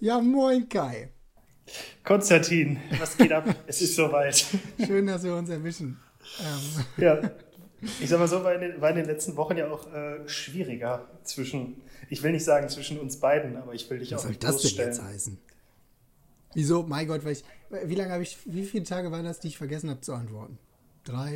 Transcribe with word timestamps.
Ja, 0.00 0.18
moin 0.18 0.66
Kai. 0.66 1.10
Konstantin, 2.02 2.78
was 2.98 3.16
geht 3.16 3.32
ab? 3.32 3.54
es 3.66 3.82
ist 3.82 3.94
soweit. 3.94 4.46
Schön, 4.84 5.06
dass 5.06 5.22
wir 5.22 5.34
uns 5.34 5.50
erwischen. 5.50 6.00
Ähm. 6.40 6.84
Ja, 6.96 7.30
ich 8.00 8.08
sag 8.08 8.18
mal 8.18 8.26
so, 8.26 8.42
war 8.42 8.54
in 8.54 8.62
den, 8.62 8.80
war 8.80 8.90
in 8.90 8.96
den 8.96 9.04
letzten 9.04 9.36
Wochen 9.36 9.58
ja 9.58 9.70
auch 9.70 9.92
äh, 9.92 10.26
schwieriger 10.26 11.06
zwischen, 11.22 11.82
ich 12.08 12.22
will 12.22 12.32
nicht 12.32 12.44
sagen 12.44 12.68
zwischen 12.70 12.98
uns 12.98 13.18
beiden, 13.18 13.56
aber 13.56 13.74
ich 13.74 13.88
will 13.90 13.98
dich 13.98 14.12
was 14.12 14.24
auch 14.24 14.28
nicht 14.28 14.42
Was 14.42 14.62
soll 14.62 14.62
das 14.62 14.76
denn 14.76 14.86
jetzt 14.86 15.02
heißen? 15.02 15.38
Wieso? 16.54 16.82
Mein 16.82 17.06
Gott, 17.06 17.22
weil 17.24 17.32
ich, 17.32 17.44
wie 17.84 17.94
lange 17.94 18.12
habe 18.12 18.22
ich, 18.22 18.38
wie 18.46 18.64
viele 18.64 18.84
Tage 18.84 19.12
waren 19.12 19.24
das, 19.24 19.38
die 19.40 19.48
ich 19.48 19.58
vergessen 19.58 19.90
habe 19.90 20.00
zu 20.00 20.14
antworten? 20.14 20.58
Drei? 21.04 21.34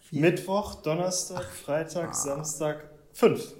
Vier? 0.00 0.20
Mittwoch, 0.22 0.76
Donnerstag, 0.82 1.44
Freitag, 1.44 2.08
ah. 2.08 2.14
Samstag, 2.14 2.88
fünf. 3.12 3.54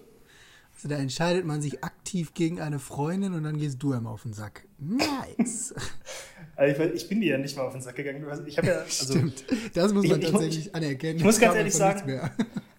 Also 0.76 0.88
da 0.88 0.96
entscheidet 0.96 1.46
man 1.46 1.62
sich 1.62 1.82
aktiv 1.82 2.34
gegen 2.34 2.60
eine 2.60 2.78
Freundin 2.78 3.32
und 3.32 3.44
dann 3.44 3.56
gehst 3.56 3.82
du 3.82 3.94
ihm 3.94 4.06
auf 4.06 4.22
den 4.22 4.34
Sack. 4.34 4.66
Nice. 4.78 5.74
also 6.56 6.82
ich, 6.82 6.94
ich, 6.94 7.08
bin 7.08 7.22
dir 7.22 7.32
ja 7.32 7.38
nicht 7.38 7.56
mal 7.56 7.62
auf 7.62 7.72
den 7.72 7.80
Sack 7.80 7.96
gegangen. 7.96 8.22
Ich 8.46 8.58
habe 8.58 8.66
ja, 8.66 8.74
also, 8.80 9.14
Stimmt. 9.14 9.44
Das 9.72 9.94
muss 9.94 10.06
man 10.06 10.20
ich, 10.20 10.30
tatsächlich 10.30 10.66
ich, 10.66 10.74
anerkennen. 10.74 11.16
Ich 11.16 11.24
muss 11.24 11.40
ganz 11.40 11.54
ehrlich 11.54 11.74
sagen, 11.74 12.30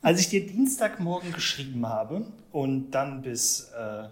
als 0.04 0.20
ich 0.20 0.30
dir 0.30 0.46
Dienstagmorgen 0.46 1.34
geschrieben 1.34 1.88
habe 1.88 2.28
und 2.52 2.92
dann 2.92 3.24
bis 3.24 3.72
äh, 3.76 4.10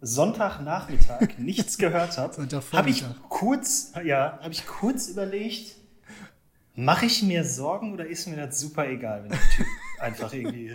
Sonntagnachmittag 0.00 1.38
nichts 1.38 1.78
gehört 1.78 2.16
habe, 2.18 2.48
habe 2.72 2.90
ich 2.90 3.04
kurz, 3.28 3.92
ja, 4.04 4.38
habe 4.40 4.52
ich 4.52 4.66
kurz 4.66 5.08
überlegt, 5.08 5.74
mache 6.76 7.06
ich 7.06 7.24
mir 7.24 7.44
Sorgen 7.44 7.92
oder 7.92 8.06
ist 8.06 8.28
mir 8.28 8.36
das 8.36 8.60
super 8.60 8.88
egal, 8.88 9.24
wenn 9.24 9.30
der 9.30 9.40
Typ 9.56 9.66
einfach 9.98 10.32
irgendwie. 10.32 10.72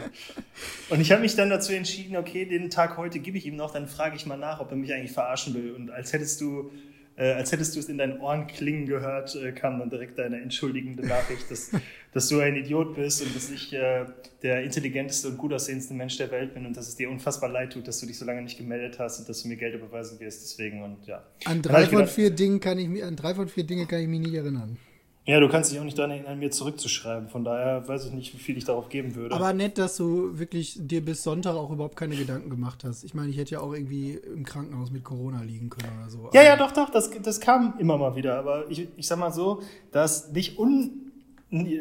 Und 0.89 1.01
ich 1.01 1.11
habe 1.11 1.21
mich 1.21 1.35
dann 1.35 1.49
dazu 1.49 1.73
entschieden, 1.73 2.15
okay, 2.15 2.45
den 2.45 2.69
Tag 2.69 2.97
heute 2.97 3.19
gebe 3.19 3.37
ich 3.37 3.45
ihm 3.45 3.55
noch, 3.55 3.71
dann 3.71 3.87
frage 3.87 4.15
ich 4.15 4.25
mal 4.25 4.37
nach, 4.37 4.59
ob 4.59 4.71
er 4.71 4.77
mich 4.77 4.93
eigentlich 4.93 5.11
verarschen 5.11 5.53
will. 5.53 5.71
Und 5.71 5.91
als 5.91 6.13
hättest 6.13 6.41
du, 6.41 6.71
äh, 7.15 7.33
als 7.33 7.51
hättest 7.51 7.75
du 7.75 7.79
es 7.79 7.89
in 7.89 7.97
deinen 7.97 8.19
Ohren 8.19 8.47
klingen 8.47 8.85
gehört, 8.85 9.35
äh, 9.35 9.51
kam 9.51 9.79
dann 9.79 9.89
direkt 9.89 10.17
deine 10.17 10.41
entschuldigende 10.41 11.05
Nachricht, 11.05 11.49
dass, 11.49 11.71
dass 12.13 12.27
du 12.29 12.39
ein 12.39 12.55
Idiot 12.55 12.95
bist 12.95 13.21
und 13.21 13.35
dass 13.35 13.49
ich 13.49 13.73
äh, 13.73 14.05
der 14.43 14.63
intelligenteste 14.63 15.29
und 15.29 15.37
gut 15.37 15.53
aussehendste 15.53 15.93
Mensch 15.93 16.17
der 16.17 16.31
Welt 16.31 16.53
bin 16.53 16.65
und 16.65 16.75
dass 16.75 16.87
es 16.87 16.95
dir 16.95 17.09
unfassbar 17.09 17.49
leid 17.49 17.73
tut, 17.73 17.87
dass 17.87 17.99
du 17.99 18.05
dich 18.05 18.17
so 18.17 18.25
lange 18.25 18.41
nicht 18.41 18.57
gemeldet 18.57 18.99
hast 18.99 19.19
und 19.19 19.29
dass 19.29 19.43
du 19.43 19.47
mir 19.47 19.57
Geld 19.57 19.75
überweisen 19.75 20.19
wirst. 20.19 20.43
Deswegen 20.43 20.83
und 20.83 21.05
ja. 21.05 21.23
An 21.45 21.61
drei 21.61 21.85
von 21.85 21.99
gedacht, 21.99 22.13
vier 22.13 22.31
Dingen 22.31 22.59
kann 22.59 22.79
ich 22.79 22.87
mich, 22.87 23.03
an 23.03 23.15
drei 23.15 23.35
von 23.35 23.47
vier 23.47 23.65
Dinge 23.65 23.85
kann 23.85 24.01
ich 24.01 24.07
mich 24.07 24.19
nicht 24.19 24.33
erinnern. 24.33 24.77
Ja, 25.25 25.39
du 25.39 25.47
kannst 25.49 25.71
dich 25.71 25.79
auch 25.79 25.83
nicht 25.83 25.97
daran 25.97 26.11
erinnern, 26.11 26.39
mir 26.39 26.49
zurückzuschreiben. 26.49 27.29
Von 27.29 27.43
daher 27.43 27.87
weiß 27.87 28.07
ich 28.07 28.11
nicht, 28.11 28.33
wie 28.33 28.39
viel 28.39 28.57
ich 28.57 28.65
darauf 28.65 28.89
geben 28.89 29.13
würde. 29.13 29.35
Aber 29.35 29.53
nett, 29.53 29.77
dass 29.77 29.95
du 29.95 30.39
wirklich 30.39 30.77
dir 30.79 31.05
bis 31.05 31.21
Sonntag 31.21 31.55
auch 31.55 31.69
überhaupt 31.69 31.95
keine 31.95 32.15
Gedanken 32.15 32.49
gemacht 32.49 32.83
hast. 32.83 33.03
Ich 33.03 33.13
meine, 33.13 33.29
ich 33.29 33.37
hätte 33.37 33.51
ja 33.51 33.59
auch 33.59 33.73
irgendwie 33.73 34.13
im 34.13 34.43
Krankenhaus 34.43 34.89
mit 34.89 35.03
Corona 35.03 35.43
liegen 35.43 35.69
können 35.69 35.91
oder 35.99 36.09
so. 36.09 36.29
Ja, 36.33 36.41
ja, 36.41 36.55
doch, 36.57 36.71
doch, 36.71 36.89
das, 36.89 37.11
das 37.21 37.39
kam 37.39 37.75
immer 37.77 37.99
mal 37.99 38.15
wieder. 38.15 38.39
Aber 38.39 38.69
ich, 38.71 38.87
ich 38.97 39.05
sag 39.05 39.19
mal 39.19 39.31
so, 39.31 39.61
dass 39.91 40.31
nicht 40.31 40.57
un, 40.57 41.11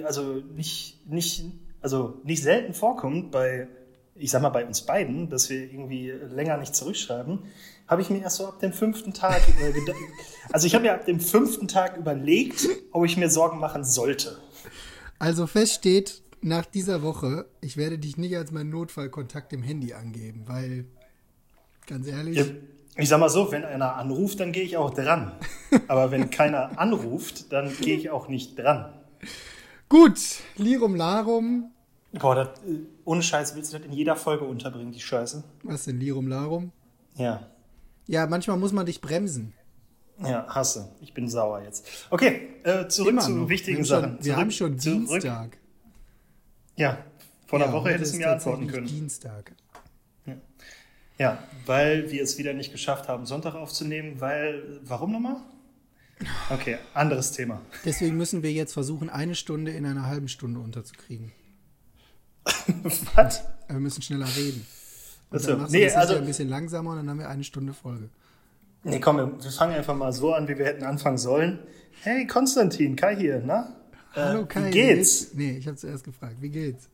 also 0.05 0.42
nicht, 0.55 0.98
nicht, 1.08 1.44
also 1.80 2.20
nicht 2.24 2.42
selten 2.42 2.74
vorkommt 2.74 3.30
bei, 3.30 3.68
ich 4.21 4.31
sag 4.31 4.43
mal, 4.43 4.51
bei 4.51 4.65
uns 4.65 4.83
beiden, 4.83 5.29
dass 5.29 5.51
wir 5.51 5.61
irgendwie 5.61 6.11
länger 6.11 6.57
nicht 6.59 6.75
zurückschreiben 6.75 7.41
habe 7.91 8.03
ich 8.03 8.09
mir 8.09 8.23
erst 8.23 8.37
so 8.37 8.47
ab 8.47 8.61
dem 8.61 8.73
fünften 8.73 9.13
Tag, 9.13 9.43
äh, 9.61 9.73
also 10.53 10.67
ich 10.67 10.75
habe 10.75 10.85
mir 10.85 10.95
ab 10.95 11.05
dem 11.05 11.19
fünften 11.19 11.67
Tag 11.67 11.97
überlegt, 11.97 12.67
ob 12.93 13.05
ich 13.05 13.17
mir 13.17 13.29
Sorgen 13.29 13.59
machen 13.59 13.85
sollte. 13.85 14.39
Also 15.19 15.48
fest 15.48 15.75
steht 15.75 16.23
nach 16.41 16.65
dieser 16.65 17.03
Woche, 17.03 17.47
ich 17.61 17.77
werde 17.77 17.98
dich 17.98 18.17
nicht 18.17 18.37
als 18.37 18.53
meinen 18.53 18.71
Notfallkontakt 18.71 19.53
im 19.53 19.63
Handy 19.63 19.93
angeben, 19.93 20.45
weil, 20.47 20.87
ganz 21.87 22.07
ehrlich. 22.07 22.37
Ja, 22.39 22.45
ich 22.97 23.09
sag 23.09 23.19
mal 23.19 23.29
so, 23.29 23.51
wenn 23.51 23.65
einer 23.65 23.97
anruft, 23.97 24.39
dann 24.39 24.53
gehe 24.53 24.63
ich 24.63 24.77
auch 24.77 24.95
dran. 24.95 25.33
Aber 25.89 26.13
wenn 26.13 26.31
keiner 26.31 26.79
anruft, 26.79 27.53
dann 27.53 27.77
gehe 27.81 27.97
ich 27.97 28.11
auch 28.11 28.29
nicht 28.29 28.57
dran. 28.57 28.95
Gut, 29.89 30.19
Lirum 30.57 30.95
Larum. 30.95 31.73
Boah, 32.13 32.35
das, 32.35 32.48
äh, 32.67 32.81
ohne 33.05 33.23
Scheiß 33.23 33.55
willst 33.55 33.73
du 33.73 33.79
das 33.79 33.87
in 33.87 33.93
jeder 33.93 34.17
Folge 34.17 34.45
unterbringen, 34.45 34.93
die 34.93 35.01
Scheiße. 35.01 35.45
Was 35.63 35.85
denn, 35.85 36.01
Lirum 36.01 36.27
Larum? 36.27 36.73
Ja. 37.15 37.47
Ja, 38.07 38.27
manchmal 38.27 38.57
muss 38.57 38.73
man 38.73 38.87
dich 38.87 39.01
bremsen. 39.01 39.53
Ja, 40.19 40.47
hasse. 40.48 40.91
Ich 41.01 41.15
bin 41.15 41.29
sauer 41.29 41.63
jetzt. 41.63 41.87
Okay, 42.11 42.48
äh, 42.65 42.89
zurück 42.89 43.13
Immer 43.13 43.23
zu 43.23 43.31
noch. 43.31 43.48
wichtigen 43.48 43.79
wir 43.79 43.85
Sachen. 43.85 44.17
Schon, 44.17 44.25
wir 44.25 44.37
haben 44.37 44.51
schon 44.51 44.79
zurück. 44.79 45.09
Dienstag. 45.09 45.59
Ja, 46.77 46.98
vor 47.47 47.63
einer 47.63 47.73
Woche 47.73 47.91
hättest 47.91 48.15
du 48.15 48.19
mir 48.19 48.31
antworten 48.31 48.67
können. 48.67 48.87
Dienstag. 48.87 49.53
Ja. 50.27 50.35
ja, 51.19 51.39
weil 51.67 52.11
wir 52.11 52.23
es 52.23 52.37
wieder 52.39 52.53
nicht 52.53 52.73
geschafft 52.73 53.09
haben, 53.09 53.25
Sonntag 53.27 53.55
aufzunehmen, 53.55 54.21
weil, 54.21 54.81
warum 54.83 55.13
nochmal? 55.13 55.37
Okay, 56.51 56.77
anderes 56.92 57.33
Thema. 57.33 57.63
Deswegen 57.85 58.17
müssen 58.17 58.42
wir 58.42 58.53
jetzt 58.53 58.75
versuchen, 58.75 59.09
eine 59.09 59.35
Stunde 59.35 59.71
in 59.73 59.87
einer 59.87 60.07
halben 60.07 60.29
Stunde 60.29 60.61
unterzukriegen. 60.61 61.33
Was? 63.14 63.45
Wir 63.68 63.78
müssen 63.78 64.02
schneller 64.02 64.27
reden. 64.36 64.67
Und 65.30 65.46
dann 65.46 65.58
machst 65.58 65.73
nee, 65.73 65.84
das 65.84 65.95
also, 65.95 66.17
ein 66.17 66.24
bisschen 66.24 66.48
langsamer 66.48 66.90
und 66.90 66.96
dann 66.96 67.11
haben 67.11 67.18
wir 67.18 67.28
eine 67.28 67.45
Stunde 67.45 67.73
Folge. 67.73 68.08
Nee, 68.83 68.98
komm, 68.98 69.17
wir 69.17 69.51
fangen 69.51 69.74
einfach 69.74 69.95
mal 69.95 70.12
so 70.12 70.33
an, 70.34 70.48
wie 70.48 70.56
wir 70.58 70.64
hätten 70.64 70.84
anfangen 70.84 71.18
sollen. 71.18 71.61
Hey, 72.02 72.27
Konstantin, 72.27 72.96
Kai 72.96 73.14
hier, 73.14 73.42
na? 73.45 73.77
Hallo 74.14 74.42
äh, 74.42 74.46
Kai. 74.46 74.67
Wie 74.67 74.70
geht's? 74.70 75.30
Wie 75.33 75.36
geht's? 75.36 75.52
Nee, 75.52 75.58
ich 75.58 75.67
habe 75.67 75.77
zuerst 75.77 76.05
gefragt. 76.05 76.36
Wie 76.40 76.48
geht's? 76.48 76.89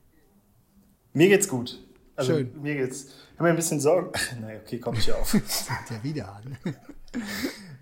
Mir 1.12 1.28
geht's 1.28 1.48
gut. 1.48 1.82
Also, 2.16 2.34
Schön. 2.34 2.50
Mir 2.60 2.74
geht's. 2.74 3.04
Ich 3.04 3.34
habe 3.34 3.44
mir 3.44 3.50
ein 3.50 3.56
bisschen 3.56 3.80
Sorgen. 3.80 4.10
Nein, 4.40 4.60
okay, 4.62 4.78
komm 4.78 4.96
ich 4.96 5.12
auf. 5.12 5.28
Fängt 5.28 5.90
ja 5.90 6.02
wieder 6.02 6.34
an. 6.34 6.58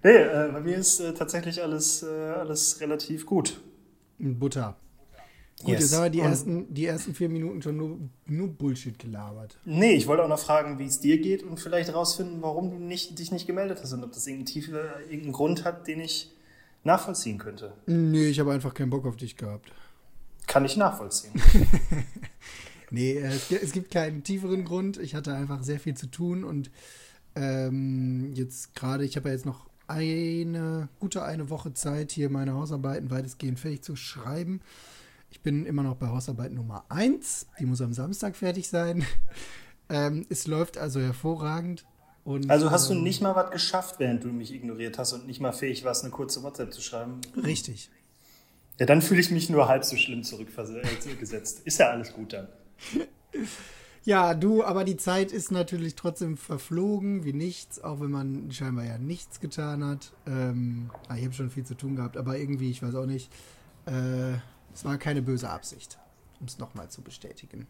nee, 0.02 0.10
äh, 0.10 0.50
bei 0.52 0.60
mir 0.60 0.76
ist 0.76 1.00
äh, 1.00 1.14
tatsächlich 1.14 1.62
alles, 1.62 2.02
äh, 2.02 2.06
alles 2.06 2.80
relativ 2.80 3.26
gut. 3.26 3.60
Butter. 4.18 4.76
Gut, 5.64 5.72
yes. 5.72 5.80
jetzt 5.80 5.94
haben 5.94 6.04
wir 6.04 6.10
die 6.10 6.20
ersten, 6.20 6.74
die 6.74 6.84
ersten 6.84 7.14
vier 7.14 7.30
Minuten 7.30 7.62
schon 7.62 7.76
nur, 7.78 7.98
nur 8.26 8.48
Bullshit 8.48 8.98
gelabert. 8.98 9.58
Nee, 9.64 9.94
ich 9.94 10.06
wollte 10.06 10.22
auch 10.22 10.28
noch 10.28 10.38
fragen, 10.38 10.78
wie 10.78 10.84
es 10.84 11.00
dir 11.00 11.18
geht 11.18 11.42
und 11.42 11.58
vielleicht 11.58 11.94
rausfinden, 11.94 12.42
warum 12.42 12.70
du 12.70 12.76
nicht, 12.76 13.18
dich 13.18 13.32
nicht 13.32 13.46
gemeldet 13.46 13.80
hast 13.82 13.94
und 13.94 14.04
ob 14.04 14.12
das 14.12 14.26
irgendeinen, 14.26 14.46
tiefe, 14.46 14.90
irgendeinen 15.04 15.32
Grund 15.32 15.64
hat, 15.64 15.86
den 15.86 16.00
ich 16.00 16.30
nachvollziehen 16.82 17.38
könnte. 17.38 17.72
Nee, 17.86 18.26
ich 18.26 18.38
habe 18.40 18.52
einfach 18.52 18.74
keinen 18.74 18.90
Bock 18.90 19.06
auf 19.06 19.16
dich 19.16 19.38
gehabt. 19.38 19.72
Kann 20.46 20.66
ich 20.66 20.76
nachvollziehen. 20.76 21.32
nee, 22.90 23.12
äh, 23.12 23.28
es, 23.28 23.50
es, 23.50 23.72
gibt 23.72 23.90
keinen 23.90 24.22
tieferen 24.22 24.66
Grund. 24.66 24.98
Ich 24.98 25.14
hatte 25.14 25.34
einfach 25.34 25.62
sehr 25.62 25.80
viel 25.80 25.94
zu 25.94 26.08
tun 26.08 26.44
und 26.44 26.70
ähm, 27.36 28.32
jetzt 28.34 28.74
gerade, 28.74 29.06
ich 29.06 29.16
habe 29.16 29.30
ja 29.30 29.34
jetzt 29.34 29.46
noch 29.46 29.66
eine 29.86 30.88
gute 31.00 31.22
eine 31.22 31.48
Woche 31.48 31.72
Zeit, 31.72 32.12
hier 32.12 32.28
meine 32.28 32.52
Hausarbeiten 32.52 33.10
weitestgehend 33.10 33.58
fertig 33.58 33.82
zu 33.82 33.96
schreiben. 33.96 34.60
Ich 35.34 35.40
bin 35.40 35.66
immer 35.66 35.82
noch 35.82 35.96
bei 35.96 36.06
Hausarbeit 36.06 36.52
Nummer 36.52 36.84
1. 36.90 37.48
Die 37.58 37.66
muss 37.66 37.80
am 37.80 37.92
Samstag 37.92 38.36
fertig 38.36 38.68
sein. 38.68 39.04
ähm, 39.88 40.24
es 40.30 40.46
läuft 40.46 40.78
also 40.78 41.00
hervorragend. 41.00 41.84
Und, 42.22 42.48
also 42.48 42.70
hast 42.70 42.88
du 42.88 42.94
ähm, 42.94 43.02
nicht 43.02 43.20
mal 43.20 43.34
was 43.34 43.50
geschafft, 43.50 43.96
während 43.98 44.22
du 44.22 44.28
mich 44.28 44.54
ignoriert 44.54 44.96
hast 44.96 45.12
und 45.12 45.26
nicht 45.26 45.40
mal 45.40 45.50
fähig 45.50 45.82
warst, 45.84 46.04
eine 46.04 46.12
kurze 46.12 46.44
WhatsApp 46.44 46.72
zu 46.72 46.80
schreiben? 46.80 47.20
Richtig. 47.36 47.90
Ja, 48.78 48.86
dann 48.86 49.02
fühle 49.02 49.20
ich 49.20 49.32
mich 49.32 49.50
nur 49.50 49.66
halb 49.66 49.84
so 49.84 49.96
schlimm 49.96 50.22
zurückgesetzt. 50.22 51.62
Ist 51.64 51.80
ja 51.80 51.90
alles 51.90 52.12
gut 52.12 52.32
dann. 52.32 52.46
Ja, 54.06 54.34
du, 54.34 54.62
aber 54.62 54.84
die 54.84 54.98
Zeit 54.98 55.32
ist 55.32 55.50
natürlich 55.50 55.94
trotzdem 55.94 56.36
verflogen 56.36 57.24
wie 57.24 57.32
nichts, 57.32 57.82
auch 57.82 58.00
wenn 58.00 58.10
man 58.10 58.52
scheinbar 58.52 58.84
ja 58.84 58.98
nichts 58.98 59.40
getan 59.40 59.82
hat. 59.82 60.12
Ähm, 60.26 60.90
ah, 61.08 61.16
ich 61.16 61.24
habe 61.24 61.32
schon 61.32 61.48
viel 61.48 61.64
zu 61.64 61.74
tun 61.74 61.96
gehabt, 61.96 62.18
aber 62.18 62.36
irgendwie, 62.36 62.70
ich 62.70 62.82
weiß 62.82 62.96
auch 62.96 63.06
nicht, 63.06 63.32
äh, 63.86 64.34
es 64.74 64.84
war 64.84 64.98
keine 64.98 65.22
böse 65.22 65.48
Absicht, 65.48 65.98
um 66.40 66.46
es 66.46 66.58
nochmal 66.58 66.90
zu 66.90 67.02
bestätigen. 67.02 67.66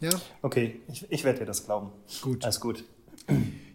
Ja? 0.00 0.10
Okay, 0.42 0.80
ich, 0.88 1.06
ich 1.10 1.24
werde 1.24 1.40
dir 1.40 1.44
das 1.46 1.64
glauben. 1.64 1.92
Gut. 2.22 2.44
Alles 2.44 2.60
gut. 2.60 2.84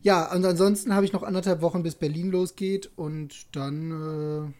Ja, 0.01 0.31
und 0.33 0.43
ansonsten 0.43 0.93
habe 0.93 1.05
ich 1.05 1.13
noch 1.13 1.23
anderthalb 1.23 1.61
Wochen, 1.61 1.83
bis 1.83 1.95
Berlin 1.95 2.31
losgeht 2.31 2.89
und 2.95 3.55
dann 3.55 3.91
äh, 3.91 4.53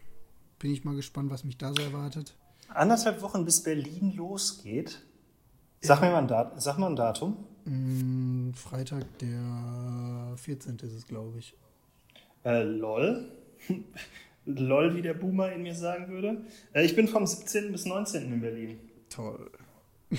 bin 0.58 0.72
ich 0.72 0.84
mal 0.84 0.94
gespannt, 0.94 1.30
was 1.30 1.44
mich 1.44 1.58
da 1.58 1.72
so 1.74 1.82
erwartet. 1.82 2.34
Anderthalb 2.68 3.20
Wochen, 3.22 3.44
bis 3.44 3.62
Berlin 3.62 4.12
losgeht? 4.16 5.02
Sag, 5.80 6.00
mir 6.00 6.10
mal 6.10 6.18
ein 6.18 6.28
Dat 6.28 6.60
sag 6.60 6.78
mal 6.78 6.88
ein 6.88 6.96
Datum. 6.96 7.36
Mm, 7.64 8.52
Freitag, 8.54 9.04
der 9.18 10.32
14. 10.36 10.78
ist 10.78 10.92
es, 10.92 11.06
glaube 11.06 11.38
ich. 11.38 11.54
Äh, 12.44 12.62
lol. 12.62 13.30
LOL, 14.46 14.96
wie 14.96 15.02
der 15.02 15.14
Boomer 15.14 15.52
in 15.52 15.62
mir 15.62 15.74
sagen 15.74 16.08
würde. 16.08 16.44
Äh, 16.72 16.84
ich 16.84 16.96
bin 16.96 17.08
vom 17.08 17.26
17. 17.26 17.72
bis 17.72 17.84
19. 17.84 18.32
in 18.32 18.40
Berlin. 18.40 18.78
Toll. 19.10 19.50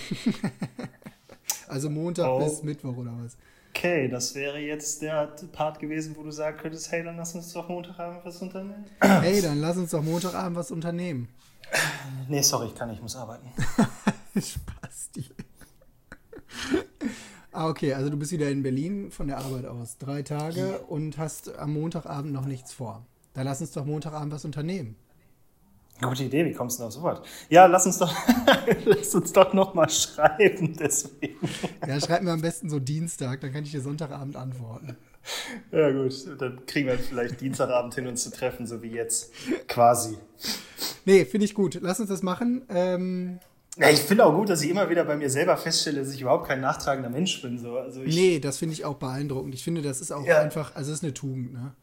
also 1.68 1.90
Montag 1.90 2.28
oh. 2.28 2.44
bis 2.44 2.62
Mittwoch 2.64 2.98
oder 2.98 3.14
was? 3.24 3.38
Okay, 3.70 4.08
das 4.08 4.34
wäre 4.36 4.58
jetzt 4.60 5.02
der 5.02 5.36
Part 5.52 5.80
gewesen, 5.80 6.16
wo 6.18 6.24
du 6.24 6.32
sagen 6.32 6.58
könntest, 6.58 6.92
hey, 6.92 7.04
dann 7.04 7.16
lass 7.16 7.36
uns 7.36 7.54
doch 7.54 7.70
Montagabend 7.70 8.26
was 8.26 8.42
unternehmen. 8.42 8.86
Hey, 9.02 9.42
dann 9.42 9.62
lass 9.62 9.78
uns 9.78 9.92
doch 9.92 10.04
Montagabend 10.04 10.58
was 10.58 10.72
unternehmen. 10.72 11.28
Nee, 12.30 12.42
sorry, 12.42 12.68
ich 12.68 12.76
kann 12.76 12.90
nicht, 12.90 12.98
ich 12.98 13.04
muss 13.04 13.16
arbeiten. 13.16 13.50
Spasti. 14.36 15.26
Ah, 17.54 17.70
okay, 17.70 17.94
also 17.94 18.12
du 18.12 18.18
bist 18.18 18.32
wieder 18.32 18.52
in 18.52 18.62
Berlin 18.62 19.10
von 19.10 19.26
der 19.26 19.40
Arbeit 19.40 19.66
aus. 19.66 19.98
Drei 19.98 20.22
Tage 20.22 20.78
und 20.90 21.18
hast 21.18 21.58
am 21.58 21.74
Montagabend 21.74 22.32
noch 22.32 22.46
nichts 22.46 22.72
vor. 22.72 23.04
Da 23.38 23.44
lass 23.44 23.62
uns 23.62 23.72
doch 23.72 23.86
Montagabend 23.86 24.34
was 24.34 24.46
unternehmen. 24.46 24.96
Gute 26.02 26.24
Idee, 26.24 26.44
wie 26.44 26.54
kommst 26.54 26.80
du 26.80 26.82
denn 26.82 26.88
auf 26.88 26.94
sowas? 26.94 27.22
Ja, 27.50 27.68
lass 27.68 27.86
uns 27.86 28.00
doch, 28.00 28.12
lass 28.86 29.14
uns 29.14 29.32
doch 29.32 29.54
noch 29.54 29.76
mal 29.76 29.88
schreiben, 29.92 30.76
deswegen. 30.76 31.38
Ja, 31.88 32.00
schreib 32.02 32.24
mir 32.24 32.32
am 32.32 32.42
besten 32.42 32.68
so 32.68 32.80
Dienstag, 32.80 33.42
dann 33.42 33.54
kann 33.54 33.64
ich 33.64 33.70
dir 33.70 33.82
Sonntagabend 33.82 34.38
antworten. 34.38 34.98
Ja, 35.72 35.92
gut, 35.92 36.16
dann 36.40 36.66
kriegen 36.66 36.88
wir 36.88 36.98
vielleicht 36.98 37.40
Dienstagabend 37.40 37.94
hin, 37.94 38.08
uns 38.08 38.24
zu 38.24 38.32
treffen, 38.32 38.66
so 38.66 38.82
wie 38.82 38.90
jetzt. 38.90 39.32
Quasi. 39.68 40.18
Nee, 41.06 41.24
finde 41.26 41.46
ich 41.46 41.54
gut. 41.54 41.78
Lass 41.80 42.00
uns 42.00 42.10
das 42.10 42.24
machen. 42.24 42.64
Ähm, 42.70 43.40
ja, 43.78 43.92
ich 43.92 44.00
finde 44.00 44.26
auch 44.26 44.34
gut, 44.34 44.50
dass 44.50 44.64
ich 44.64 44.72
immer 44.72 44.90
wieder 44.90 45.06
bei 45.06 45.16
mir 45.16 45.30
selber 45.30 45.58
feststelle, 45.58 46.00
dass 46.00 46.12
ich 46.12 46.22
überhaupt 46.22 46.48
kein 46.48 46.60
nachtragender 46.60 47.12
Mensch 47.12 47.40
bin. 47.44 47.60
So. 47.60 47.78
Also 47.78 48.02
ich, 48.02 48.16
nee, 48.16 48.40
das 48.40 48.58
finde 48.58 48.74
ich 48.74 48.84
auch 48.84 48.96
beeindruckend. 48.96 49.54
Ich 49.54 49.64
finde, 49.64 49.84
das 49.84 50.02
ist 50.02 50.12
auch 50.12 50.26
ja. 50.26 50.42
einfach, 50.42 50.76
also 50.76 50.92
es 50.92 50.98
ist 50.98 51.04
eine 51.04 51.14
Tugend, 51.14 51.54
ne? 51.54 51.76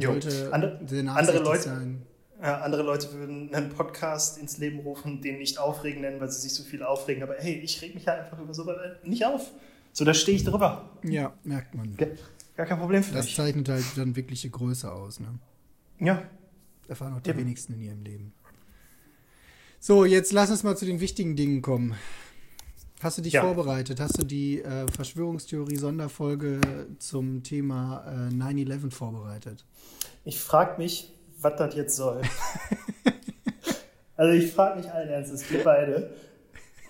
Sollte 0.00 0.52
andere, 0.52 1.10
andere 1.10 1.38
Leute, 1.40 1.62
sein. 1.62 2.02
Ja, 2.40 2.60
andere 2.60 2.82
Leute 2.82 3.12
würden 3.14 3.52
einen 3.54 3.68
Podcast 3.70 4.38
ins 4.38 4.58
Leben 4.58 4.78
rufen, 4.80 5.20
den 5.20 5.38
nicht 5.38 5.58
aufregen 5.58 6.02
nennen, 6.02 6.20
weil 6.20 6.30
sie 6.30 6.40
sich 6.40 6.54
so 6.54 6.62
viel 6.62 6.82
aufregen. 6.82 7.22
Aber 7.22 7.34
hey, 7.38 7.54
ich 7.54 7.82
reg 7.82 7.94
mich 7.94 8.04
ja 8.04 8.14
einfach 8.14 8.38
über 8.38 8.54
sowas 8.54 8.76
nicht 9.04 9.24
auf. 9.24 9.50
So, 9.92 10.04
da 10.04 10.14
stehe 10.14 10.36
ich 10.36 10.44
drüber. 10.44 10.88
Ja, 11.02 11.32
merkt 11.42 11.74
man. 11.74 11.96
Gar, 11.96 12.10
gar 12.56 12.66
kein 12.66 12.78
Problem 12.78 13.02
für 13.02 13.14
Das 13.14 13.24
mich. 13.26 13.34
zeichnet 13.34 13.68
halt 13.68 13.84
dann 13.96 14.14
wirkliche 14.14 14.50
Größe 14.50 14.92
aus, 14.92 15.18
ne? 15.18 15.38
Ja. 15.98 16.22
Erfahren 16.86 17.14
auch 17.14 17.20
die 17.20 17.30
Eben. 17.30 17.40
wenigsten 17.40 17.74
in 17.74 17.82
ihrem 17.82 18.02
Leben. 18.04 18.32
So, 19.80 20.04
jetzt 20.04 20.32
lass 20.32 20.50
uns 20.50 20.62
mal 20.62 20.76
zu 20.76 20.86
den 20.86 21.00
wichtigen 21.00 21.34
Dingen 21.36 21.62
kommen. 21.62 21.94
Hast 23.00 23.16
du 23.16 23.22
dich 23.22 23.34
ja. 23.34 23.42
vorbereitet? 23.42 24.00
Hast 24.00 24.20
du 24.20 24.24
die 24.24 24.60
äh, 24.60 24.86
Verschwörungstheorie-Sonderfolge 24.90 26.60
zum 26.98 27.44
Thema 27.44 28.04
äh, 28.06 28.34
9-11 28.34 28.90
vorbereitet? 28.90 29.64
Ich 30.24 30.40
frage 30.40 30.78
mich, 30.78 31.12
was 31.40 31.56
das 31.56 31.76
jetzt 31.76 31.94
soll. 31.94 32.22
also 34.16 34.32
ich 34.32 34.50
frage 34.52 34.80
mich 34.80 34.90
allen 34.90 35.10
Ernstes, 35.10 35.48
wir 35.48 35.62
beide 35.62 36.10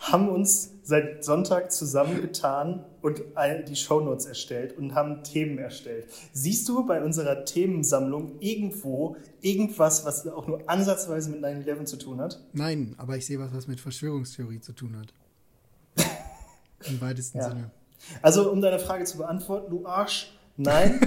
haben 0.01 0.31
uns 0.31 0.71
seit 0.83 1.23
Sonntag 1.25 1.71
zusammengetan 1.73 2.87
und 3.03 3.21
die 3.69 3.77
Shownotes 3.77 4.25
erstellt 4.25 4.79
und 4.79 4.95
haben 4.95 5.23
Themen 5.23 5.59
erstellt. 5.59 6.07
Siehst 6.33 6.67
du 6.69 6.87
bei 6.87 7.03
unserer 7.03 7.45
Themensammlung 7.45 8.41
irgendwo 8.41 9.17
irgendwas, 9.43 10.07
was 10.07 10.27
auch 10.27 10.47
nur 10.47 10.63
ansatzweise 10.71 11.31
mit 11.31 11.45
9-11 11.45 11.85
zu 11.85 11.97
tun 11.99 12.21
hat? 12.21 12.41
Nein, 12.55 12.95
aber 12.97 13.19
ich 13.19 13.27
sehe 13.27 13.39
was, 13.39 13.53
was 13.53 13.67
mit 13.67 13.81
Verschwörungstheorie 13.81 14.61
zu 14.61 14.73
tun 14.73 14.97
hat. 14.97 15.13
Im 16.87 17.01
weitesten 17.01 17.39
ja. 17.39 17.49
Sinne. 17.49 17.71
Also, 18.23 18.51
um 18.51 18.61
deine 18.61 18.79
Frage 18.79 19.05
zu 19.05 19.19
beantworten, 19.19 19.71
du 19.71 19.87
Arsch, 19.87 20.33
nein. 20.57 21.01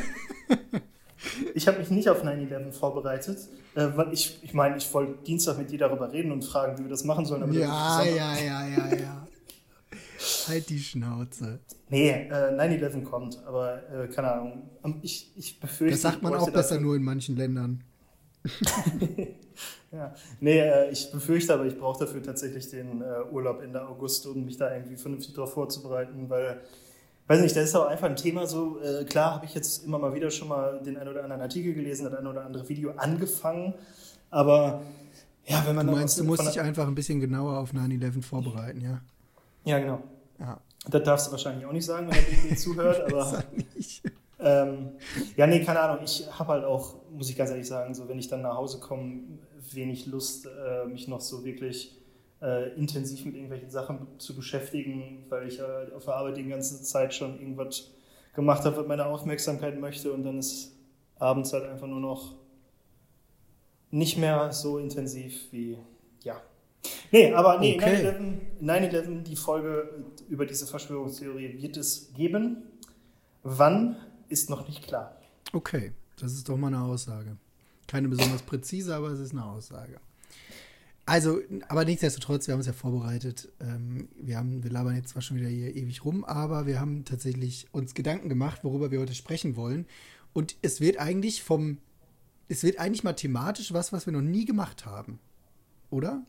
ich 1.55 1.67
habe 1.67 1.79
mich 1.79 1.89
nicht 1.89 2.09
auf 2.09 2.23
9-11 2.23 2.71
vorbereitet. 2.71 3.37
Äh, 3.73 3.87
weil 3.95 4.11
ich, 4.11 4.39
ich 4.43 4.53
meine, 4.53 4.75
ich 4.77 4.93
wollte 4.93 5.23
Dienstag 5.23 5.57
mit 5.57 5.71
dir 5.71 5.79
darüber 5.79 6.11
reden 6.11 6.31
und 6.31 6.43
fragen, 6.43 6.77
wie 6.77 6.83
wir 6.83 6.89
das 6.89 7.05
machen 7.05 7.25
sollen. 7.25 7.53
ja, 7.53 8.03
ja, 8.03 8.35
ja, 8.35 8.67
ja, 8.67 8.95
ja. 8.95 9.27
halt 10.47 10.69
die 10.69 10.79
Schnauze. 10.79 11.59
Nee, 11.89 12.09
äh, 12.09 12.53
9-11 12.53 13.03
kommt, 13.03 13.41
aber 13.45 13.81
äh, 13.89 14.07
keine 14.07 14.33
Ahnung. 14.33 14.69
Ich, 15.01 15.31
ich 15.37 15.59
befürchte. 15.59 15.93
Das 15.93 16.01
sagt 16.01 16.21
man 16.21 16.33
auch 16.35 16.49
besser 16.49 16.79
nur 16.79 16.97
in 16.97 17.03
manchen 17.03 17.37
Ländern. 17.37 17.83
ja, 19.91 20.13
nee, 20.39 20.59
äh, 20.59 20.91
ich 20.91 21.11
befürchte 21.11 21.53
aber, 21.53 21.65
ich 21.65 21.77
brauche 21.77 22.05
dafür 22.05 22.23
tatsächlich 22.23 22.69
den 22.69 23.01
äh, 23.01 23.31
Urlaub 23.31 23.61
Ende 23.61 23.87
August, 23.87 24.25
um 24.27 24.45
mich 24.45 24.57
da 24.57 24.73
irgendwie 24.73 24.97
vernünftig 24.97 25.33
darauf 25.33 25.53
vorzubereiten, 25.53 26.29
weil, 26.29 26.61
weiß 27.27 27.41
nicht, 27.41 27.55
das 27.55 27.65
ist 27.65 27.75
auch 27.75 27.87
einfach 27.87 28.09
ein 28.09 28.15
Thema 28.15 28.47
so, 28.47 28.79
äh, 28.81 29.05
klar 29.05 29.35
habe 29.35 29.45
ich 29.45 29.53
jetzt 29.53 29.85
immer 29.85 29.99
mal 29.99 30.13
wieder 30.13 30.31
schon 30.31 30.47
mal 30.47 30.81
den 30.81 30.97
ein 30.97 31.07
oder 31.07 31.23
anderen 31.23 31.41
Artikel 31.41 31.73
gelesen, 31.73 32.05
das 32.05 32.13
ein 32.13 32.27
oder 32.27 32.45
andere 32.45 32.67
Video 32.69 32.91
angefangen, 32.91 33.73
aber 34.29 34.81
ja, 35.45 35.63
wenn 35.65 35.75
man 35.75 35.87
Du 35.87 35.93
meinst, 35.93 36.19
du 36.19 36.23
musst 36.23 36.47
dich 36.47 36.61
einfach 36.61 36.87
ein 36.87 36.95
bisschen 36.95 37.19
genauer 37.19 37.57
auf 37.57 37.73
9-11 37.73 38.21
vorbereiten, 38.21 38.81
ja? 38.81 39.01
Ja, 39.65 39.79
genau. 39.79 40.01
Ja. 40.39 40.59
Das 40.89 41.03
darfst 41.03 41.27
du 41.27 41.31
wahrscheinlich 41.31 41.65
auch 41.65 41.71
nicht 41.71 41.85
sagen, 41.85 42.07
wenn 42.07 42.15
er 42.15 42.29
irgendwie 42.29 42.55
zuhört, 42.55 43.01
aber. 43.11 43.43
Ähm, 44.41 44.91
ja, 45.37 45.47
nee, 45.47 45.63
keine 45.63 45.79
Ahnung. 45.79 46.03
Ich 46.03 46.25
habe 46.31 46.53
halt 46.53 46.65
auch, 46.65 46.95
muss 47.11 47.29
ich 47.29 47.35
ganz 47.35 47.51
ehrlich 47.51 47.67
sagen, 47.67 47.93
so 47.93 48.07
wenn 48.09 48.19
ich 48.19 48.27
dann 48.27 48.41
nach 48.41 48.55
Hause 48.55 48.79
komme, 48.79 49.21
wenig 49.71 50.07
Lust, 50.07 50.47
äh, 50.47 50.85
mich 50.85 51.07
noch 51.07 51.21
so 51.21 51.45
wirklich 51.45 51.97
äh, 52.41 52.73
intensiv 52.75 53.25
mit 53.25 53.35
irgendwelchen 53.35 53.69
Sachen 53.69 54.07
zu 54.17 54.35
beschäftigen, 54.35 55.25
weil 55.29 55.47
ich 55.47 55.59
äh, 55.59 55.93
auf 55.95 56.05
der 56.05 56.15
Arbeit 56.15 56.37
die 56.37 56.47
ganze 56.47 56.81
Zeit 56.81 57.13
schon 57.13 57.39
irgendwas 57.39 57.91
gemacht 58.33 58.65
habe, 58.65 58.77
was 58.77 58.87
meine 58.87 59.05
Aufmerksamkeit 59.05 59.79
möchte 59.79 60.11
und 60.11 60.23
dann 60.23 60.39
ist 60.39 60.71
abends 61.19 61.53
halt 61.53 61.65
einfach 61.65 61.87
nur 61.87 61.99
noch 61.99 62.35
nicht 63.91 64.17
mehr 64.17 64.51
so 64.51 64.77
intensiv 64.79 65.51
wie, 65.51 65.77
ja. 66.23 66.41
Nee, 67.11 67.33
aber 67.33 67.59
nee, 67.59 67.75
okay. 67.75 68.13
9-11, 68.61 69.23
die 69.23 69.35
Folge 69.35 70.05
über 70.29 70.45
diese 70.45 70.65
Verschwörungstheorie 70.65 71.61
wird 71.61 71.77
es 71.77 72.11
geben. 72.13 72.63
Wann 73.43 73.97
ist 74.31 74.49
noch 74.49 74.67
nicht 74.67 74.83
klar. 74.83 75.17
Okay, 75.53 75.91
das 76.17 76.33
ist 76.33 76.47
doch 76.47 76.57
mal 76.57 76.67
eine 76.67 76.81
Aussage. 76.81 77.37
Keine 77.87 78.07
besonders 78.07 78.41
präzise, 78.43 78.95
aber 78.95 79.09
es 79.09 79.19
ist 79.19 79.31
eine 79.31 79.45
Aussage. 79.45 79.99
Also, 81.05 81.41
aber 81.67 81.83
nichtsdestotrotz, 81.83 82.47
wir 82.47 82.53
haben 82.53 82.61
es 82.61 82.67
ja 82.67 82.73
vorbereitet. 82.73 83.51
Ähm, 83.59 84.07
wir, 84.15 84.37
haben, 84.37 84.63
wir 84.63 84.71
labern 84.71 84.95
jetzt 84.95 85.09
zwar 85.09 85.21
schon 85.21 85.37
wieder 85.37 85.49
hier 85.49 85.75
ewig 85.75 86.05
rum, 86.05 86.23
aber 86.23 86.67
wir 86.67 86.79
haben 86.79 87.03
tatsächlich 87.03 87.67
uns 87.73 87.93
Gedanken 87.93 88.29
gemacht, 88.29 88.63
worüber 88.63 88.91
wir 88.91 88.99
heute 88.99 89.15
sprechen 89.15 89.55
wollen. 89.55 89.87
Und 90.31 90.55
es 90.61 90.79
wird 90.79 90.97
eigentlich 90.99 91.43
vom, 91.43 91.79
es 92.47 92.63
wird 92.63 92.79
eigentlich 92.79 93.03
mathematisch 93.03 93.73
was, 93.73 93.91
was 93.91 94.05
wir 94.05 94.13
noch 94.13 94.21
nie 94.21 94.45
gemacht 94.45 94.85
haben. 94.85 95.19
Oder? 95.89 96.23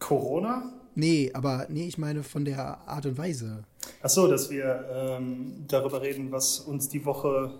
Corona? 0.00 0.72
Nee, 0.96 1.30
aber 1.34 1.66
nee, 1.68 1.86
ich 1.86 1.98
meine 1.98 2.22
von 2.22 2.44
der 2.46 2.88
Art 2.88 3.04
und 3.04 3.18
Weise. 3.18 3.64
Ach 4.02 4.08
so, 4.08 4.26
dass 4.26 4.50
wir 4.50 4.86
ähm, 4.90 5.64
darüber 5.68 6.00
reden, 6.00 6.32
was 6.32 6.58
uns 6.60 6.88
die 6.88 7.04
Woche, 7.04 7.52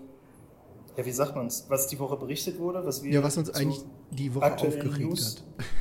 ja, 0.97 1.05
wie 1.05 1.11
sagt 1.11 1.35
man 1.35 1.45
es, 1.45 1.65
was 1.69 1.85
die 1.87 1.99
Woche 1.99 2.17
berichtet 2.17 2.57
wurde, 2.57 2.83
was 2.83 3.03
wir 3.03 3.11
Ja, 3.11 3.23
was 3.23 3.37
uns 3.37 3.51
eigentlich 3.51 3.81
die 4.09 4.33
Woche 4.33 4.51
aufgeregt 4.53 4.99
News. 4.99 5.37
hat. 5.57 5.65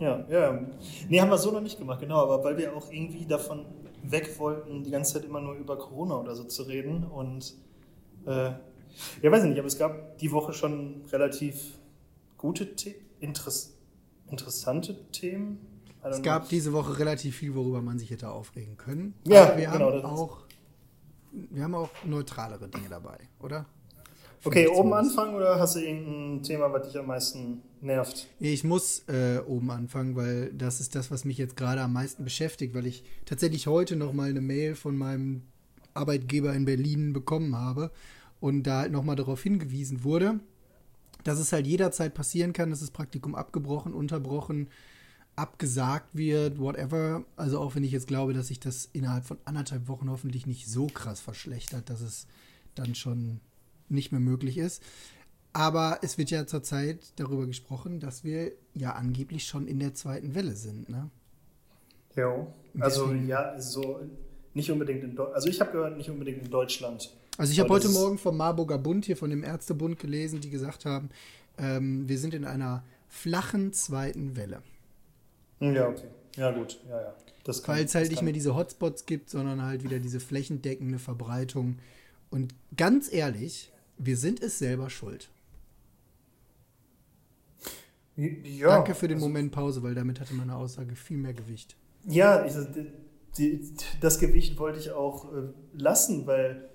Ja, 0.00 0.26
ja. 0.28 0.60
Nee, 1.08 1.20
haben 1.20 1.30
wir 1.30 1.38
so 1.38 1.52
noch 1.52 1.60
nicht 1.60 1.78
gemacht, 1.78 2.00
genau, 2.00 2.16
aber 2.24 2.42
weil 2.42 2.58
wir 2.58 2.74
auch 2.76 2.90
irgendwie 2.90 3.24
davon 3.24 3.66
weg 4.02 4.36
wollten, 4.36 4.82
die 4.82 4.90
ganze 4.90 5.12
Zeit 5.14 5.24
immer 5.24 5.40
nur 5.40 5.54
über 5.54 5.78
Corona 5.78 6.18
oder 6.18 6.34
so 6.34 6.42
zu 6.42 6.64
reden 6.64 7.04
und 7.04 7.54
äh, 8.26 8.50
ja, 9.22 9.30
weiß 9.30 9.44
ich 9.44 9.50
nicht, 9.50 9.58
aber 9.60 9.68
es 9.68 9.78
gab 9.78 10.18
die 10.18 10.32
Woche 10.32 10.52
schon 10.54 11.02
relativ 11.12 11.78
gute, 12.36 12.66
Interess 13.20 13.78
interessante 14.28 15.08
Themen, 15.12 15.58
es 16.02 16.22
gab 16.22 16.48
diese 16.48 16.72
Woche 16.72 16.98
relativ 16.98 17.36
viel, 17.36 17.54
worüber 17.54 17.80
man 17.80 17.98
sich 17.98 18.10
hätte 18.10 18.30
aufregen 18.30 18.76
können. 18.76 19.14
Ja, 19.26 19.44
Aber 19.44 19.56
wir 19.56 19.68
genau, 19.70 19.92
haben 19.92 20.04
auch, 20.04 20.38
wir 21.32 21.62
haben 21.62 21.74
auch 21.74 21.90
neutralere 22.04 22.68
Dinge 22.68 22.88
dabei, 22.88 23.18
oder? 23.40 23.66
Okay, 24.44 24.66
oben 24.66 24.92
anfangen 24.92 25.36
oder 25.36 25.60
hast 25.60 25.76
du 25.76 25.80
irgendein 25.80 26.42
Thema, 26.42 26.72
was 26.72 26.88
dich 26.88 26.98
am 26.98 27.06
meisten 27.06 27.62
nervt? 27.80 28.26
Ich 28.40 28.64
muss 28.64 29.04
äh, 29.08 29.38
oben 29.46 29.70
anfangen, 29.70 30.16
weil 30.16 30.52
das 30.52 30.80
ist 30.80 30.96
das, 30.96 31.12
was 31.12 31.24
mich 31.24 31.38
jetzt 31.38 31.56
gerade 31.56 31.80
am 31.80 31.92
meisten 31.92 32.24
beschäftigt, 32.24 32.74
weil 32.74 32.86
ich 32.86 33.04
tatsächlich 33.24 33.68
heute 33.68 33.94
noch 33.94 34.12
mal 34.12 34.30
eine 34.30 34.40
Mail 34.40 34.74
von 34.74 34.96
meinem 34.96 35.42
Arbeitgeber 35.94 36.52
in 36.54 36.64
Berlin 36.64 37.12
bekommen 37.12 37.56
habe 37.56 37.92
und 38.40 38.64
da 38.64 38.80
halt 38.80 38.92
noch 38.92 39.04
mal 39.04 39.14
darauf 39.14 39.40
hingewiesen 39.40 40.02
wurde, 40.02 40.40
dass 41.22 41.38
es 41.38 41.52
halt 41.52 41.68
jederzeit 41.68 42.12
passieren 42.12 42.52
kann, 42.52 42.70
dass 42.70 42.80
das 42.80 42.90
Praktikum 42.90 43.36
abgebrochen, 43.36 43.94
unterbrochen, 43.94 44.68
abgesagt 45.42 46.06
wird, 46.12 46.60
whatever. 46.60 47.24
Also 47.36 47.58
auch 47.58 47.74
wenn 47.74 47.82
ich 47.82 47.90
jetzt 47.90 48.06
glaube, 48.06 48.32
dass 48.32 48.46
sich 48.46 48.60
das 48.60 48.88
innerhalb 48.92 49.24
von 49.24 49.38
anderthalb 49.44 49.88
Wochen 49.88 50.08
hoffentlich 50.08 50.46
nicht 50.46 50.68
so 50.68 50.86
krass 50.86 51.20
verschlechtert, 51.20 51.90
dass 51.90 52.00
es 52.00 52.28
dann 52.76 52.94
schon 52.94 53.40
nicht 53.88 54.12
mehr 54.12 54.20
möglich 54.20 54.56
ist. 54.56 54.84
Aber 55.52 55.98
es 56.02 56.16
wird 56.16 56.30
ja 56.30 56.46
zurzeit 56.46 57.12
darüber 57.16 57.46
gesprochen, 57.46 57.98
dass 57.98 58.22
wir 58.22 58.52
ja 58.72 58.92
angeblich 58.92 59.44
schon 59.44 59.66
in 59.66 59.80
der 59.80 59.94
zweiten 59.94 60.36
Welle 60.36 60.54
sind, 60.54 60.88
ne? 60.88 61.10
Ja, 62.14 62.46
also 62.78 63.12
ja, 63.12 63.60
so 63.60 64.00
nicht 64.54 64.70
unbedingt 64.70 65.02
in 65.02 65.16
Deutschland. 65.16 65.34
Also 65.34 65.48
ich 65.48 65.60
habe 65.60 65.72
gehört, 65.72 65.96
nicht 65.96 66.08
unbedingt 66.08 66.42
in 66.42 66.50
Deutschland. 66.50 67.12
Also 67.36 67.52
ich 67.52 67.58
habe 67.58 67.70
heute 67.70 67.88
Morgen 67.88 68.16
vom 68.16 68.36
Marburger 68.36 68.78
Bund 68.78 69.06
hier 69.06 69.16
von 69.16 69.30
dem 69.30 69.42
Ärztebund 69.42 69.98
gelesen, 69.98 70.40
die 70.40 70.50
gesagt 70.50 70.84
haben, 70.84 71.10
ähm, 71.58 72.08
wir 72.08 72.18
sind 72.18 72.32
in 72.32 72.44
einer 72.44 72.84
flachen 73.08 73.72
zweiten 73.72 74.36
Welle. 74.36 74.62
Ja, 75.70 75.88
okay. 75.88 76.08
Ja, 76.36 76.50
gut. 76.50 76.80
Ja, 76.88 77.00
ja. 77.00 77.14
Weil 77.66 77.84
es 77.84 77.94
halt 77.94 78.10
nicht 78.10 78.22
mehr 78.22 78.32
diese 78.32 78.54
Hotspots 78.54 79.04
gibt, 79.04 79.28
sondern 79.28 79.62
halt 79.62 79.82
wieder 79.82 79.98
diese 79.98 80.20
flächendeckende 80.20 80.98
Verbreitung. 80.98 81.78
Und 82.30 82.54
ganz 82.76 83.12
ehrlich, 83.12 83.72
wir 83.98 84.16
sind 84.16 84.42
es 84.42 84.58
selber 84.58 84.90
schuld. 84.90 85.28
Ja, 88.16 88.68
Danke 88.68 88.94
für 88.94 89.08
den 89.08 89.16
also, 89.16 89.28
Moment 89.28 89.52
Pause, 89.52 89.82
weil 89.82 89.94
damit 89.94 90.20
hatte 90.20 90.34
meine 90.34 90.54
Aussage 90.54 90.94
viel 90.94 91.16
mehr 91.16 91.34
Gewicht. 91.34 91.76
Ja, 92.06 92.44
ich, 92.44 92.54
die, 93.38 93.60
das 94.00 94.18
Gewicht 94.18 94.58
wollte 94.58 94.78
ich 94.78 94.90
auch 94.92 95.32
äh, 95.32 95.48
lassen, 95.72 96.26
weil 96.26 96.68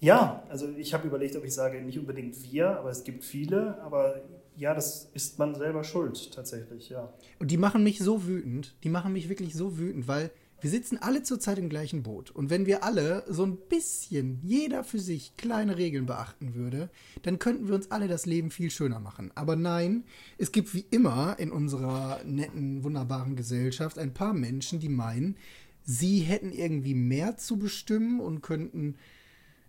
ja, 0.00 0.42
also 0.50 0.68
ich 0.76 0.92
habe 0.92 1.06
überlegt, 1.06 1.36
ob 1.36 1.44
ich 1.44 1.54
sage, 1.54 1.80
nicht 1.80 1.98
unbedingt 1.98 2.42
wir, 2.42 2.78
aber 2.78 2.90
es 2.90 3.04
gibt 3.04 3.24
viele, 3.24 3.80
aber 3.82 4.20
ja, 4.56 4.74
das 4.74 5.10
ist 5.12 5.38
man 5.38 5.54
selber 5.54 5.84
schuld, 5.84 6.32
tatsächlich, 6.32 6.88
ja. 6.88 7.12
Und 7.38 7.50
die 7.50 7.56
machen 7.56 7.82
mich 7.82 7.98
so 7.98 8.26
wütend, 8.26 8.74
die 8.84 8.88
machen 8.88 9.12
mich 9.12 9.28
wirklich 9.28 9.54
so 9.54 9.78
wütend, 9.78 10.08
weil 10.08 10.30
wir 10.60 10.70
sitzen 10.70 10.96
alle 10.98 11.22
zurzeit 11.22 11.58
im 11.58 11.68
gleichen 11.68 12.02
Boot. 12.02 12.30
Und 12.30 12.48
wenn 12.48 12.64
wir 12.64 12.82
alle 12.82 13.24
so 13.28 13.44
ein 13.44 13.58
bisschen, 13.68 14.40
jeder 14.42 14.84
für 14.84 14.98
sich, 14.98 15.36
kleine 15.36 15.76
Regeln 15.76 16.06
beachten 16.06 16.54
würde, 16.54 16.88
dann 17.22 17.38
könnten 17.38 17.68
wir 17.68 17.74
uns 17.74 17.90
alle 17.90 18.08
das 18.08 18.24
Leben 18.24 18.50
viel 18.50 18.70
schöner 18.70 18.98
machen. 18.98 19.30
Aber 19.34 19.54
nein, 19.54 20.04
es 20.38 20.52
gibt 20.52 20.72
wie 20.72 20.86
immer 20.90 21.38
in 21.38 21.52
unserer 21.52 22.22
netten, 22.24 22.82
wunderbaren 22.84 23.36
Gesellschaft 23.36 23.98
ein 23.98 24.14
paar 24.14 24.32
Menschen, 24.32 24.80
die 24.80 24.88
meinen, 24.88 25.36
sie 25.84 26.20
hätten 26.20 26.52
irgendwie 26.52 26.94
mehr 26.94 27.36
zu 27.36 27.58
bestimmen 27.58 28.20
und 28.20 28.40
könnten 28.40 28.96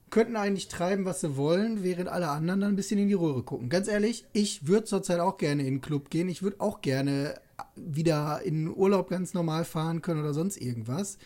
könnten 0.10 0.36
eigentlich 0.36 0.68
treiben, 0.68 1.06
was 1.06 1.22
sie 1.22 1.36
wollen, 1.36 1.84
während 1.84 2.10
alle 2.10 2.30
anderen 2.30 2.62
dann 2.62 2.74
ein 2.74 2.76
bisschen 2.76 3.00
in 3.00 3.08
die 3.08 3.14
Röhre 3.14 3.44
gucken. 3.44 3.70
Ganz 3.70 3.88
ehrlich, 3.88 4.26
ich 4.34 4.68
würde 4.68 4.86
zurzeit 4.86 5.20
auch 5.20 5.38
gerne 5.38 5.64
in 5.64 5.76
den 5.76 5.82
Club 5.82 6.10
gehen. 6.10 6.30
Ich 6.30 6.42
würde 6.42 6.60
auch 6.60 6.82
gerne 6.82 7.36
wieder 7.76 8.42
in 8.44 8.70
Urlaub 8.70 9.10
ganz 9.10 9.34
normal 9.34 9.66
fahren 9.66 10.02
können 10.02 10.22
oder 10.22 10.34
sonst 10.34 10.58
irgendwas. 10.58 11.18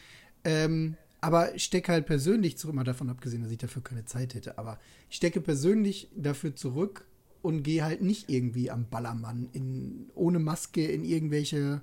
Ähm, 0.44 0.96
aber 1.20 1.58
stecke 1.60 1.92
halt 1.92 2.08
persönlich 2.08 2.58
zurück, 2.58 2.76
mal 2.76 2.84
davon 2.84 3.10
abgesehen, 3.10 3.44
dass 3.44 3.52
ich 3.52 3.60
dafür 3.60 3.84
keine 3.84 4.06
Zeit 4.06 4.34
hätte, 4.34 4.58
aber 4.58 4.80
ich 5.10 5.18
stecke 5.18 5.40
persönlich 5.40 6.10
dafür 6.16 6.56
zurück 6.56 7.06
und 7.44 7.62
gehe 7.62 7.84
halt 7.84 8.02
nicht 8.02 8.30
irgendwie 8.30 8.72
am 8.72 8.88
Ballermann 8.90 9.50
in, 9.54 10.10
ohne 10.16 10.40
Maske 10.40 10.84
in 10.84 11.04
irgendwelche 11.04 11.82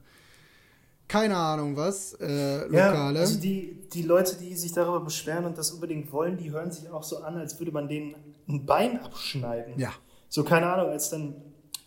keine 1.08 1.36
Ahnung 1.36 1.76
was, 1.76 2.14
äh, 2.14 2.66
Lokale. 2.66 3.14
Ja, 3.14 3.20
also 3.20 3.40
die, 3.40 3.78
die 3.92 4.02
Leute, 4.02 4.36
die 4.36 4.54
sich 4.54 4.72
darüber 4.72 5.00
beschweren 5.00 5.46
und 5.46 5.56
das 5.56 5.70
unbedingt 5.70 6.12
wollen, 6.12 6.36
die 6.36 6.50
hören 6.50 6.70
sich 6.70 6.90
auch 6.90 7.02
so 7.02 7.18
an, 7.22 7.36
als 7.36 7.58
würde 7.58 7.72
man 7.72 7.88
denen 7.88 8.14
ein 8.48 8.66
Bein 8.66 9.00
abschneiden. 9.00 9.78
Ja. 9.78 9.92
So, 10.28 10.44
keine 10.44 10.70
Ahnung, 10.70 10.90
als 10.90 11.10
dann 11.10 11.34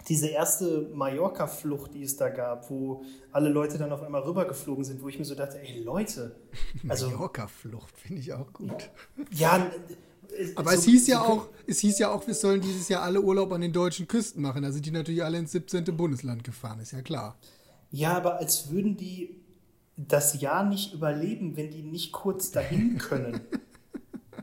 diese 0.08 0.28
erste 0.28 0.90
Mallorca-Flucht, 0.94 1.94
die 1.94 2.04
es 2.04 2.18
da 2.18 2.30
gab, 2.30 2.70
wo 2.72 3.04
alle 3.32 3.50
Leute 3.50 3.78
dann 3.78 3.92
auf 3.92 4.02
einmal 4.02 4.24
rübergeflogen 4.24 4.84
sind, 4.84 5.02
wo 5.04 5.10
ich 5.10 5.20
mir 5.20 5.26
so 5.26 5.36
dachte, 5.36 5.60
ey 5.60 5.84
Leute. 5.84 6.36
Also, 6.88 7.10
Mallorca-Flucht 7.10 8.00
finde 8.00 8.22
ich 8.22 8.34
auch 8.34 8.52
gut. 8.52 8.90
Ja, 9.32 9.72
aber 10.56 10.72
so, 10.72 10.78
es 10.78 10.86
hieß 10.86 11.08
ja 11.08 11.22
auch, 11.22 11.48
es 11.68 11.80
hieß 11.80 12.00
ja 12.00 12.12
auch, 12.12 12.26
wir 12.26 12.34
sollen 12.34 12.62
dieses 12.62 12.90
Jahr 12.90 13.04
alle 13.04 13.22
Urlaub 13.22 13.52
an 13.52 13.62
den 13.62 13.74
deutschen 13.74 14.08
Küsten 14.08 14.42
machen. 14.42 14.64
Da 14.64 14.72
sind 14.72 14.86
die 14.86 14.92
natürlich 14.92 15.24
alle 15.24 15.38
ins 15.38 15.52
17. 15.52 15.84
Bundesland 15.96 16.44
gefahren, 16.44 16.80
ist 16.80 16.92
ja 16.92 17.02
klar. 17.02 17.38
Ja, 17.92 18.16
aber 18.16 18.40
als 18.40 18.72
würden 18.72 18.98
die 18.98 19.42
das 19.98 20.40
Jahr 20.42 20.68
nicht 20.68 20.94
überleben, 20.94 21.56
wenn 21.58 21.70
die 21.70 21.84
nicht 21.84 22.12
kurz 22.12 22.52
dahin 22.52 22.98
können. 23.10 23.42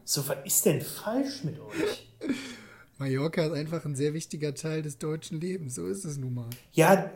so, 0.05 0.27
was 0.29 0.37
ist 0.45 0.67
denn 0.67 0.81
falsch 0.81 1.45
mit 1.45 1.59
euch? 1.59 2.07
Mallorca 2.99 3.47
ist 3.47 3.53
einfach 3.53 3.85
ein 3.85 3.95
sehr 3.95 4.13
wichtiger 4.13 4.55
Teil 4.55 4.83
des 4.83 4.99
deutschen 4.99 5.41
Lebens, 5.41 5.77
so 5.77 5.87
ist 5.87 6.05
es 6.05 6.19
nun 6.19 6.35
mal. 6.35 6.51
Ja, 6.73 7.11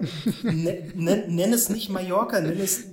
nenn 0.44 1.52
es 1.52 1.68
nicht 1.68 1.90
Mallorca, 1.90 2.40
nenn 2.40 2.60
es 2.60 2.84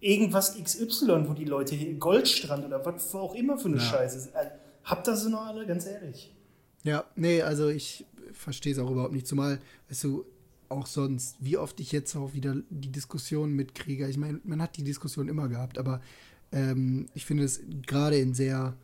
irgendwas 0.00 0.56
XY, 0.62 1.28
wo 1.28 1.32
die 1.32 1.46
Leute 1.46 1.74
hier, 1.74 1.94
Goldstrand 1.94 2.64
oder 2.64 2.84
was 2.84 3.14
auch 3.14 3.34
immer 3.34 3.58
für 3.58 3.68
eine 3.68 3.78
ja. 3.78 3.82
Scheiße. 3.82 4.30
Äh, 4.34 4.50
habt 4.84 5.08
ihr 5.08 5.16
sie 5.16 5.30
noch 5.30 5.46
alle, 5.46 5.66
ganz 5.66 5.86
ehrlich? 5.86 6.34
Ja, 6.82 7.04
nee, 7.16 7.40
also 7.40 7.68
ich 7.68 8.04
verstehe 8.32 8.72
es 8.72 8.78
auch 8.78 8.90
überhaupt 8.90 9.12
nicht. 9.12 9.26
Zumal, 9.26 9.58
weißt 9.88 10.04
du, 10.04 10.26
auch 10.68 10.86
sonst, 10.86 11.36
wie 11.40 11.56
oft 11.56 11.80
ich 11.80 11.92
jetzt 11.92 12.14
auch 12.16 12.34
wieder 12.34 12.56
die 12.70 12.92
Diskussion 12.92 13.52
mitkriege. 13.52 14.08
Ich 14.08 14.16
meine, 14.16 14.40
man 14.44 14.62
hat 14.62 14.76
die 14.76 14.84
Diskussion 14.84 15.28
immer 15.28 15.48
gehabt, 15.48 15.78
aber 15.78 16.00
ähm, 16.52 17.06
ich 17.14 17.24
finde 17.24 17.44
es 17.44 17.60
gerade 17.86 18.18
in 18.18 18.34
sehr, 18.34 18.76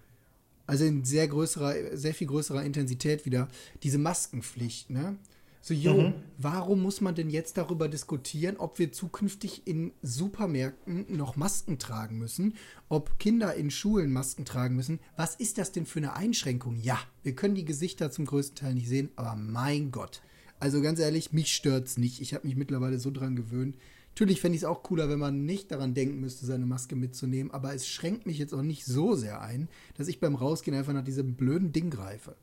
also 0.66 0.84
in 0.84 1.04
sehr 1.04 1.28
größerer, 1.28 1.96
sehr 1.96 2.14
viel 2.14 2.26
größerer 2.26 2.62
Intensität 2.64 3.24
wieder, 3.26 3.48
diese 3.82 3.98
Maskenpflicht, 3.98 4.90
ne? 4.90 5.16
So, 5.64 5.74
jo, 5.74 5.94
mhm. 5.94 6.14
warum 6.38 6.82
muss 6.82 7.00
man 7.00 7.14
denn 7.14 7.30
jetzt 7.30 7.56
darüber 7.56 7.88
diskutieren, 7.88 8.56
ob 8.56 8.80
wir 8.80 8.90
zukünftig 8.90 9.64
in 9.64 9.92
Supermärkten 10.02 11.06
noch 11.16 11.36
Masken 11.36 11.78
tragen 11.78 12.18
müssen, 12.18 12.54
ob 12.88 13.20
Kinder 13.20 13.54
in 13.54 13.70
Schulen 13.70 14.12
Masken 14.12 14.44
tragen 14.44 14.74
müssen? 14.74 14.98
Was 15.16 15.36
ist 15.36 15.58
das 15.58 15.70
denn 15.70 15.86
für 15.86 16.00
eine 16.00 16.16
Einschränkung? 16.16 16.74
Ja, 16.80 16.98
wir 17.22 17.36
können 17.36 17.54
die 17.54 17.64
Gesichter 17.64 18.10
zum 18.10 18.24
größten 18.24 18.56
Teil 18.56 18.74
nicht 18.74 18.88
sehen, 18.88 19.10
aber 19.14 19.36
mein 19.36 19.92
Gott, 19.92 20.20
also 20.62 20.81
ganz 20.81 21.00
ehrlich, 21.00 21.33
mich 21.33 21.52
stört 21.52 21.88
es 21.88 21.99
nicht. 21.99 22.21
Ich 22.21 22.35
habe 22.35 22.47
mich 22.47 22.54
mittlerweile 22.54 23.00
so 23.00 23.11
dran 23.11 23.35
gewöhnt. 23.35 23.76
Natürlich 24.14 24.40
fände 24.40 24.54
ich 24.54 24.62
es 24.62 24.69
auch 24.69 24.85
cooler, 24.85 25.09
wenn 25.09 25.19
man 25.19 25.45
nicht 25.45 25.73
daran 25.73 25.92
denken 25.92 26.21
müsste, 26.21 26.47
seine 26.47 26.66
Maske 26.66 26.95
mitzunehmen, 26.95 27.52
aber 27.52 27.75
es 27.75 27.88
schränkt 27.88 28.26
mich 28.26 28.38
jetzt 28.38 28.54
auch 28.54 28.62
nicht 28.62 28.85
so 28.85 29.14
sehr 29.14 29.40
ein, 29.40 29.69
dass 29.97 30.07
ich 30.07 30.21
beim 30.21 30.37
Rausgehen 30.37 30.76
einfach 30.76 30.92
nach 30.92 31.02
diesem 31.02 31.35
blöden 31.35 31.73
Ding 31.73 31.90
greife. 31.90 32.37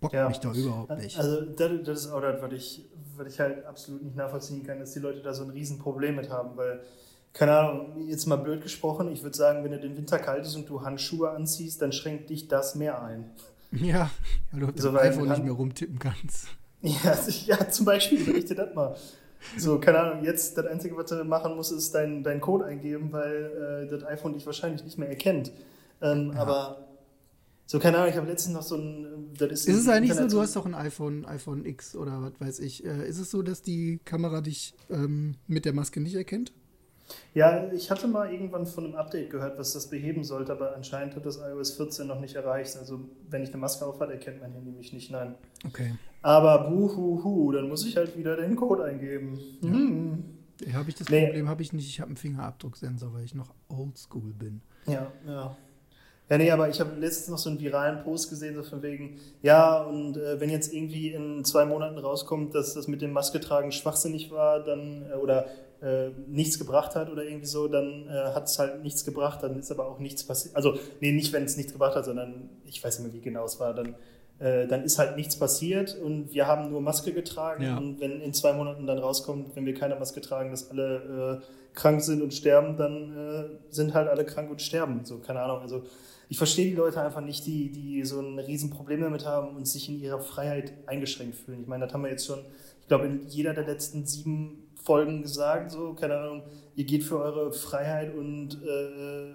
Bockt 0.00 0.14
ja. 0.14 0.28
mich 0.28 0.38
doch 0.38 0.54
überhaupt 0.54 0.96
nicht. 0.96 1.18
Also, 1.18 1.42
das, 1.42 1.70
das 1.84 2.00
ist 2.06 2.10
auch 2.12 2.22
das, 2.22 2.40
was 2.40 2.52
ich, 2.52 2.88
was 3.16 3.34
ich 3.34 3.40
halt 3.40 3.66
absolut 3.66 4.04
nicht 4.04 4.16
nachvollziehen 4.16 4.64
kann, 4.64 4.78
dass 4.78 4.92
die 4.92 5.00
Leute 5.00 5.20
da 5.20 5.34
so 5.34 5.44
ein 5.44 5.50
Riesenproblem 5.50 6.16
mit 6.16 6.30
haben, 6.30 6.56
weil, 6.56 6.80
keine 7.34 7.58
Ahnung, 7.58 8.08
jetzt 8.08 8.24
mal 8.24 8.36
blöd 8.36 8.62
gesprochen, 8.62 9.12
ich 9.12 9.22
würde 9.22 9.36
sagen, 9.36 9.64
wenn 9.64 9.72
du 9.72 9.80
den 9.80 9.96
Winter 9.98 10.18
kalt 10.18 10.46
ist 10.46 10.56
und 10.56 10.66
du 10.68 10.80
Handschuhe 10.80 11.28
anziehst, 11.30 11.82
dann 11.82 11.92
schränkt 11.92 12.30
dich 12.30 12.48
das 12.48 12.74
mehr 12.74 13.02
ein. 13.02 13.28
Ja, 13.72 14.10
weil 14.50 14.60
du 14.60 14.66
auf 14.68 14.72
so, 14.76 14.88
dem 14.88 14.96
iPhone 14.96 15.28
nicht 15.28 15.44
mehr 15.44 15.52
rumtippen 15.52 15.98
kannst. 15.98 16.46
Ja, 16.82 17.18
ja 17.46 17.68
zum 17.70 17.86
Beispiel, 17.86 18.24
berichte 18.24 18.54
das 18.54 18.74
mal. 18.74 18.96
So, 19.56 19.78
keine 19.78 20.00
Ahnung, 20.00 20.24
jetzt 20.24 20.56
das 20.56 20.66
Einzige, 20.66 20.96
was 20.96 21.06
du 21.06 21.22
machen 21.24 21.56
musst, 21.56 21.72
ist 21.72 21.94
deinen 21.94 22.22
dein 22.22 22.40
Code 22.40 22.64
eingeben, 22.64 23.12
weil 23.12 23.86
äh, 23.86 23.90
das 23.90 24.04
iPhone 24.04 24.34
dich 24.34 24.46
wahrscheinlich 24.46 24.84
nicht 24.84 24.98
mehr 24.98 25.08
erkennt. 25.08 25.52
Ähm, 26.00 26.32
ja. 26.34 26.40
Aber 26.40 26.88
so, 27.66 27.78
keine 27.78 27.98
Ahnung, 27.98 28.10
ich 28.10 28.16
habe 28.16 28.26
letztens 28.26 28.54
noch 28.54 28.62
so 28.62 28.76
ein. 28.76 29.34
Das 29.36 29.50
ist, 29.50 29.68
ist 29.68 29.76
es 29.76 29.88
eigentlich 29.88 30.14
so, 30.14 30.26
du 30.26 30.40
hast 30.40 30.56
doch 30.56 30.64
ein 30.66 30.74
iPhone, 30.74 31.26
iPhone 31.26 31.66
X 31.66 31.94
oder 31.94 32.22
was 32.22 32.32
weiß 32.40 32.60
ich. 32.60 32.84
Äh, 32.84 33.06
ist 33.06 33.18
es 33.18 33.30
so, 33.30 33.42
dass 33.42 33.62
die 33.62 34.00
Kamera 34.04 34.40
dich 34.40 34.74
ähm, 34.90 35.34
mit 35.46 35.64
der 35.64 35.74
Maske 35.74 36.00
nicht 36.00 36.14
erkennt? 36.14 36.52
Ja, 37.34 37.70
ich 37.72 37.90
hatte 37.90 38.08
mal 38.08 38.32
irgendwann 38.32 38.66
von 38.66 38.84
einem 38.84 38.94
Update 38.94 39.30
gehört, 39.30 39.58
was 39.58 39.72
das 39.72 39.88
beheben 39.88 40.24
sollte, 40.24 40.52
aber 40.52 40.74
anscheinend 40.74 41.16
hat 41.16 41.24
das 41.24 41.38
iOS 41.38 41.72
14 41.72 42.06
noch 42.06 42.20
nicht 42.20 42.34
erreicht. 42.34 42.76
Also, 42.76 43.00
wenn 43.28 43.42
ich 43.42 43.50
eine 43.50 43.58
Maske 43.58 43.86
aufhabe, 43.86 44.12
erkennt 44.12 44.40
mein 44.40 44.52
Handy 44.52 44.70
mich 44.70 44.92
nicht, 44.92 45.10
nein. 45.10 45.34
Okay. 45.66 45.94
Aber 46.22 46.68
buhuhu, 46.68 47.52
dann 47.52 47.68
muss 47.68 47.86
ich 47.86 47.96
halt 47.96 48.16
wieder 48.16 48.36
den 48.36 48.56
Code 48.56 48.84
eingeben. 48.84 49.38
Ja. 49.62 49.70
Hm. 49.70 50.24
Habe 50.72 50.88
ich 50.88 50.96
das 50.96 51.08
nee. 51.08 51.26
Problem 51.26 51.48
habe 51.48 51.62
ich 51.62 51.72
nicht. 51.72 51.88
Ich 51.88 52.00
habe 52.00 52.08
einen 52.08 52.16
Fingerabdrucksensor, 52.16 53.14
weil 53.14 53.24
ich 53.24 53.34
noch 53.34 53.54
oldschool 53.68 54.32
bin. 54.32 54.60
Ja, 54.86 55.12
ja. 55.26 55.56
Ja, 56.30 56.36
nee, 56.36 56.50
aber 56.50 56.68
ich 56.68 56.78
habe 56.78 56.94
letztens 56.96 57.28
noch 57.28 57.38
so 57.38 57.48
einen 57.48 57.58
viralen 57.58 58.04
Post 58.04 58.28
gesehen, 58.28 58.54
so 58.54 58.62
von 58.62 58.82
wegen, 58.82 59.18
ja, 59.40 59.80
und 59.82 60.18
äh, 60.18 60.38
wenn 60.38 60.50
jetzt 60.50 60.74
irgendwie 60.74 61.12
in 61.12 61.42
zwei 61.44 61.64
Monaten 61.64 61.96
rauskommt, 61.96 62.54
dass 62.54 62.74
das 62.74 62.86
mit 62.86 63.00
dem 63.00 63.12
Maske 63.12 63.40
tragen 63.40 63.72
schwachsinnig 63.72 64.30
war, 64.30 64.62
dann, 64.62 65.06
äh, 65.10 65.14
oder 65.14 65.46
äh, 65.82 66.10
nichts 66.26 66.58
gebracht 66.58 66.94
hat 66.94 67.10
oder 67.10 67.22
irgendwie 67.24 67.46
so, 67.46 67.68
dann 67.68 68.08
äh, 68.08 68.34
hat 68.34 68.46
es 68.46 68.58
halt 68.58 68.82
nichts 68.82 69.04
gebracht, 69.04 69.42
dann 69.42 69.58
ist 69.58 69.70
aber 69.70 69.86
auch 69.86 69.98
nichts 69.98 70.24
passiert. 70.24 70.56
Also, 70.56 70.78
nee, 71.00 71.12
nicht, 71.12 71.32
wenn 71.32 71.44
es 71.44 71.56
nichts 71.56 71.72
gebracht 71.72 71.94
hat, 71.94 72.04
sondern 72.04 72.50
ich 72.64 72.82
weiß 72.82 72.98
nicht 72.98 73.12
mehr, 73.12 73.20
wie 73.20 73.24
genau 73.24 73.44
es 73.44 73.60
war, 73.60 73.74
dann, 73.74 73.94
äh, 74.40 74.66
dann 74.66 74.82
ist 74.82 74.98
halt 74.98 75.16
nichts 75.16 75.38
passiert 75.38 75.96
und 75.96 76.32
wir 76.32 76.46
haben 76.46 76.70
nur 76.70 76.80
Maske 76.80 77.12
getragen 77.12 77.62
ja. 77.62 77.76
und 77.76 78.00
wenn 78.00 78.20
in 78.20 78.34
zwei 78.34 78.52
Monaten 78.52 78.86
dann 78.86 78.98
rauskommt, 78.98 79.54
wenn 79.54 79.66
wir 79.66 79.74
keine 79.74 79.96
Maske 79.96 80.20
tragen, 80.20 80.50
dass 80.50 80.70
alle 80.70 81.40
äh, 81.42 81.74
krank 81.74 82.02
sind 82.02 82.22
und 82.22 82.34
sterben, 82.34 82.76
dann 82.76 83.16
äh, 83.16 83.44
sind 83.70 83.94
halt 83.94 84.08
alle 84.08 84.24
krank 84.24 84.50
und 84.50 84.60
sterben. 84.60 85.04
So, 85.04 85.18
keine 85.18 85.40
Ahnung. 85.40 85.60
Also, 85.60 85.84
ich 86.28 86.36
verstehe 86.36 86.66
die 86.66 86.76
Leute 86.76 87.00
einfach 87.00 87.22
nicht, 87.22 87.46
die, 87.46 87.70
die 87.70 88.04
so 88.04 88.20
ein 88.20 88.38
Riesenproblem 88.38 89.00
damit 89.00 89.24
haben 89.24 89.56
und 89.56 89.66
sich 89.66 89.88
in 89.88 90.00
ihrer 90.00 90.20
Freiheit 90.20 90.72
eingeschränkt 90.86 91.36
fühlen. 91.36 91.62
Ich 91.62 91.66
meine, 91.66 91.86
das 91.86 91.94
haben 91.94 92.02
wir 92.02 92.10
jetzt 92.10 92.26
schon, 92.26 92.40
ich 92.80 92.88
glaube, 92.88 93.06
in 93.06 93.26
jeder 93.28 93.54
der 93.54 93.64
letzten 93.64 94.04
sieben 94.06 94.67
Folgen 94.88 95.20
gesagt, 95.20 95.70
so, 95.70 95.92
keine 95.92 96.16
Ahnung, 96.16 96.42
ihr 96.74 96.84
geht 96.84 97.04
für 97.04 97.18
eure 97.18 97.52
Freiheit 97.52 98.14
und 98.14 98.54
äh, 98.54 99.34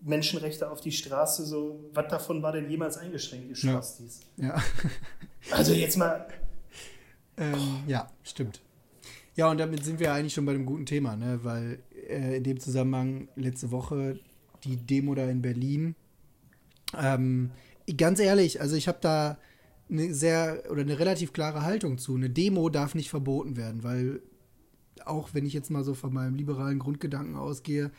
Menschenrechte 0.00 0.70
auf 0.70 0.80
die 0.80 0.90
Straße, 0.90 1.44
so, 1.44 1.90
was 1.92 2.08
davon 2.08 2.42
war 2.42 2.52
denn 2.52 2.70
jemals 2.70 2.96
eingeschränkt, 2.96 3.50
ihr 3.50 3.56
Spastis? 3.56 4.20
Ja. 4.38 4.46
ja. 4.46 4.62
also 5.50 5.74
jetzt 5.74 5.98
mal. 5.98 6.26
Ähm, 7.36 7.82
ja, 7.86 8.06
stimmt. 8.22 8.62
Ja, 9.36 9.50
und 9.50 9.58
damit 9.58 9.84
sind 9.84 10.00
wir 10.00 10.14
eigentlich 10.14 10.32
schon 10.32 10.46
bei 10.46 10.52
einem 10.52 10.64
guten 10.64 10.86
Thema, 10.86 11.14
ne? 11.14 11.40
weil 11.42 11.80
äh, 12.08 12.38
in 12.38 12.44
dem 12.44 12.58
Zusammenhang 12.58 13.28
letzte 13.36 13.70
Woche 13.70 14.18
die 14.64 14.78
Demo 14.78 15.14
da 15.14 15.28
in 15.28 15.42
Berlin. 15.42 15.94
Ähm, 16.98 17.50
ganz 17.98 18.18
ehrlich, 18.18 18.62
also 18.62 18.76
ich 18.76 18.88
habe 18.88 18.98
da 19.02 19.36
eine 19.90 20.14
sehr 20.14 20.62
oder 20.70 20.80
eine 20.80 20.98
relativ 20.98 21.34
klare 21.34 21.64
Haltung 21.64 21.98
zu. 21.98 22.14
Eine 22.14 22.30
Demo 22.30 22.70
darf 22.70 22.94
nicht 22.94 23.10
verboten 23.10 23.58
werden, 23.58 23.82
weil 23.82 24.22
auch 25.06 25.30
wenn 25.32 25.46
ich 25.46 25.52
jetzt 25.52 25.70
mal 25.70 25.84
so 25.84 25.94
von 25.94 26.12
meinem 26.12 26.34
liberalen 26.34 26.78
Grundgedanken 26.78 27.36
ausgehe, 27.36 27.90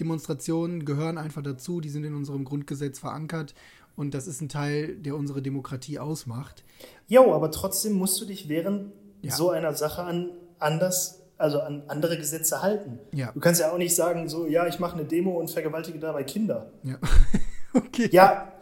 Demonstrationen 0.00 0.84
gehören 0.84 1.18
einfach 1.18 1.42
dazu, 1.42 1.80
die 1.80 1.88
sind 1.88 2.04
in 2.04 2.14
unserem 2.14 2.44
Grundgesetz 2.44 2.98
verankert 2.98 3.54
und 3.96 4.14
das 4.14 4.26
ist 4.26 4.40
ein 4.40 4.48
Teil, 4.48 4.96
der 4.96 5.16
unsere 5.16 5.40
Demokratie 5.40 5.98
ausmacht. 5.98 6.64
Jo, 7.06 7.32
aber 7.32 7.50
trotzdem 7.50 7.92
musst 7.92 8.20
du 8.20 8.24
dich 8.24 8.48
während 8.48 8.92
ja. 9.22 9.32
so 9.32 9.50
einer 9.50 9.74
Sache 9.74 10.02
an, 10.02 10.30
anders 10.58 11.20
also 11.36 11.60
an 11.60 11.82
andere 11.88 12.16
Gesetze 12.16 12.62
halten. 12.62 12.98
Ja. 13.12 13.32
Du 13.32 13.40
kannst 13.40 13.60
ja 13.60 13.72
auch 13.72 13.78
nicht 13.78 13.94
sagen, 13.94 14.28
so, 14.28 14.46
ja, 14.46 14.66
ich 14.66 14.78
mache 14.78 14.96
eine 14.96 15.04
Demo 15.04 15.32
und 15.32 15.50
vergewaltige 15.50 15.98
dabei 15.98 16.24
Kinder. 16.24 16.70
Ja. 16.82 16.98
okay. 17.74 18.08
Ja, 18.12 18.52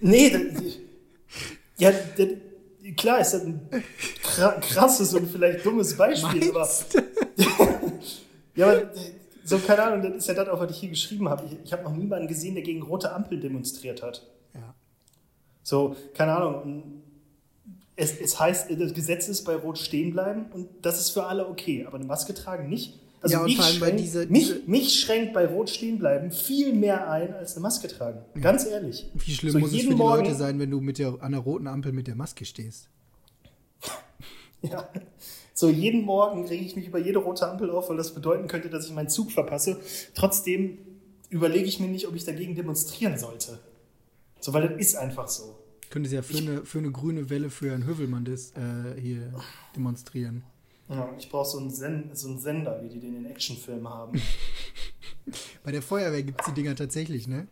nee, 0.00 0.30
das, 0.30 0.62
ja, 1.78 1.92
das, 2.16 2.28
klar 2.96 3.20
ist 3.20 3.32
das 3.32 3.44
ein 3.44 3.60
krasses 4.60 5.14
und 5.14 5.30
vielleicht 5.30 5.64
dummes 5.64 5.96
Beispiel, 5.96 6.52
Meinst? 6.52 6.96
aber. 6.96 7.02
ja, 8.54 8.66
aber 8.66 8.90
so, 9.44 9.58
keine 9.58 9.82
Ahnung, 9.82 10.02
das 10.02 10.16
ist 10.16 10.28
ja 10.28 10.34
das 10.34 10.48
auch, 10.48 10.60
was 10.60 10.70
ich 10.70 10.78
hier 10.78 10.90
geschrieben 10.90 11.28
habe. 11.28 11.44
Ich, 11.46 11.58
ich 11.64 11.72
habe 11.72 11.82
noch 11.82 11.94
niemanden 11.94 12.28
gesehen, 12.28 12.54
der 12.54 12.62
gegen 12.62 12.82
rote 12.82 13.12
Ampel 13.12 13.40
demonstriert 13.40 14.02
hat. 14.02 14.26
Ja. 14.54 14.74
So, 15.62 15.96
keine 16.14 16.36
Ahnung. 16.36 17.02
Es, 17.96 18.18
es 18.18 18.38
heißt, 18.38 18.70
das 18.78 18.94
Gesetz 18.94 19.28
ist 19.28 19.44
bei 19.44 19.54
Rot 19.54 19.78
stehen 19.78 20.12
bleiben 20.12 20.46
und 20.52 20.68
das 20.82 20.98
ist 20.98 21.10
für 21.10 21.24
alle 21.24 21.46
okay, 21.48 21.84
aber 21.86 21.96
eine 21.96 22.06
Maske 22.06 22.34
tragen 22.34 22.68
nicht. 22.68 22.98
Also 23.20 23.36
ja, 23.36 23.42
mich, 23.44 23.62
schränkt, 23.62 24.00
diese, 24.00 24.26
diese 24.26 24.54
mich, 24.54 24.66
mich, 24.66 25.00
schränkt 25.00 25.32
bei 25.32 25.46
Rot 25.46 25.70
stehen 25.70 25.98
bleiben 25.98 26.32
viel 26.32 26.72
mehr 26.72 27.08
ein 27.08 27.32
als 27.34 27.54
eine 27.54 27.62
Maske 27.62 27.86
tragen. 27.86 28.20
Ja. 28.34 28.40
Ganz 28.40 28.66
ehrlich. 28.66 29.10
Wie 29.14 29.30
schlimm 29.30 29.52
so 29.52 29.58
muss 29.60 29.72
es 29.72 29.82
für 29.82 29.90
die 29.90 29.94
Morgen, 29.94 30.24
Leute 30.24 30.34
sein, 30.34 30.58
wenn 30.58 30.70
du 30.70 30.80
mit 30.80 30.98
der, 30.98 31.14
an 31.20 31.32
der 31.32 31.40
roten 31.40 31.68
Ampel 31.68 31.92
mit 31.92 32.08
der 32.08 32.16
Maske 32.16 32.44
stehst? 32.44 32.88
ja. 34.62 34.88
So 35.62 35.70
jeden 35.70 36.02
Morgen 36.02 36.44
rege 36.44 36.64
ich 36.64 36.74
mich 36.74 36.88
über 36.88 36.98
jede 36.98 37.20
rote 37.20 37.48
Ampel 37.48 37.70
auf, 37.70 37.88
weil 37.88 37.96
das 37.96 38.12
bedeuten 38.12 38.48
könnte, 38.48 38.68
dass 38.68 38.86
ich 38.86 38.92
meinen 38.92 39.08
Zug 39.08 39.30
verpasse. 39.30 39.80
Trotzdem 40.12 40.78
überlege 41.30 41.66
ich 41.66 41.78
mir 41.78 41.86
nicht, 41.86 42.08
ob 42.08 42.16
ich 42.16 42.24
dagegen 42.24 42.56
demonstrieren 42.56 43.16
sollte. 43.16 43.60
So, 44.40 44.52
weil 44.52 44.68
das 44.68 44.80
ist 44.80 44.96
einfach 44.96 45.28
so. 45.28 45.56
Könntest 45.88 46.14
ja 46.14 46.22
für, 46.22 46.32
ich, 46.32 46.40
eine, 46.40 46.66
für 46.66 46.78
eine 46.78 46.90
grüne 46.90 47.30
Welle 47.30 47.48
für 47.48 47.70
Herrn 47.70 47.86
Hövelmann 47.86 48.24
des, 48.24 48.50
äh, 48.56 49.00
hier 49.00 49.32
demonstrieren. 49.76 50.42
Ja, 50.88 51.08
ich 51.16 51.30
brauche 51.30 51.48
so, 51.48 51.68
Sen 51.68 52.10
so 52.12 52.26
einen 52.26 52.40
Sender, 52.40 52.82
wie 52.82 52.88
die 52.88 52.98
den 52.98 53.18
in 53.18 53.26
Actionfilmen 53.26 53.88
haben. 53.88 54.20
Bei 55.62 55.70
der 55.70 55.82
Feuerwehr 55.82 56.24
gibt 56.24 56.40
es 56.40 56.46
die 56.48 56.54
Dinger 56.54 56.74
tatsächlich, 56.74 57.28
ne? 57.28 57.46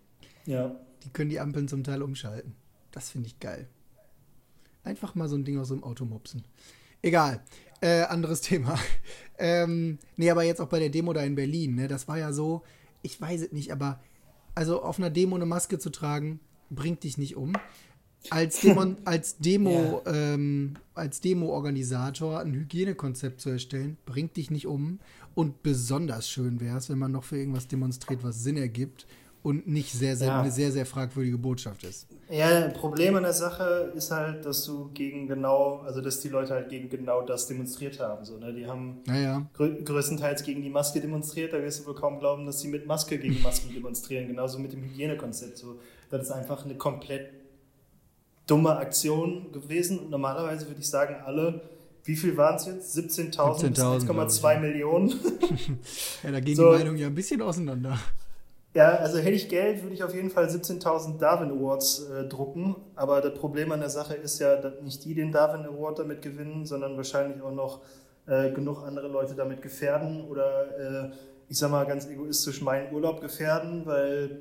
Ja. 0.46 0.74
Die 1.04 1.10
können 1.10 1.30
die 1.30 1.38
Ampeln 1.38 1.68
zum 1.68 1.84
Teil 1.84 2.02
umschalten. 2.02 2.56
Das 2.90 3.08
finde 3.08 3.28
ich 3.28 3.38
geil. 3.38 3.68
Einfach 4.82 5.14
mal 5.14 5.28
so 5.28 5.36
ein 5.36 5.44
Ding 5.44 5.60
aus 5.60 5.68
so 5.68 5.74
einem 5.74 5.84
Auto 5.84 6.04
mopsen. 6.04 6.42
Egal. 7.02 7.40
Äh, 7.80 8.02
anderes 8.02 8.40
Thema. 8.42 8.78
ähm, 9.38 9.98
nee, 10.16 10.30
aber 10.30 10.44
jetzt 10.44 10.60
auch 10.60 10.68
bei 10.68 10.78
der 10.78 10.90
Demo 10.90 11.12
da 11.12 11.22
in 11.22 11.34
Berlin, 11.34 11.74
ne? 11.74 11.88
Das 11.88 12.08
war 12.08 12.18
ja 12.18 12.32
so, 12.32 12.62
ich 13.02 13.20
weiß 13.20 13.42
es 13.42 13.52
nicht, 13.52 13.72
aber 13.72 14.00
also 14.54 14.82
auf 14.82 14.98
einer 14.98 15.10
Demo 15.10 15.36
eine 15.36 15.46
Maske 15.46 15.78
zu 15.78 15.90
tragen, 15.90 16.40
bringt 16.70 17.04
dich 17.04 17.18
nicht 17.18 17.36
um. 17.36 17.52
Als, 18.28 18.60
Demo, 18.62 18.96
als 19.04 19.38
Demo, 19.38 20.02
yeah. 20.06 20.34
ähm, 20.34 20.74
als 20.94 21.20
Demo-Organisator 21.20 22.40
ein 22.40 22.52
Hygienekonzept 22.52 23.40
zu 23.40 23.50
erstellen, 23.50 23.96
bringt 24.04 24.36
dich 24.36 24.50
nicht 24.50 24.66
um. 24.66 25.00
Und 25.34 25.62
besonders 25.62 26.28
schön 26.28 26.60
wäre 26.60 26.76
es, 26.76 26.90
wenn 26.90 26.98
man 26.98 27.12
noch 27.12 27.24
für 27.24 27.38
irgendwas 27.38 27.68
demonstriert, 27.68 28.22
was 28.22 28.42
Sinn 28.42 28.56
ergibt 28.56 29.06
und 29.42 29.66
nicht 29.66 29.92
sehr, 29.92 30.16
sehr, 30.16 30.28
ja. 30.28 30.40
eine 30.40 30.50
sehr, 30.50 30.70
sehr 30.70 30.84
fragwürdige 30.84 31.38
Botschaft 31.38 31.82
ist. 31.84 32.06
Ja, 32.28 32.68
Problem 32.68 33.16
an 33.16 33.22
der 33.22 33.32
Sache 33.32 33.92
ist 33.94 34.10
halt, 34.10 34.44
dass 34.44 34.64
du 34.64 34.90
gegen 34.92 35.26
genau, 35.26 35.78
also 35.78 36.00
dass 36.00 36.20
die 36.20 36.28
Leute 36.28 36.54
halt 36.54 36.68
gegen 36.68 36.88
genau 36.88 37.22
das 37.22 37.46
demonstriert 37.46 37.98
haben. 38.00 38.24
So, 38.24 38.36
ne? 38.36 38.52
Die 38.52 38.66
haben 38.66 39.00
ja, 39.06 39.46
grö 39.54 39.82
größtenteils 39.82 40.42
gegen 40.42 40.62
die 40.62 40.70
Maske 40.70 41.00
demonstriert, 41.00 41.52
da 41.52 41.62
wirst 41.62 41.80
du 41.80 41.86
wohl 41.86 41.94
kaum 41.94 42.18
glauben, 42.18 42.44
dass 42.44 42.60
sie 42.60 42.68
mit 42.68 42.86
Maske 42.86 43.18
gegen 43.18 43.42
Masken 43.42 43.70
demonstrieren, 43.74 44.28
genauso 44.28 44.58
mit 44.58 44.72
dem 44.72 44.82
Hygienekonzept. 44.82 45.56
So, 45.56 45.80
das 46.10 46.22
ist 46.24 46.30
einfach 46.30 46.64
eine 46.64 46.74
komplett 46.74 47.30
dumme 48.46 48.76
Aktion 48.76 49.52
gewesen. 49.52 49.98
Und 50.00 50.10
normalerweise 50.10 50.66
würde 50.66 50.80
ich 50.80 50.88
sagen, 50.88 51.16
alle 51.24 51.62
wie 52.04 52.16
viel 52.16 52.36
waren 52.36 52.56
es 52.56 52.66
jetzt? 52.66 52.96
17.000 52.96 53.58
17 53.60 53.72
bis 53.72 54.42
1,2 54.42 54.60
Millionen. 54.60 55.08
ja, 56.22 56.30
da 56.30 56.40
gehen 56.40 56.56
so. 56.56 56.72
die 56.72 56.78
Meinungen 56.78 56.98
ja 56.98 57.08
ein 57.08 57.14
bisschen 57.14 57.42
auseinander. 57.42 57.98
Ja, 58.72 58.96
also 58.96 59.18
hätte 59.18 59.32
ich 59.32 59.48
Geld, 59.48 59.82
würde 59.82 59.94
ich 59.94 60.04
auf 60.04 60.14
jeden 60.14 60.30
Fall 60.30 60.46
17.000 60.46 61.18
Darwin 61.18 61.50
Awards 61.50 62.06
äh, 62.08 62.28
drucken. 62.28 62.76
Aber 62.94 63.20
das 63.20 63.34
Problem 63.34 63.72
an 63.72 63.80
der 63.80 63.90
Sache 63.90 64.14
ist 64.14 64.38
ja, 64.38 64.56
dass 64.56 64.80
nicht 64.80 65.04
die 65.04 65.14
den 65.14 65.32
Darwin 65.32 65.66
Award 65.66 65.98
damit 65.98 66.22
gewinnen, 66.22 66.66
sondern 66.66 66.96
wahrscheinlich 66.96 67.42
auch 67.42 67.52
noch 67.52 67.80
äh, 68.26 68.52
genug 68.52 68.84
andere 68.84 69.08
Leute 69.08 69.34
damit 69.34 69.60
gefährden 69.60 70.24
oder 70.24 71.08
äh, 71.08 71.10
ich 71.48 71.58
sag 71.58 71.72
mal 71.72 71.84
ganz 71.84 72.06
egoistisch 72.06 72.62
meinen 72.62 72.94
Urlaub 72.94 73.20
gefährden, 73.20 73.86
weil 73.86 74.38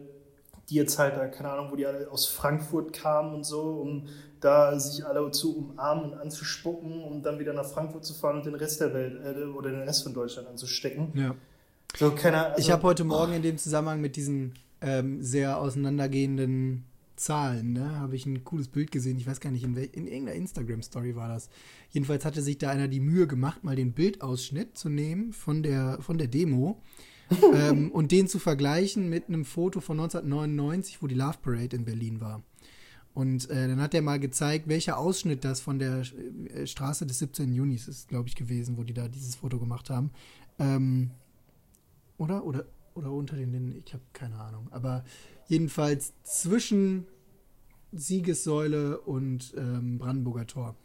die 0.69 0.75
jetzt 0.75 0.99
halt 0.99 1.17
da, 1.17 1.27
keine 1.27 1.49
Ahnung, 1.49 1.71
wo 1.71 1.75
die 1.75 1.87
alle 1.87 2.09
aus 2.11 2.27
Frankfurt 2.27 2.93
kamen 2.93 3.33
und 3.33 3.43
so, 3.43 3.61
um 3.61 4.07
da 4.39 4.79
sich 4.79 5.03
alle 5.03 5.31
zu 5.31 5.57
umarmen 5.57 6.11
und 6.11 6.13
anzuspucken, 6.13 7.03
um 7.03 7.23
dann 7.23 7.39
wieder 7.39 7.53
nach 7.53 7.65
Frankfurt 7.65 8.05
zu 8.05 8.13
fahren 8.13 8.37
und 8.37 8.45
den 8.45 8.53
Rest 8.53 8.79
der 8.79 8.93
Welt 8.93 9.19
äh, 9.25 9.45
oder 9.45 9.71
den 9.71 9.81
Rest 9.81 10.03
von 10.03 10.13
Deutschland 10.13 10.47
anzustecken. 10.47 11.11
Ja. 11.15 11.35
So, 11.95 12.11
keine, 12.11 12.47
also, 12.47 12.61
ich 12.61 12.71
habe 12.71 12.83
heute 12.83 13.03
Morgen 13.03 13.33
oh. 13.33 13.35
in 13.35 13.41
dem 13.41 13.57
Zusammenhang 13.57 14.01
mit 14.01 14.15
diesen 14.15 14.53
ähm, 14.81 15.21
sehr 15.21 15.57
auseinandergehenden 15.57 16.85
Zahlen, 17.19 17.73
ne, 17.73 17.99
habe 17.99 18.15
ich 18.15 18.25
ein 18.25 18.43
cooles 18.43 18.69
Bild 18.69 18.91
gesehen. 18.91 19.17
Ich 19.17 19.27
weiß 19.27 19.41
gar 19.41 19.51
nicht, 19.51 19.63
in, 19.63 19.75
in 19.75 20.07
irgendeiner 20.07 20.33
Instagram-Story 20.33 21.15
war 21.15 21.27
das. 21.27 21.49
Jedenfalls 21.89 22.23
hatte 22.23 22.41
sich 22.41 22.57
da 22.57 22.69
einer 22.69 22.87
die 22.87 23.01
Mühe 23.01 23.27
gemacht, 23.27 23.63
mal 23.63 23.75
den 23.75 23.91
Bildausschnitt 23.91 24.77
zu 24.77 24.89
nehmen 24.89 25.33
von 25.33 25.61
der, 25.61 25.97
von 26.01 26.17
der 26.17 26.27
Demo 26.27 26.81
ähm, 27.53 27.91
und 27.91 28.11
den 28.11 28.27
zu 28.27 28.39
vergleichen 28.39 29.09
mit 29.09 29.27
einem 29.27 29.43
Foto 29.43 29.81
von 29.81 29.99
1999, 29.99 31.01
wo 31.01 31.07
die 31.07 31.15
Love 31.15 31.37
Parade 31.41 31.75
in 31.75 31.85
Berlin 31.85 32.21
war. 32.21 32.41
Und 33.13 33.49
äh, 33.49 33.67
dann 33.67 33.81
hat 33.81 33.93
er 33.93 34.01
mal 34.01 34.19
gezeigt, 34.19 34.69
welcher 34.69 34.97
Ausschnitt 34.97 35.43
das 35.43 35.59
von 35.59 35.77
der 35.77 36.03
äh, 36.53 36.65
Straße 36.65 37.05
des 37.05 37.19
17. 37.19 37.53
Junis 37.53 37.87
ist, 37.89 38.07
glaube 38.07 38.29
ich, 38.29 38.35
gewesen, 38.35 38.77
wo 38.77 38.83
die 38.83 38.93
da 38.93 39.09
dieses 39.09 39.35
Foto 39.35 39.59
gemacht 39.59 39.89
haben. 39.89 40.11
Ähm, 40.57 41.11
oder? 42.19 42.45
Oder, 42.45 42.65
oder 42.93 43.11
unter 43.11 43.35
den 43.35 43.51
Linden, 43.51 43.81
ich 43.83 43.93
habe 43.93 44.03
keine 44.13 44.35
Ahnung. 44.35 44.67
Aber 44.71 45.03
jedenfalls 45.47 46.13
zwischen 46.23 47.07
Siegessäule 47.91 48.99
und 48.99 49.53
ähm, 49.57 49.97
Brandenburger 49.97 50.45
Tor. 50.45 50.75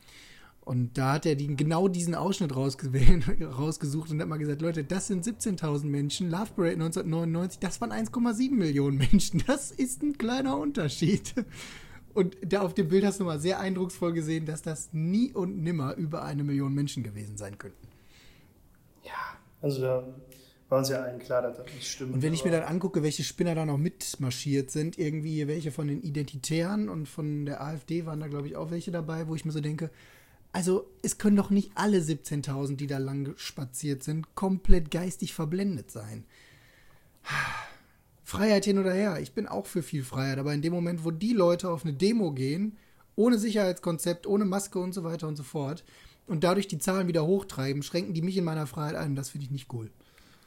Und 0.61 0.97
da 0.97 1.15
hat 1.15 1.27
er 1.27 1.35
die, 1.35 1.55
genau 1.55 1.89
diesen 1.89 2.15
Ausschnitt 2.15 2.57
rausgesucht 2.57 4.11
und 4.11 4.21
hat 4.21 4.29
mal 4.29 4.39
gesagt, 4.39 4.63
Leute, 4.63 4.83
das 4.83 5.09
sind 5.09 5.27
17.000 5.27 5.85
Menschen. 5.85 6.31
Love 6.31 6.53
Parade 6.57 6.75
1999, 6.75 7.59
das 7.61 7.81
waren 7.83 7.93
1,7 7.93 8.53
Millionen 8.53 8.97
Menschen. 8.97 9.43
Das 9.47 9.71
ist 9.71 10.03
ein 10.03 10.17
kleiner 10.17 10.57
Unterschied. 10.57 11.35
Und 12.15 12.37
da 12.47 12.63
auf 12.63 12.73
dem 12.75 12.89
Bild 12.89 13.05
hast 13.05 13.21
du 13.21 13.25
mal 13.25 13.41
sehr 13.41 13.61
eindrucksvoll 13.61 14.15
gesehen, 14.15 14.47
dass 14.47 14.63
das 14.63 14.91
nie 14.93 15.33
und 15.33 15.63
nimmer 15.63 15.95
über 15.97 16.25
eine 16.25 16.45
Million 16.45 16.73
Menschen 16.73 17.03
gewesen 17.03 17.37
sein 17.37 17.59
könnten. 17.59 17.89
Ja, 19.03 19.37
also 19.61 19.83
da 19.83 20.07
war 20.69 20.79
uns 20.79 20.89
ja 20.89 21.03
allen 21.03 21.19
klar, 21.19 21.43
dass 21.43 21.57
das 21.57 21.67
nicht 21.67 21.91
stimmt. 21.91 22.15
Und 22.15 22.23
wenn 22.23 22.33
ich 22.33 22.45
mir 22.45 22.51
dann 22.51 22.63
angucke, 22.63 23.03
welche 23.03 23.23
Spinner 23.23 23.55
da 23.55 23.67
noch 23.67 23.79
mitmarschiert 23.79 24.71
sind, 24.71 24.99
irgendwie 24.99 25.47
welche 25.47 25.71
von 25.71 25.89
den 25.89 26.03
Identitären 26.03 26.89
und 26.89 27.09
von 27.09 27.47
der 27.47 27.63
AfD 27.63 28.07
waren 28.07 28.21
da, 28.21 28.29
glaube 28.29 28.47
ich, 28.47 28.57
auch 28.57 28.71
welche 28.71 28.91
dabei, 28.91 29.29
wo 29.29 29.35
ich 29.35 29.45
mir 29.45 29.53
so 29.53 29.61
denke, 29.61 29.91
also 30.53 30.89
es 31.03 31.19
können 31.19 31.37
doch 31.37 31.51
nicht 31.51 31.73
alle 31.75 31.99
17.000, 31.99 32.77
die 32.77 32.87
da 32.87 32.99
lang 32.99 33.35
spaziert 33.37 34.03
sind, 34.03 34.35
komplett 34.35 34.91
geistig 34.91 35.35
verblendet 35.35 35.91
sein. 35.91 36.25
Freiheit 38.23 38.65
hin 38.65 38.79
oder 38.79 38.93
her. 38.93 39.19
Ich 39.21 39.33
bin 39.33 39.47
auch 39.47 39.67
für 39.67 39.83
viel 39.83 40.05
Freiheit, 40.05 40.39
aber 40.39 40.55
in 40.55 40.63
dem 40.63 40.73
Moment, 40.73 41.05
wo 41.05 41.11
die 41.11 41.33
Leute 41.33 41.69
auf 41.69 41.85
eine 41.85 41.93
Demo 41.93 42.33
gehen, 42.33 42.77
ohne 43.17 43.39
Sicherheitskonzept, 43.39 44.27
ohne 44.27 44.45
Maske 44.45 44.79
und 44.79 44.93
so 44.93 45.05
weiter 45.05 45.29
und 45.29 45.37
so 45.37 45.43
fort, 45.43 45.85
und 46.27 46.43
dadurch 46.43 46.69
die 46.69 46.79
Zahlen 46.79 47.07
wieder 47.07 47.27
hochtreiben, 47.27 47.83
schränken 47.83 48.15
die 48.15 48.23
mich 48.23 48.37
in 48.37 48.45
meiner 48.45 48.67
Freiheit 48.67 48.95
ein. 48.95 49.15
Das 49.15 49.31
finde 49.31 49.45
ich 49.45 49.51
nicht 49.51 49.73
cool. 49.73 49.91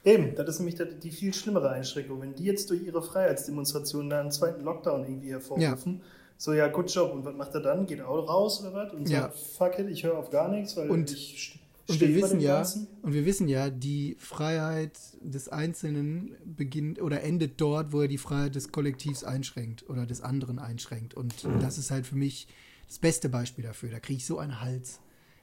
Eben, 0.07 0.35
das 0.35 0.47
ist 0.47 0.59
nämlich 0.59 0.77
die 1.03 1.11
viel 1.11 1.33
schlimmere 1.33 1.69
Einschränkung. 1.69 2.21
Wenn 2.21 2.33
die 2.33 2.45
jetzt 2.45 2.69
durch 2.69 2.81
ihre 2.81 3.03
Freiheitsdemonstrationen 3.03 4.09
da 4.09 4.21
einen 4.21 4.31
zweiten 4.31 4.63
Lockdown 4.63 5.03
irgendwie 5.03 5.31
hervorrufen, 5.31 5.95
ja. 5.95 6.05
so 6.37 6.53
ja, 6.53 6.67
good 6.69 6.89
job, 6.89 7.11
und 7.13 7.25
was 7.25 7.35
macht 7.35 7.53
er 7.53 7.59
dann? 7.59 7.85
Geht 7.85 8.01
auch 8.01 8.29
raus 8.29 8.61
oder 8.61 8.73
was? 8.73 8.93
Und 8.93 9.09
ja. 9.09 9.23
sagt, 9.23 9.37
fuck 9.37 9.79
it, 9.79 9.89
ich 9.89 10.05
höre 10.05 10.17
auf 10.17 10.29
gar 10.29 10.47
nichts, 10.47 10.77
weil 10.77 10.89
und, 10.89 11.11
ich 11.11 11.59
und 11.89 11.99
wir 11.99 12.15
wissen 12.15 12.39
ja, 12.39 12.65
und 13.01 13.13
wir 13.13 13.25
wissen 13.25 13.49
ja, 13.49 13.69
die 13.69 14.15
Freiheit 14.17 14.97
des 15.21 15.49
Einzelnen 15.49 16.35
beginnt 16.45 17.01
oder 17.01 17.21
endet 17.23 17.59
dort, 17.59 17.91
wo 17.91 18.01
er 18.01 18.07
die 18.07 18.17
Freiheit 18.17 18.55
des 18.55 18.71
Kollektivs 18.71 19.25
einschränkt 19.25 19.89
oder 19.89 20.05
des 20.05 20.21
anderen 20.21 20.57
einschränkt. 20.57 21.15
Und 21.15 21.43
mhm. 21.43 21.59
das 21.59 21.77
ist 21.77 21.91
halt 21.91 22.07
für 22.07 22.15
mich 22.15 22.47
das 22.87 22.99
beste 22.99 23.27
Beispiel 23.27 23.65
dafür. 23.65 23.89
Da 23.89 23.99
kriege 23.99 24.17
ich 24.17 24.25
so 24.25 24.37
einen 24.37 24.61
Hals. 24.61 24.99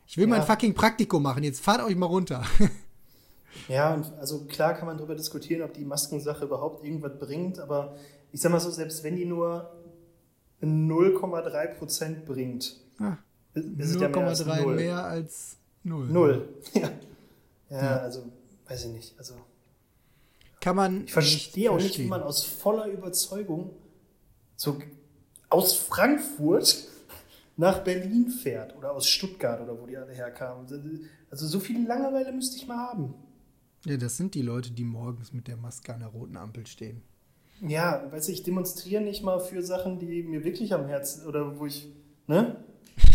Ich 0.07 0.17
will 0.17 0.25
ja. 0.25 0.31
mein 0.31 0.43
fucking 0.43 0.73
Praktikum 0.73 1.23
machen. 1.23 1.43
Jetzt 1.45 1.61
fahrt 1.61 1.83
euch 1.83 1.97
mal 1.97 2.07
runter. 2.07 2.45
Ja, 3.69 3.95
und 3.95 4.13
also 4.19 4.45
klar 4.45 4.75
kann 4.75 4.87
man 4.87 4.97
darüber 4.97 5.15
diskutieren, 5.15 5.63
ob 5.63 5.73
die 5.75 5.85
Maskensache 5.85 6.45
überhaupt 6.45 6.85
irgendwas 6.85 7.19
bringt, 7.19 7.59
aber 7.59 7.97
ich 8.33 8.41
sag 8.41 8.53
mal 8.53 8.61
so, 8.61 8.71
selbst 8.71 9.03
wenn 9.05 9.17
die 9.17 9.25
nur 9.25 9.73
0,3 10.63 11.67
Prozent 11.75 12.27
bringt, 12.27 12.77
ah, 12.99 13.17
ist 13.55 13.95
es 13.95 14.01
ja 14.01 14.09
mehr 14.09 14.27
als 14.27 14.45
0. 14.45 14.75
mehr 14.75 15.05
als 15.05 15.57
0. 15.83 16.07
Null, 16.09 16.49
ja. 16.75 16.91
ja. 17.71 17.83
Ja, 17.83 17.97
also 17.99 18.25
weiß 18.69 18.87
ich 18.87 18.91
nicht. 18.91 19.15
Also, 19.19 19.35
kann 20.61 20.77
man. 20.77 21.05
Ich 21.05 21.13
verstehe 21.13 21.71
auch 21.71 21.77
nicht, 21.77 21.99
wie 21.99 22.07
man 22.07 22.23
aus 22.23 22.45
voller 22.45 22.87
Überzeugung 22.87 23.71
so 24.57 24.79
aus 25.49 25.77
Frankfurt 25.77 26.89
nach 27.57 27.81
Berlin 27.81 28.31
fährt 28.31 28.77
oder 28.77 28.93
aus 28.93 29.07
Stuttgart 29.07 29.61
oder 29.61 29.81
wo 29.81 29.87
die 29.87 29.97
alle 29.97 30.13
herkamen. 30.13 30.67
Also 31.31 31.47
so 31.47 31.61
viel 31.61 31.87
Langeweile 31.87 32.33
müsste 32.33 32.57
ich 32.57 32.67
mal 32.67 32.79
haben. 32.79 33.15
Ja, 33.87 33.97
das 33.99 34.17
sind 34.17 34.35
die 34.35 34.43
Leute, 34.43 34.71
die 34.71 34.85
morgens 34.85 35.33
mit 35.33 35.47
der 35.47 35.57
Maske 35.57 35.93
an 35.93 36.01
der 36.01 36.09
roten 36.09 36.37
Ampel 36.37 36.67
stehen. 36.67 37.03
Ja, 37.61 38.11
weiß 38.11 38.29
ich, 38.29 38.43
demonstriere 38.43 39.03
nicht 39.03 39.23
mal 39.23 39.41
für 39.41 39.63
Sachen, 39.63 39.99
die 39.99 40.23
mir 40.23 40.45
wirklich 40.45 40.73
am 40.73 40.87
Herzen 40.87 41.27
oder 41.27 41.59
wo 41.59 41.67
ich, 41.67 41.93
ne? 42.27 42.65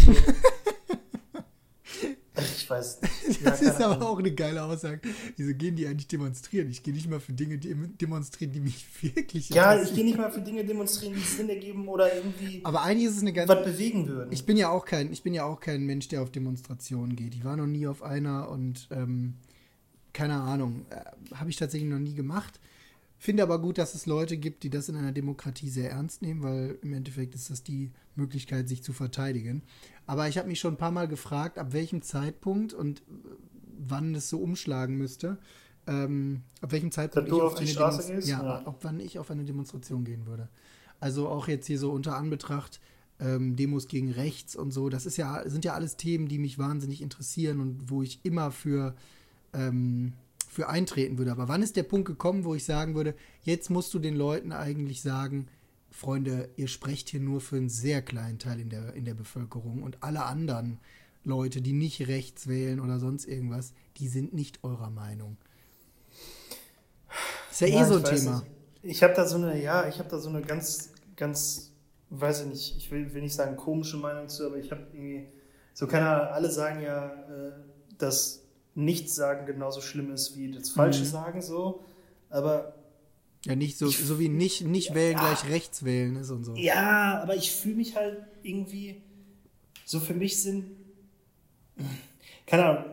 So. 0.05 0.13
Ich 2.41 2.69
weiß. 2.69 2.99
Das 3.43 3.61
ja, 3.61 3.71
ist 3.71 3.81
aber 3.81 4.07
auch 4.07 4.19
eine 4.19 4.31
geile 4.31 4.63
Aussage. 4.63 5.01
Wieso 5.35 5.53
gehen 5.55 5.75
die 5.75 5.87
eigentlich 5.87 6.07
demonstrieren? 6.07 6.69
Ich 6.69 6.83
gehe 6.83 6.93
nicht 6.93 7.09
mal 7.09 7.19
für 7.19 7.33
Dinge 7.33 7.57
demonstrieren, 7.57 8.53
die 8.53 8.59
mich 8.59 8.85
wirklich 9.01 9.49
Ja, 9.49 9.81
ich 9.81 9.93
gehe 9.93 10.05
nicht 10.05 10.17
mal 10.17 10.31
für 10.31 10.41
Dinge 10.41 10.63
demonstrieren, 10.63 11.15
die 11.15 11.21
Sinn 11.21 11.49
ergeben 11.49 11.87
oder 11.87 12.13
irgendwie 12.15 12.61
aber 12.63 12.83
eigentlich 12.83 13.09
ist 13.09 13.15
es 13.17 13.21
eine 13.21 13.33
ganz, 13.33 13.49
was 13.49 13.63
bewegen 13.63 14.07
würden. 14.07 14.31
Ich 14.31 14.45
bin 14.45 14.55
ja 14.55 14.69
auch 14.69 14.85
kein, 14.85 15.11
ich 15.11 15.23
bin 15.23 15.33
ja 15.33 15.45
auch 15.45 15.59
kein 15.59 15.83
Mensch, 15.85 16.09
der 16.09 16.21
auf 16.21 16.31
Demonstrationen 16.31 17.15
geht. 17.15 17.33
Ich 17.33 17.43
war 17.43 17.57
noch 17.57 17.67
nie 17.67 17.87
auf 17.87 18.03
einer 18.03 18.49
und 18.49 18.87
ähm, 18.91 19.33
keine 20.13 20.35
Ahnung, 20.35 20.85
äh, 20.89 21.35
habe 21.35 21.49
ich 21.49 21.55
tatsächlich 21.55 21.89
noch 21.89 21.99
nie 21.99 22.13
gemacht. 22.13 22.59
Finde 23.17 23.43
aber 23.43 23.59
gut, 23.59 23.77
dass 23.77 23.95
es 23.95 24.05
Leute 24.05 24.37
gibt, 24.37 24.63
die 24.63 24.69
das 24.69 24.87
in 24.87 24.95
einer 24.95 25.11
Demokratie 25.11 25.69
sehr 25.69 25.91
ernst 25.91 26.21
nehmen, 26.21 26.41
weil 26.41 26.79
im 26.81 26.93
Endeffekt 26.93 27.35
ist 27.35 27.49
das 27.49 27.63
die 27.63 27.91
Möglichkeit, 28.15 28.69
sich 28.69 28.81
zu 28.81 28.93
verteidigen. 28.93 29.61
Aber 30.05 30.29
ich 30.29 30.37
habe 30.37 30.47
mich 30.47 30.59
schon 30.59 30.75
ein 30.75 30.77
paar 30.77 30.91
Mal 30.91 31.09
gefragt, 31.09 31.57
ab 31.57 31.73
welchem 31.73 32.01
Zeitpunkt 32.01 32.73
und 32.73 33.03
wann 33.77 34.15
es 34.15 34.29
so 34.29 34.39
umschlagen 34.39 34.95
müsste. 34.95 35.37
Ähm, 35.85 36.43
ab 36.61 36.71
welchem 36.71 36.91
Zeitpunkt 36.91 37.27
ich 37.27 37.33
auf, 37.33 37.55
auf 37.55 37.67
Straße 37.67 38.13
gehst? 38.13 38.27
Ja, 38.29 38.41
ja, 38.41 38.61
ob 38.65 38.83
wann 38.83 39.01
ich 39.01 39.19
auf 39.19 39.31
eine 39.31 39.43
Demonstration 39.43 40.05
gehen 40.05 40.25
würde. 40.25 40.47
Also 41.01 41.27
auch 41.27 41.47
jetzt 41.47 41.67
hier 41.67 41.79
so 41.79 41.91
unter 41.91 42.15
Anbetracht 42.15 42.79
ähm, 43.19 43.55
Demos 43.55 43.87
gegen 43.87 44.11
rechts 44.11 44.55
und 44.55 44.71
so. 44.71 44.89
Das 44.89 45.05
ist 45.05 45.17
ja, 45.17 45.47
sind 45.49 45.65
ja 45.65 45.73
alles 45.73 45.97
Themen, 45.97 46.27
die 46.27 46.39
mich 46.39 46.57
wahnsinnig 46.57 47.01
interessieren 47.01 47.59
und 47.59 47.89
wo 47.89 48.01
ich 48.01 48.23
immer 48.23 48.51
für 48.51 48.95
ähm, 49.53 50.13
für 50.49 50.67
eintreten 50.67 51.17
würde. 51.17 51.31
Aber 51.31 51.47
wann 51.47 51.61
ist 51.61 51.75
der 51.75 51.83
Punkt 51.83 52.07
gekommen, 52.07 52.43
wo 52.43 52.55
ich 52.55 52.65
sagen 52.65 52.95
würde, 52.95 53.15
jetzt 53.43 53.69
musst 53.69 53.93
du 53.93 53.99
den 53.99 54.15
Leuten 54.15 54.51
eigentlich 54.51 55.01
sagen, 55.01 55.47
Freunde, 55.91 56.49
ihr 56.55 56.67
sprecht 56.67 57.09
hier 57.09 57.19
nur 57.19 57.41
für 57.41 57.57
einen 57.57 57.69
sehr 57.69 58.01
kleinen 58.01 58.39
Teil 58.39 58.59
in 58.59 58.69
der, 58.69 58.93
in 58.93 59.05
der 59.05 59.13
Bevölkerung 59.13 59.83
und 59.83 60.03
alle 60.03 60.25
anderen 60.25 60.79
Leute, 61.23 61.61
die 61.61 61.73
nicht 61.73 62.07
rechts 62.07 62.47
wählen 62.47 62.79
oder 62.79 62.99
sonst 62.99 63.25
irgendwas, 63.25 63.73
die 63.97 64.07
sind 64.07 64.33
nicht 64.33 64.63
eurer 64.63 64.89
Meinung. 64.89 65.37
Ist 67.51 67.61
ja, 67.61 67.67
ja 67.67 67.81
eh 67.81 67.85
so 67.85 67.97
ein 67.97 68.03
Thema. 68.03 68.39
Nicht. 68.39 68.51
Ich 68.81 69.03
habe 69.03 69.13
da 69.13 69.25
so 69.25 69.35
eine, 69.37 69.61
ja, 69.61 69.87
ich 69.87 69.99
habe 69.99 70.09
da 70.09 70.19
so 70.19 70.29
eine 70.29 70.41
ganz, 70.41 70.93
ganz, 71.15 71.73
weiß 72.09 72.41
ich 72.41 72.47
nicht, 72.47 72.77
ich 72.77 72.91
will, 72.91 73.13
will 73.13 73.21
nicht 73.21 73.35
sagen 73.35 73.57
komische 73.57 73.97
Meinung 73.97 74.29
zu, 74.29 74.45
aber 74.45 74.57
ich 74.57 74.71
habe 74.71 74.87
irgendwie, 74.93 75.27
so 75.73 75.87
Ahnung, 75.87 76.27
alle 76.27 76.49
sagen 76.49 76.81
ja, 76.81 77.07
äh, 77.07 77.51
dass 77.97 78.43
nichts 78.79 79.15
sagen 79.15 79.45
genauso 79.45 79.81
schlimm 79.81 80.11
ist 80.11 80.37
wie 80.37 80.51
das 80.51 80.69
Falsche 80.69 81.01
mhm. 81.01 81.07
sagen, 81.07 81.41
so. 81.41 81.83
Aber. 82.29 82.75
Ja, 83.45 83.55
nicht 83.55 83.77
so, 83.77 83.87
so 83.87 84.19
wie 84.19 84.27
nicht, 84.27 84.65
nicht 84.65 84.93
wählen 84.93 85.13
ja, 85.13 85.19
gleich 85.19 85.49
rechts 85.49 85.85
wählen 85.85 86.17
ist 86.17 86.29
und 86.29 86.43
so. 86.43 86.55
Ja, 86.55 87.21
aber 87.21 87.35
ich 87.35 87.51
fühle 87.51 87.75
mich 87.75 87.95
halt 87.95 88.21
irgendwie. 88.43 89.01
So 89.85 89.99
für 89.99 90.13
mich 90.13 90.41
sind. 90.41 90.71
Keine 92.45 92.65
Ahnung, 92.65 92.85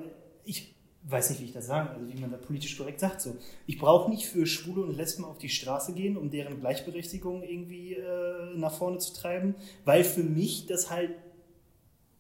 ich 0.44 0.75
weiß 1.03 1.31
nicht, 1.31 1.40
wie 1.40 1.46
ich 1.46 1.53
das 1.53 1.66
sagen, 1.66 1.88
also 1.88 2.12
wie 2.12 2.20
man 2.20 2.31
da 2.31 2.37
politisch 2.37 2.77
korrekt 2.77 3.01
sagt. 3.01 3.20
So. 3.20 3.37
Ich 3.66 3.79
brauche 3.79 4.11
nicht 4.11 4.27
für 4.27 4.46
Schwule 4.46 4.83
und 4.83 4.96
Lesben 4.96 5.25
auf 5.25 5.38
die 5.38 5.49
Straße 5.49 5.94
gehen, 5.94 6.16
um 6.16 6.31
deren 6.31 6.61
Gleichberechtigung 6.61 7.42
irgendwie 7.42 7.94
äh, 7.94 8.57
nach 8.57 8.72
vorne 8.72 8.99
zu 8.99 9.14
treiben, 9.14 9.55
weil 9.85 10.05
für 10.05 10.22
mich 10.22 10.66
das 10.66 10.90
halt 10.90 11.11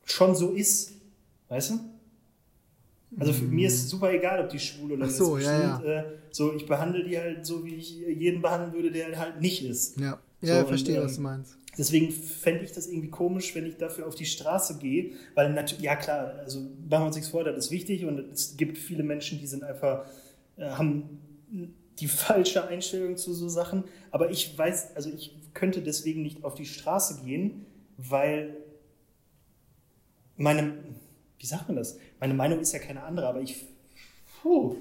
schon 0.04 0.34
so 0.34 0.50
ist. 0.50 0.94
Weißt 1.48 1.70
du? 1.70 1.80
Also 3.18 3.32
für 3.32 3.44
mir 3.44 3.68
ist 3.68 3.84
es 3.84 3.90
super 3.90 4.12
egal, 4.12 4.44
ob 4.44 4.50
die 4.50 4.58
schwul 4.58 4.92
oder 4.92 5.08
so, 5.08 5.38
ja, 5.38 5.60
ja. 5.60 5.82
Äh, 5.82 6.04
so, 6.30 6.54
ich 6.54 6.66
behandle 6.66 7.02
die 7.02 7.18
halt 7.18 7.46
so, 7.46 7.64
wie 7.64 7.76
ich 7.76 7.96
jeden 7.96 8.42
behandeln 8.42 8.74
würde, 8.74 8.90
der 8.90 9.18
halt 9.18 9.40
nicht 9.40 9.64
ist. 9.64 9.98
Ja, 9.98 10.20
ja, 10.42 10.60
so, 10.60 10.66
verstehe, 10.66 11.00
und, 11.00 11.06
was 11.06 11.16
du 11.16 11.22
meinst. 11.22 11.56
Deswegen 11.78 12.10
fände 12.10 12.64
ich 12.64 12.72
das 12.72 12.86
irgendwie 12.86 13.08
komisch, 13.08 13.54
wenn 13.54 13.66
ich 13.66 13.76
dafür 13.76 14.06
auf 14.06 14.14
die 14.14 14.26
Straße 14.26 14.78
gehe, 14.78 15.12
weil 15.34 15.52
natürlich, 15.52 15.84
ja 15.84 15.96
klar, 15.96 16.34
also 16.38 16.60
machen 16.60 17.02
wir 17.02 17.06
uns 17.06 17.16
nichts 17.16 17.30
vor, 17.30 17.44
das 17.44 17.56
ist 17.56 17.70
wichtig 17.70 18.04
und 18.04 18.18
es 18.18 18.56
gibt 18.56 18.78
viele 18.78 19.02
Menschen, 19.02 19.38
die 19.38 19.46
sind 19.46 19.62
einfach, 19.62 20.06
äh, 20.56 20.70
haben 20.70 21.20
die 21.98 22.08
falsche 22.08 22.66
Einstellung 22.66 23.16
zu 23.16 23.32
so 23.32 23.48
Sachen, 23.48 23.84
aber 24.10 24.30
ich 24.30 24.56
weiß, 24.56 24.94
also 24.94 25.10
ich 25.10 25.34
könnte 25.54 25.80
deswegen 25.80 26.22
nicht 26.22 26.44
auf 26.44 26.54
die 26.54 26.66
Straße 26.66 27.22
gehen, 27.24 27.66
weil 27.96 28.56
meine, 30.36 30.74
wie 31.38 31.46
sagt 31.46 31.68
man 31.68 31.76
das? 31.76 31.98
Meine 32.20 32.34
Meinung 32.34 32.60
ist 32.60 32.72
ja 32.72 32.78
keine 32.78 33.02
andere, 33.02 33.28
aber 33.28 33.40
ich. 33.40 33.66
Puh. 34.42 34.76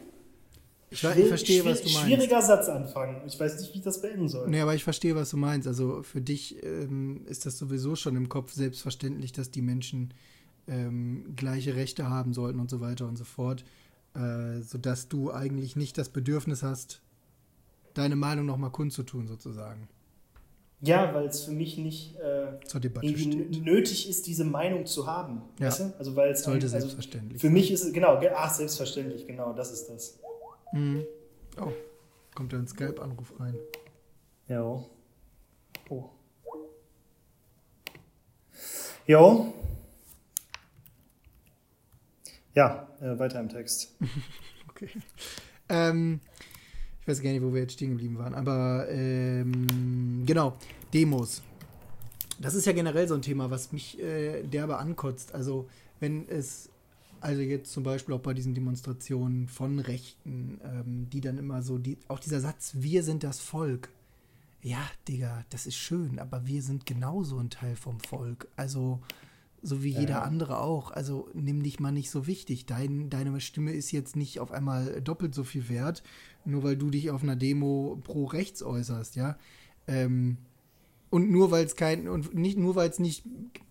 Ich, 0.89 1.03
ich 1.03 1.27
verstehe, 1.27 1.65
was 1.65 1.81
du 1.81 1.89
meinst. 1.89 2.01
Schwieriger 2.03 2.41
Satz 2.41 2.69
anfangen. 2.69 3.21
Ich 3.25 3.39
weiß 3.39 3.59
nicht, 3.59 3.73
wie 3.73 3.79
ich 3.79 3.83
das 3.83 4.01
beenden 4.01 4.29
soll. 4.29 4.49
Nee, 4.49 4.61
aber 4.61 4.75
ich 4.75 4.83
verstehe, 4.83 5.15
was 5.15 5.31
du 5.31 5.37
meinst. 5.37 5.67
Also 5.67 6.03
für 6.03 6.21
dich 6.21 6.63
ähm, 6.63 7.25
ist 7.27 7.45
das 7.45 7.57
sowieso 7.57 7.95
schon 7.95 8.15
im 8.15 8.29
Kopf 8.29 8.53
selbstverständlich, 8.53 9.31
dass 9.31 9.51
die 9.51 9.61
Menschen 9.61 10.13
ähm, 10.67 11.33
gleiche 11.35 11.75
Rechte 11.75 12.07
haben 12.09 12.33
sollten 12.33 12.59
und 12.59 12.69
so 12.69 12.79
weiter 12.79 13.07
und 13.07 13.17
so 13.17 13.25
fort. 13.25 13.65
Äh, 14.13 14.61
sodass 14.61 15.09
du 15.09 15.33
eigentlich 15.33 15.75
nicht 15.75 15.97
das 15.97 16.09
Bedürfnis 16.09 16.63
hast, 16.63 17.01
deine 17.93 18.15
Meinung 18.15 18.45
nochmal 18.45 18.71
kundzutun, 18.71 19.27
sozusagen. 19.27 19.89
Ja, 20.81 21.13
weil 21.13 21.25
es 21.25 21.43
für 21.43 21.51
mich 21.51 21.77
nicht 21.77 22.15
äh, 22.17 22.51
nötig 23.59 24.09
ist, 24.09 24.27
diese 24.27 24.43
Meinung 24.43 24.85
zu 24.85 25.07
haben. 25.07 25.41
Ja. 25.59 25.67
Weißt 25.67 25.79
du? 25.79 25.93
Also 25.97 26.15
weil 26.15 26.31
es 26.31 26.43
sollte 26.43 26.65
also 26.65 26.79
selbstverständlich. 26.79 27.41
Für 27.41 27.49
mich 27.49 27.71
ist 27.71 27.83
es 27.83 27.93
genau, 27.93 28.21
ach 28.35 28.53
selbstverständlich, 28.53 29.25
genau, 29.25 29.53
das 29.53 29.71
ist 29.71 29.87
das. 29.87 30.19
Mhm. 30.73 31.05
Oh, 31.59 31.71
kommt 32.35 32.53
da 32.53 32.57
ein 32.57 32.67
Skype-Anruf 32.67 33.39
rein. 33.39 33.55
Ja. 34.47 34.83
Oh. 35.89 36.09
Jo. 39.07 39.53
Ja, 42.53 42.87
äh, 43.01 43.17
weiter 43.19 43.39
im 43.39 43.49
Text. 43.49 43.95
okay. 44.69 44.89
Ähm, 45.69 46.21
ich 47.05 47.09
weiß 47.09 47.21
gar 47.21 47.29
nicht, 47.29 47.43
wo 47.43 47.53
wir 47.53 47.61
jetzt 47.61 47.73
stehen 47.73 47.91
geblieben 47.91 48.17
waren, 48.17 48.33
aber 48.33 48.87
ähm, 48.89 50.25
genau, 50.25 50.57
Demos. 50.91 51.43
Das 52.39 52.55
ist 52.55 52.65
ja 52.65 52.71
generell 52.71 53.07
so 53.07 53.13
ein 53.13 53.21
Thema, 53.21 53.51
was 53.51 53.71
mich 53.71 54.01
äh, 54.01 54.41
derbe 54.41 54.77
ankotzt. 54.77 55.35
Also, 55.35 55.69
wenn 55.99 56.27
es, 56.27 56.67
also 57.21 57.43
jetzt 57.43 57.71
zum 57.71 57.83
Beispiel 57.83 58.15
auch 58.15 58.21
bei 58.21 58.33
diesen 58.33 58.55
Demonstrationen 58.55 59.47
von 59.47 59.77
Rechten, 59.77 60.59
ähm, 60.63 61.07
die 61.11 61.21
dann 61.21 61.37
immer 61.37 61.61
so, 61.61 61.77
die, 61.77 61.99
auch 62.07 62.19
dieser 62.19 62.41
Satz, 62.41 62.71
wir 62.73 63.03
sind 63.03 63.23
das 63.23 63.39
Volk. 63.39 63.89
Ja, 64.63 64.81
Digga, 65.07 65.45
das 65.51 65.67
ist 65.67 65.75
schön, 65.75 66.17
aber 66.17 66.47
wir 66.47 66.63
sind 66.63 66.87
genauso 66.87 67.37
ein 67.37 67.51
Teil 67.51 67.75
vom 67.75 67.99
Volk. 67.99 68.47
Also, 68.55 68.99
so 69.65 69.83
wie 69.83 69.89
jeder 69.89 70.15
ja. 70.15 70.21
andere 70.21 70.59
auch. 70.59 70.91
Also 70.91 71.27
nimm 71.33 71.63
dich 71.63 71.79
mal 71.79 71.91
nicht 71.91 72.11
so 72.11 72.27
wichtig. 72.27 72.67
Dein, 72.67 73.09
deine 73.09 73.41
Stimme 73.41 73.71
ist 73.71 73.91
jetzt 73.91 74.15
nicht 74.15 74.39
auf 74.39 74.51
einmal 74.51 75.01
doppelt 75.01 75.33
so 75.33 75.43
viel 75.43 75.69
wert, 75.69 76.03
nur 76.45 76.63
weil 76.63 76.77
du 76.77 76.91
dich 76.91 77.09
auf 77.09 77.23
einer 77.23 77.35
Demo 77.35 77.99
pro 78.03 78.25
rechts 78.25 78.61
äußerst, 78.61 79.15
ja. 79.15 79.37
Ähm, 79.87 80.37
und 81.09 81.31
nur 81.31 81.49
weil 81.49 81.65
es 81.65 81.75
kein 81.75 82.07
und 82.07 82.35
nicht 82.35 82.57
nur 82.57 82.75
weil 82.75 82.89
es 82.89 82.99
nicht 82.99 83.25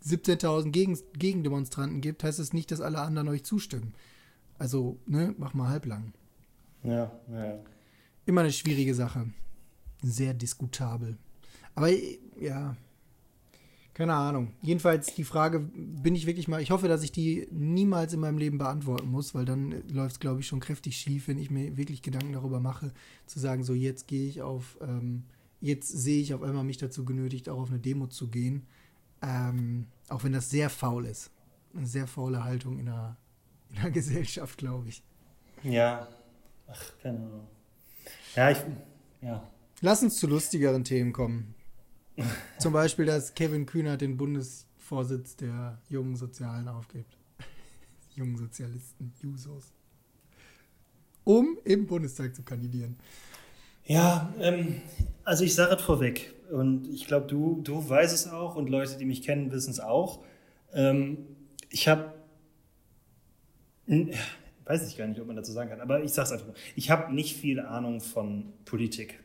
17.000 0.04 0.70
Gegen, 0.70 0.98
Gegendemonstranten 1.16 2.00
gibt, 2.00 2.24
heißt 2.24 2.40
es 2.40 2.52
nicht, 2.52 2.72
dass 2.72 2.80
alle 2.80 2.98
anderen 2.98 3.28
euch 3.28 3.44
zustimmen. 3.44 3.94
Also, 4.58 4.98
ne, 5.06 5.34
mach 5.38 5.54
mal 5.54 5.68
halblang. 5.68 6.12
Ja, 6.82 7.12
ja. 7.30 7.58
Immer 8.26 8.40
eine 8.42 8.52
schwierige 8.52 8.94
Sache. 8.94 9.26
Sehr 10.02 10.34
diskutabel. 10.34 11.18
Aber 11.74 11.88
ja, 12.40 12.76
keine 13.94 14.14
Ahnung. 14.14 14.52
Jedenfalls 14.60 15.14
die 15.14 15.22
Frage 15.22 15.60
bin 15.60 16.16
ich 16.16 16.26
wirklich 16.26 16.48
mal, 16.48 16.60
ich 16.60 16.72
hoffe, 16.72 16.88
dass 16.88 17.04
ich 17.04 17.12
die 17.12 17.46
niemals 17.52 18.12
in 18.12 18.18
meinem 18.18 18.38
Leben 18.38 18.58
beantworten 18.58 19.08
muss, 19.08 19.36
weil 19.36 19.44
dann 19.44 19.86
läuft 19.88 20.14
es, 20.14 20.20
glaube 20.20 20.40
ich, 20.40 20.48
schon 20.48 20.58
kräftig 20.58 20.96
schief, 20.96 21.28
wenn 21.28 21.38
ich 21.38 21.48
mir 21.48 21.76
wirklich 21.76 22.02
Gedanken 22.02 22.32
darüber 22.32 22.58
mache, 22.58 22.92
zu 23.26 23.38
sagen, 23.38 23.62
so 23.62 23.72
jetzt 23.72 24.08
gehe 24.08 24.28
ich 24.28 24.42
auf, 24.42 24.76
ähm, 24.80 25.22
jetzt 25.60 25.88
sehe 25.88 26.20
ich 26.20 26.34
auf 26.34 26.42
einmal 26.42 26.64
mich 26.64 26.78
dazu 26.78 27.04
genötigt, 27.04 27.48
auch 27.48 27.60
auf 27.60 27.70
eine 27.70 27.78
Demo 27.78 28.08
zu 28.08 28.28
gehen. 28.28 28.66
Ähm, 29.22 29.86
auch 30.08 30.24
wenn 30.24 30.32
das 30.32 30.50
sehr 30.50 30.70
faul 30.70 31.06
ist. 31.06 31.30
Eine 31.74 31.86
sehr 31.86 32.08
faule 32.08 32.42
Haltung 32.42 32.80
in 32.80 32.86
der, 32.86 33.16
in 33.70 33.76
der 33.80 33.90
Gesellschaft, 33.92 34.58
glaube 34.58 34.88
ich. 34.88 35.04
Ja, 35.62 36.08
ach, 36.66 36.82
keine 37.00 37.18
Ahnung. 37.18 37.46
Ja, 38.34 38.50
ich, 38.50 38.58
ja. 39.22 39.48
Lass 39.80 40.02
uns 40.02 40.16
zu 40.16 40.26
lustigeren 40.26 40.82
Themen 40.82 41.12
kommen. 41.12 41.54
Zum 42.58 42.72
Beispiel, 42.72 43.06
dass 43.06 43.34
Kevin 43.34 43.66
Kühnert 43.66 44.00
den 44.00 44.16
Bundesvorsitz 44.16 45.36
der 45.36 45.78
jungen 45.88 46.16
Sozialen 46.16 46.68
aufgibt. 46.68 47.16
jungen 48.14 48.36
Sozialisten, 48.36 49.12
Jusos. 49.20 49.72
Um 51.24 51.58
im 51.64 51.86
Bundestag 51.86 52.34
zu 52.34 52.42
kandidieren. 52.42 52.96
Ja, 53.86 54.32
ähm, 54.40 54.80
also 55.24 55.44
ich 55.44 55.54
sage 55.54 55.74
es 55.74 55.82
vorweg. 55.82 56.34
Und 56.50 56.86
ich 56.88 57.06
glaube, 57.06 57.26
du, 57.26 57.60
du 57.62 57.88
weißt 57.88 58.14
es 58.14 58.28
auch 58.28 58.56
und 58.56 58.68
Leute, 58.68 58.96
die 58.98 59.04
mich 59.04 59.22
kennen, 59.22 59.50
wissen 59.50 59.70
es 59.70 59.80
auch. 59.80 60.22
Ähm, 60.72 61.18
ich 61.70 61.88
habe 61.88 62.12
weiß 64.64 64.88
ich 64.88 64.96
gar 64.96 65.06
nicht, 65.06 65.20
ob 65.20 65.26
man 65.26 65.36
dazu 65.36 65.52
sagen 65.52 65.70
kann, 65.70 65.80
aber 65.80 66.02
ich 66.02 66.12
sage 66.12 66.26
es 66.26 66.32
einfach 66.32 66.46
mal. 66.46 66.54
Ich 66.74 66.90
habe 66.90 67.14
nicht 67.14 67.36
viel 67.36 67.60
Ahnung 67.60 68.00
von 68.00 68.52
Politik. 68.64 69.20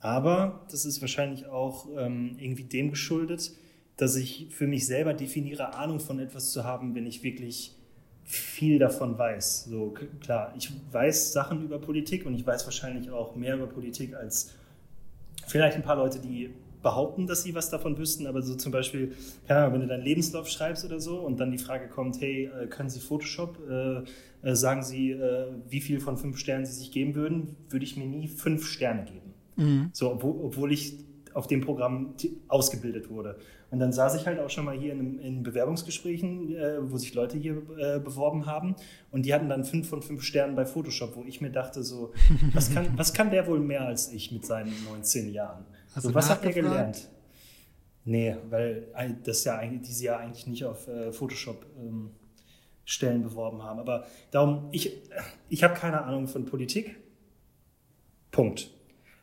Aber 0.00 0.66
das 0.70 0.84
ist 0.84 1.00
wahrscheinlich 1.00 1.46
auch 1.46 1.86
ähm, 1.96 2.36
irgendwie 2.38 2.64
dem 2.64 2.90
geschuldet, 2.90 3.52
dass 3.96 4.16
ich 4.16 4.48
für 4.50 4.66
mich 4.66 4.86
selber 4.86 5.12
definiere, 5.12 5.74
Ahnung 5.74 6.00
von 6.00 6.18
etwas 6.18 6.52
zu 6.52 6.64
haben, 6.64 6.94
wenn 6.94 7.06
ich 7.06 7.22
wirklich 7.22 7.76
viel 8.24 8.78
davon 8.78 9.18
weiß. 9.18 9.64
So 9.64 9.94
klar, 10.20 10.54
ich 10.56 10.70
weiß 10.92 11.32
Sachen 11.32 11.62
über 11.62 11.78
Politik 11.78 12.24
und 12.24 12.34
ich 12.34 12.46
weiß 12.46 12.64
wahrscheinlich 12.64 13.10
auch 13.10 13.36
mehr 13.36 13.56
über 13.56 13.66
Politik 13.66 14.14
als 14.14 14.54
vielleicht 15.46 15.76
ein 15.76 15.82
paar 15.82 15.96
Leute, 15.96 16.18
die 16.18 16.50
behaupten, 16.82 17.26
dass 17.26 17.42
sie 17.42 17.54
was 17.54 17.68
davon 17.68 17.98
wüssten, 17.98 18.26
aber 18.26 18.40
so 18.40 18.54
zum 18.54 18.72
Beispiel, 18.72 19.14
Ahnung, 19.48 19.74
wenn 19.74 19.80
du 19.82 19.86
deinen 19.86 20.04
Lebenslauf 20.04 20.48
schreibst 20.48 20.84
oder 20.84 21.00
so 21.00 21.18
und 21.18 21.38
dann 21.38 21.50
die 21.50 21.58
Frage 21.58 21.88
kommt, 21.88 22.20
hey, 22.20 22.46
äh, 22.46 22.66
können 22.68 22.88
Sie 22.88 23.00
Photoshop? 23.00 23.58
Äh, 23.68 24.48
äh, 24.48 24.54
sagen 24.54 24.82
Sie, 24.82 25.10
äh, 25.10 25.48
wie 25.68 25.80
viel 25.80 26.00
von 26.00 26.16
fünf 26.16 26.38
Sternen 26.38 26.64
Sie 26.64 26.72
sich 26.72 26.90
geben 26.90 27.14
würden, 27.14 27.56
würde 27.68 27.84
ich 27.84 27.96
mir 27.96 28.06
nie 28.06 28.28
fünf 28.28 28.66
Sterne 28.66 29.04
geben. 29.04 29.29
Mhm. 29.60 29.90
So, 29.92 30.12
obwohl, 30.12 30.40
obwohl 30.42 30.72
ich 30.72 31.04
auf 31.34 31.46
dem 31.46 31.60
Programm 31.60 32.14
ausgebildet 32.48 33.08
wurde. 33.08 33.36
Und 33.70 33.78
dann 33.78 33.92
saß 33.92 34.16
ich 34.16 34.26
halt 34.26 34.40
auch 34.40 34.50
schon 34.50 34.64
mal 34.64 34.76
hier 34.76 34.92
in, 34.92 35.20
in 35.20 35.42
Bewerbungsgesprächen, 35.44 36.56
äh, 36.56 36.90
wo 36.90 36.96
sich 36.96 37.14
Leute 37.14 37.38
hier 37.38 37.62
äh, 37.78 38.00
beworben 38.00 38.46
haben 38.46 38.74
und 39.12 39.26
die 39.26 39.32
hatten 39.32 39.48
dann 39.48 39.64
fünf 39.64 39.88
von 39.88 40.02
fünf 40.02 40.22
Sternen 40.22 40.56
bei 40.56 40.66
Photoshop, 40.66 41.14
wo 41.14 41.22
ich 41.24 41.40
mir 41.40 41.50
dachte, 41.50 41.84
so, 41.84 42.12
was 42.52 42.74
kann, 42.74 42.88
was 42.96 43.12
kann 43.12 43.30
der 43.30 43.46
wohl 43.46 43.60
mehr 43.60 43.86
als 43.86 44.12
ich 44.12 44.32
mit 44.32 44.44
seinen 44.44 44.72
19 44.84 45.32
Jahren? 45.32 45.64
Hast 45.94 46.02
so, 46.02 46.14
was 46.14 46.28
hat 46.30 46.42
der 46.42 46.52
gelernt? 46.52 47.08
Nee, 48.04 48.36
weil 48.48 48.88
das 49.22 49.44
ja 49.44 49.56
eigentlich, 49.58 49.88
diese 49.88 50.04
ja 50.06 50.16
eigentlich 50.16 50.46
nicht 50.46 50.64
auf 50.64 50.88
äh, 50.88 51.12
Photoshop 51.12 51.64
ähm, 51.78 52.10
Stellen 52.84 53.22
beworben 53.22 53.62
haben. 53.62 53.78
Aber 53.78 54.06
darum, 54.32 54.68
ich, 54.72 55.00
ich 55.48 55.62
habe 55.62 55.74
keine 55.74 56.02
Ahnung 56.02 56.26
von 56.26 56.44
Politik. 56.44 56.96
Punkt. 58.32 58.70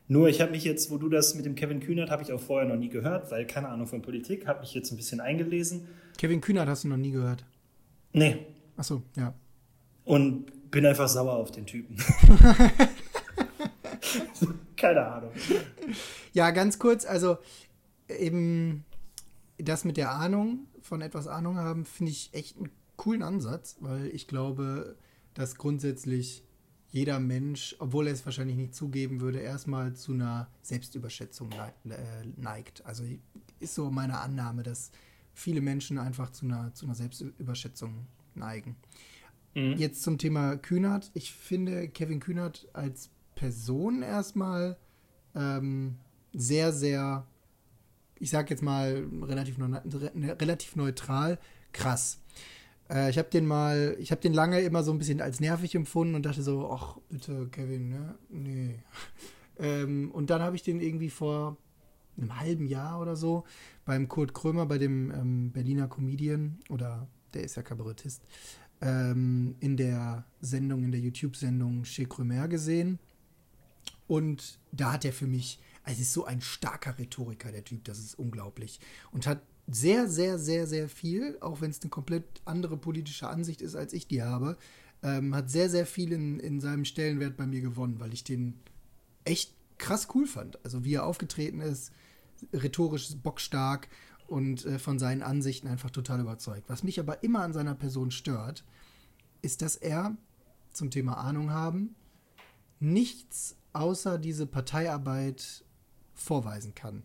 Nur 0.08 0.30
ich 0.30 0.40
habe 0.40 0.52
mich 0.52 0.64
jetzt, 0.64 0.90
wo 0.90 0.98
du 0.98 1.10
das 1.10 1.36
mit 1.36 1.46
dem 1.46 1.56
Kevin 1.56 1.82
Kühnert, 1.82 2.10
habe 2.10 2.24
ich 2.24 2.32
auch 2.32 2.40
vorher 2.40 2.68
noch 2.68 2.78
nie 2.78 2.90
gehört, 2.90 3.30
weil 3.30 3.46
keine 3.46 3.70
Ahnung 3.70 3.88
von 3.88 4.02
Politik, 4.02 4.48
habe 4.48 4.62
mich 4.62 4.74
jetzt 4.74 4.92
ein 4.92 4.98
bisschen 4.98 5.20
eingelesen. 5.20 5.88
Kevin 6.18 6.40
Kühnert 6.40 6.70
hast 6.70 6.86
du 6.86 6.88
noch 6.88 6.98
nie 6.98 7.12
gehört? 7.12 7.44
Nee. 8.14 8.38
Ach 8.78 8.84
so, 8.84 9.04
ja. 9.16 9.34
Und 10.06 10.72
bin 10.72 10.86
einfach 10.86 11.10
sauer 11.10 11.34
auf 11.34 11.52
den 11.52 11.66
Typen. 11.66 11.98
keine 14.78 15.06
Ahnung. 15.06 15.32
Ja, 16.34 16.52
ganz 16.52 16.80
kurz, 16.80 17.06
also 17.06 17.38
eben 18.08 18.86
das 19.58 19.84
mit 19.84 19.98
der 19.98 20.12
Ahnung, 20.12 20.68
von 20.82 21.02
etwas 21.02 21.28
Ahnung 21.28 21.58
haben, 21.58 21.84
finde 21.84 22.12
ich 22.12 22.34
echt 22.34 22.58
einen 22.58 22.70
coolen 22.96 23.24
Ansatz, 23.24 23.78
weil 23.82 24.08
ich 24.08 24.28
glaube, 24.28 24.96
dass 25.34 25.56
grundsätzlich 25.56 26.44
jeder 26.90 27.20
Mensch, 27.20 27.76
obwohl 27.80 28.08
er 28.08 28.14
es 28.14 28.26
wahrscheinlich 28.26 28.56
nicht 28.56 28.74
zugeben 28.74 29.20
würde, 29.20 29.40
erstmal 29.40 29.94
zu 29.94 30.14
einer 30.14 30.48
Selbstüberschätzung 30.62 31.52
äh, 31.52 31.96
neigt. 32.38 32.86
Also 32.86 33.04
ist 33.60 33.76
so 33.76 33.92
meine 33.92 34.20
Annahme, 34.20 34.64
dass 34.64 34.92
viele 35.34 35.62
Menschen 35.62 35.98
einfach 35.98 36.32
zu 36.32 36.46
einer, 36.46 36.74
zu 36.74 36.86
einer 36.86 36.96
Selbstüberschätzung 36.96 38.08
neigen. 38.36 38.78
Mhm. 39.54 39.74
Jetzt 39.74 40.04
zum 40.04 40.18
Thema 40.18 40.56
Kühnert. 40.56 41.12
Ich 41.14 41.34
finde 41.34 41.90
Kevin 41.90 42.20
Kühnert 42.20 42.68
als 42.74 43.10
Person 43.36 44.02
erstmal 44.02 44.78
ähm, 45.36 45.98
sehr, 46.34 46.72
sehr, 46.72 47.28
ich 48.20 48.30
sag 48.30 48.50
jetzt 48.50 48.64
mal 48.64 49.08
relativ, 49.24 49.58
relativ 49.60 50.76
neutral, 50.76 51.38
krass. 51.74 52.20
Äh, 52.90 53.10
ich 53.10 53.18
habe 53.18 53.30
den 53.30 53.46
mal, 53.46 53.96
ich 54.00 54.12
habe 54.12 54.22
den 54.22 54.34
lange 54.34 54.60
immer 54.62 54.84
so 54.84 54.92
ein 54.92 54.98
bisschen 54.98 55.22
als 55.22 55.40
nervig 55.40 55.76
empfunden 55.76 56.16
und 56.16 56.26
dachte 56.26 56.42
so, 56.42 56.70
ach 56.72 56.98
bitte 57.10 57.48
Kevin, 57.50 57.90
ne? 57.90 58.16
Nee. 58.30 58.80
ähm, 59.60 60.12
und 60.12 60.30
dann 60.30 60.42
habe 60.42 60.56
ich 60.56 60.64
den 60.64 60.80
irgendwie 60.80 61.10
vor 61.10 61.58
einem 62.18 62.40
halben 62.40 62.66
Jahr 62.66 63.00
oder 63.00 63.16
so 63.16 63.44
beim 63.86 64.08
Kurt 64.08 64.34
Krömer, 64.34 64.66
bei 64.66 64.78
dem 64.78 65.12
ähm, 65.12 65.52
Berliner 65.52 65.88
Comedian, 65.88 66.60
oder 66.70 67.08
der 67.34 67.44
ist 67.44 67.56
ja 67.56 67.64
Kabarettist, 67.64 68.24
ähm, 68.82 69.56
in 69.60 69.78
der 69.78 70.26
Sendung, 70.42 70.84
in 70.84 70.92
der 70.92 71.02
YouTube-Sendung 71.02 71.84
Chez 71.84 72.10
Krömer 72.10 72.48
gesehen. 72.48 73.00
Und 74.08 74.60
da 74.72 74.94
hat 74.94 75.06
er 75.06 75.14
für 75.14 75.28
mich, 75.28 75.60
also 75.84 76.02
ist 76.02 76.14
so 76.14 76.26
ein 76.26 76.42
starker 76.42 76.98
Rhetoriker, 76.98 77.52
der 77.52 77.64
Typ, 77.64 77.84
das 77.84 78.00
ist 78.00 78.18
unglaublich. 78.18 78.80
Und 79.12 79.28
hat 79.28 79.42
sehr, 79.68 80.08
sehr, 80.08 80.40
sehr, 80.40 80.66
sehr 80.68 80.90
viel, 80.90 81.38
auch 81.42 81.62
wenn 81.62 81.72
es 81.72 81.82
eine 81.82 81.90
komplett 81.90 82.24
andere 82.46 82.78
politische 82.78 83.28
Ansicht 83.28 83.62
ist, 83.62 83.76
als 83.76 83.94
ich 83.94 84.08
die 84.08 84.24
habe, 84.24 84.58
ähm, 85.04 85.36
hat 85.36 85.50
sehr, 85.50 85.70
sehr 85.70 85.86
viel 85.86 86.12
in, 86.12 86.40
in 86.40 86.60
seinem 86.62 86.86
Stellenwert 86.86 87.38
bei 87.38 87.46
mir 87.46 87.62
gewonnen, 87.62 88.00
weil 88.00 88.14
ich 88.14 88.24
den 88.24 88.60
echt 89.26 89.54
krass 89.78 90.08
cool 90.16 90.26
fand. 90.26 90.64
Also 90.64 90.86
wie 90.86 90.96
er 90.96 91.06
aufgetreten 91.06 91.60
ist, 91.60 91.92
rhetorisch 92.54 93.16
bockstark 93.18 93.90
und 94.28 94.66
äh, 94.66 94.80
von 94.80 95.00
seinen 95.00 95.22
Ansichten 95.22 95.68
einfach 95.68 95.92
total 95.92 96.22
überzeugt. 96.22 96.70
Was 96.70 96.84
mich 96.84 97.00
aber 97.00 97.24
immer 97.24 97.42
an 97.42 97.54
seiner 97.54 97.76
Person 97.76 98.12
stört, 98.12 98.64
ist, 99.42 99.62
dass 99.62 99.76
er 99.76 100.16
zum 100.72 100.92
Thema 100.92 101.18
Ahnung 101.18 101.52
haben 101.52 101.96
nichts 102.80 103.56
außer 103.74 104.18
diese 104.18 104.46
Parteiarbeit 104.46 105.64
vorweisen 106.14 106.76
kann. 106.76 107.04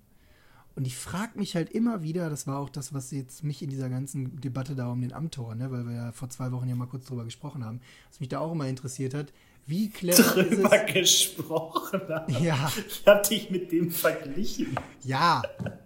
Und 0.75 0.87
ich 0.87 0.97
frage 0.97 1.39
mich 1.39 1.55
halt 1.55 1.71
immer 1.71 2.03
wieder, 2.03 2.31
das 2.31 2.47
war 2.47 2.59
auch 2.59 2.71
das, 2.71 2.95
was 2.95 3.11
jetzt 3.11 3.45
mich 3.45 3.63
in 3.63 3.71
dieser 3.71 3.91
ganzen 3.91 4.41
Debatte 4.41 4.75
da 4.75 4.91
um 4.91 5.01
den 5.01 5.13
Amtor, 5.13 5.55
ne, 5.55 5.71
weil 5.71 5.87
wir 5.87 5.95
ja 5.95 6.13
vor 6.13 6.31
zwei 6.31 6.51
Wochen 6.53 6.69
ja 6.69 6.75
mal 6.75 6.87
kurz 6.87 7.07
drüber 7.07 7.25
gesprochen 7.25 7.65
haben, 7.65 7.81
was 8.09 8.21
mich 8.21 8.31
da 8.31 8.39
auch 8.41 8.53
immer 8.53 8.67
interessiert 8.67 9.13
hat, 9.13 9.33
wie 9.67 9.91
clever 9.91 10.23
drüber 10.23 10.85
ist 10.85 10.89
es, 10.89 10.95
gesprochen 10.95 12.01
haben. 12.09 12.43
Ja. 12.43 12.73
Ich 12.89 13.07
habe 13.07 13.29
dich 13.29 13.51
mit 13.51 13.71
dem 13.71 13.91
verglichen. 13.91 14.77
Ja, 15.05 15.43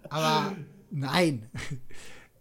aber 0.09 0.55
nein. 0.89 1.49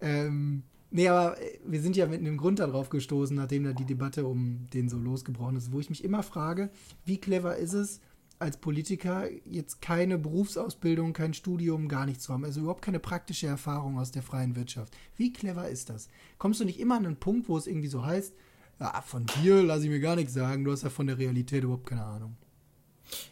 ähm, 0.00 0.62
nee, 0.90 1.08
aber 1.08 1.36
wir 1.66 1.80
sind 1.82 1.96
ja 1.96 2.06
mit 2.06 2.20
einem 2.20 2.36
Grund 2.36 2.60
darauf 2.60 2.90
gestoßen, 2.90 3.36
nachdem 3.36 3.64
da 3.64 3.72
die 3.72 3.84
Debatte 3.84 4.24
um 4.24 4.68
den 4.72 4.88
so 4.88 4.98
losgebrochen 4.98 5.56
ist, 5.56 5.72
wo 5.72 5.80
ich 5.80 5.90
mich 5.90 6.04
immer 6.04 6.22
frage, 6.22 6.70
wie 7.04 7.18
clever 7.18 7.56
ist 7.56 7.72
es, 7.72 8.00
als 8.38 8.58
Politiker 8.58 9.28
jetzt 9.44 9.80
keine 9.80 10.18
Berufsausbildung, 10.18 11.12
kein 11.12 11.34
Studium, 11.34 11.88
gar 11.88 12.06
nichts 12.06 12.24
zu 12.24 12.32
haben, 12.32 12.44
also 12.44 12.60
überhaupt 12.60 12.82
keine 12.82 13.00
praktische 13.00 13.46
Erfahrung 13.46 13.98
aus 13.98 14.10
der 14.10 14.22
freien 14.22 14.56
Wirtschaft. 14.56 14.96
Wie 15.16 15.32
clever 15.32 15.68
ist 15.68 15.90
das? 15.90 16.08
Kommst 16.38 16.60
du 16.60 16.64
nicht 16.64 16.78
immer 16.78 16.96
an 16.96 17.06
einen 17.06 17.16
Punkt, 17.16 17.48
wo 17.48 17.56
es 17.56 17.66
irgendwie 17.66 17.88
so 17.88 18.04
heißt, 18.04 18.34
ja, 18.78 19.00
von 19.00 19.24
dir 19.40 19.62
lasse 19.62 19.84
ich 19.84 19.90
mir 19.90 20.00
gar 20.00 20.16
nichts 20.16 20.34
sagen, 20.34 20.64
du 20.64 20.72
hast 20.72 20.82
ja 20.82 20.90
von 20.90 21.06
der 21.06 21.16
Realität 21.18 21.64
überhaupt 21.64 21.86
keine 21.86 22.04
Ahnung. 22.04 22.36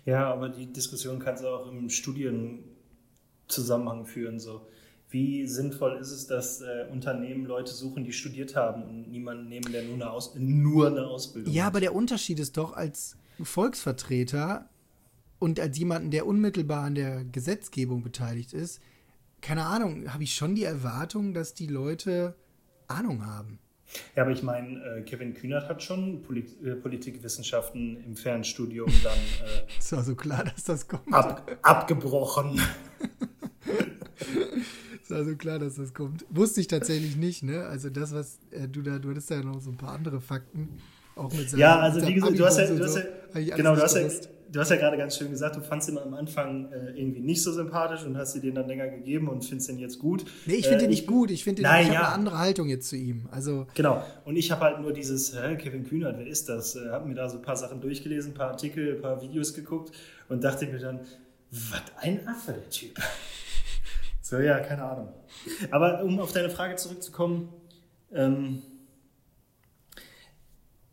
Ja, 0.06 0.32
aber 0.32 0.48
die 0.48 0.72
Diskussion 0.72 1.18
kannst 1.18 1.42
du 1.42 1.48
auch 1.48 1.70
im 1.70 1.90
Studienzusammenhang 1.90 4.06
führen. 4.06 4.40
So. 4.40 4.66
Wie 5.10 5.46
sinnvoll 5.46 5.98
ist 5.98 6.12
es, 6.12 6.26
dass 6.26 6.62
äh, 6.62 6.86
Unternehmen 6.90 7.44
Leute 7.44 7.72
suchen, 7.72 8.04
die 8.04 8.12
studiert 8.12 8.56
haben 8.56 8.84
und 8.84 9.10
niemanden 9.10 9.48
nehmen, 9.48 9.70
der 9.70 9.84
nur 9.84 9.94
eine, 9.94 10.10
Aus 10.10 10.34
nur 10.36 10.86
eine 10.86 11.06
Ausbildung 11.06 11.52
ja, 11.52 11.52
hat? 11.52 11.64
Ja, 11.64 11.66
aber 11.66 11.80
der 11.80 11.94
Unterschied 11.94 12.40
ist 12.40 12.56
doch, 12.56 12.72
als 12.72 13.18
Volksvertreter 13.42 14.70
und 15.44 15.60
als 15.60 15.76
jemanden, 15.78 16.10
der 16.10 16.26
unmittelbar 16.26 16.84
an 16.84 16.94
der 16.94 17.22
Gesetzgebung 17.22 18.02
beteiligt 18.02 18.54
ist, 18.54 18.80
keine 19.42 19.66
Ahnung, 19.66 20.10
habe 20.10 20.24
ich 20.24 20.34
schon 20.34 20.54
die 20.54 20.64
Erwartung, 20.64 21.34
dass 21.34 21.52
die 21.52 21.66
Leute 21.66 22.34
Ahnung 22.88 23.26
haben. 23.26 23.58
Ja, 24.16 24.22
aber 24.22 24.32
ich 24.32 24.42
meine, 24.42 24.82
äh, 24.82 25.02
Kevin 25.02 25.34
Kühnert 25.34 25.68
hat 25.68 25.82
schon 25.82 26.22
Polit 26.22 26.46
äh, 26.64 26.76
Politikwissenschaften 26.76 28.02
im 28.06 28.16
Fernstudium 28.16 28.90
dann. 29.04 29.12
Äh, 29.12 29.92
war 29.92 30.02
so 30.02 30.14
klar, 30.14 30.44
dass 30.44 30.64
das 30.64 30.88
kommt. 30.88 31.12
Ab 31.12 31.58
abgebrochen. 31.60 32.58
es 35.02 35.10
war 35.10 35.26
so 35.26 35.36
klar, 35.36 35.58
dass 35.58 35.74
das 35.74 35.92
kommt. 35.92 36.24
Wusste 36.30 36.62
ich 36.62 36.68
tatsächlich 36.68 37.16
nicht, 37.16 37.42
ne? 37.42 37.66
Also 37.66 37.90
das, 37.90 38.14
was 38.14 38.38
äh, 38.50 38.66
du 38.66 38.80
da, 38.80 38.98
du 38.98 39.10
hattest 39.10 39.28
ja 39.28 39.42
noch 39.42 39.60
so 39.60 39.72
ein 39.72 39.76
paar 39.76 39.92
andere 39.92 40.22
Fakten. 40.22 40.70
Auch 41.16 41.30
mit 41.34 41.50
seinem, 41.50 41.60
Ja, 41.60 41.80
also 41.80 42.00
wie 42.00 42.14
gesagt, 42.14 42.38
du 42.38 42.46
hast 42.46 42.58
ja, 42.58 42.66
du 42.66 42.82
hast 42.82 42.96
ja 43.34 43.56
genau, 43.56 43.76
du 43.76 43.82
hast 43.82 43.94
ja, 43.94 44.08
du 44.54 44.60
hast 44.60 44.70
ja 44.70 44.76
gerade 44.76 44.96
ganz 44.96 45.16
schön 45.16 45.30
gesagt, 45.30 45.56
du 45.56 45.60
fandst 45.60 45.88
ihn 45.88 45.98
am 45.98 46.14
Anfang 46.14 46.70
äh, 46.70 46.90
irgendwie 46.92 47.20
nicht 47.20 47.42
so 47.42 47.52
sympathisch 47.52 48.04
und 48.04 48.16
hast 48.16 48.34
dir 48.34 48.40
den 48.40 48.54
dann 48.54 48.68
länger 48.68 48.86
gegeben 48.86 49.28
und 49.28 49.44
findest 49.44 49.68
ihn 49.68 49.80
jetzt 49.80 49.98
gut. 49.98 50.24
Nee, 50.46 50.54
ich 50.54 50.68
finde 50.68 50.82
äh, 50.82 50.84
ihn 50.84 50.90
nicht 50.90 51.08
gut. 51.08 51.32
Ich 51.32 51.42
finde, 51.42 51.62
ich 51.62 51.68
ja. 51.68 51.74
habe 51.74 51.88
eine 51.88 52.08
andere 52.08 52.38
Haltung 52.38 52.68
jetzt 52.68 52.88
zu 52.88 52.96
ihm. 52.96 53.28
Also 53.32 53.66
genau. 53.74 54.04
Und 54.24 54.36
ich 54.36 54.52
habe 54.52 54.62
halt 54.62 54.80
nur 54.80 54.92
dieses, 54.92 55.34
hä, 55.34 55.56
Kevin 55.56 55.84
Kühnert, 55.84 56.18
wer 56.18 56.26
ist 56.26 56.48
das? 56.48 56.76
Äh, 56.76 56.88
habe 56.90 57.08
mir 57.08 57.16
da 57.16 57.28
so 57.28 57.38
ein 57.38 57.42
paar 57.42 57.56
Sachen 57.56 57.80
durchgelesen, 57.80 58.30
ein 58.30 58.34
paar 58.34 58.50
Artikel, 58.50 58.94
ein 58.94 59.02
paar 59.02 59.20
Videos 59.20 59.54
geguckt 59.54 59.92
und 60.28 60.44
dachte 60.44 60.66
mir 60.66 60.78
dann, 60.78 61.00
was 61.50 61.82
ein 62.00 62.26
Affe, 62.28 62.52
der 62.52 62.70
Typ. 62.70 62.96
so, 64.22 64.38
ja, 64.38 64.60
keine 64.60 64.84
Ahnung. 64.84 65.08
Aber 65.72 66.04
um 66.04 66.20
auf 66.20 66.32
deine 66.32 66.50
Frage 66.50 66.76
zurückzukommen, 66.76 67.48
ähm, 68.12 68.62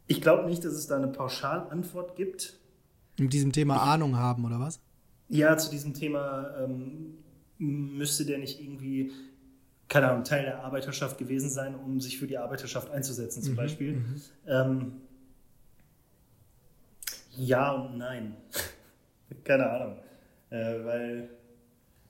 ich 0.08 0.20
glaube 0.20 0.50
nicht, 0.50 0.66
dass 0.66 0.74
es 0.74 0.88
da 0.88 0.98
eine 0.98 1.08
Pauschalantwort 1.08 2.16
gibt. 2.16 2.61
Mit 3.18 3.34
diesem 3.34 3.52
Thema 3.52 3.76
ich, 3.76 3.82
Ahnung 3.82 4.18
haben, 4.18 4.46
oder 4.46 4.60
was? 4.60 4.80
Ja, 5.30 5.58
zu 5.58 5.70
diesem 5.70 5.94
Thema 5.94 6.50
ähm, 6.60 7.18
müsste 7.58 8.26
der 8.26 8.38
nicht 8.40 8.62
irgendwie, 8.62 9.12
keine 9.88 10.10
Ahnung, 10.10 10.24
Teil 10.24 10.44
der 10.44 10.64
Arbeiterschaft 10.64 11.18
gewesen 11.18 11.50
sein, 11.50 11.76
um 11.76 12.00
sich 12.00 12.18
für 12.18 12.28
die 12.28 12.38
Arbeiterschaft 12.38 12.90
einzusetzen, 12.92 13.44
zum 13.44 13.54
mhm, 13.54 13.58
Beispiel. 13.58 13.94
Mhm. 13.94 14.22
Ähm, 14.48 14.92
Ja 17.38 17.72
und 17.72 17.98
nein. 17.98 18.36
Keine 19.44 19.70
Ahnung. 19.70 19.98
Äh, 20.50 20.86
weil 20.86 21.30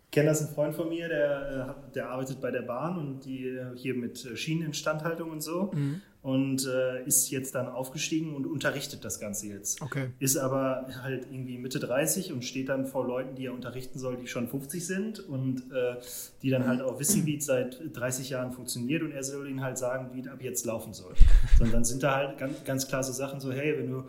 ich 0.05 0.11
kenne 0.11 0.29
das 0.29 0.41
ein 0.41 0.53
Freund 0.53 0.75
von 0.75 0.89
mir, 0.89 1.07
der, 1.07 1.77
äh, 1.89 1.93
der 1.93 2.09
arbeitet 2.09 2.41
bei 2.41 2.49
der 2.49 2.63
Bahn 2.63 2.97
und 2.97 3.25
die 3.25 3.47
äh, 3.47 3.75
hier 3.75 3.93
mit 3.93 4.17
Schieneninstandhaltung 4.17 5.29
und 5.29 5.41
so. 5.41 5.71
Mhm 5.73 6.01
und 6.23 6.67
äh, 6.67 7.03
ist 7.05 7.31
jetzt 7.31 7.55
dann 7.55 7.67
aufgestiegen 7.67 8.35
und 8.35 8.45
unterrichtet 8.45 9.03
das 9.03 9.19
Ganze 9.19 9.47
jetzt. 9.47 9.81
Okay. 9.81 10.09
Ist 10.19 10.37
aber 10.37 10.87
halt 11.01 11.25
irgendwie 11.31 11.57
Mitte 11.57 11.79
30 11.79 12.31
und 12.31 12.45
steht 12.45 12.69
dann 12.69 12.85
vor 12.85 13.07
Leuten, 13.07 13.35
die 13.35 13.47
er 13.47 13.53
unterrichten 13.53 13.97
soll, 13.97 14.17
die 14.17 14.27
schon 14.27 14.47
50 14.47 14.85
sind 14.85 15.19
und 15.19 15.71
äh, 15.71 15.95
die 16.43 16.51
dann 16.51 16.67
halt 16.67 16.81
auch 16.81 16.99
wissen, 16.99 17.25
wie 17.25 17.37
es 17.37 17.45
seit 17.45 17.81
30 17.93 18.29
Jahren 18.29 18.51
funktioniert 18.51 19.01
und 19.01 19.11
er 19.11 19.23
soll 19.23 19.49
ihnen 19.49 19.61
halt 19.61 19.79
sagen, 19.79 20.11
wie 20.13 20.19
es 20.19 20.27
ab 20.27 20.41
jetzt 20.41 20.65
laufen 20.65 20.93
soll. 20.93 21.13
Sondern 21.57 21.73
dann 21.73 21.85
sind 21.85 22.03
da 22.03 22.15
halt 22.15 22.37
ganz, 22.37 22.63
ganz 22.65 22.87
klar 22.87 23.03
so 23.03 23.13
Sachen 23.13 23.39
so, 23.39 23.51
hey, 23.51 23.75
wenn 23.79 23.89
du, 23.89 24.03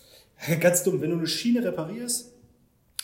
ganz 0.60 0.82
dumm, 0.82 1.02
wenn 1.02 1.10
du 1.10 1.16
eine 1.16 1.26
Schiene 1.26 1.62
reparierst, 1.62 2.32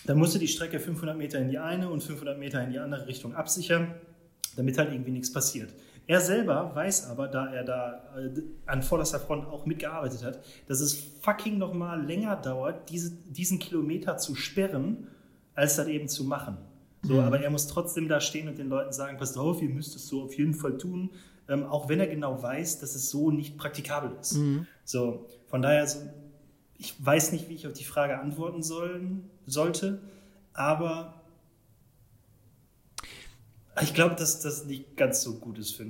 dann 0.07 0.16
musst 0.16 0.35
du 0.35 0.38
die 0.38 0.49
Strecke 0.49 0.81
500 0.81 1.19
Meter 1.19 1.38
in 1.40 1.49
die 1.49 1.59
eine 1.59 1.90
und 1.90 2.03
500 2.03 2.38
Meter 2.38 2.62
in 2.62 2.71
die 2.71 2.79
andere 2.79 3.07
Richtung 3.07 3.35
absichern, 3.35 3.95
damit 4.57 4.79
halt 4.79 4.92
irgendwie 4.92 5.11
nichts 5.11 5.31
passiert. 5.31 5.75
Er 6.09 6.21
selber 6.21 6.73
weiß 6.75 7.11
aber, 7.11 7.27
da 7.27 7.53
er 7.53 7.64
da 7.64 8.05
äh, 8.16 8.42
an 8.66 8.83
vorderster 8.83 9.19
Front 9.19 9.47
auch 9.47 9.66
mitgearbeitet 9.66 10.23
hat, 10.23 10.40
dass 10.69 10.81
es 10.81 10.95
fucking 11.23 11.59
nochmal 11.59 12.05
länger 12.05 12.37
dauert, 12.37 12.90
diese, 12.90 13.11
diesen 13.11 13.59
Kilometer 13.59 14.16
zu 14.16 14.37
sperren, 14.37 15.09
als 15.55 15.77
das 15.77 15.88
eben 15.88 16.09
zu 16.09 16.25
machen. 16.25 16.59
So, 17.03 17.14
mhm. 17.14 17.21
aber 17.21 17.40
er 17.40 17.51
muss 17.51 17.66
trotzdem 17.66 18.09
da 18.09 18.21
stehen 18.21 18.49
und 18.49 18.59
den 18.59 18.69
Leuten 18.69 18.92
sagen, 18.92 19.19
passt 19.19 19.37
auf, 19.37 19.61
ihr 19.62 19.69
müsst 19.69 19.97
es 19.97 20.07
so 20.07 20.23
auf 20.23 20.37
jeden 20.37 20.55
Fall 20.55 20.79
tun, 20.79 21.11
ähm, 21.49 21.64
auch 21.64 21.88
wenn 21.88 21.99
er 21.99 22.07
genau 22.07 22.40
weiß, 22.40 22.79
dass 22.79 22.95
es 22.95 23.11
so 23.11 23.31
nicht 23.31 23.59
praktikabel 23.59 24.12
ist. 24.21 24.37
Mhm. 24.37 24.66
So, 24.85 25.27
von 25.49 25.62
daher, 25.62 25.87
so, 25.87 26.01
ich 26.79 26.95
weiß 27.05 27.33
nicht, 27.33 27.49
wie 27.49 27.55
ich 27.55 27.66
auf 27.66 27.73
die 27.73 27.85
Frage 27.85 28.19
antworten 28.21 28.62
sollen, 28.62 29.29
sollte, 29.47 30.01
aber 30.53 31.15
ich 33.83 33.95
glaube, 33.95 34.15
dass 34.15 34.41
das 34.41 34.65
nicht 34.65 34.97
ganz 34.97 35.23
so 35.23 35.39
gut 35.39 35.59
ist 35.59 35.73
für 35.73 35.87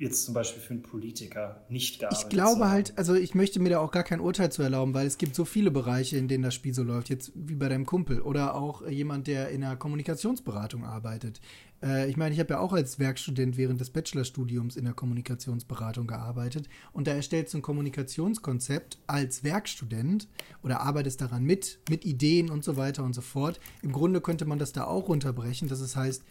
jetzt 0.00 0.24
zum 0.24 0.32
Beispiel 0.32 0.62
für 0.62 0.72
einen 0.72 0.82
Politiker 0.82 1.62
nicht 1.68 2.00
gearbeitet 2.00 2.24
Ich 2.24 2.30
glaube 2.30 2.70
halt, 2.70 2.96
also 2.96 3.14
ich 3.14 3.34
möchte 3.34 3.60
mir 3.60 3.68
da 3.68 3.80
auch 3.80 3.90
gar 3.90 4.02
kein 4.02 4.20
Urteil 4.20 4.50
zu 4.50 4.62
erlauben, 4.62 4.94
weil 4.94 5.06
es 5.06 5.18
gibt 5.18 5.34
so 5.34 5.44
viele 5.44 5.70
Bereiche, 5.70 6.16
in 6.16 6.26
denen 6.26 6.42
das 6.42 6.54
Spiel 6.54 6.72
so 6.72 6.82
läuft, 6.82 7.10
jetzt 7.10 7.32
wie 7.34 7.54
bei 7.54 7.68
deinem 7.68 7.84
Kumpel 7.84 8.22
oder 8.22 8.54
auch 8.54 8.86
jemand, 8.88 9.26
der 9.26 9.50
in 9.50 9.62
einer 9.62 9.76
Kommunikationsberatung 9.76 10.84
arbeitet. 10.84 11.42
Äh, 11.82 12.08
ich 12.08 12.16
meine, 12.16 12.34
ich 12.34 12.40
habe 12.40 12.54
ja 12.54 12.60
auch 12.60 12.72
als 12.72 12.98
Werkstudent 12.98 13.58
während 13.58 13.78
des 13.78 13.90
Bachelorstudiums 13.90 14.76
in 14.76 14.86
der 14.86 14.94
Kommunikationsberatung 14.94 16.06
gearbeitet 16.06 16.70
und 16.92 17.06
da 17.06 17.12
erstellst 17.12 17.52
du 17.52 17.58
ein 17.58 17.62
Kommunikationskonzept 17.62 18.98
als 19.06 19.44
Werkstudent 19.44 20.28
oder 20.62 20.80
arbeitest 20.80 21.20
daran 21.20 21.44
mit, 21.44 21.78
mit 21.90 22.06
Ideen 22.06 22.48
und 22.48 22.64
so 22.64 22.78
weiter 22.78 23.04
und 23.04 23.14
so 23.14 23.20
fort. 23.20 23.60
Im 23.82 23.92
Grunde 23.92 24.22
könnte 24.22 24.46
man 24.46 24.58
das 24.58 24.72
da 24.72 24.84
auch 24.84 25.08
runterbrechen, 25.08 25.68
dass 25.68 25.80
es 25.80 25.94
heißt, 25.94 26.24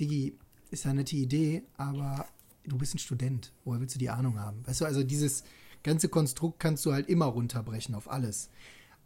Digi, 0.00 0.38
ist 0.70 0.84
ja 0.84 0.90
eine 0.90 1.00
nette 1.00 1.16
Idee, 1.16 1.64
aber 1.76 2.26
du 2.64 2.78
bist 2.78 2.94
ein 2.94 2.98
Student. 2.98 3.52
Woher 3.64 3.80
willst 3.80 3.94
du 3.94 3.98
die 3.98 4.10
Ahnung 4.10 4.38
haben? 4.38 4.66
Weißt 4.66 4.80
du, 4.80 4.84
also 4.84 5.02
dieses 5.02 5.44
ganze 5.82 6.08
Konstrukt 6.08 6.60
kannst 6.60 6.84
du 6.86 6.92
halt 6.92 7.08
immer 7.08 7.26
runterbrechen 7.26 7.94
auf 7.94 8.10
alles. 8.10 8.50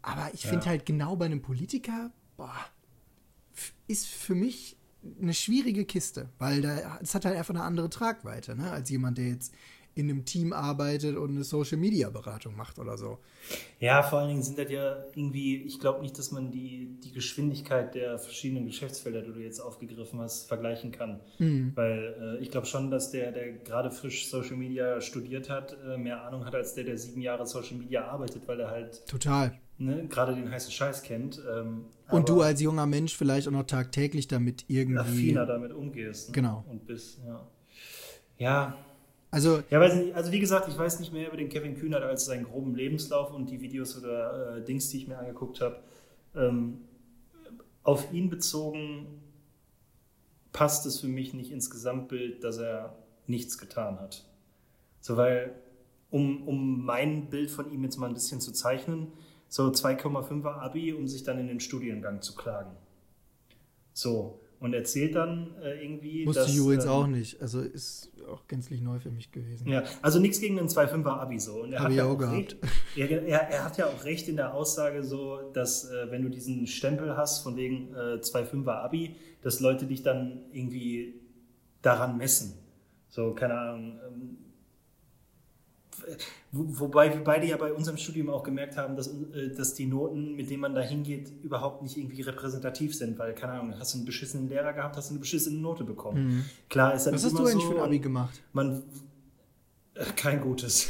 Aber 0.01 0.29
ich 0.33 0.41
finde 0.41 0.65
ja. 0.65 0.71
halt 0.71 0.85
genau 0.85 1.15
bei 1.15 1.25
einem 1.25 1.41
Politiker, 1.41 2.11
boah, 2.37 2.55
ist 3.87 4.07
für 4.07 4.35
mich 4.35 4.77
eine 5.21 5.33
schwierige 5.33 5.85
Kiste, 5.85 6.29
weil 6.39 6.61
da, 6.61 6.99
es 7.01 7.15
hat 7.15 7.25
halt 7.25 7.37
einfach 7.37 7.53
eine 7.53 7.63
andere 7.63 7.89
Tragweite, 7.89 8.55
ne, 8.55 8.71
als 8.71 8.89
jemand, 8.89 9.17
der 9.17 9.29
jetzt 9.29 9.53
in 9.95 10.09
einem 10.09 10.25
Team 10.25 10.51
arbeitet 10.51 11.15
und 11.15 11.31
eine 11.31 11.43
Social 11.45 11.77
Media 11.77 12.09
Beratung 12.09 12.55
macht 12.55 12.79
oder 12.79 12.97
so. 12.97 13.17
Ja, 13.79 14.03
vor 14.03 14.19
allen 14.19 14.27
Dingen 14.27 14.43
sind 14.43 14.57
das 14.57 14.69
ja 14.69 14.97
irgendwie, 15.15 15.63
ich 15.63 15.79
glaube 15.79 16.01
nicht, 16.01 16.19
dass 16.19 16.31
man 16.31 16.51
die, 16.51 16.99
die 17.01 17.13
Geschwindigkeit 17.13 17.95
der 17.95 18.19
verschiedenen 18.19 18.65
Geschäftsfelder, 18.65 19.21
die 19.21 19.31
du 19.31 19.39
jetzt 19.39 19.61
aufgegriffen 19.61 20.19
hast, 20.19 20.49
vergleichen 20.49 20.91
kann. 20.91 21.21
Mhm. 21.39 21.71
Weil 21.75 22.37
äh, 22.39 22.43
ich 22.43 22.51
glaube 22.51 22.67
schon, 22.67 22.91
dass 22.91 23.11
der, 23.11 23.31
der 23.31 23.53
gerade 23.53 23.89
frisch 23.89 24.29
Social 24.29 24.57
Media 24.57 24.99
studiert 24.99 25.49
hat, 25.49 25.77
äh, 25.87 25.97
mehr 25.97 26.23
Ahnung 26.23 26.45
hat 26.45 26.55
als 26.55 26.75
der, 26.75 26.83
der 26.83 26.97
sieben 26.97 27.21
Jahre 27.21 27.47
Social 27.47 27.77
Media 27.77 28.05
arbeitet, 28.05 28.45
weil 28.47 28.59
er 28.59 28.71
halt. 28.71 29.07
Total. 29.07 29.57
Ne, 29.77 30.07
gerade 30.07 30.35
den 30.35 30.49
heißen 30.49 30.71
Scheiß 30.71 31.03
kennt. 31.03 31.41
Ähm, 31.53 31.85
und 32.09 32.29
du 32.29 32.41
als 32.41 32.61
junger 32.61 32.85
Mensch 32.85 33.15
vielleicht 33.15 33.47
auch 33.47 33.51
noch 33.51 33.65
tagtäglich 33.65 34.27
damit 34.27 34.65
irgendwie. 34.67 34.99
Affiner 34.99 35.45
damit 35.45 35.71
umgehst. 35.71 36.29
Ne? 36.29 36.33
Genau. 36.33 36.65
Und 36.69 36.85
bist, 36.85 37.19
ja. 37.25 37.47
Ja, 38.37 38.77
also, 39.35 39.61
ja, 39.69 39.81
weiß 39.81 39.95
nicht, 39.95 40.15
also 40.15 40.31
wie 40.31 40.39
gesagt, 40.39 40.69
ich 40.69 40.77
weiß 40.77 41.01
nicht 41.01 41.11
mehr 41.11 41.27
über 41.27 41.35
den 41.35 41.49
Kevin 41.49 41.75
Kühnert 41.75 42.03
als 42.03 42.23
seinen 42.23 42.45
groben 42.45 42.73
Lebenslauf 42.73 43.33
und 43.33 43.49
die 43.49 43.59
Videos 43.59 43.97
oder 43.97 44.55
äh, 44.55 44.63
Dings, 44.63 44.87
die 44.89 44.97
ich 44.99 45.09
mir 45.09 45.17
angeguckt 45.17 45.59
habe. 45.59 45.81
Ähm, 46.37 46.77
auf 47.83 48.13
ihn 48.13 48.29
bezogen 48.29 49.21
passt 50.53 50.85
es 50.85 51.01
für 51.01 51.07
mich 51.07 51.33
nicht 51.33 51.51
ins 51.51 51.69
Gesamtbild, 51.69 52.45
dass 52.45 52.59
er 52.59 52.95
nichts 53.27 53.57
getan 53.57 53.99
hat. 53.99 54.25
So, 55.01 55.17
weil, 55.17 55.53
um, 56.11 56.47
um 56.47 56.85
mein 56.85 57.29
Bild 57.29 57.51
von 57.51 57.69
ihm 57.73 57.83
jetzt 57.83 57.97
mal 57.97 58.07
ein 58.07 58.13
bisschen 58.13 58.39
zu 58.39 58.53
zeichnen, 58.53 59.11
so 59.49 59.65
2,5er 59.65 60.61
Abi, 60.61 60.93
um 60.93 61.09
sich 61.09 61.23
dann 61.23 61.39
in 61.39 61.47
den 61.47 61.59
Studiengang 61.59 62.21
zu 62.21 62.35
klagen. 62.35 62.71
So, 63.91 64.39
und 64.61 64.73
erzählt 64.73 65.15
dann 65.15 65.55
äh, 65.61 65.83
irgendwie. 65.83 66.25
Wusste 66.25 66.45
ich 66.47 66.55
übrigens 66.55 66.85
ähm, 66.85 66.91
auch 66.91 67.07
nicht. 67.07 67.41
Also 67.41 67.59
ist 67.59 68.11
auch 68.27 68.47
gänzlich 68.47 68.81
neu 68.81 68.99
für 68.99 69.11
mich 69.11 69.31
gewesen. 69.31 69.67
Ja, 69.67 69.83
also 70.01 70.19
nichts 70.19 70.39
gegen 70.39 70.57
einen 70.59 70.67
2,5er 70.67 71.19
Abi 71.19 71.39
so. 71.39 71.63
Und 71.63 71.73
er 71.73 71.79
Hab 71.79 71.85
hat 71.85 71.91
ich 71.91 71.97
ja 71.97 72.05
auch 72.05 72.17
gehabt. 72.17 72.57
er, 72.95 73.09
er, 73.09 73.41
er, 73.49 73.63
hat 73.65 73.77
ja 73.77 73.87
auch 73.87 74.03
recht 74.03 74.27
in 74.27 74.35
der 74.35 74.53
Aussage 74.53 75.03
so, 75.03 75.51
dass 75.53 75.89
äh, 75.89 76.11
wenn 76.11 76.23
du 76.23 76.29
diesen 76.29 76.67
Stempel 76.67 77.15
hast 77.17 77.43
von 77.43 77.55
wegen 77.55 77.93
äh, 77.93 78.19
2,5er 78.19 78.71
Abi, 78.71 79.15
dass 79.41 79.59
Leute 79.59 79.85
dich 79.85 80.03
dann 80.03 80.43
irgendwie 80.51 81.21
daran 81.81 82.17
messen. 82.17 82.53
So, 83.09 83.33
keine 83.33 83.57
Ahnung. 83.57 83.99
Ähm, 84.07 84.37
Wobei 86.51 87.13
wir 87.13 87.23
beide 87.23 87.47
ja 87.47 87.57
bei 87.57 87.73
unserem 87.73 87.97
Studium 87.97 88.29
auch 88.29 88.43
gemerkt 88.43 88.77
haben, 88.77 88.95
dass, 88.95 89.07
äh, 89.07 89.53
dass 89.55 89.73
die 89.73 89.85
Noten, 89.85 90.35
mit 90.35 90.49
denen 90.49 90.61
man 90.61 90.75
da 90.75 90.81
hingeht, 90.81 91.31
überhaupt 91.43 91.81
nicht 91.83 91.97
irgendwie 91.97 92.21
repräsentativ 92.21 92.95
sind, 92.95 93.17
weil, 93.19 93.33
keine 93.33 93.53
Ahnung, 93.53 93.75
hast 93.79 93.93
du 93.93 93.97
einen 93.97 94.05
beschissenen 94.05 94.47
Lehrer 94.47 94.73
gehabt, 94.73 94.95
hast 94.95 95.09
du 95.09 95.13
eine 95.13 95.19
beschissene 95.19 95.57
Note 95.57 95.83
bekommen. 95.83 96.27
Mhm. 96.27 96.45
Klar 96.69 96.93
ist 96.93 97.05
das 97.05 97.13
Was 97.13 97.25
hast 97.25 97.39
du 97.39 97.45
eigentlich 97.45 97.63
so, 97.63 97.71
für 97.71 97.77
ein 97.79 97.83
Abi 97.85 97.99
gemacht? 97.99 98.41
Man, 98.53 98.83
äh, 99.95 100.05
kein 100.15 100.41
gutes. 100.41 100.89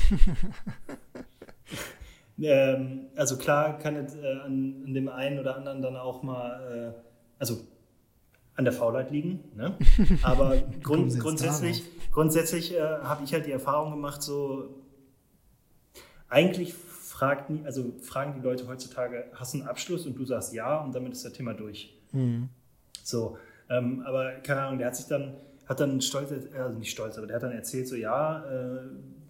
ähm, 2.39 3.07
also 3.15 3.37
klar 3.37 3.79
kann 3.79 3.95
es 3.95 4.15
äh, 4.15 4.39
an, 4.43 4.83
an, 4.85 4.93
dem 4.93 5.09
einen 5.09 5.39
oder 5.39 5.55
anderen 5.55 5.81
dann 5.81 5.95
auch 5.95 6.23
mal, 6.23 6.93
äh, 6.95 7.01
also 7.39 7.59
an 8.55 8.65
der 8.65 8.73
Faulheit 8.73 9.11
liegen, 9.11 9.39
ne? 9.55 9.77
aber 10.23 10.57
grund, 10.81 11.19
grundsätzlich, 11.19 11.83
grundsätzlich 12.11 12.73
äh, 12.73 12.79
habe 12.79 13.23
ich 13.23 13.33
halt 13.33 13.45
die 13.45 13.51
Erfahrung 13.51 13.91
gemacht, 13.91 14.21
so 14.21 14.69
eigentlich 16.29 16.73
fragt, 16.73 17.49
also 17.65 17.93
fragen 18.01 18.33
die 18.35 18.41
Leute 18.41 18.67
heutzutage, 18.67 19.25
hast 19.33 19.53
du 19.53 19.59
einen 19.59 19.67
Abschluss 19.67 20.05
und 20.05 20.17
du 20.17 20.25
sagst 20.25 20.53
ja 20.53 20.79
und 20.79 20.93
damit 20.93 21.13
ist 21.13 21.23
das 21.23 21.33
Thema 21.33 21.53
durch. 21.53 21.95
Mhm. 22.11 22.49
So, 23.03 23.37
ähm, 23.69 24.01
aber 24.05 24.31
keine 24.43 24.61
Ahnung, 24.61 24.79
der 24.79 24.87
hat 24.87 24.95
sich 24.95 25.07
dann, 25.07 25.35
hat 25.65 25.79
dann 25.79 26.01
stolz, 26.01 26.31
also 26.53 26.77
nicht 26.77 26.91
stolz, 26.91 27.17
aber 27.17 27.27
der 27.27 27.37
hat 27.37 27.43
dann 27.43 27.51
erzählt, 27.51 27.87
so 27.87 27.95
ja, 27.95 28.43
äh, 28.45 28.79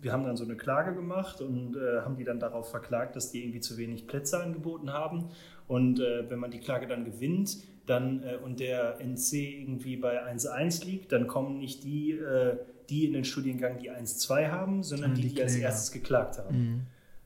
wir 0.01 0.13
haben 0.13 0.23
dann 0.23 0.37
so 0.37 0.43
eine 0.43 0.55
Klage 0.55 0.93
gemacht 0.93 1.41
und 1.41 1.75
äh, 1.75 2.01
haben 2.01 2.15
die 2.15 2.23
dann 2.23 2.39
darauf 2.39 2.69
verklagt, 2.69 3.15
dass 3.15 3.31
die 3.31 3.43
irgendwie 3.43 3.59
zu 3.59 3.77
wenig 3.77 4.07
Plätze 4.07 4.41
angeboten 4.41 4.93
haben. 4.93 5.29
Und 5.67 5.99
äh, 5.99 6.29
wenn 6.29 6.37
man 6.37 6.51
die 6.51 6.59
Klage 6.59 6.85
dann 6.85 7.05
gewinnt, 7.05 7.57
dann 7.85 8.23
äh, 8.23 8.37
und 8.43 8.59
der 8.59 8.99
NC 8.99 9.33
irgendwie 9.33 9.97
bei 9.97 10.23
1.1 10.23 10.85
liegt, 10.85 11.11
dann 11.11 11.27
kommen 11.27 11.57
nicht 11.57 11.83
die, 11.83 12.11
äh, 12.11 12.57
die 12.89 13.05
in 13.05 13.13
den 13.13 13.25
Studiengang 13.25 13.79
die 13.79 13.91
1.2 13.91 14.49
haben, 14.49 14.83
sondern 14.83 15.15
die, 15.15 15.21
die, 15.23 15.35
die 15.35 15.41
als 15.41 15.55
erstes 15.55 15.91
geklagt 15.91 16.37
haben. 16.37 16.57
Mhm. 16.57 16.81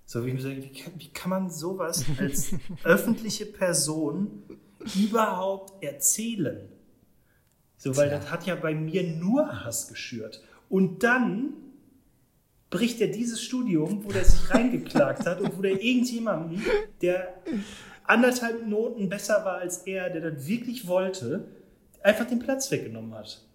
So 0.05 0.25
wie, 0.25 0.35
wie, 0.43 0.69
kann, 0.69 0.93
wie 0.97 1.09
kann 1.09 1.29
man 1.29 1.49
sowas 1.49 2.03
als 2.17 2.55
öffentliche 2.83 3.45
Person 3.45 4.43
überhaupt 4.95 5.83
erzählen? 5.83 6.67
So, 7.77 7.95
weil 7.95 8.09
Tja. 8.09 8.17
das 8.17 8.31
hat 8.31 8.45
ja 8.45 8.55
bei 8.55 8.73
mir 8.73 9.03
nur 9.03 9.63
Hass 9.63 9.87
geschürt. 9.87 10.43
Und 10.67 11.03
dann 11.03 11.53
bricht 12.69 13.01
er 13.01 13.07
dieses 13.07 13.41
Studium, 13.41 14.03
wo 14.03 14.09
der 14.09 14.25
sich 14.25 14.49
reingeklagt 14.53 15.25
hat 15.25 15.41
und 15.41 15.57
wo 15.57 15.61
der 15.61 15.81
irgendjemanden, 15.81 16.61
der 17.01 17.35
anderthalb 18.09 18.65
Noten 18.65 19.07
besser 19.07 19.45
war 19.45 19.59
als 19.59 19.79
er, 19.79 20.09
der 20.09 20.31
das 20.31 20.47
wirklich 20.47 20.87
wollte, 20.87 21.47
einfach 22.01 22.25
den 22.25 22.39
Platz 22.39 22.71
weggenommen 22.71 23.13
hat. 23.13 23.45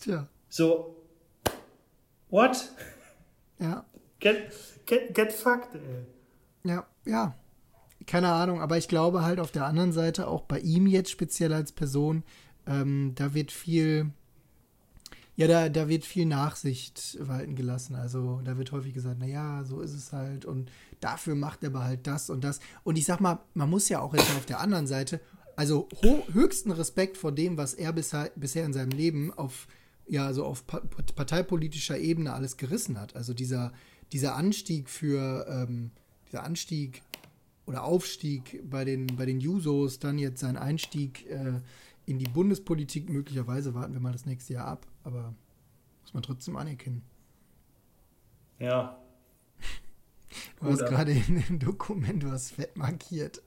Tja. 0.00 0.26
So, 0.48 0.96
what? 2.30 2.70
Ja. 3.58 3.84
Get, 4.20 4.52
get, 4.86 5.14
get 5.14 5.32
fucked, 5.32 5.74
ey. 5.74 6.70
Ja, 6.70 6.86
ja. 7.04 7.34
Keine 8.06 8.32
Ahnung, 8.32 8.60
aber 8.60 8.76
ich 8.76 8.88
glaube 8.88 9.22
halt 9.22 9.40
auf 9.40 9.50
der 9.50 9.66
anderen 9.66 9.92
Seite 9.92 10.28
auch 10.28 10.42
bei 10.42 10.60
ihm 10.60 10.86
jetzt 10.86 11.10
speziell 11.10 11.52
als 11.52 11.72
Person, 11.72 12.22
ähm, 12.66 13.12
da 13.14 13.34
wird 13.34 13.50
viel 13.50 14.10
Ja, 15.36 15.48
da, 15.48 15.68
da 15.68 15.88
wird 15.88 16.04
viel 16.04 16.26
Nachsicht 16.26 17.18
walten 17.20 17.56
gelassen. 17.56 17.96
Also 17.96 18.40
da 18.44 18.56
wird 18.56 18.70
häufig 18.70 18.94
gesagt, 18.94 19.18
naja, 19.18 19.64
so 19.64 19.80
ist 19.80 19.92
es 19.92 20.12
halt 20.12 20.44
und 20.44 20.70
dafür 21.00 21.34
macht 21.34 21.64
er 21.64 21.70
aber 21.70 21.84
halt 21.84 22.06
das 22.06 22.30
und 22.30 22.44
das. 22.44 22.60
Und 22.84 22.96
ich 22.96 23.04
sag 23.04 23.20
mal, 23.20 23.40
man 23.54 23.68
muss 23.68 23.88
ja 23.88 24.00
auch 24.00 24.14
jetzt 24.14 24.30
auf 24.36 24.46
der 24.46 24.60
anderen 24.60 24.86
Seite, 24.86 25.20
also 25.56 25.88
höchsten 26.32 26.70
Respekt 26.70 27.16
vor 27.16 27.32
dem, 27.32 27.56
was 27.56 27.74
er 27.74 27.92
bisher, 27.92 28.30
bisher 28.36 28.64
in 28.64 28.72
seinem 28.72 28.90
Leben 28.90 29.32
auf, 29.32 29.66
ja, 30.06 30.32
so 30.32 30.44
auf 30.44 30.66
parteipolitischer 30.66 31.98
Ebene 31.98 32.32
alles 32.32 32.56
gerissen 32.56 33.00
hat. 33.00 33.16
Also 33.16 33.34
dieser, 33.34 33.72
dieser 34.12 34.36
Anstieg 34.36 34.88
für, 34.88 35.46
ähm, 35.48 35.90
dieser 36.28 36.44
Anstieg 36.44 37.02
oder 37.66 37.84
Aufstieg 37.84 38.62
bei 38.68 38.84
den, 38.84 39.06
bei 39.16 39.26
den 39.26 39.40
Jusos, 39.40 39.98
dann 39.98 40.18
jetzt 40.18 40.40
sein 40.40 40.56
Einstieg 40.56 41.28
äh, 41.30 41.60
in 42.06 42.18
die 42.18 42.28
Bundespolitik, 42.28 43.08
möglicherweise 43.08 43.74
warten 43.74 43.94
wir 43.94 44.00
mal 44.00 44.12
das 44.12 44.26
nächste 44.26 44.54
Jahr 44.54 44.66
ab, 44.66 44.86
aber 45.02 45.34
muss 46.02 46.14
man 46.14 46.22
trotzdem 46.22 46.56
anerkennen. 46.56 47.02
Ja. 48.58 48.98
Du 50.60 50.70
hast 50.70 50.86
gerade 50.86 51.12
in 51.12 51.42
dem 51.42 51.58
Dokument 51.58 52.24
was 52.28 52.50
fett 52.50 52.76
markiert. 52.76 53.42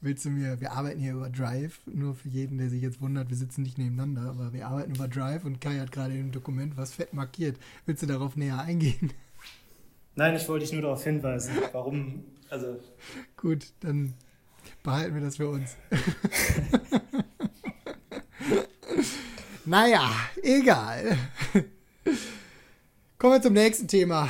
Willst 0.00 0.24
du 0.24 0.30
mir, 0.30 0.60
wir 0.60 0.72
arbeiten 0.72 1.00
hier 1.00 1.12
über 1.12 1.30
Drive, 1.30 1.80
nur 1.86 2.14
für 2.14 2.28
jeden, 2.28 2.58
der 2.58 2.68
sich 2.68 2.82
jetzt 2.82 3.00
wundert, 3.00 3.30
wir 3.30 3.36
sitzen 3.36 3.62
nicht 3.62 3.78
nebeneinander, 3.78 4.30
aber 4.30 4.52
wir 4.52 4.66
arbeiten 4.66 4.94
über 4.94 5.08
Drive 5.08 5.44
und 5.44 5.60
Kai 5.60 5.78
hat 5.78 5.92
gerade 5.92 6.12
in 6.12 6.18
dem 6.18 6.32
Dokument 6.32 6.76
was 6.76 6.94
fett 6.94 7.12
markiert. 7.12 7.58
Willst 7.86 8.02
du 8.02 8.06
darauf 8.06 8.36
näher 8.36 8.58
eingehen? 8.58 9.12
Nein, 10.16 10.34
ich 10.36 10.48
wollte 10.48 10.64
dich 10.64 10.72
nur 10.72 10.82
darauf 10.82 11.02
hinweisen, 11.04 11.54
warum, 11.72 12.24
also. 12.50 12.78
Gut, 13.36 13.72
dann 13.80 14.14
behalten 14.82 15.14
wir 15.14 15.22
das 15.22 15.36
für 15.36 15.48
uns. 15.48 15.76
naja, 19.68 20.10
egal. 20.42 21.18
Kommen 23.18 23.34
wir 23.34 23.42
zum 23.42 23.52
nächsten 23.52 23.86
Thema. 23.86 24.28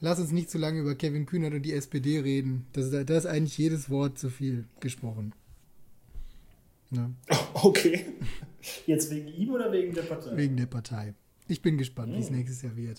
Lass 0.00 0.18
uns 0.18 0.32
nicht 0.32 0.50
zu 0.50 0.58
lange 0.58 0.80
über 0.80 0.94
Kevin 0.94 1.26
Kühnert 1.26 1.54
und 1.54 1.62
die 1.62 1.72
SPD 1.72 2.20
reden. 2.20 2.66
Das, 2.72 2.90
da 2.90 3.16
ist 3.16 3.26
eigentlich 3.26 3.58
jedes 3.58 3.90
Wort 3.90 4.18
zu 4.18 4.30
viel 4.30 4.64
gesprochen. 4.80 5.34
Ne? 6.90 7.14
Okay. 7.54 8.06
Jetzt 8.86 9.10
wegen 9.10 9.28
ihm 9.28 9.50
oder 9.50 9.70
wegen 9.70 9.94
der 9.94 10.02
Partei? 10.02 10.36
Wegen 10.36 10.56
der 10.56 10.66
Partei. 10.66 11.14
Ich 11.46 11.62
bin 11.62 11.78
gespannt, 11.78 12.08
hm. 12.08 12.16
wie 12.16 12.20
es 12.20 12.28
hm. 12.28 12.36
nächstes 12.36 12.62
Jahr 12.62 12.76
wird. 12.76 12.98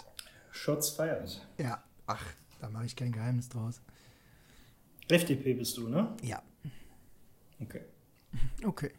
Shots 0.51 0.91
feiert. 0.91 1.45
Ja, 1.57 1.83
ach, 2.05 2.23
da 2.61 2.69
mache 2.69 2.85
ich 2.85 2.95
kein 2.95 3.11
Geheimnis 3.11 3.49
draus. 3.49 3.81
FDP 5.09 5.53
bist 5.53 5.75
du, 5.77 5.89
ne? 5.89 6.15
Ja. 6.21 6.41
Okay. 7.59 7.81
Okay. 8.63 8.91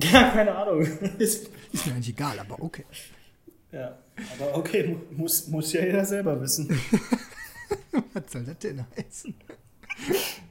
Ja, 0.12 0.30
keine 0.30 0.54
Ahnung. 0.54 0.86
ist 1.18 1.50
mir 1.86 1.92
eigentlich 1.92 2.10
egal, 2.10 2.38
aber 2.38 2.62
okay. 2.62 2.84
Ja, 3.72 3.98
aber 4.38 4.56
okay, 4.56 4.96
muss, 5.10 5.46
muss 5.48 5.72
ja 5.72 5.84
jeder 5.84 6.04
selber 6.04 6.40
wissen. 6.40 6.68
Was 8.12 8.32
soll 8.32 8.44
das 8.44 8.58
denn 8.58 8.84
heißen? 8.96 9.34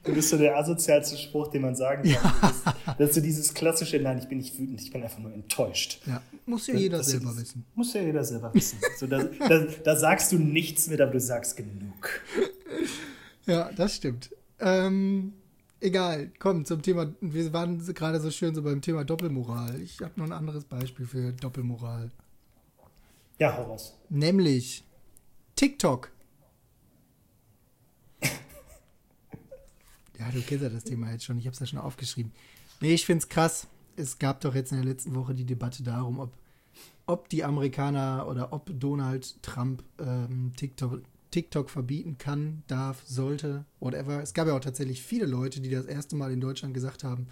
Das 0.03 0.15
ist 0.15 0.29
so 0.29 0.37
der 0.37 0.57
asozialste 0.57 1.17
Spruch, 1.17 1.49
den 1.49 1.63
man 1.63 1.75
sagen 1.75 2.03
kann. 2.03 2.11
Ja. 2.11 2.39
Das, 2.41 2.97
das, 2.97 3.09
ist 3.09 3.15
so 3.15 3.21
dieses 3.21 3.53
klassische, 3.53 3.99
nein, 3.99 4.19
ich 4.19 4.27
bin 4.27 4.37
nicht 4.37 4.57
wütend, 4.57 4.81
ich 4.81 4.91
bin 4.91 5.03
einfach 5.03 5.19
nur 5.19 5.33
enttäuscht. 5.33 6.01
Ja, 6.05 6.21
muss 6.45 6.67
ja 6.67 6.75
jeder 6.75 6.99
das, 6.99 7.07
selber 7.07 7.31
dieses, 7.31 7.41
wissen. 7.41 7.65
Muss 7.75 7.93
ja 7.93 8.01
jeder 8.01 8.23
selber 8.23 8.53
wissen. 8.53 8.79
So, 8.97 9.07
da, 9.07 9.23
da, 9.23 9.65
da, 9.83 9.95
sagst 9.95 10.31
du 10.31 10.37
nichts 10.37 10.87
mit, 10.87 11.01
aber 11.01 11.11
du 11.11 11.19
sagst 11.19 11.57
genug. 11.57 12.21
Ja, 13.45 13.71
das 13.75 13.95
stimmt. 13.95 14.29
Ähm, 14.59 15.33
egal, 15.81 16.31
komm, 16.39 16.65
zum 16.65 16.81
Thema, 16.81 17.13
wir 17.21 17.53
waren 17.53 17.77
gerade 17.93 18.19
so 18.19 18.31
schön 18.31 18.55
so 18.55 18.61
beim 18.61 18.81
Thema 18.81 19.05
Doppelmoral. 19.05 19.81
Ich 19.81 20.01
habe 20.01 20.13
noch 20.17 20.25
ein 20.25 20.33
anderes 20.33 20.65
Beispiel 20.65 21.05
für 21.05 21.31
Doppelmoral. 21.33 22.11
Ja, 23.39 23.55
hau 23.57 23.63
raus. 23.63 23.97
Nämlich 24.09 24.83
TikTok. 25.55 26.11
ja, 28.21 28.29
du 30.31 30.41
kennst 30.41 30.63
ja 30.63 30.69
das 30.69 30.83
Thema 30.83 31.11
jetzt 31.11 31.23
schon. 31.25 31.37
Ich 31.37 31.45
habe 31.45 31.53
es 31.53 31.59
ja 31.59 31.65
schon 31.65 31.79
aufgeschrieben. 31.79 32.31
Nee, 32.81 32.93
ich 32.93 33.05
finde 33.05 33.23
es 33.23 33.29
krass. 33.29 33.67
Es 33.95 34.19
gab 34.19 34.41
doch 34.41 34.55
jetzt 34.55 34.71
in 34.71 34.77
der 34.77 34.85
letzten 34.85 35.15
Woche 35.15 35.33
die 35.33 35.45
Debatte 35.45 35.83
darum, 35.83 36.19
ob, 36.19 36.31
ob 37.05 37.29
die 37.29 37.43
Amerikaner 37.43 38.27
oder 38.29 38.53
ob 38.53 38.69
Donald 38.79 39.41
Trump 39.41 39.83
ähm, 39.99 40.53
TikTok, 40.55 41.01
TikTok 41.31 41.69
verbieten 41.69 42.17
kann, 42.17 42.63
darf, 42.67 43.03
sollte, 43.05 43.65
whatever. 43.79 44.21
Es 44.21 44.33
gab 44.33 44.47
ja 44.47 44.55
auch 44.55 44.59
tatsächlich 44.59 45.01
viele 45.01 45.25
Leute, 45.25 45.61
die 45.61 45.69
das 45.69 45.85
erste 45.85 46.15
Mal 46.15 46.31
in 46.31 46.41
Deutschland 46.41 46.73
gesagt 46.73 47.03
haben, 47.03 47.27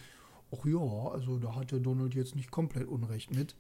ach 0.52 0.66
ja, 0.66 1.12
also 1.12 1.40
da 1.40 1.56
hatte 1.56 1.82
Donald 1.82 2.14
jetzt 2.14 2.36
nicht 2.36 2.52
komplett 2.52 2.88
Unrecht 2.88 3.34
mit 3.34 3.56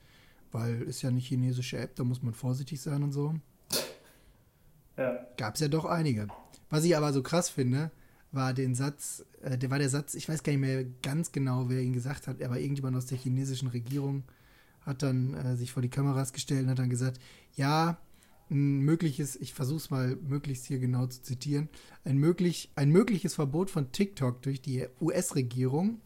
weil 0.51 0.81
ist 0.83 1.01
ja 1.01 1.09
eine 1.09 1.19
chinesische 1.19 1.77
App, 1.77 1.95
da 1.95 2.03
muss 2.03 2.21
man 2.21 2.33
vorsichtig 2.33 2.81
sein 2.81 3.03
und 3.03 3.11
so. 3.11 3.35
Ja. 4.97 5.19
Gab 5.37 5.55
es 5.55 5.61
ja 5.61 5.67
doch 5.67 5.85
einige. 5.85 6.27
Was 6.69 6.83
ich 6.83 6.97
aber 6.97 7.13
so 7.13 7.21
krass 7.21 7.49
finde, 7.49 7.91
war 8.31 8.53
den 8.53 8.75
Satz, 8.75 9.25
äh, 9.41 9.57
der 9.57 9.69
war 9.69 9.79
der 9.79 9.89
Satz, 9.89 10.15
ich 10.15 10.27
weiß 10.27 10.43
gar 10.43 10.51
nicht 10.51 10.61
mehr 10.61 10.85
ganz 11.03 11.31
genau, 11.31 11.69
wer 11.69 11.81
ihn 11.81 11.93
gesagt 11.93 12.27
hat, 12.27 12.41
aber 12.41 12.59
irgendjemand 12.59 12.97
aus 12.97 13.05
der 13.05 13.17
chinesischen 13.17 13.69
Regierung 13.69 14.23
hat 14.81 15.03
dann 15.03 15.33
äh, 15.33 15.55
sich 15.55 15.71
vor 15.71 15.81
die 15.81 15.89
Kameras 15.89 16.33
gestellt 16.33 16.63
und 16.63 16.71
hat 16.71 16.79
dann 16.79 16.89
gesagt, 16.89 17.19
ja, 17.55 17.97
ein 18.49 18.79
mögliches, 18.79 19.35
ich 19.35 19.53
versuche 19.53 19.77
es 19.77 19.89
mal 19.89 20.15
möglichst 20.27 20.65
hier 20.65 20.79
genau 20.79 21.07
zu 21.07 21.21
zitieren, 21.21 21.69
ein, 22.05 22.17
möglich, 22.17 22.69
ein 22.75 22.91
mögliches 22.91 23.35
Verbot 23.35 23.69
von 23.69 23.91
TikTok 23.91 24.41
durch 24.41 24.61
die 24.61 24.85
US-Regierung 25.01 25.99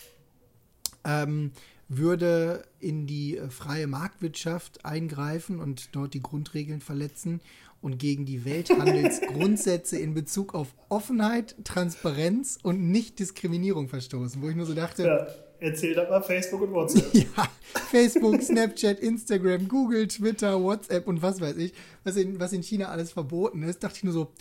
ähm, 1.03 1.51
würde 1.87 2.63
in 2.79 3.05
die 3.05 3.37
äh, 3.37 3.49
freie 3.49 3.87
Marktwirtschaft 3.87 4.85
eingreifen 4.85 5.59
und 5.59 5.95
dort 5.95 6.13
die 6.13 6.21
Grundregeln 6.21 6.79
verletzen 6.79 7.41
und 7.81 7.97
gegen 7.97 8.25
die 8.25 8.45
Welthandelsgrundsätze 8.45 9.97
in 9.97 10.13
Bezug 10.13 10.53
auf 10.53 10.73
Offenheit, 10.89 11.55
Transparenz 11.63 12.57
und 12.61 12.91
Nichtdiskriminierung 12.91 13.89
verstoßen, 13.89 14.41
wo 14.41 14.49
ich 14.49 14.55
nur 14.55 14.65
so 14.65 14.73
dachte. 14.73 15.03
Ja, 15.03 15.27
erzähl 15.61 15.95
doch 15.95 16.09
mal 16.09 16.21
Facebook 16.21 16.61
und 16.61 16.71
WhatsApp. 16.73 17.13
ja, 17.13 17.47
Facebook, 17.89 18.41
Snapchat, 18.41 18.99
Instagram, 18.99 19.67
Google, 19.67 20.07
Twitter, 20.07 20.61
WhatsApp 20.61 21.07
und 21.07 21.21
was 21.21 21.39
weiß 21.39 21.55
ich, 21.57 21.73
was 22.03 22.17
in, 22.17 22.39
was 22.39 22.51
in 22.51 22.61
China 22.61 22.89
alles 22.89 23.11
verboten 23.11 23.63
ist, 23.63 23.83
dachte 23.83 23.97
ich 23.97 24.03
nur 24.03 24.13
so, 24.13 24.31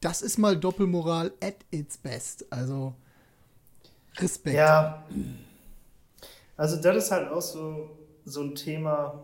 das 0.00 0.22
ist 0.22 0.38
mal 0.38 0.56
Doppelmoral 0.56 1.32
at 1.42 1.56
its 1.70 1.98
best. 1.98 2.50
Also 2.50 2.94
Respekt. 4.16 4.56
Ja. 4.56 5.04
Also 6.56 6.80
das 6.80 7.04
ist 7.04 7.10
halt 7.10 7.30
auch 7.30 7.42
so, 7.42 7.90
so 8.24 8.42
ein 8.42 8.54
Thema, 8.54 9.22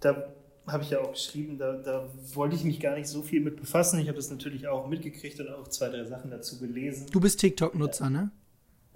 da 0.00 0.32
habe 0.66 0.82
ich 0.82 0.90
ja 0.90 1.00
auch 1.00 1.12
geschrieben, 1.12 1.58
da, 1.58 1.74
da 1.74 2.08
wollte 2.32 2.56
ich 2.56 2.64
mich 2.64 2.80
gar 2.80 2.96
nicht 2.96 3.08
so 3.08 3.22
viel 3.22 3.40
mit 3.40 3.56
befassen. 3.56 3.98
Ich 3.98 4.08
habe 4.08 4.16
das 4.16 4.30
natürlich 4.30 4.66
auch 4.68 4.86
mitgekriegt 4.86 5.40
und 5.40 5.48
auch 5.50 5.68
zwei, 5.68 5.88
drei 5.88 6.04
Sachen 6.04 6.30
dazu 6.30 6.58
gelesen. 6.58 7.06
Du 7.10 7.20
bist 7.20 7.40
TikTok-Nutzer, 7.40 8.08
ne? 8.08 8.30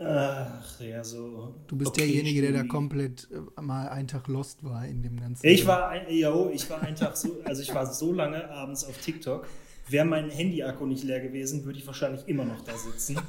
Ach, 0.00 0.80
ja, 0.80 1.02
so. 1.02 1.56
Du 1.66 1.76
bist 1.76 1.90
okay, 1.90 2.02
derjenige, 2.02 2.40
der 2.40 2.52
da 2.52 2.62
komplett 2.62 3.26
äh, 3.32 3.60
mal 3.60 3.88
einen 3.88 4.06
Tag 4.06 4.28
lost 4.28 4.62
war 4.62 4.86
in 4.86 5.02
dem 5.02 5.18
ganzen. 5.18 5.44
Ich 5.44 5.66
war 5.66 5.88
ein, 5.88 6.08
yo, 6.08 6.50
ich 6.52 6.70
war 6.70 6.80
einen 6.82 6.94
Tag 6.94 7.16
so, 7.16 7.36
also 7.44 7.62
ich 7.62 7.74
war 7.74 7.92
so 7.92 8.12
lange 8.12 8.48
abends 8.48 8.84
auf 8.84 8.96
TikTok. 8.98 9.48
Wäre 9.88 10.04
mein 10.04 10.30
Handy-Akku 10.30 10.86
nicht 10.86 11.02
leer 11.02 11.20
gewesen, 11.20 11.64
würde 11.64 11.78
ich 11.78 11.86
wahrscheinlich 11.86 12.28
immer 12.28 12.44
noch 12.44 12.60
da 12.60 12.76
sitzen. 12.76 13.18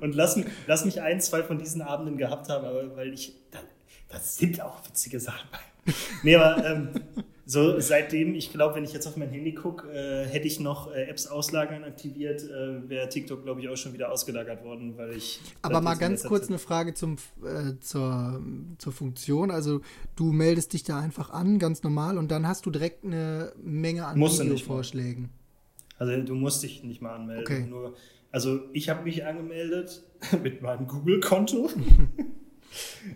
Und 0.00 0.14
lass, 0.14 0.40
lass 0.66 0.86
mich 0.86 1.02
ein, 1.02 1.20
zwei 1.20 1.42
von 1.42 1.58
diesen 1.58 1.82
Abenden 1.82 2.16
gehabt 2.16 2.48
haben, 2.48 2.64
aber 2.64 2.96
weil 2.96 3.12
ich, 3.12 3.34
da, 3.50 3.58
das 4.08 4.38
sind 4.38 4.62
auch 4.62 4.82
witzige 4.86 5.20
Sachen 5.20 5.50
bei. 5.52 5.58
Nee, 6.22 6.36
aber 6.36 6.64
ähm, 6.64 6.88
so 7.46 7.80
seitdem, 7.80 8.34
ich 8.34 8.52
glaube, 8.52 8.76
wenn 8.76 8.84
ich 8.84 8.92
jetzt 8.92 9.06
auf 9.06 9.16
mein 9.16 9.30
Handy 9.30 9.54
gucke, 9.54 9.88
äh, 9.88 10.26
hätte 10.26 10.46
ich 10.46 10.60
noch 10.60 10.92
äh, 10.92 11.04
Apps 11.04 11.26
auslagern 11.26 11.84
aktiviert, 11.84 12.42
äh, 12.42 12.88
wäre 12.88 13.08
TikTok, 13.08 13.42
glaube 13.42 13.60
ich, 13.60 13.68
auch 13.68 13.76
schon 13.76 13.92
wieder 13.92 14.12
ausgelagert 14.12 14.62
worden, 14.64 14.96
weil 14.96 15.12
ich. 15.16 15.40
Aber 15.62 15.80
mal 15.80 15.96
ganz 15.96 16.22
kurz 16.22 16.48
eine 16.48 16.58
Frage 16.58 16.94
zum, 16.94 17.16
äh, 17.44 17.78
zur, 17.80 18.42
zur 18.78 18.92
Funktion. 18.92 19.50
Also, 19.50 19.80
du 20.16 20.32
meldest 20.32 20.72
dich 20.72 20.84
da 20.84 21.00
einfach 21.00 21.30
an, 21.30 21.58
ganz 21.58 21.82
normal, 21.82 22.18
und 22.18 22.30
dann 22.30 22.46
hast 22.46 22.66
du 22.66 22.70
direkt 22.70 23.04
eine 23.04 23.52
Menge 23.62 24.06
an 24.06 24.20
Videovorschlägen. 24.20 25.30
Also, 25.98 26.22
du 26.22 26.34
musst 26.34 26.62
dich 26.62 26.84
nicht 26.84 27.02
mal 27.02 27.14
anmelden. 27.14 27.42
Okay. 27.42 27.66
Nur 27.66 27.94
also 28.32 28.60
ich 28.72 28.88
habe 28.88 29.02
mich 29.02 29.24
angemeldet 29.24 30.02
mit 30.42 30.62
meinem 30.62 30.86
Google-Konto, 30.86 31.70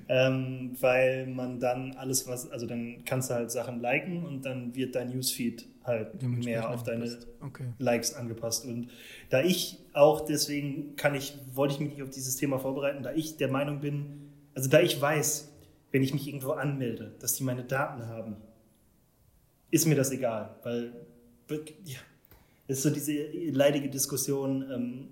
ähm, 0.09 0.77
weil 0.81 1.27
man 1.27 1.61
dann 1.61 1.93
alles, 1.93 2.27
was, 2.27 2.51
also 2.51 2.67
dann 2.67 3.05
kannst 3.05 3.31
du 3.31 3.35
halt 3.35 3.51
Sachen 3.51 3.81
liken 3.81 4.25
und 4.25 4.45
dann 4.45 4.75
wird 4.75 4.95
dein 4.95 5.11
Newsfeed 5.11 5.67
halt 5.85 6.23
mehr 6.23 6.71
auf 6.71 6.83
deine 6.83 7.19
okay. 7.41 7.67
Likes 7.79 8.15
angepasst. 8.15 8.65
Und 8.67 8.89
da 9.31 9.43
ich 9.43 9.79
auch, 9.93 10.23
deswegen 10.23 10.97
kann 10.97 11.15
ich, 11.15 11.37
wollte 11.53 11.75
ich 11.75 11.81
mich 11.81 11.91
nicht 11.91 12.03
auf 12.03 12.11
dieses 12.11 12.37
Thema 12.37 12.59
vorbereiten, 12.59 13.03
da 13.03 13.13
ich 13.13 13.37
der 13.37 13.49
Meinung 13.49 13.81
bin, 13.81 14.31
also 14.55 14.71
da 14.71 14.81
ich 14.81 15.01
weiß, 15.01 15.53
wenn 15.93 16.03
ich 16.03 16.13
mich 16.13 16.27
irgendwo 16.27 16.53
anmelde, 16.53 17.15
dass 17.21 17.35
die 17.35 17.45
meine 17.45 17.65
Daten 17.65 18.09
haben, 18.09 18.37
ist 19.71 19.87
mir 19.87 19.95
das 19.95 20.11
egal, 20.11 20.57
weil 20.63 20.93
ja, 21.85 21.99
ist 22.67 22.83
so 22.83 22.91
diese 22.91 23.13
leidige 23.51 23.91
Diskussion, 23.91 24.65
ähm, 24.73 25.09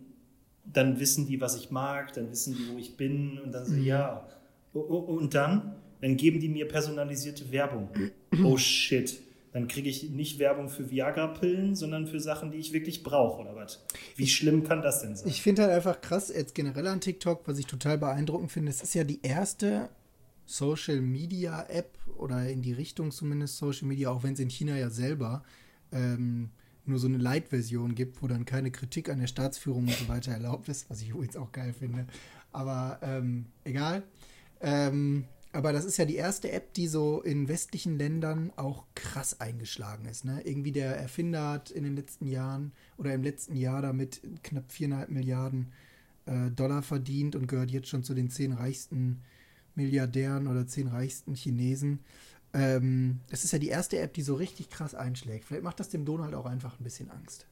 dann 0.65 1.01
wissen 1.01 1.27
die, 1.27 1.41
was 1.41 1.57
ich 1.57 1.71
mag, 1.71 2.13
dann 2.15 2.31
wissen 2.31 2.57
die, 2.57 2.73
wo 2.73 2.79
ich 2.79 2.97
bin 2.97 3.39
und 3.39 3.53
dann 3.53 3.65
so, 3.65 3.75
mhm. 3.75 3.85
ja. 3.85 4.29
Und 4.73 5.35
dann? 5.35 5.75
Dann 6.01 6.17
geben 6.17 6.41
die 6.41 6.49
mir 6.49 6.67
personalisierte 6.67 7.51
Werbung. 7.51 7.89
Oh 8.45 8.57
shit. 8.57 9.21
Dann 9.53 9.69
kriege 9.69 9.91
ich 9.91 10.09
nicht 10.09 10.39
Werbung 10.39 10.71
für 10.71 10.91
Viagra-Pillen, 10.91 11.75
sondern 11.75 12.07
für 12.07 12.19
Sachen, 12.19 12.51
die 12.51 12.57
ich 12.57 12.73
wirklich 12.73 13.03
brauche, 13.03 13.43
oder 13.43 13.55
was? 13.55 13.85
Wie 14.17 14.27
schlimm 14.27 14.65
kann 14.65 14.81
das 14.81 15.03
denn 15.03 15.15
sein? 15.15 15.29
Ich 15.29 15.43
finde 15.43 15.63
halt 15.63 15.73
einfach 15.73 16.01
krass, 16.01 16.33
jetzt 16.35 16.55
generell 16.55 16.87
an 16.87 17.03
TikTok, 17.03 17.47
was 17.47 17.59
ich 17.59 17.67
total 17.67 17.99
beeindruckend 17.99 18.51
finde, 18.51 18.71
es 18.71 18.83
ist 18.83 18.95
ja 18.95 19.05
die 19.05 19.21
erste 19.23 19.91
Social 20.47 21.03
Media 21.03 21.67
App 21.69 21.99
oder 22.17 22.49
in 22.49 22.63
die 22.63 22.73
Richtung 22.73 23.11
zumindest 23.11 23.59
Social 23.59 23.87
Media, 23.87 24.11
auch 24.11 24.23
wenn 24.23 24.33
es 24.33 24.41
in 24.41 24.49
China 24.49 24.77
ja 24.77 24.89
selber 24.89 25.43
ähm, 25.93 26.51
nur 26.85 26.99
so 26.99 27.07
eine 27.07 27.19
Light-Version 27.19 27.95
gibt, 27.95 28.23
wo 28.23 28.27
dann 28.27 28.45
keine 28.45 28.71
Kritik 28.71 29.09
an 29.09 29.21
der 29.21 29.27
Staatsführung 29.27 29.85
und 29.85 29.97
so 29.97 30.09
weiter 30.09 30.33
erlaubt 30.33 30.69
ist, 30.69 30.91
was 30.91 31.01
ich 31.01 31.11
übrigens 31.11 31.37
auch 31.37 31.53
geil 31.53 31.73
finde. 31.73 32.07
Aber 32.53 32.99
ähm, 33.03 33.47
egal. 33.65 34.03
Ähm, 34.61 35.25
aber 35.53 35.73
das 35.73 35.85
ist 35.85 35.99
ja 35.99 36.07
die 36.07 36.17
erste 36.17 36.51
App, 36.51 36.73
die 36.73 36.89
so 36.89 37.21
in 37.21 37.47
westlichen 37.47 37.99
Ländern 37.99 38.53
auch 38.57 38.85
krass 38.95 39.41
eingeschlagen 39.41 40.07
ist. 40.07 40.25
Ne? 40.25 40.41
Irgendwie 40.45 40.73
der 40.73 40.97
Erfinder 40.97 41.51
hat 41.51 41.71
in 41.71 41.85
den 41.85 41.95
letzten 41.95 42.27
Jahren 42.27 42.73
oder 42.97 43.13
im 43.13 43.23
letzten 43.23 43.55
Jahr 43.55 43.83
damit 43.83 44.23
knapp 44.43 44.73
viereinhalb 44.73 45.11
Milliarden 45.11 45.73
äh, 46.25 46.51
Dollar 46.51 46.83
verdient 46.83 47.37
und 47.37 47.49
gehört 47.49 47.71
jetzt 47.71 47.89
schon 47.89 48.03
zu 48.03 48.15
den 48.15 48.31
zehn 48.31 48.53
reichsten 48.53 49.21
Milliardären 49.75 50.47
oder 50.47 50.67
zehn 50.67 50.89
reichsten 50.89 51.35
Chinesen. 51.35 52.01
Ähm, 52.55 53.21
das 53.31 53.45
ist 53.45 53.53
ja 53.53 53.59
die 53.59 53.69
erste 53.69 53.99
App, 53.99 54.13
die 54.15 54.23
so 54.23 54.35
richtig 54.35 54.69
krass 54.69 54.95
einschlägt. 54.95 55.47
Vielleicht 55.47 55.65
macht 55.65 55.81
das 55.81 55.89
dem 55.89 56.05
Donald 56.05 56.35
auch 56.35 56.47
einfach 56.47 56.79
ein 56.79 56.85
bisschen 56.85 57.11
Angst. 57.11 57.47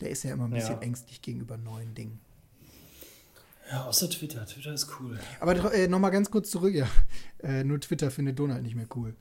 Der 0.00 0.10
ist 0.10 0.24
ja 0.24 0.32
immer 0.32 0.44
ein 0.44 0.50
bisschen 0.50 0.76
ja. 0.76 0.82
ängstlich 0.82 1.22
gegenüber 1.22 1.56
neuen 1.56 1.94
Dingen. 1.94 2.20
Ja, 3.70 3.84
außer 3.86 4.08
Twitter. 4.08 4.46
Twitter 4.46 4.72
ist 4.72 4.88
cool. 5.00 5.18
Aber 5.40 5.74
äh, 5.74 5.88
nochmal 5.88 6.10
ganz 6.10 6.30
kurz 6.30 6.50
zurück, 6.50 6.74
ja. 6.74 6.88
Äh, 7.42 7.64
nur 7.64 7.78
Twitter 7.78 8.10
findet 8.10 8.38
Donald 8.38 8.62
nicht 8.62 8.74
mehr 8.74 8.88
cool. 8.96 9.14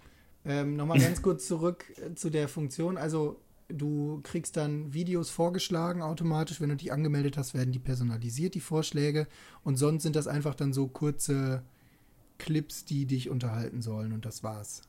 Ähm, 0.46 0.78
nochmal 0.78 1.00
ganz 1.00 1.22
kurz 1.22 1.48
zurück 1.48 1.86
äh, 1.98 2.16
zu 2.16 2.30
der 2.30 2.48
Funktion. 2.48 2.98
Also, 2.98 3.42
du 3.68 4.22
kriegst 4.24 4.56
dann 4.56 4.94
Videos 4.94 5.30
vorgeschlagen 5.30 6.02
automatisch. 6.02 6.62
Wenn 6.62 6.70
du 6.70 6.78
dich 6.78 6.94
angemeldet 6.94 7.38
hast, 7.38 7.54
werden 7.54 7.74
die 7.74 7.80
personalisiert, 7.80 8.56
die 8.56 8.62
Vorschläge. 8.62 9.28
Und 9.64 9.76
sonst 9.76 10.04
sind 10.04 10.16
das 10.16 10.28
einfach 10.28 10.56
dann 10.56 10.72
so 10.72 10.88
kurze 10.88 11.62
Clips, 12.38 12.86
die 12.86 13.06
dich 13.06 13.30
unterhalten 13.30 13.82
sollen. 13.82 14.14
Und 14.14 14.26
das 14.26 14.44
war's. 14.44 14.82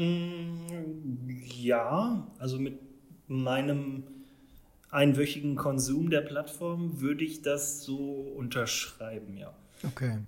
Mm, 0.00 1.28
ja, 1.28 2.26
also 2.38 2.58
mit 2.58 2.78
meinem 3.28 4.04
einwöchigen 4.90 5.56
Konsum 5.56 6.10
der 6.10 6.22
Plattform 6.22 7.00
würde 7.00 7.24
ich 7.24 7.42
das 7.42 7.82
so 7.82 7.96
unterschreiben, 8.36 9.36
ja. 9.36 9.52
Okay, 9.86 10.18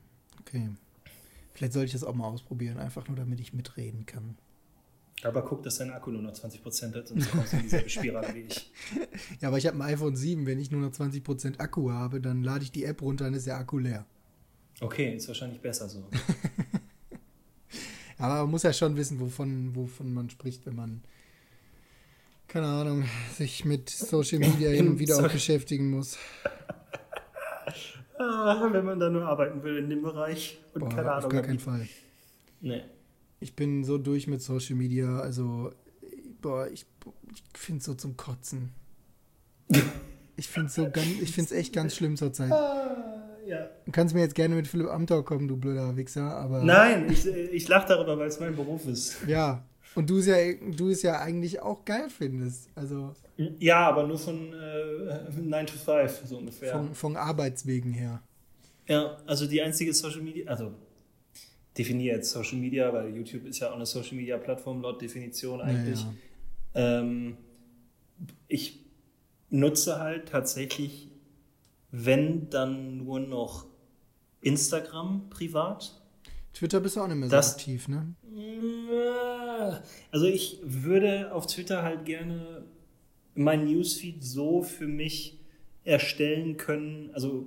okay. 0.40 0.68
Vielleicht 1.54 1.72
sollte 1.72 1.86
ich 1.86 1.92
das 1.92 2.04
auch 2.04 2.14
mal 2.14 2.26
ausprobieren, 2.26 2.78
einfach 2.78 3.08
nur 3.08 3.16
damit 3.16 3.40
ich 3.40 3.52
mitreden 3.52 4.04
kann. 4.04 4.36
Aber 5.22 5.42
guck, 5.42 5.62
dass 5.62 5.78
dein 5.78 5.90
Akku 5.90 6.10
nur 6.10 6.22
noch 6.22 6.32
20% 6.32 6.94
hat, 6.94 7.08
sonst 7.08 7.30
kommst 7.30 7.52
du 7.52 7.56
in 7.56 7.62
dieselbe 7.62 7.88
Spirale 7.88 8.34
wie 8.34 8.40
ich. 8.40 8.72
Ja, 9.40 9.48
aber 9.48 9.58
ich 9.58 9.66
habe 9.66 9.76
ein 9.76 9.82
iPhone 9.82 10.16
7. 10.16 10.46
Wenn 10.46 10.58
ich 10.58 10.70
nur 10.70 10.80
noch 10.80 10.90
20% 10.90 11.60
Akku 11.60 11.90
habe, 11.90 12.20
dann 12.20 12.42
lade 12.42 12.64
ich 12.64 12.72
die 12.72 12.84
App 12.84 13.02
runter, 13.02 13.24
dann 13.24 13.34
ist 13.34 13.46
der 13.46 13.56
Akku 13.56 13.78
leer. 13.78 14.04
Okay, 14.80 15.14
ist 15.14 15.28
wahrscheinlich 15.28 15.60
besser 15.60 15.88
so. 15.88 16.08
aber 18.22 18.42
man 18.42 18.50
muss 18.50 18.62
ja 18.62 18.72
schon 18.72 18.96
wissen, 18.96 19.20
wovon, 19.20 19.74
wovon 19.74 20.14
man 20.14 20.30
spricht, 20.30 20.64
wenn 20.66 20.76
man 20.76 21.02
keine 22.52 22.66
Ahnung, 22.66 23.04
sich 23.34 23.64
mit 23.64 23.88
Social 23.88 24.38
Media 24.38 24.68
hin 24.68 24.86
und 24.86 24.98
wieder 24.98 25.16
auch 25.16 25.32
beschäftigen 25.32 25.88
muss. 25.88 26.18
Ah, 28.18 28.68
wenn 28.70 28.84
man 28.84 29.00
da 29.00 29.08
nur 29.08 29.24
arbeiten 29.24 29.62
will 29.62 29.78
in 29.78 29.88
dem 29.88 30.02
Bereich. 30.02 30.60
Und 30.74 30.80
boah, 30.80 30.88
keine 30.90 31.12
Ahnung. 31.12 31.24
Auf 31.24 31.32
gar 31.32 31.42
keinen 31.42 31.58
Fall. 31.58 31.88
Nee. 32.60 32.82
Ich 33.40 33.56
bin 33.56 33.84
so 33.84 33.96
durch 33.96 34.26
mit 34.26 34.42
Social 34.42 34.76
Media, 34.76 35.18
also, 35.18 35.72
boah, 36.42 36.68
ich, 36.68 36.84
ich 37.34 37.58
finde 37.58 37.78
es 37.78 37.86
so 37.86 37.94
zum 37.94 38.18
Kotzen. 38.18 38.72
ich 40.36 40.46
finde 40.46 40.68
es 40.68 40.74
so 40.74 40.90
ganz, 40.90 41.08
ich 41.22 41.32
finde 41.32 41.52
es 41.54 41.58
echt 41.58 41.72
ganz 41.72 41.96
schlimm 41.96 42.18
zurzeit. 42.18 42.52
Ja. 43.46 43.68
Du 43.84 43.92
kannst 43.92 44.14
mir 44.14 44.20
jetzt 44.20 44.34
gerne 44.34 44.54
mit 44.54 44.66
Philipp 44.66 44.88
Amthor 44.88 45.24
kommen, 45.24 45.48
du 45.48 45.56
blöder 45.56 45.96
Wichser, 45.96 46.36
aber. 46.36 46.62
Nein, 46.62 47.10
ich, 47.10 47.26
ich 47.26 47.68
lache 47.68 47.88
darüber, 47.88 48.18
weil 48.18 48.28
es 48.28 48.40
mein 48.40 48.54
Beruf 48.54 48.86
ist. 48.86 49.16
Ja, 49.26 49.64
und 49.94 50.08
du 50.08 50.18
es 50.18 50.26
ja, 50.26 50.36
du 50.76 50.88
es 50.88 51.02
ja 51.02 51.20
eigentlich 51.20 51.60
auch 51.60 51.84
geil 51.84 52.08
findest. 52.08 52.70
Also 52.74 53.14
ja, 53.58 53.88
aber 53.88 54.06
nur 54.06 54.18
von 54.18 54.52
äh, 54.52 55.40
9 55.40 55.66
to 55.66 55.74
5, 55.78 56.22
so 56.24 56.38
ungefähr. 56.38 56.72
Von, 56.72 56.94
von 56.94 57.16
Arbeitswegen 57.16 57.92
her. 57.92 58.22
Ja, 58.86 59.16
also 59.26 59.46
die 59.46 59.60
einzige 59.62 59.92
Social 59.94 60.20
Media, 60.20 60.48
also 60.48 60.72
definiere 61.76 62.16
jetzt 62.16 62.30
Social 62.30 62.58
Media, 62.58 62.92
weil 62.92 63.14
YouTube 63.14 63.46
ist 63.46 63.60
ja 63.60 63.70
auch 63.70 63.76
eine 63.76 63.86
Social 63.86 64.16
Media 64.16 64.36
Plattform 64.38 64.82
laut 64.82 65.00
Definition 65.00 65.60
eigentlich. 65.60 66.00
Ja, 66.00 66.80
ja. 66.80 67.00
Ähm, 67.00 67.36
ich 68.48 68.84
nutze 69.50 69.98
halt 69.98 70.28
tatsächlich, 70.28 71.08
wenn 71.92 72.50
dann 72.50 73.04
nur 73.04 73.20
noch 73.20 73.66
Instagram 74.40 75.30
privat. 75.30 76.00
Twitter 76.52 76.80
bist 76.80 76.96
du 76.96 77.00
auch 77.00 77.06
nicht 77.06 77.16
mehr 77.16 77.28
so 77.28 77.36
das, 77.36 77.54
aktiv, 77.54 77.86
ne? 77.88 78.14
Also 80.10 80.26
ich 80.26 80.58
würde 80.64 81.32
auf 81.32 81.46
Twitter 81.46 81.82
halt 81.82 82.04
gerne 82.04 82.64
mein 83.34 83.66
Newsfeed 83.66 84.24
so 84.24 84.62
für 84.62 84.88
mich 84.88 85.38
erstellen 85.84 86.56
können. 86.56 87.10
Also 87.12 87.46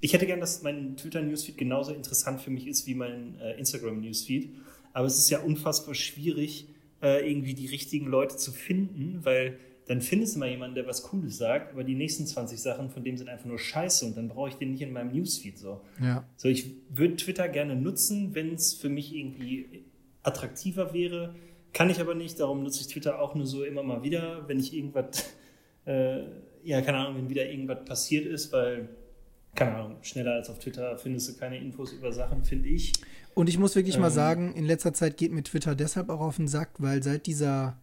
ich 0.00 0.12
hätte 0.12 0.26
gern, 0.26 0.40
dass 0.40 0.62
mein 0.62 0.96
Twitter-Newsfeed 0.96 1.56
genauso 1.56 1.92
interessant 1.92 2.40
für 2.40 2.50
mich 2.50 2.66
ist 2.66 2.86
wie 2.86 2.94
mein 2.94 3.38
äh, 3.38 3.58
Instagram-Newsfeed. 3.58 4.54
Aber 4.92 5.06
es 5.06 5.18
ist 5.18 5.30
ja 5.30 5.40
unfassbar 5.40 5.94
schwierig, 5.94 6.68
äh, 7.02 7.28
irgendwie 7.28 7.54
die 7.54 7.66
richtigen 7.66 8.06
Leute 8.06 8.36
zu 8.36 8.52
finden, 8.52 9.20
weil 9.24 9.58
dann 9.86 10.00
findest 10.00 10.34
du 10.34 10.38
mal 10.38 10.48
jemanden, 10.48 10.76
der 10.76 10.86
was 10.86 11.02
Cooles 11.02 11.36
sagt, 11.36 11.72
aber 11.72 11.84
die 11.84 11.94
nächsten 11.94 12.26
20 12.26 12.60
Sachen 12.60 12.90
von 12.90 13.04
dem 13.04 13.16
sind 13.18 13.28
einfach 13.28 13.44
nur 13.44 13.58
Scheiße 13.58 14.06
und 14.06 14.16
dann 14.16 14.28
brauche 14.28 14.48
ich 14.48 14.54
den 14.54 14.70
nicht 14.70 14.80
in 14.80 14.92
meinem 14.92 15.12
Newsfeed 15.12 15.58
so. 15.58 15.82
Ja. 16.00 16.24
So, 16.36 16.48
ich 16.48 16.72
würde 16.88 17.16
Twitter 17.16 17.48
gerne 17.48 17.76
nutzen, 17.76 18.34
wenn 18.34 18.54
es 18.54 18.72
für 18.72 18.88
mich 18.88 19.14
irgendwie 19.14 19.84
attraktiver 20.22 20.94
wäre. 20.94 21.34
Kann 21.74 21.90
ich 21.90 22.00
aber 22.00 22.14
nicht, 22.14 22.40
darum 22.40 22.62
nutze 22.62 22.80
ich 22.80 22.86
Twitter 22.86 23.20
auch 23.20 23.34
nur 23.34 23.46
so 23.46 23.62
immer 23.62 23.82
mal 23.82 24.02
wieder, 24.02 24.48
wenn 24.48 24.58
ich 24.58 24.74
irgendwas, 24.74 25.34
äh, 25.84 26.22
ja, 26.62 26.80
keine 26.80 26.98
Ahnung, 26.98 27.16
wenn 27.16 27.28
wieder 27.28 27.50
irgendwas 27.50 27.84
passiert 27.84 28.24
ist, 28.24 28.52
weil, 28.52 28.88
keine 29.54 29.74
Ahnung, 29.74 29.96
schneller 30.00 30.32
als 30.32 30.48
auf 30.48 30.60
Twitter 30.60 30.96
findest 30.96 31.28
du 31.28 31.36
keine 31.38 31.58
Infos 31.58 31.92
über 31.92 32.10
Sachen, 32.10 32.42
finde 32.44 32.70
ich. 32.70 32.92
Und 33.34 33.50
ich 33.50 33.58
muss 33.58 33.76
wirklich 33.76 33.96
ähm, 33.96 34.00
mal 34.00 34.10
sagen, 34.10 34.54
in 34.54 34.64
letzter 34.64 34.94
Zeit 34.94 35.18
geht 35.18 35.30
mir 35.30 35.42
Twitter 35.42 35.74
deshalb 35.74 36.08
auch 36.08 36.20
auf 36.20 36.36
den 36.36 36.48
Sack, 36.48 36.70
weil 36.78 37.02
seit 37.02 37.26
dieser 37.26 37.76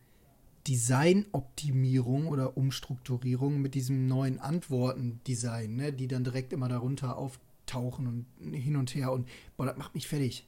Designoptimierung 0.68 2.28
oder 2.28 2.57
Umstrukturierung 2.57 3.62
mit 3.62 3.74
diesem 3.76 4.07
neuen 4.07 4.39
Antworten-Design, 4.39 5.76
ne, 5.76 5.93
die 5.93 6.07
dann 6.07 6.24
direkt 6.24 6.53
immer 6.53 6.70
darunter 6.70 7.18
auftauchen 7.18 8.26
und 8.39 8.53
hin 8.53 8.76
und 8.76 8.93
her 8.95 9.12
und 9.12 9.28
boah, 9.57 9.66
das 9.66 9.78
macht 9.78 9.95
mich 9.95 10.07
fertig 10.07 10.45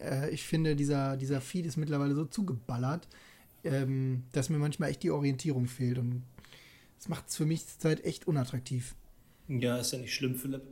äh, 0.00 0.30
ich 0.30 0.44
finde, 0.44 0.76
dieser, 0.76 1.16
dieser 1.16 1.40
Feed 1.40 1.66
ist 1.66 1.76
mittlerweile 1.76 2.14
so 2.14 2.24
zugeballert, 2.24 3.08
ähm, 3.64 4.24
dass 4.32 4.48
mir 4.48 4.58
manchmal 4.58 4.90
echt 4.90 5.02
die 5.02 5.10
Orientierung 5.10 5.66
fehlt. 5.66 5.98
Und 5.98 6.22
das 6.96 7.08
macht 7.08 7.28
es 7.28 7.36
für 7.36 7.46
mich 7.46 7.66
zurzeit 7.66 8.04
echt 8.04 8.26
unattraktiv. 8.26 8.94
Ja, 9.48 9.78
ist 9.78 9.92
ja 9.92 9.98
nicht 9.98 10.14
schlimm, 10.14 10.34
Philipp. 10.34 10.62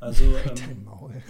Also. 0.00 0.24
Ähm, 0.44 0.54
Dein 0.54 0.84
Maul. 0.84 1.22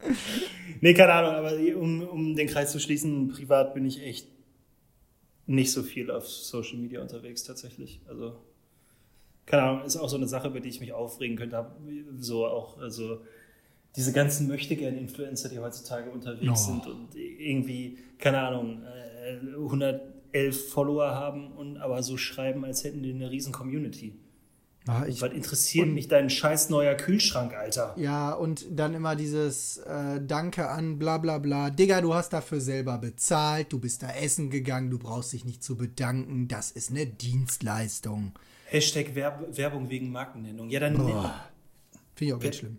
nee, 0.80 0.94
keine 0.94 1.12
Ahnung, 1.12 1.32
aber 1.32 1.56
um, 1.76 2.02
um 2.02 2.36
den 2.36 2.46
Kreis 2.46 2.72
zu 2.72 2.78
schließen, 2.78 3.28
privat 3.28 3.74
bin 3.74 3.84
ich 3.84 4.02
echt 4.02 4.28
nicht 5.48 5.72
so 5.72 5.82
viel 5.82 6.10
auf 6.10 6.28
Social 6.28 6.76
Media 6.76 7.00
unterwegs 7.00 7.42
tatsächlich. 7.42 8.00
Also, 8.06 8.36
keine 9.46 9.62
Ahnung, 9.62 9.84
ist 9.84 9.96
auch 9.96 10.08
so 10.08 10.16
eine 10.16 10.28
Sache, 10.28 10.48
über 10.48 10.60
die 10.60 10.68
ich 10.68 10.80
mich 10.80 10.92
aufregen 10.92 11.36
könnte. 11.36 11.66
So 12.18 12.46
auch, 12.46 12.78
also 12.78 13.22
diese 13.96 14.12
ganzen 14.12 14.46
Möchtegern-Influencer, 14.46 15.48
die 15.48 15.58
heutzutage 15.58 16.10
unterwegs 16.10 16.68
oh. 16.68 16.72
sind 16.72 16.86
und 16.86 17.16
irgendwie, 17.16 17.98
keine 18.18 18.40
Ahnung, 18.40 18.82
111 19.56 20.12
äh, 20.32 20.52
Follower 20.52 21.14
haben 21.14 21.52
und 21.52 21.78
aber 21.78 22.02
so 22.02 22.18
schreiben, 22.18 22.64
als 22.64 22.84
hätten 22.84 23.02
die 23.02 23.12
eine 23.12 23.30
riesen 23.30 23.52
Community. 23.52 24.12
Ah, 24.88 25.04
ich, 25.06 25.20
Was 25.20 25.32
interessiert 25.34 25.88
mich 25.88 26.08
dein 26.08 26.30
scheiß 26.30 26.70
neuer 26.70 26.94
Kühlschrank, 26.94 27.52
Alter? 27.52 27.94
Ja, 27.98 28.32
und 28.32 28.64
dann 28.70 28.94
immer 28.94 29.16
dieses 29.16 29.76
äh, 29.76 30.18
Danke 30.26 30.70
an 30.70 30.98
bla 30.98 31.18
bla 31.18 31.36
bla. 31.36 31.68
Digga, 31.68 32.00
du 32.00 32.14
hast 32.14 32.32
dafür 32.32 32.62
selber 32.62 32.96
bezahlt, 32.96 33.70
du 33.70 33.78
bist 33.78 34.02
da 34.02 34.10
essen 34.10 34.48
gegangen, 34.48 34.88
du 34.88 34.98
brauchst 34.98 35.34
dich 35.34 35.44
nicht 35.44 35.62
zu 35.62 35.76
bedanken, 35.76 36.48
das 36.48 36.70
ist 36.70 36.90
eine 36.90 37.04
Dienstleistung. 37.04 38.32
Hashtag 38.64 39.14
Werb 39.14 39.58
Werbung 39.58 39.90
wegen 39.90 40.10
Markennennung. 40.10 40.70
Ja, 40.70 40.80
dann. 40.80 40.96
Finde 40.96 41.34
ich 42.20 42.32
auch 42.32 42.40
ganz 42.40 42.56
schlimm. 42.56 42.78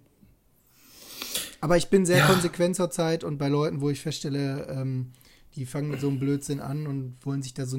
Aber 1.62 1.78
ich 1.78 1.90
bin 1.90 2.08
sehr 2.08 2.20
ja. 2.20 2.26
konsequent 2.26 2.76
zur 2.76 2.90
Zeit 2.90 3.24
und 3.24 3.38
bei 3.38 3.50
Leuten, 3.50 3.82
wo 3.82 3.92
ich 3.92 4.02
feststelle, 4.02 4.66
ähm, 4.68 5.12
die 5.54 5.68
fangen 5.68 5.92
mit 5.92 6.02
so 6.02 6.08
einem 6.08 6.20
Blödsinn 6.20 6.60
an 6.60 6.88
und 6.88 7.18
wollen 7.24 7.44
sich 7.44 7.54
da 7.54 7.68
so 7.68 7.78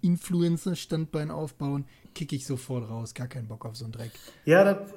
Influencer-Standbein 0.00 1.30
aufbauen, 1.30 1.86
kicke 2.14 2.36
ich 2.36 2.46
sofort 2.46 2.88
raus. 2.88 3.14
Gar 3.14 3.26
keinen 3.26 3.48
Bock 3.48 3.64
auf 3.64 3.76
so 3.76 3.84
einen 3.84 3.92
Dreck. 3.92 4.12
Ja, 4.44 4.64
das, 4.64 4.92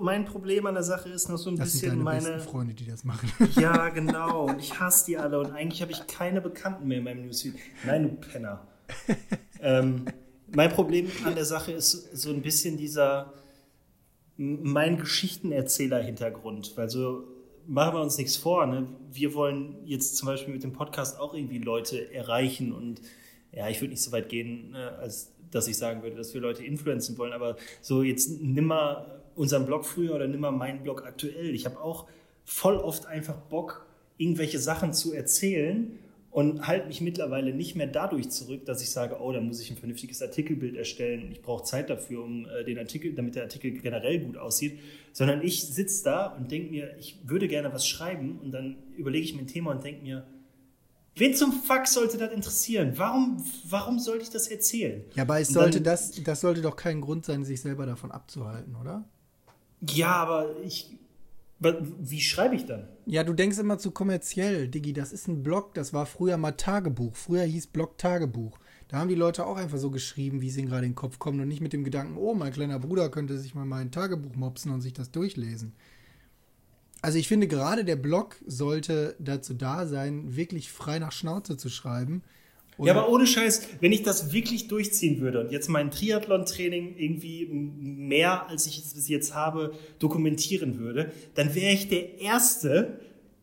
mein 0.00 0.24
Problem 0.24 0.66
an 0.66 0.74
der 0.74 0.82
Sache 0.82 1.08
ist 1.10 1.28
noch 1.28 1.36
so 1.36 1.50
ein 1.50 1.56
das 1.56 1.72
bisschen 1.72 1.90
sind 1.90 2.02
meine. 2.02 2.32
Besten 2.32 2.48
Freunde, 2.48 2.74
die 2.74 2.86
das 2.86 3.04
machen. 3.04 3.30
Ja, 3.60 3.88
genau. 3.90 4.46
Und 4.46 4.60
ich 4.60 4.78
hasse 4.80 5.06
die 5.06 5.18
alle. 5.18 5.38
Und 5.38 5.52
eigentlich 5.52 5.82
habe 5.82 5.92
ich 5.92 6.06
keine 6.06 6.40
Bekannten 6.40 6.88
mehr 6.88 6.98
in 6.98 7.04
meinem 7.04 7.22
Newsfeed. 7.26 7.54
Nein, 7.84 8.02
du 8.02 8.08
Penner. 8.28 8.66
ähm, 9.60 10.06
mein 10.54 10.70
Problem 10.70 11.10
an 11.24 11.34
der 11.34 11.44
Sache 11.44 11.72
ist 11.72 12.16
so 12.16 12.30
ein 12.30 12.42
bisschen 12.42 12.76
dieser 12.76 13.32
mein 14.36 14.98
Geschichtenerzähler-Hintergrund. 14.98 16.72
Weil 16.76 16.90
so 16.90 17.24
machen 17.66 17.94
wir 17.94 18.00
uns 18.00 18.18
nichts 18.18 18.36
vor. 18.36 18.66
Ne? 18.66 18.88
Wir 19.12 19.34
wollen 19.34 19.76
jetzt 19.84 20.16
zum 20.16 20.26
Beispiel 20.26 20.52
mit 20.52 20.62
dem 20.62 20.72
Podcast 20.72 21.18
auch 21.18 21.34
irgendwie 21.34 21.58
Leute 21.58 22.12
erreichen 22.12 22.72
und 22.72 23.00
ja, 23.54 23.68
ich 23.68 23.80
würde 23.80 23.90
nicht 23.90 24.02
so 24.02 24.12
weit 24.12 24.28
gehen, 24.28 24.70
ne, 24.70 24.92
als 24.98 25.32
dass 25.50 25.68
ich 25.68 25.76
sagen 25.76 26.02
würde, 26.02 26.16
dass 26.16 26.34
wir 26.34 26.40
Leute 26.40 26.64
influenzen 26.64 27.16
wollen, 27.16 27.32
aber 27.32 27.56
so 27.80 28.02
jetzt 28.02 28.42
nimm 28.42 28.66
mal 28.66 29.22
unseren 29.36 29.66
Blog 29.66 29.84
früher 29.84 30.14
oder 30.14 30.26
nimm 30.26 30.40
mal 30.40 30.50
meinen 30.50 30.82
Blog 30.82 31.04
aktuell. 31.06 31.54
Ich 31.54 31.64
habe 31.64 31.80
auch 31.80 32.06
voll 32.44 32.76
oft 32.76 33.06
einfach 33.06 33.36
Bock, 33.36 33.86
irgendwelche 34.16 34.58
Sachen 34.58 34.92
zu 34.92 35.12
erzählen 35.12 35.98
und 36.30 36.66
halte 36.66 36.88
mich 36.88 37.00
mittlerweile 37.00 37.54
nicht 37.54 37.76
mehr 37.76 37.86
dadurch 37.86 38.28
zurück, 38.30 38.64
dass 38.64 38.82
ich 38.82 38.90
sage, 38.90 39.18
oh, 39.20 39.32
da 39.32 39.40
muss 39.40 39.60
ich 39.60 39.70
ein 39.70 39.76
vernünftiges 39.76 40.20
Artikelbild 40.20 40.76
erstellen. 40.76 41.30
Ich 41.30 41.42
brauche 41.42 41.62
Zeit 41.62 41.90
dafür, 41.90 42.24
um 42.24 42.46
äh, 42.46 42.64
den 42.64 42.76
Artikel, 42.78 43.12
damit 43.14 43.36
der 43.36 43.44
Artikel 43.44 43.70
generell 43.70 44.18
gut 44.18 44.36
aussieht, 44.36 44.80
sondern 45.12 45.42
ich 45.42 45.62
sitze 45.62 46.02
da 46.02 46.26
und 46.26 46.50
denke 46.50 46.70
mir, 46.70 46.96
ich 46.98 47.18
würde 47.22 47.46
gerne 47.46 47.72
was 47.72 47.86
schreiben 47.86 48.40
und 48.42 48.50
dann 48.50 48.76
überlege 48.96 49.24
ich 49.24 49.34
mir 49.34 49.42
ein 49.42 49.46
Thema 49.46 49.70
und 49.70 49.84
denke 49.84 50.02
mir, 50.02 50.26
Wen 51.16 51.34
zum 51.34 51.52
Fuck 51.52 51.86
sollte 51.86 52.18
das 52.18 52.32
interessieren? 52.32 52.94
Warum, 52.96 53.42
warum 53.68 53.98
sollte 53.98 54.24
ich 54.24 54.30
das 54.30 54.48
erzählen? 54.48 55.04
Ja, 55.14 55.22
aber 55.22 55.40
es 55.40 55.48
sollte 55.48 55.80
dann, 55.80 55.92
das, 55.92 56.10
das 56.22 56.40
sollte 56.40 56.60
doch 56.60 56.74
kein 56.74 57.00
Grund 57.00 57.24
sein, 57.24 57.44
sich 57.44 57.60
selber 57.60 57.86
davon 57.86 58.10
abzuhalten, 58.10 58.74
oder? 58.74 59.04
Ja, 59.80 60.16
aber 60.16 60.56
ich. 60.64 60.98
Wie 61.60 62.20
schreibe 62.20 62.56
ich 62.56 62.66
dann? 62.66 62.88
Ja, 63.06 63.22
du 63.22 63.32
denkst 63.32 63.58
immer 63.58 63.78
zu 63.78 63.92
kommerziell, 63.92 64.68
Diggi. 64.68 64.92
Das 64.92 65.12
ist 65.12 65.28
ein 65.28 65.42
Blog, 65.42 65.72
das 65.74 65.94
war 65.94 66.04
früher 66.04 66.36
mal 66.36 66.52
Tagebuch. 66.52 67.14
Früher 67.14 67.44
hieß 67.44 67.68
Blog 67.68 67.96
Tagebuch. 67.96 68.58
Da 68.88 68.98
haben 68.98 69.08
die 69.08 69.14
Leute 69.14 69.46
auch 69.46 69.56
einfach 69.56 69.78
so 69.78 69.90
geschrieben, 69.90 70.42
wie 70.42 70.48
es 70.48 70.56
ihnen 70.56 70.68
gerade 70.68 70.84
in 70.84 70.92
den 70.92 70.96
Kopf 70.96 71.18
kommt 71.18 71.40
und 71.40 71.48
nicht 71.48 71.60
mit 71.60 71.72
dem 71.72 71.84
Gedanken, 71.84 72.18
oh, 72.18 72.34
mein 72.34 72.52
kleiner 72.52 72.78
Bruder 72.78 73.08
könnte 73.08 73.38
sich 73.38 73.54
mal 73.54 73.64
mein 73.64 73.92
Tagebuch 73.92 74.34
mopsen 74.34 74.72
und 74.72 74.82
sich 74.82 74.92
das 74.92 75.10
durchlesen. 75.10 75.74
Also 77.04 77.18
ich 77.18 77.28
finde 77.28 77.48
gerade 77.48 77.84
der 77.84 77.96
Blog 77.96 78.36
sollte 78.46 79.14
dazu 79.18 79.52
da 79.52 79.84
sein, 79.84 80.36
wirklich 80.36 80.72
frei 80.72 80.98
nach 80.98 81.12
Schnauze 81.12 81.58
zu 81.58 81.68
schreiben. 81.68 82.22
Und 82.78 82.86
ja, 82.86 82.94
aber 82.94 83.10
ohne 83.10 83.26
Scheiß, 83.26 83.68
wenn 83.80 83.92
ich 83.92 84.04
das 84.04 84.32
wirklich 84.32 84.68
durchziehen 84.68 85.20
würde 85.20 85.40
und 85.40 85.52
jetzt 85.52 85.68
mein 85.68 85.90
Triathlon-Training 85.90 86.96
irgendwie 86.96 87.44
mehr, 87.44 88.48
als 88.48 88.66
ich 88.66 88.78
es 88.78 88.94
bis 88.94 89.08
jetzt 89.08 89.34
habe, 89.34 89.74
dokumentieren 89.98 90.78
würde, 90.78 91.12
dann 91.34 91.54
wäre 91.54 91.74
ich 91.74 91.88
der 91.88 92.20
Erste, 92.20 92.98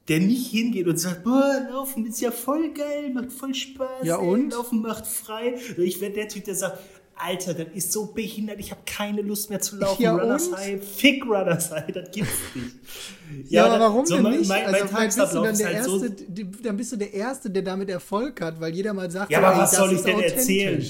der 0.07 0.21
nicht 0.21 0.47
hingeht 0.47 0.87
und 0.87 0.97
sagt, 0.97 1.23
boah, 1.23 1.67
Laufen 1.71 2.07
ist 2.07 2.19
ja 2.19 2.31
voll 2.31 2.73
geil, 2.73 3.11
macht 3.13 3.31
voll 3.31 3.53
Spaß. 3.53 4.03
Ja 4.03 4.15
und? 4.15 4.53
Laufen 4.53 4.81
macht 4.81 5.05
frei. 5.05 5.53
Ich 5.77 6.01
wäre 6.01 6.11
der 6.11 6.27
Typ, 6.27 6.45
der 6.45 6.55
sagt, 6.55 6.79
Alter, 7.21 7.53
das 7.53 7.67
ist 7.73 7.91
so 7.91 8.07
behindert, 8.07 8.59
ich 8.59 8.71
habe 8.71 8.81
keine 8.85 9.21
Lust 9.21 9.49
mehr 9.49 9.61
zu 9.61 9.77
laufen. 9.77 10.01
Ja, 10.01 10.15
Runners 10.15 10.51
High, 10.51 10.83
fick 10.83 11.23
Runners 11.23 11.71
High, 11.71 11.91
das 11.93 12.11
gibt's 12.11 12.31
nicht. 12.55 13.51
Ja, 13.51 13.65
ja 13.65 13.71
aber 13.71 13.83
warum 13.83 14.05
so 14.05 14.15
denn 14.15 14.23
nicht? 14.31 14.47
Mein, 14.47 14.63
mein 14.63 14.73
also, 14.73 14.87
Tagesablauf 14.87 15.51
ist 15.51 15.63
halt 15.63 15.75
erste, 15.75 15.91
so... 15.91 16.43
Dann 16.63 16.77
bist 16.77 16.91
du 16.91 16.97
der 16.97 17.13
Erste, 17.13 17.49
der 17.49 17.61
damit 17.61 17.89
Erfolg 17.89 18.41
hat, 18.41 18.59
weil 18.59 18.73
jeder 18.73 18.93
mal 18.93 19.09
sagt, 19.11 19.31
ja, 19.31 19.39
aber 19.39 19.57
was 19.57 19.75
soll 19.75 19.93
ich 19.93 20.01
denn 20.01 20.19
erzählen? 20.19 20.85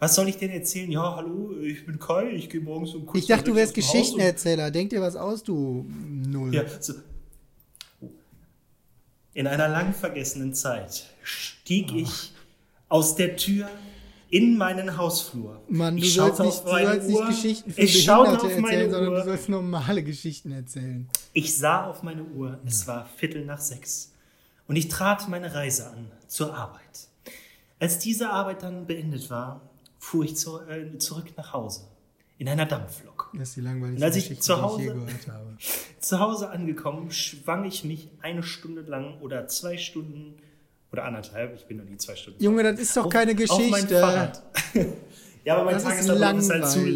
Was 0.00 0.14
soll 0.14 0.28
ich 0.28 0.38
denn 0.38 0.50
erzählen? 0.50 0.90
Ja, 0.90 1.16
hallo, 1.16 1.54
ich 1.60 1.84
bin 1.84 1.98
Kai, 1.98 2.30
ich 2.30 2.48
gehe 2.48 2.60
morgens 2.60 2.94
um 2.94 3.04
kurz 3.06 3.22
Ich 3.22 3.28
dachte, 3.28 3.44
du 3.44 3.54
wärst 3.54 3.74
Geschichtenerzähler. 3.74 4.70
Denk 4.70 4.90
dir 4.90 5.02
was 5.02 5.14
aus, 5.14 5.42
du 5.42 5.86
Null. 6.26 6.54
Ja, 6.54 6.64
so. 6.80 6.94
In 9.34 9.46
einer 9.46 9.68
lang 9.68 9.92
vergessenen 9.92 10.54
Zeit 10.54 11.06
stieg 11.22 11.90
oh. 11.92 11.98
ich 11.98 12.32
aus 12.88 13.14
der 13.14 13.36
Tür 13.36 13.68
in 14.30 14.56
meinen 14.56 14.96
Hausflur. 14.96 15.60
Mann, 15.68 15.96
du 15.96 16.06
sollst, 16.06 16.40
nicht, 16.40 16.64
du 16.64 16.68
sollst 16.68 17.08
nicht, 17.08 17.26
Geschichten 17.26 17.72
für 17.72 17.80
ich 17.80 18.06
Behinderte 18.06 18.50
erzählen, 18.50 18.90
sondern 18.90 19.14
du 19.14 19.24
sollst 19.24 19.48
normale 19.48 20.02
Geschichten 20.02 20.52
erzählen. 20.52 21.08
Ich 21.32 21.56
sah 21.56 21.86
auf 21.86 22.02
meine 22.02 22.22
Uhr, 22.22 22.58
es 22.64 22.86
war 22.86 23.08
Viertel 23.16 23.44
nach 23.44 23.60
sechs. 23.60 24.12
Und 24.68 24.76
ich 24.76 24.88
trat 24.88 25.28
meine 25.28 25.52
Reise 25.52 25.90
an 25.90 26.12
zur 26.28 26.54
Arbeit. 26.54 27.08
Als 27.80 27.98
diese 27.98 28.30
Arbeit 28.30 28.62
dann 28.62 28.86
beendet 28.86 29.30
war, 29.30 29.62
fuhr 29.98 30.24
ich 30.24 30.36
zu, 30.36 30.60
äh, 30.60 30.96
zurück 30.98 31.32
nach 31.36 31.52
Hause. 31.52 31.88
In 32.38 32.48
einer 32.48 32.66
Dampflok. 32.66 33.30
Das 33.34 33.48
ist 33.48 33.56
die 33.56 33.60
langweiligste 33.62 33.96
Und 33.96 34.02
als 34.04 34.16
ich 34.16 34.24
Geschichte, 34.28 34.44
zu 34.44 34.62
Hause, 34.62 34.76
die 34.78 34.82
ich 34.84 34.88
je 34.88 34.94
gehört 34.94 35.28
habe. 35.28 35.56
zu 36.00 36.20
Hause 36.20 36.50
angekommen, 36.50 37.10
schwang 37.10 37.64
ich 37.64 37.84
mich 37.84 38.08
eine 38.22 38.42
Stunde 38.42 38.82
lang 38.82 39.18
oder 39.20 39.48
zwei 39.48 39.76
Stunden 39.76 40.36
oder 40.92 41.04
anderthalb, 41.04 41.54
ich 41.54 41.66
bin 41.66 41.76
noch 41.76 41.84
nie 41.84 41.96
zwei 41.96 42.16
Stunden. 42.16 42.42
Junge, 42.42 42.64
das 42.64 42.80
ist 42.80 42.96
doch 42.96 43.06
auf, 43.06 43.12
keine 43.12 43.34
Geschichte. 43.34 43.64
Auf 43.64 43.70
mein 43.70 43.88
Fahrrad. 43.88 44.42
ja, 45.44 45.54
aber 45.54 45.64
mein 45.64 45.74
das 45.74 45.84
Tagesablauf 45.84 46.38
ist, 46.38 46.44
ist 46.44 46.50
halt 46.50 46.66
zu. 46.66 46.88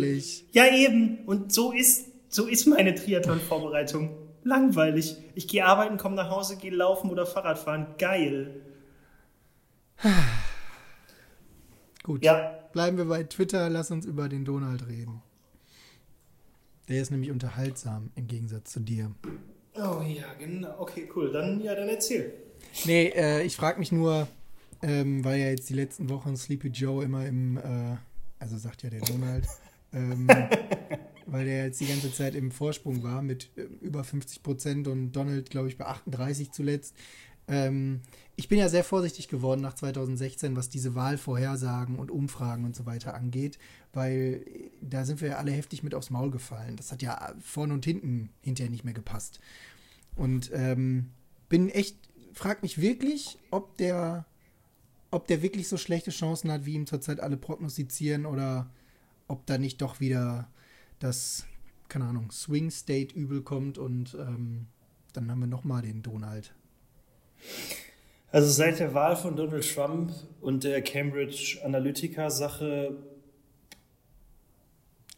Ja, 0.52 0.66
eben. 0.66 1.18
Und 1.26 1.52
so 1.52 1.72
ist, 1.72 2.06
so 2.28 2.46
ist 2.46 2.66
meine 2.66 2.94
Triathlon-Vorbereitung. 2.94 4.16
Langweilig. 4.42 5.16
Ich 5.34 5.48
gehe 5.48 5.64
arbeiten, 5.64 5.96
komme 5.96 6.16
nach 6.16 6.30
Hause, 6.30 6.56
gehe 6.56 6.72
laufen 6.72 7.10
oder 7.10 7.24
Fahrrad 7.24 7.58
fahren. 7.58 7.86
Geil. 7.98 8.60
Gut. 12.02 12.24
Ja. 12.24 12.58
Bleiben 12.72 12.98
wir 12.98 13.06
bei 13.06 13.22
Twitter. 13.22 13.70
Lass 13.70 13.90
uns 13.90 14.04
über 14.04 14.28
den 14.28 14.44
Donald 14.44 14.86
reden. 14.88 15.22
Der 16.88 17.00
ist 17.00 17.10
nämlich 17.10 17.30
unterhaltsam 17.30 18.10
im 18.16 18.26
Gegensatz 18.26 18.72
zu 18.72 18.80
dir. 18.80 19.14
Oh 19.76 20.02
ja, 20.02 20.26
genau. 20.38 20.74
Okay, 20.78 21.08
cool. 21.16 21.32
Dann, 21.32 21.62
ja, 21.62 21.74
dann 21.74 21.88
erzähl. 21.88 22.34
Nee, 22.84 23.06
äh, 23.08 23.42
ich 23.42 23.56
frage 23.56 23.78
mich 23.78 23.92
nur, 23.92 24.28
ähm, 24.82 25.24
weil 25.24 25.40
ja 25.40 25.48
jetzt 25.48 25.68
die 25.70 25.74
letzten 25.74 26.08
Wochen 26.10 26.36
Sleepy 26.36 26.68
Joe 26.68 27.04
immer 27.04 27.26
im, 27.26 27.56
äh, 27.56 27.96
also 28.38 28.58
sagt 28.58 28.82
ja 28.82 28.90
der 28.90 29.00
Donald, 29.00 29.46
ähm, 29.92 30.28
weil 31.26 31.46
der 31.46 31.64
jetzt 31.64 31.80
die 31.80 31.86
ganze 31.86 32.12
Zeit 32.12 32.34
im 32.34 32.50
Vorsprung 32.50 33.02
war 33.02 33.22
mit 33.22 33.50
äh, 33.56 33.62
über 33.80 34.04
50 34.04 34.42
Prozent 34.42 34.88
und 34.88 35.12
Donald, 35.12 35.50
glaube 35.50 35.68
ich, 35.68 35.78
bei 35.78 35.86
38 35.86 36.52
zuletzt. 36.52 36.94
Ähm, 37.46 38.00
ich 38.36 38.48
bin 38.48 38.58
ja 38.58 38.68
sehr 38.68 38.84
vorsichtig 38.84 39.28
geworden 39.28 39.60
nach 39.60 39.74
2016, 39.74 40.56
was 40.56 40.68
diese 40.68 40.94
Wahlvorhersagen 40.94 41.96
und 41.96 42.10
Umfragen 42.10 42.64
und 42.64 42.74
so 42.74 42.86
weiter 42.86 43.14
angeht, 43.14 43.58
weil 43.92 44.44
äh, 44.46 44.70
da 44.80 45.04
sind 45.04 45.20
wir 45.20 45.28
ja 45.28 45.36
alle 45.36 45.52
heftig 45.52 45.82
mit 45.82 45.94
aufs 45.94 46.10
Maul 46.10 46.30
gefallen. 46.30 46.76
Das 46.76 46.92
hat 46.92 47.02
ja 47.02 47.34
vorne 47.40 47.74
und 47.74 47.84
hinten 47.84 48.30
hinterher 48.42 48.70
nicht 48.70 48.84
mehr 48.84 48.94
gepasst. 48.94 49.40
Und 50.16 50.50
ähm, 50.54 51.10
bin 51.48 51.68
echt 51.68 51.96
frage 52.34 52.60
mich 52.62 52.80
wirklich, 52.80 53.38
ob 53.50 53.76
der, 53.76 54.26
ob 55.10 55.26
der 55.26 55.42
wirklich 55.42 55.68
so 55.68 55.76
schlechte 55.76 56.10
Chancen 56.10 56.50
hat, 56.50 56.66
wie 56.66 56.74
ihm 56.74 56.86
zurzeit 56.86 57.20
alle 57.20 57.36
prognostizieren, 57.36 58.26
oder 58.26 58.70
ob 59.28 59.46
da 59.46 59.58
nicht 59.58 59.80
doch 59.80 60.00
wieder 60.00 60.48
das, 60.98 61.46
keine 61.88 62.06
Ahnung, 62.06 62.30
Swing 62.30 62.70
State 62.70 63.14
übel 63.14 63.42
kommt 63.42 63.78
und 63.78 64.14
ähm, 64.14 64.66
dann 65.12 65.30
haben 65.30 65.40
wir 65.40 65.46
nochmal 65.46 65.82
den 65.82 66.02
Donald. 66.02 66.54
Also 68.30 68.50
seit 68.50 68.80
der 68.80 68.94
Wahl 68.94 69.16
von 69.16 69.36
Donald 69.36 69.72
Trump 69.72 70.12
und 70.40 70.64
der 70.64 70.82
Cambridge 70.82 71.60
Analytica-Sache 71.64 72.96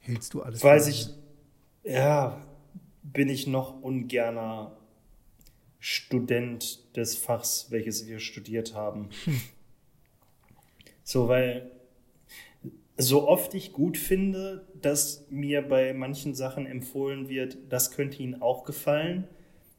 hältst 0.01 0.35
du 0.35 0.43
alles? 0.43 0.63
Weiß 0.63 0.89
ich, 0.89 1.09
ja, 1.83 2.45
bin 3.03 3.29
ich 3.29 3.47
noch 3.47 3.81
ungerner 3.81 4.77
Student 5.89 6.81
des 6.97 7.17
Fachs, 7.17 7.67
welches 7.71 8.09
wir 8.09 8.19
studiert 8.19 8.75
haben. 8.75 9.09
Hm. 9.25 9.41
So, 11.05 11.29
weil 11.29 11.71
so 12.97 13.29
oft 13.29 13.55
ich 13.55 13.73
gut 13.73 13.97
finde, 13.97 14.67
dass 14.83 15.29
mir 15.31 15.63
bei 15.63 15.95
manchen 15.95 16.35
Sachen 16.35 16.67
empfohlen 16.67 17.29
wird, 17.29 17.59
das 17.69 17.93
könnte 17.93 18.21
Ihnen 18.21 18.43
auch 18.43 18.65
gefallen, 18.65 19.29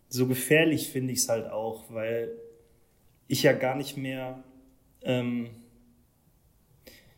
so 0.07 0.27
gefährlich 0.27 0.87
finde 0.87 1.11
ich 1.11 1.19
es 1.19 1.27
halt 1.27 1.51
auch, 1.51 1.91
weil 1.91 2.31
ich 3.27 3.43
ja 3.43 3.51
gar 3.51 3.75
nicht 3.75 3.97
mehr 3.97 4.41
ähm, 5.01 5.49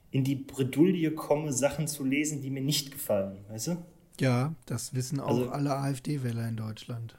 in 0.10 0.24
die 0.24 0.36
Bredouille 0.36 1.12
komme, 1.12 1.54
Sachen 1.54 1.88
zu 1.88 2.04
lesen, 2.04 2.42
die 2.42 2.50
mir 2.50 2.64
nicht 2.64 2.92
gefallen, 2.92 3.46
weißt 3.50 3.68
du? 3.68 3.78
Ja, 4.20 4.56
das 4.66 4.96
wissen 4.96 5.20
auch 5.20 5.28
also, 5.28 5.50
alle 5.52 5.76
AfD-Wähler 5.76 6.50
in 6.50 6.58
Deutschland. 6.58 7.16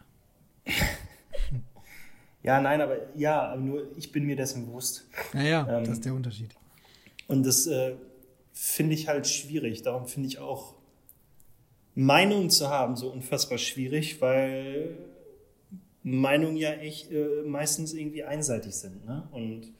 Ja, 2.43 2.61
nein, 2.61 2.81
aber 2.81 2.97
ja, 3.17 3.43
aber 3.43 3.61
nur 3.61 3.97
ich 3.97 4.13
bin 4.13 4.25
mir 4.25 4.37
dessen 4.37 4.67
bewusst. 4.67 5.07
Ja, 5.35 5.43
ja, 5.43 5.79
ähm, 5.79 5.85
das 5.85 5.95
ist 5.95 6.05
der 6.05 6.15
Unterschied. 6.15 6.51
Und 7.27 7.45
das 7.45 7.67
äh, 7.67 7.95
finde 8.53 8.95
ich 8.95 9.09
halt 9.09 9.27
schwierig. 9.27 9.83
Darum 9.83 10.07
finde 10.07 10.29
ich 10.29 10.39
auch 10.39 10.75
Meinungen 11.95 12.51
zu 12.51 12.69
haben 12.69 12.97
so 12.97 13.11
unfassbar 13.11 13.59
schwierig, 13.59 14.21
weil 14.21 14.97
Meinungen 16.03 16.57
ja 16.57 16.73
echt 16.73 17.13
äh, 17.13 17.43
meistens 17.47 17.93
irgendwie 17.93 18.25
einseitig 18.25 18.75
sind. 18.75 19.05
Ne? 19.05 19.29
Und 19.33 19.73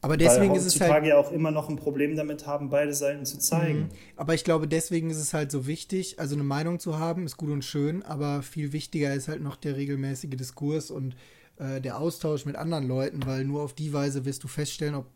Aber 0.00 0.16
deswegen 0.16 0.54
ist 0.54 0.64
es 0.64 0.80
halt. 0.80 1.04
ja 1.04 1.18
auch 1.18 1.30
immer 1.30 1.50
noch 1.50 1.68
ein 1.68 1.76
Problem 1.76 2.16
damit 2.16 2.46
haben, 2.46 2.70
beide 2.70 2.94
Seiten 2.94 3.26
zu 3.26 3.38
zeigen. 3.38 3.80
Mhm. 3.80 3.88
Aber 4.16 4.34
ich 4.34 4.44
glaube, 4.44 4.66
deswegen 4.66 5.10
ist 5.10 5.18
es 5.18 5.34
halt 5.34 5.50
so 5.50 5.66
wichtig, 5.66 6.18
also 6.18 6.34
eine 6.34 6.44
Meinung 6.44 6.78
zu 6.78 6.98
haben, 6.98 7.26
ist 7.26 7.36
gut 7.36 7.50
und 7.50 7.64
schön, 7.64 8.02
aber 8.02 8.42
viel 8.42 8.72
wichtiger 8.72 9.12
ist 9.12 9.28
halt 9.28 9.42
noch 9.42 9.56
der 9.56 9.76
regelmäßige 9.76 10.30
Diskurs 10.30 10.90
und 10.90 11.16
äh, 11.56 11.80
der 11.80 11.98
Austausch 11.98 12.44
mit 12.44 12.56
anderen 12.56 12.86
Leuten, 12.86 13.24
weil 13.26 13.44
nur 13.44 13.62
auf 13.62 13.74
die 13.74 13.92
Weise 13.92 14.24
wirst 14.24 14.44
du 14.44 14.48
feststellen, 14.48 14.94
ob, 14.94 15.06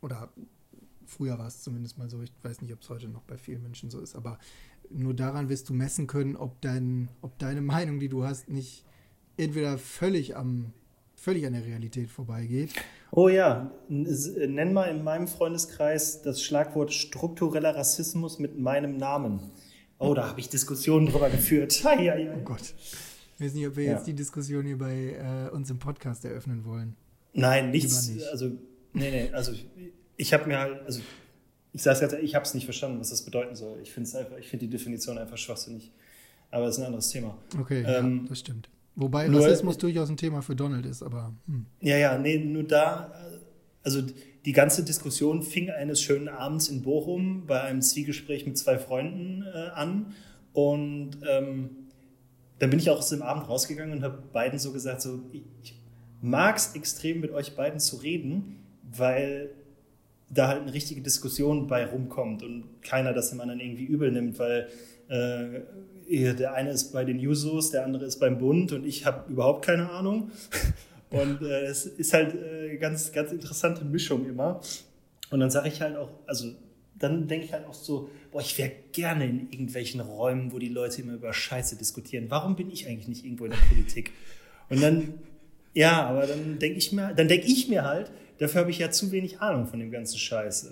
oder 0.00 0.30
früher 1.06 1.38
war 1.38 1.46
es 1.46 1.62
zumindest 1.62 1.98
mal 1.98 2.08
so, 2.08 2.22
ich 2.22 2.32
weiß 2.42 2.62
nicht, 2.62 2.72
ob 2.72 2.82
es 2.82 2.90
heute 2.90 3.08
noch 3.08 3.22
bei 3.22 3.36
vielen 3.36 3.62
Menschen 3.62 3.90
so 3.90 4.00
ist, 4.00 4.16
aber 4.16 4.38
nur 4.90 5.14
daran 5.14 5.48
wirst 5.48 5.68
du 5.68 5.74
messen 5.74 6.06
können, 6.06 6.36
ob, 6.36 6.60
dein, 6.60 7.08
ob 7.22 7.38
deine 7.38 7.60
Meinung, 7.60 8.00
die 8.00 8.08
du 8.08 8.24
hast, 8.24 8.48
nicht 8.48 8.84
entweder 9.36 9.78
völlig 9.78 10.36
am 10.36 10.72
völlig 11.24 11.46
an 11.46 11.54
der 11.54 11.64
Realität 11.64 12.10
vorbeigeht. 12.10 12.72
Oh 13.10 13.28
ja, 13.28 13.70
nenn 13.88 14.72
mal 14.72 14.90
in 14.90 15.02
meinem 15.02 15.26
Freundeskreis 15.26 16.20
das 16.22 16.42
Schlagwort 16.42 16.92
struktureller 16.92 17.74
Rassismus 17.74 18.38
mit 18.38 18.58
meinem 18.58 18.98
Namen. 18.98 19.40
Oh, 19.98 20.12
da 20.12 20.28
habe 20.28 20.40
ich 20.40 20.48
Diskussionen 20.50 21.06
drüber 21.06 21.30
geführt. 21.30 21.82
oh 21.86 22.40
Gott. 22.44 22.74
Ich 23.36 23.44
weiß 23.44 23.54
nicht, 23.54 23.66
ob 23.66 23.76
wir 23.76 23.84
ja. 23.84 23.92
jetzt 23.92 24.06
die 24.06 24.14
Diskussion 24.14 24.64
hier 24.64 24.78
bei 24.78 25.48
äh, 25.48 25.54
uns 25.54 25.70
im 25.70 25.78
Podcast 25.78 26.24
eröffnen 26.24 26.64
wollen. 26.64 26.96
Nein, 27.32 27.70
nichts. 27.70 28.08
Nicht. 28.08 28.26
Also, 28.28 28.46
nee, 28.92 29.10
nee, 29.10 29.30
also 29.32 29.52
ich 30.16 30.32
habe 30.32 30.46
mir 30.46 30.58
halt, 30.58 30.86
also 30.86 31.00
ich 31.72 31.82
sage 31.82 31.94
es 31.96 32.12
jetzt, 32.12 32.22
ich 32.22 32.34
habe 32.34 32.44
es 32.44 32.54
nicht 32.54 32.64
verstanden, 32.64 33.00
was 33.00 33.10
das 33.10 33.22
bedeuten 33.22 33.56
soll. 33.56 33.78
Ich 33.82 33.90
finde 33.90 34.08
find 34.42 34.62
die 34.62 34.68
Definition 34.68 35.18
einfach 35.18 35.36
schwachsinnig. 35.36 35.90
Aber 36.50 36.66
es 36.66 36.76
ist 36.76 36.82
ein 36.82 36.86
anderes 36.86 37.08
Thema. 37.08 37.36
Okay, 37.58 37.84
ähm, 37.84 38.20
ja, 38.22 38.28
das 38.28 38.38
stimmt. 38.38 38.68
Wobei 38.94 39.26
nur, 39.26 39.42
Rassismus 39.42 39.76
durchaus 39.78 40.08
ein 40.08 40.16
Thema 40.16 40.40
für 40.40 40.54
Donald 40.54 40.86
ist, 40.86 41.02
aber. 41.02 41.34
Hm. 41.46 41.66
Ja, 41.80 41.96
ja, 41.96 42.16
nee, 42.16 42.38
nur 42.38 42.62
da, 42.62 43.12
also 43.82 44.02
die 44.44 44.52
ganze 44.52 44.84
Diskussion 44.84 45.42
fing 45.42 45.70
eines 45.70 46.00
schönen 46.00 46.28
Abends 46.28 46.68
in 46.68 46.82
Bochum 46.82 47.46
bei 47.46 47.60
einem 47.62 47.82
Zwiegespräch 47.82 48.46
mit 48.46 48.56
zwei 48.56 48.78
Freunden 48.78 49.42
äh, 49.42 49.70
an. 49.74 50.14
Und 50.52 51.18
ähm, 51.28 51.70
dann 52.58 52.70
bin 52.70 52.78
ich 52.78 52.90
auch 52.90 52.98
aus 52.98 53.08
dem 53.08 53.22
Abend 53.22 53.48
rausgegangen 53.48 53.98
und 53.98 54.04
habe 54.04 54.22
beiden 54.32 54.58
so 54.58 54.72
gesagt: 54.72 55.02
so, 55.02 55.20
ich 55.62 55.74
mag 56.20 56.56
es 56.56 56.74
extrem 56.74 57.20
mit 57.20 57.32
euch 57.32 57.56
beiden 57.56 57.80
zu 57.80 57.96
reden, 57.96 58.60
weil 58.82 59.50
da 60.30 60.48
halt 60.48 60.62
eine 60.62 60.72
richtige 60.72 61.00
Diskussion 61.00 61.66
bei 61.66 61.86
rumkommt 61.86 62.42
und 62.42 62.64
keiner 62.82 63.12
das 63.12 63.30
dem 63.30 63.40
anderen 63.40 63.60
irgendwie 63.60 63.84
übel 63.84 64.10
nimmt, 64.10 64.38
weil 64.38 64.68
äh, 65.08 66.34
der 66.34 66.54
eine 66.54 66.70
ist 66.70 66.92
bei 66.92 67.04
den 67.04 67.18
Jusos, 67.18 67.70
der 67.70 67.84
andere 67.84 68.04
ist 68.04 68.20
beim 68.20 68.38
Bund 68.38 68.72
und 68.72 68.84
ich 68.86 69.06
habe 69.06 69.30
überhaupt 69.30 69.64
keine 69.64 69.90
Ahnung. 69.90 70.30
Und 71.10 71.42
äh, 71.42 71.66
es 71.66 71.86
ist 71.86 72.12
halt 72.12 72.34
äh, 72.34 72.76
ganz, 72.76 73.12
ganz 73.12 73.30
interessante 73.30 73.84
Mischung 73.84 74.26
immer. 74.26 74.60
Und 75.30 75.38
dann 75.38 75.50
sage 75.50 75.68
ich 75.68 75.80
halt 75.80 75.96
auch, 75.96 76.10
also 76.26 76.52
dann 77.04 77.28
denke 77.28 77.46
ich 77.46 77.52
halt 77.52 77.66
auch 77.66 77.74
so, 77.74 78.10
boah, 78.32 78.40
ich 78.40 78.56
wäre 78.58 78.72
gerne 78.92 79.26
in 79.26 79.50
irgendwelchen 79.50 80.00
Räumen, 80.00 80.52
wo 80.52 80.58
die 80.58 80.68
Leute 80.68 81.02
immer 81.02 81.14
über 81.14 81.32
Scheiße 81.32 81.76
diskutieren. 81.76 82.26
Warum 82.30 82.56
bin 82.56 82.70
ich 82.70 82.88
eigentlich 82.88 83.08
nicht 83.08 83.24
irgendwo 83.24 83.44
in 83.44 83.52
der 83.52 83.58
Politik? 83.58 84.12
Und 84.70 84.82
dann, 84.82 85.14
ja, 85.74 86.06
aber 86.06 86.26
dann 86.26 86.58
denke 86.58 86.78
ich 86.78 86.92
mir, 86.92 87.14
dann 87.14 87.28
denke 87.28 87.46
ich 87.46 87.68
mir 87.68 87.84
halt, 87.84 88.10
dafür 88.38 88.62
habe 88.62 88.70
ich 88.70 88.78
ja 88.78 88.90
zu 88.90 89.12
wenig 89.12 89.40
Ahnung 89.40 89.66
von 89.66 89.78
dem 89.78 89.90
ganzen 89.90 90.18
Scheiß. 90.18 90.70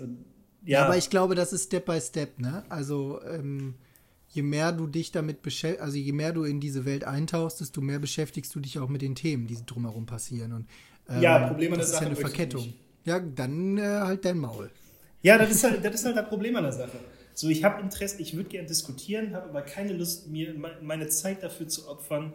Ja. 0.65 0.79
ja, 0.79 0.85
aber 0.85 0.97
ich 0.97 1.09
glaube, 1.09 1.35
das 1.35 1.53
ist 1.53 1.65
Step 1.65 1.85
by 1.85 2.01
Step, 2.01 2.39
ne? 2.39 2.63
Also 2.69 3.21
ähm, 3.23 3.75
je 4.29 4.41
mehr 4.41 4.71
du 4.71 4.87
dich 4.87 5.11
damit 5.11 5.41
beschäftigst, 5.41 5.83
also 5.83 5.97
je 5.97 6.11
mehr 6.11 6.33
du 6.33 6.43
in 6.43 6.59
diese 6.59 6.85
Welt 6.85 7.03
eintauchst, 7.03 7.61
desto 7.61 7.81
mehr 7.81 7.99
beschäftigst 7.99 8.53
du 8.55 8.59
dich 8.59 8.79
auch 8.79 8.89
mit 8.89 9.01
den 9.01 9.15
Themen, 9.15 9.47
die 9.47 9.57
drumherum 9.65 10.05
passieren. 10.05 10.53
Und, 10.53 10.67
ähm, 11.07 11.21
ja, 11.21 11.47
Problem 11.47 11.73
an 11.73 11.79
der 11.79 11.87
Sache. 11.87 12.09
Das 12.09 12.11
ist 12.11 12.19
ja 12.19 12.25
eine 12.25 12.35
Verkettung. 12.35 12.73
Ja, 13.05 13.19
dann 13.19 13.77
äh, 13.77 13.81
halt 13.81 14.25
dein 14.25 14.39
Maul. 14.39 14.71
Ja, 15.23 15.37
das 15.37 15.49
ist 15.49 15.63
halt 15.63 15.83
das, 15.83 15.95
ist 15.95 16.05
halt 16.05 16.17
das 16.17 16.29
Problem 16.29 16.55
an 16.55 16.63
der 16.63 16.73
Sache. 16.73 16.99
So, 17.33 17.49
ich 17.49 17.63
habe 17.63 17.81
Interesse, 17.81 18.21
ich 18.21 18.35
würde 18.35 18.49
gerne 18.49 18.67
diskutieren, 18.67 19.33
habe 19.33 19.49
aber 19.49 19.63
keine 19.63 19.93
Lust, 19.93 20.27
mir 20.27 20.53
meine 20.81 21.07
Zeit 21.07 21.41
dafür 21.41 21.67
zu 21.67 21.89
opfern. 21.89 22.33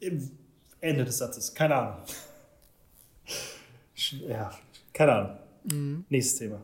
Im 0.00 0.30
Ende 0.80 1.04
des 1.04 1.18
Satzes. 1.18 1.54
Keine 1.54 1.74
Ahnung. 1.74 2.02
Ja, 4.28 4.56
keine 4.92 5.12
Ahnung. 5.12 5.38
Mhm. 5.64 6.04
Nächstes 6.08 6.38
Thema. 6.38 6.60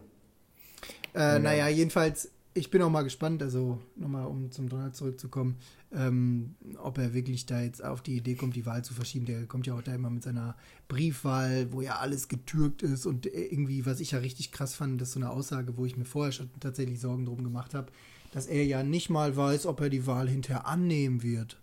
Äh, 1.14 1.39
naja, 1.39 1.68
jedenfalls 1.68 2.30
ich 2.57 2.70
bin 2.70 2.80
auch 2.82 2.90
mal 2.90 3.02
gespannt, 3.02 3.42
also 3.42 3.80
nochmal, 3.96 4.26
um 4.26 4.50
zum 4.52 4.68
Donald 4.68 4.94
zurückzukommen, 4.94 5.57
ähm, 5.92 6.55
ob 6.78 6.98
er 6.98 7.12
wirklich 7.12 7.46
da 7.46 7.61
jetzt 7.61 7.84
auf 7.84 8.00
die 8.00 8.16
Idee 8.16 8.36
kommt, 8.36 8.55
die 8.55 8.64
Wahl 8.64 8.84
zu 8.84 8.94
verschieben. 8.94 9.26
Der 9.26 9.44
kommt 9.46 9.66
ja 9.66 9.74
auch 9.74 9.82
da 9.82 9.92
immer 9.92 10.09
mit 10.09 10.22
seiner 10.22 10.57
Briefwahl, 10.86 11.72
wo 11.72 11.80
ja 11.80 11.96
alles 11.96 12.28
getürkt 12.28 12.82
ist 12.82 13.07
und 13.07 13.26
irgendwie, 13.26 13.84
was 13.86 13.98
ich 13.98 14.12
ja 14.12 14.20
richtig 14.20 14.52
krass 14.52 14.76
fand, 14.76 15.00
das 15.00 15.09
ist 15.09 15.14
so 15.14 15.20
eine 15.20 15.30
Aussage, 15.30 15.76
wo 15.76 15.84
ich 15.84 15.96
mir 15.96 16.05
vorher 16.05 16.30
schon 16.30 16.48
tatsächlich 16.61 17.00
Sorgen 17.00 17.26
drum 17.26 17.42
gemacht 17.42 17.74
habe, 17.74 17.90
dass 18.32 18.46
er 18.46 18.64
ja 18.64 18.84
nicht 18.84 19.11
mal 19.11 19.36
weiß, 19.36 19.66
ob 19.66 19.80
er 19.80 19.90
die 19.90 20.07
Wahl 20.07 20.28
hinterher 20.28 20.66
annehmen 20.66 21.24
wird 21.24 21.61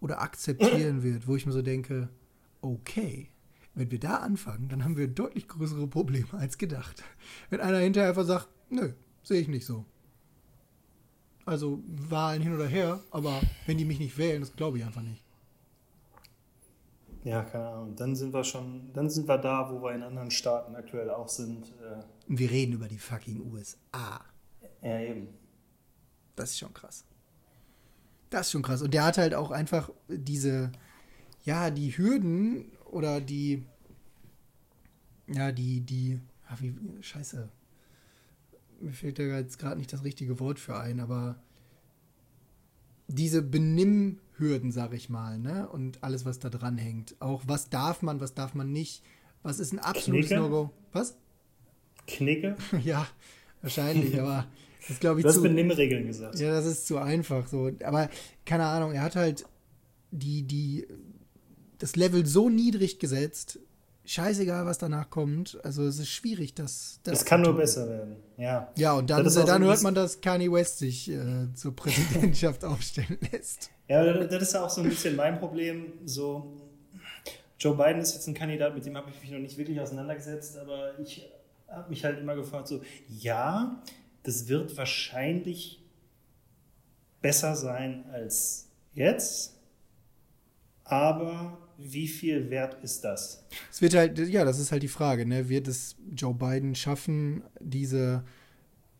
oder 0.00 0.20
akzeptieren 0.20 1.04
wird, 1.04 1.28
wo 1.28 1.36
ich 1.36 1.46
mir 1.46 1.52
so 1.52 1.62
denke, 1.62 2.08
okay, 2.62 3.28
wenn 3.74 3.92
wir 3.92 4.00
da 4.00 4.16
anfangen, 4.16 4.68
dann 4.68 4.82
haben 4.82 4.96
wir 4.96 5.06
deutlich 5.06 5.46
größere 5.46 5.86
Probleme 5.86 6.32
als 6.32 6.58
gedacht. 6.58 7.04
Wenn 7.50 7.60
einer 7.60 7.78
hinterher 7.78 8.08
einfach 8.08 8.24
sagt, 8.24 8.48
nö, 8.70 8.92
sehe 9.22 9.40
ich 9.40 9.48
nicht 9.48 9.66
so. 9.66 9.84
Also 11.46 11.80
Wahlen 11.86 12.42
hin 12.42 12.54
oder 12.54 12.66
her, 12.66 13.00
aber 13.10 13.40
wenn 13.66 13.78
die 13.78 13.84
mich 13.84 14.00
nicht 14.00 14.18
wählen, 14.18 14.40
das 14.40 14.54
glaube 14.54 14.78
ich 14.78 14.84
einfach 14.84 15.02
nicht. 15.02 15.22
Ja, 17.22 17.42
keine 17.42 17.68
Ahnung. 17.68 17.96
Dann 17.96 18.14
sind 18.14 18.32
wir 18.32 18.44
schon, 18.44 18.92
dann 18.92 19.08
sind 19.08 19.26
wir 19.26 19.38
da, 19.38 19.70
wo 19.70 19.82
wir 19.82 19.92
in 19.94 20.02
anderen 20.02 20.30
Staaten 20.30 20.74
aktuell 20.76 21.10
auch 21.10 21.28
sind. 21.28 21.72
Äh 21.80 22.02
Und 22.28 22.38
wir 22.38 22.50
reden 22.50 22.72
über 22.74 22.88
die 22.88 22.98
fucking 22.98 23.52
USA. 23.52 24.20
Ja, 24.82 25.00
eben. 25.00 25.28
Das 26.36 26.50
ist 26.50 26.58
schon 26.58 26.72
krass. 26.74 27.04
Das 28.30 28.46
ist 28.46 28.52
schon 28.52 28.62
krass. 28.62 28.82
Und 28.82 28.92
der 28.92 29.04
hat 29.04 29.18
halt 29.18 29.34
auch 29.34 29.50
einfach 29.50 29.90
diese, 30.08 30.70
ja, 31.44 31.70
die 31.70 31.96
Hürden 31.96 32.70
oder 32.84 33.20
die, 33.20 33.66
ja, 35.26 35.50
die, 35.50 35.80
die, 35.80 36.20
ach, 36.48 36.60
wie, 36.60 36.74
scheiße, 37.00 37.48
mir 38.80 38.92
fällt 38.92 39.18
da 39.18 39.22
jetzt 39.22 39.58
gerade 39.58 39.78
nicht 39.78 39.92
das 39.92 40.04
richtige 40.04 40.38
Wort 40.40 40.58
für 40.58 40.78
ein, 40.78 41.00
aber 41.00 41.42
diese 43.08 43.42
Benimmhürden, 43.42 44.72
sag 44.72 44.92
ich 44.92 45.08
mal, 45.08 45.38
ne? 45.38 45.68
Und 45.68 46.02
alles, 46.02 46.24
was 46.24 46.38
da 46.38 46.48
dran 46.48 46.78
hängt. 46.78 47.14
Auch 47.20 47.42
was 47.46 47.70
darf 47.70 48.02
man, 48.02 48.20
was 48.20 48.34
darf 48.34 48.54
man 48.54 48.72
nicht. 48.72 49.02
Was 49.42 49.60
ist 49.60 49.72
ein 49.72 49.78
absolutes 49.78 50.30
No-Go? 50.30 50.70
Was? 50.92 51.16
Knicke? 52.06 52.56
ja, 52.84 53.06
wahrscheinlich, 53.62 54.18
aber 54.20 54.46
das 54.88 55.00
glaube 55.00 55.20
ich 55.20 55.24
du 55.24 55.28
hast 55.28 55.36
zu. 55.36 55.42
Benimmregeln 55.42 56.06
gesagt. 56.06 56.38
Ja, 56.38 56.50
das 56.50 56.66
ist 56.66 56.86
zu 56.86 56.98
einfach 56.98 57.46
so. 57.46 57.70
Aber 57.84 58.08
keine 58.44 58.66
Ahnung, 58.66 58.92
er 58.92 59.02
hat 59.02 59.16
halt 59.16 59.46
die, 60.10 60.42
die, 60.42 60.86
das 61.78 61.96
Level 61.96 62.26
so 62.26 62.48
niedrig 62.48 62.98
gesetzt, 62.98 63.58
scheißegal, 64.06 64.64
was 64.66 64.78
danach 64.78 65.10
kommt. 65.10 65.58
Also 65.64 65.84
es 65.84 65.98
ist 65.98 66.08
schwierig, 66.08 66.54
dass 66.54 67.00
das. 67.02 67.20
Es 67.20 67.24
kann 67.24 67.42
nur 67.42 67.56
besser 67.56 67.88
werden, 67.88 68.16
ja. 68.36 68.72
Ja, 68.76 68.94
und 68.94 69.10
dann, 69.10 69.24
dann, 69.24 69.46
dann 69.46 69.64
hört 69.64 69.82
man, 69.82 69.94
dass 69.94 70.20
Kanye 70.20 70.50
West 70.50 70.78
sich 70.78 71.10
äh, 71.10 71.52
zur 71.54 71.74
Präsidentschaft 71.74 72.64
aufstellen 72.64 73.18
lässt. 73.32 73.70
Ja, 73.88 74.04
das 74.04 74.42
ist 74.42 74.54
ja 74.54 74.64
auch 74.64 74.70
so 74.70 74.80
ein 74.80 74.88
bisschen 74.88 75.16
mein 75.16 75.38
Problem. 75.38 75.92
So, 76.04 76.56
Joe 77.58 77.76
Biden 77.76 78.00
ist 78.00 78.14
jetzt 78.14 78.26
ein 78.26 78.34
Kandidat, 78.34 78.74
mit 78.74 78.84
dem 78.84 78.96
habe 78.96 79.10
ich 79.10 79.20
mich 79.20 79.30
noch 79.30 79.38
nicht 79.38 79.56
wirklich 79.56 79.80
auseinandergesetzt, 79.80 80.56
aber 80.58 80.98
ich 80.98 81.28
habe 81.68 81.90
mich 81.90 82.04
halt 82.04 82.18
immer 82.18 82.34
gefragt, 82.34 82.68
so, 82.68 82.82
ja, 83.08 83.82
das 84.22 84.48
wird 84.48 84.76
wahrscheinlich 84.76 85.82
besser 87.22 87.56
sein 87.56 88.04
als 88.12 88.68
jetzt, 88.94 89.58
aber 90.84 91.58
wie 91.78 92.08
viel 92.08 92.50
wert 92.50 92.82
ist 92.82 93.02
das? 93.02 93.44
Es 93.70 93.82
wird 93.82 93.94
halt, 93.94 94.18
ja, 94.18 94.44
das 94.44 94.58
ist 94.58 94.72
halt 94.72 94.82
die 94.82 94.88
Frage, 94.88 95.26
ne? 95.26 95.48
Wird 95.48 95.68
es 95.68 95.96
Joe 96.14 96.34
Biden 96.34 96.74
schaffen, 96.74 97.42
diese, 97.60 98.24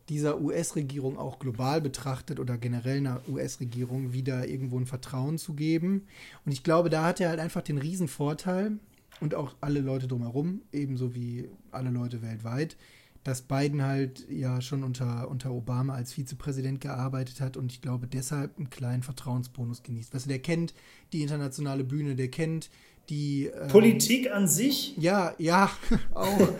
dieser 0.09 0.39
US-Regierung 0.39 1.17
auch 1.17 1.39
global 1.39 1.81
betrachtet 1.81 2.39
oder 2.39 2.57
generell 2.57 2.97
einer 2.97 3.21
US-Regierung 3.27 4.13
wieder 4.13 4.47
irgendwo 4.47 4.79
ein 4.79 4.85
Vertrauen 4.85 5.37
zu 5.37 5.53
geben? 5.53 6.07
Und 6.45 6.51
ich 6.51 6.63
glaube, 6.63 6.89
da 6.89 7.03
hat 7.03 7.19
er 7.19 7.29
halt 7.29 7.39
einfach 7.39 7.61
den 7.61 7.77
riesen 7.77 8.07
Vorteil 8.07 8.73
und 9.19 9.35
auch 9.35 9.55
alle 9.61 9.79
Leute 9.79 10.07
drumherum, 10.07 10.61
ebenso 10.71 11.15
wie 11.15 11.49
alle 11.71 11.89
Leute 11.89 12.21
weltweit, 12.21 12.77
dass 13.27 13.41
Biden 13.41 13.83
halt 13.83 14.25
ja 14.29 14.61
schon 14.61 14.85
unter, 14.85 15.29
unter 15.29 15.51
Obama 15.51 15.93
als 15.93 16.13
Vizepräsident 16.13 16.79
gearbeitet 16.79 17.41
hat 17.41 17.57
und 17.57 17.73
ich 17.73 17.81
glaube 17.81 18.07
deshalb 18.07 18.57
einen 18.57 18.69
kleinen 18.69 19.03
Vertrauensbonus 19.03 19.83
genießt. 19.83 20.15
Weißt 20.15 20.27
du, 20.27 20.29
der 20.29 20.39
kennt 20.39 20.73
die 21.11 21.23
internationale 21.23 21.83
Bühne, 21.83 22.15
der 22.15 22.29
kennt 22.29 22.69
die. 23.09 23.47
Ähm, 23.47 23.67
Politik 23.67 24.31
an 24.31 24.47
sich? 24.47 24.95
Ja, 24.95 25.35
ja, 25.39 25.69
auch. 26.13 26.53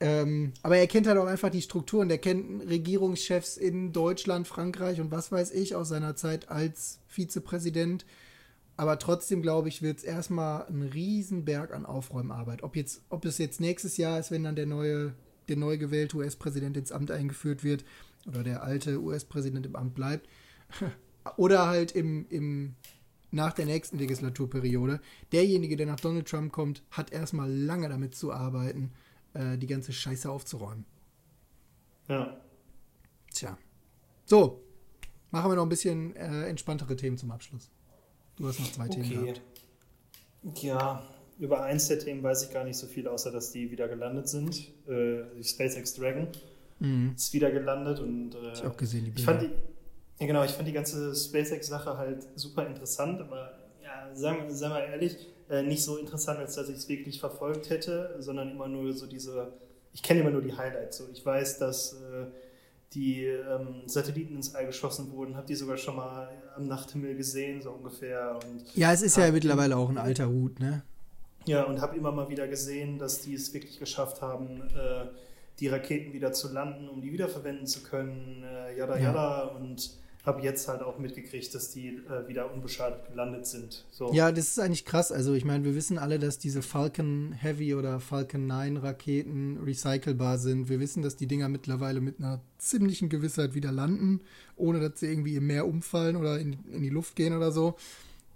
ähm, 0.00 0.54
aber 0.62 0.78
er 0.78 0.86
kennt 0.86 1.06
halt 1.06 1.18
auch 1.18 1.26
einfach 1.26 1.50
die 1.50 1.60
Strukturen. 1.60 2.08
Der 2.08 2.16
kennt 2.16 2.66
Regierungschefs 2.66 3.58
in 3.58 3.92
Deutschland, 3.92 4.48
Frankreich 4.48 4.98
und 4.98 5.10
was 5.10 5.30
weiß 5.30 5.50
ich 5.50 5.74
aus 5.74 5.90
seiner 5.90 6.16
Zeit 6.16 6.48
als 6.48 7.00
Vizepräsident. 7.06 8.06
Aber 8.76 8.98
trotzdem, 8.98 9.40
glaube 9.42 9.68
ich, 9.68 9.82
wird 9.82 9.98
es 9.98 10.04
erstmal 10.04 10.66
ein 10.66 10.82
Riesenberg 10.82 11.72
an 11.72 11.86
Aufräumarbeit. 11.86 12.62
Ob, 12.62 12.76
jetzt, 12.76 13.02
ob 13.08 13.24
es 13.24 13.38
jetzt 13.38 13.60
nächstes 13.60 13.98
Jahr 13.98 14.18
ist, 14.18 14.30
wenn 14.30 14.42
dann 14.42 14.56
der 14.56 14.66
neue, 14.66 15.14
der 15.48 15.56
neu 15.56 15.78
gewählte 15.78 16.16
US-Präsident 16.16 16.76
ins 16.76 16.92
Amt 16.92 17.10
eingeführt 17.10 17.64
wird 17.64 17.84
oder 18.26 18.42
der 18.42 18.62
alte 18.62 19.00
US-Präsident 19.00 19.66
im 19.66 19.76
Amt 19.76 19.94
bleibt. 19.94 20.28
oder 21.36 21.66
halt 21.66 21.92
im, 21.92 22.26
im, 22.28 22.74
nach 23.30 23.52
der 23.52 23.66
nächsten 23.66 23.98
Legislaturperiode. 23.98 25.00
Derjenige, 25.32 25.76
der 25.76 25.86
nach 25.86 26.00
Donald 26.00 26.28
Trump 26.28 26.52
kommt, 26.52 26.82
hat 26.90 27.12
erstmal 27.12 27.50
lange 27.50 27.88
damit 27.88 28.14
zu 28.14 28.32
arbeiten, 28.32 28.92
äh, 29.34 29.58
die 29.58 29.66
ganze 29.66 29.92
Scheiße 29.92 30.30
aufzuräumen. 30.30 30.84
Ja. 32.08 32.40
Tja. 33.32 33.58
So, 34.26 34.62
machen 35.30 35.50
wir 35.50 35.56
noch 35.56 35.64
ein 35.64 35.68
bisschen 35.68 36.14
äh, 36.16 36.46
entspanntere 36.46 36.96
Themen 36.96 37.18
zum 37.18 37.30
Abschluss. 37.30 37.70
Du 38.36 38.46
hast 38.46 38.60
noch 38.60 38.72
zwei 38.72 38.86
okay. 38.86 39.02
Themen 39.02 39.24
gehabt. 39.24 39.42
Ja, 40.62 41.02
über 41.38 41.62
eins 41.62 41.88
der 41.88 41.98
Themen 41.98 42.22
weiß 42.22 42.44
ich 42.44 42.52
gar 42.52 42.64
nicht 42.64 42.76
so 42.76 42.86
viel, 42.86 43.08
außer 43.08 43.30
dass 43.30 43.50
die 43.50 43.70
wieder 43.70 43.88
gelandet 43.88 44.28
sind. 44.28 44.68
Äh, 44.88 45.22
die 45.36 45.44
SpaceX 45.44 45.94
Dragon 45.94 46.28
mhm. 46.78 47.12
ist 47.16 47.32
wieder 47.32 47.50
gelandet 47.50 48.00
und 48.00 48.34
äh, 48.34 48.52
ich 48.52 48.62
auch 48.62 48.76
gesehen, 48.76 49.04
die 49.04 49.10
Bilder. 49.10 49.20
Ich 49.20 49.24
fand 49.24 49.42
die, 49.42 50.20
ja, 50.20 50.26
genau, 50.26 50.44
ich 50.44 50.52
fand 50.52 50.68
die 50.68 50.72
ganze 50.72 51.14
SpaceX-Sache 51.14 51.96
halt 51.96 52.26
super 52.36 52.66
interessant, 52.66 53.20
aber 53.20 53.52
ja, 53.82 54.14
sagen, 54.14 54.54
sagen 54.54 54.74
wir 54.74 54.84
ehrlich, 54.84 55.16
äh, 55.50 55.62
nicht 55.62 55.82
so 55.82 55.98
interessant, 55.98 56.38
als 56.38 56.54
dass 56.54 56.68
ich 56.68 56.76
es 56.76 56.88
wirklich 56.88 57.20
verfolgt 57.20 57.70
hätte, 57.70 58.16
sondern 58.18 58.50
immer 58.50 58.68
nur 58.68 58.92
so 58.92 59.06
diese, 59.06 59.52
ich 59.92 60.02
kenne 60.02 60.20
immer 60.20 60.30
nur 60.30 60.42
die 60.42 60.56
Highlights. 60.56 60.98
So. 60.98 61.04
Ich 61.12 61.24
weiß, 61.24 61.58
dass 61.58 61.94
äh, 61.94 62.26
die 62.94 63.24
ähm, 63.24 63.82
Satelliten 63.86 64.36
ins 64.36 64.54
All 64.54 64.66
geschossen 64.66 65.10
wurden, 65.12 65.36
habe 65.36 65.46
die 65.46 65.56
sogar 65.56 65.76
schon 65.76 65.96
mal 65.96 66.28
am 66.56 66.66
Nachthimmel 66.68 67.16
gesehen, 67.16 67.60
so 67.60 67.72
ungefähr. 67.72 68.38
Und 68.42 68.64
ja, 68.76 68.92
es 68.92 69.02
ist 69.02 69.16
ja 69.16 69.30
mittlerweile 69.32 69.76
auch 69.76 69.90
ein 69.90 69.98
alter 69.98 70.28
Hut, 70.28 70.60
ne? 70.60 70.82
Ja, 71.46 71.64
und 71.64 71.80
habe 71.80 71.96
immer 71.96 72.12
mal 72.12 72.28
wieder 72.28 72.48
gesehen, 72.48 72.98
dass 72.98 73.20
die 73.20 73.34
es 73.34 73.52
wirklich 73.52 73.78
geschafft 73.78 74.22
haben, 74.22 74.62
äh, 74.74 75.06
die 75.60 75.68
Raketen 75.68 76.12
wieder 76.12 76.32
zu 76.32 76.52
landen, 76.52 76.88
um 76.88 77.00
die 77.00 77.12
wiederverwenden 77.12 77.66
zu 77.66 77.82
können, 77.82 78.44
äh, 78.44 78.76
yada 78.76 78.98
yada. 78.98 79.42
Und 79.44 79.90
habe 80.24 80.40
jetzt 80.40 80.68
halt 80.68 80.82
auch 80.82 80.98
mitgekriegt, 80.98 81.54
dass 81.54 81.70
die 81.70 81.88
äh, 81.88 82.26
wieder 82.26 82.52
unbeschadet 82.52 83.08
gelandet 83.10 83.46
sind. 83.46 83.84
So. 83.90 84.12
Ja, 84.12 84.32
das 84.32 84.48
ist 84.48 84.58
eigentlich 84.58 84.86
krass. 84.86 85.12
Also 85.12 85.34
ich 85.34 85.44
meine, 85.44 85.64
wir 85.64 85.74
wissen 85.74 85.98
alle, 85.98 86.18
dass 86.18 86.38
diese 86.38 86.62
Falcon 86.62 87.32
Heavy 87.32 87.74
oder 87.74 88.00
Falcon 88.00 88.46
9 88.46 88.78
Raketen 88.78 89.58
recycelbar 89.62 90.38
sind. 90.38 90.70
Wir 90.70 90.80
wissen, 90.80 91.02
dass 91.02 91.16
die 91.16 91.26
Dinger 91.26 91.50
mittlerweile 91.50 92.00
mit 92.00 92.18
einer 92.18 92.40
ziemlichen 92.56 93.10
Gewissheit 93.10 93.54
wieder 93.54 93.70
landen, 93.70 94.22
ohne 94.56 94.80
dass 94.80 95.00
sie 95.00 95.06
irgendwie 95.08 95.36
im 95.36 95.46
Meer 95.46 95.66
umfallen 95.66 96.16
oder 96.16 96.38
in, 96.38 96.56
in 96.72 96.82
die 96.82 96.90
Luft 96.90 97.16
gehen 97.16 97.36
oder 97.36 97.52
so. 97.52 97.76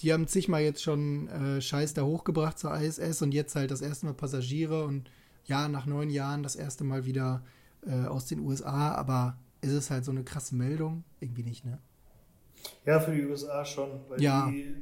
Die 0.00 0.12
haben 0.12 0.26
zigmal 0.26 0.62
jetzt 0.62 0.82
schon 0.82 1.28
äh, 1.28 1.60
Scheiß 1.60 1.94
da 1.94 2.02
hochgebracht 2.02 2.58
zur 2.58 2.74
ISS 2.78 3.22
und 3.22 3.32
jetzt 3.32 3.56
halt 3.56 3.70
das 3.70 3.80
erste 3.80 4.06
Mal 4.06 4.14
Passagiere 4.14 4.84
und 4.84 5.10
ja, 5.46 5.68
nach 5.68 5.86
neun 5.86 6.10
Jahren 6.10 6.42
das 6.42 6.56
erste 6.56 6.84
Mal 6.84 7.04
wieder 7.04 7.42
äh, 7.86 8.06
aus 8.06 8.26
den 8.26 8.40
USA, 8.40 8.94
aber 8.94 9.38
ist 9.60 9.72
es 9.72 9.90
halt 9.90 10.04
so 10.04 10.10
eine 10.10 10.22
krasse 10.22 10.54
Meldung? 10.54 11.04
Irgendwie 11.20 11.42
nicht, 11.42 11.64
ne? 11.64 11.78
Ja, 12.84 13.00
für 13.00 13.12
die 13.12 13.24
USA 13.24 13.64
schon. 13.64 13.88
ja. 14.18 14.48
Die, 14.50 14.74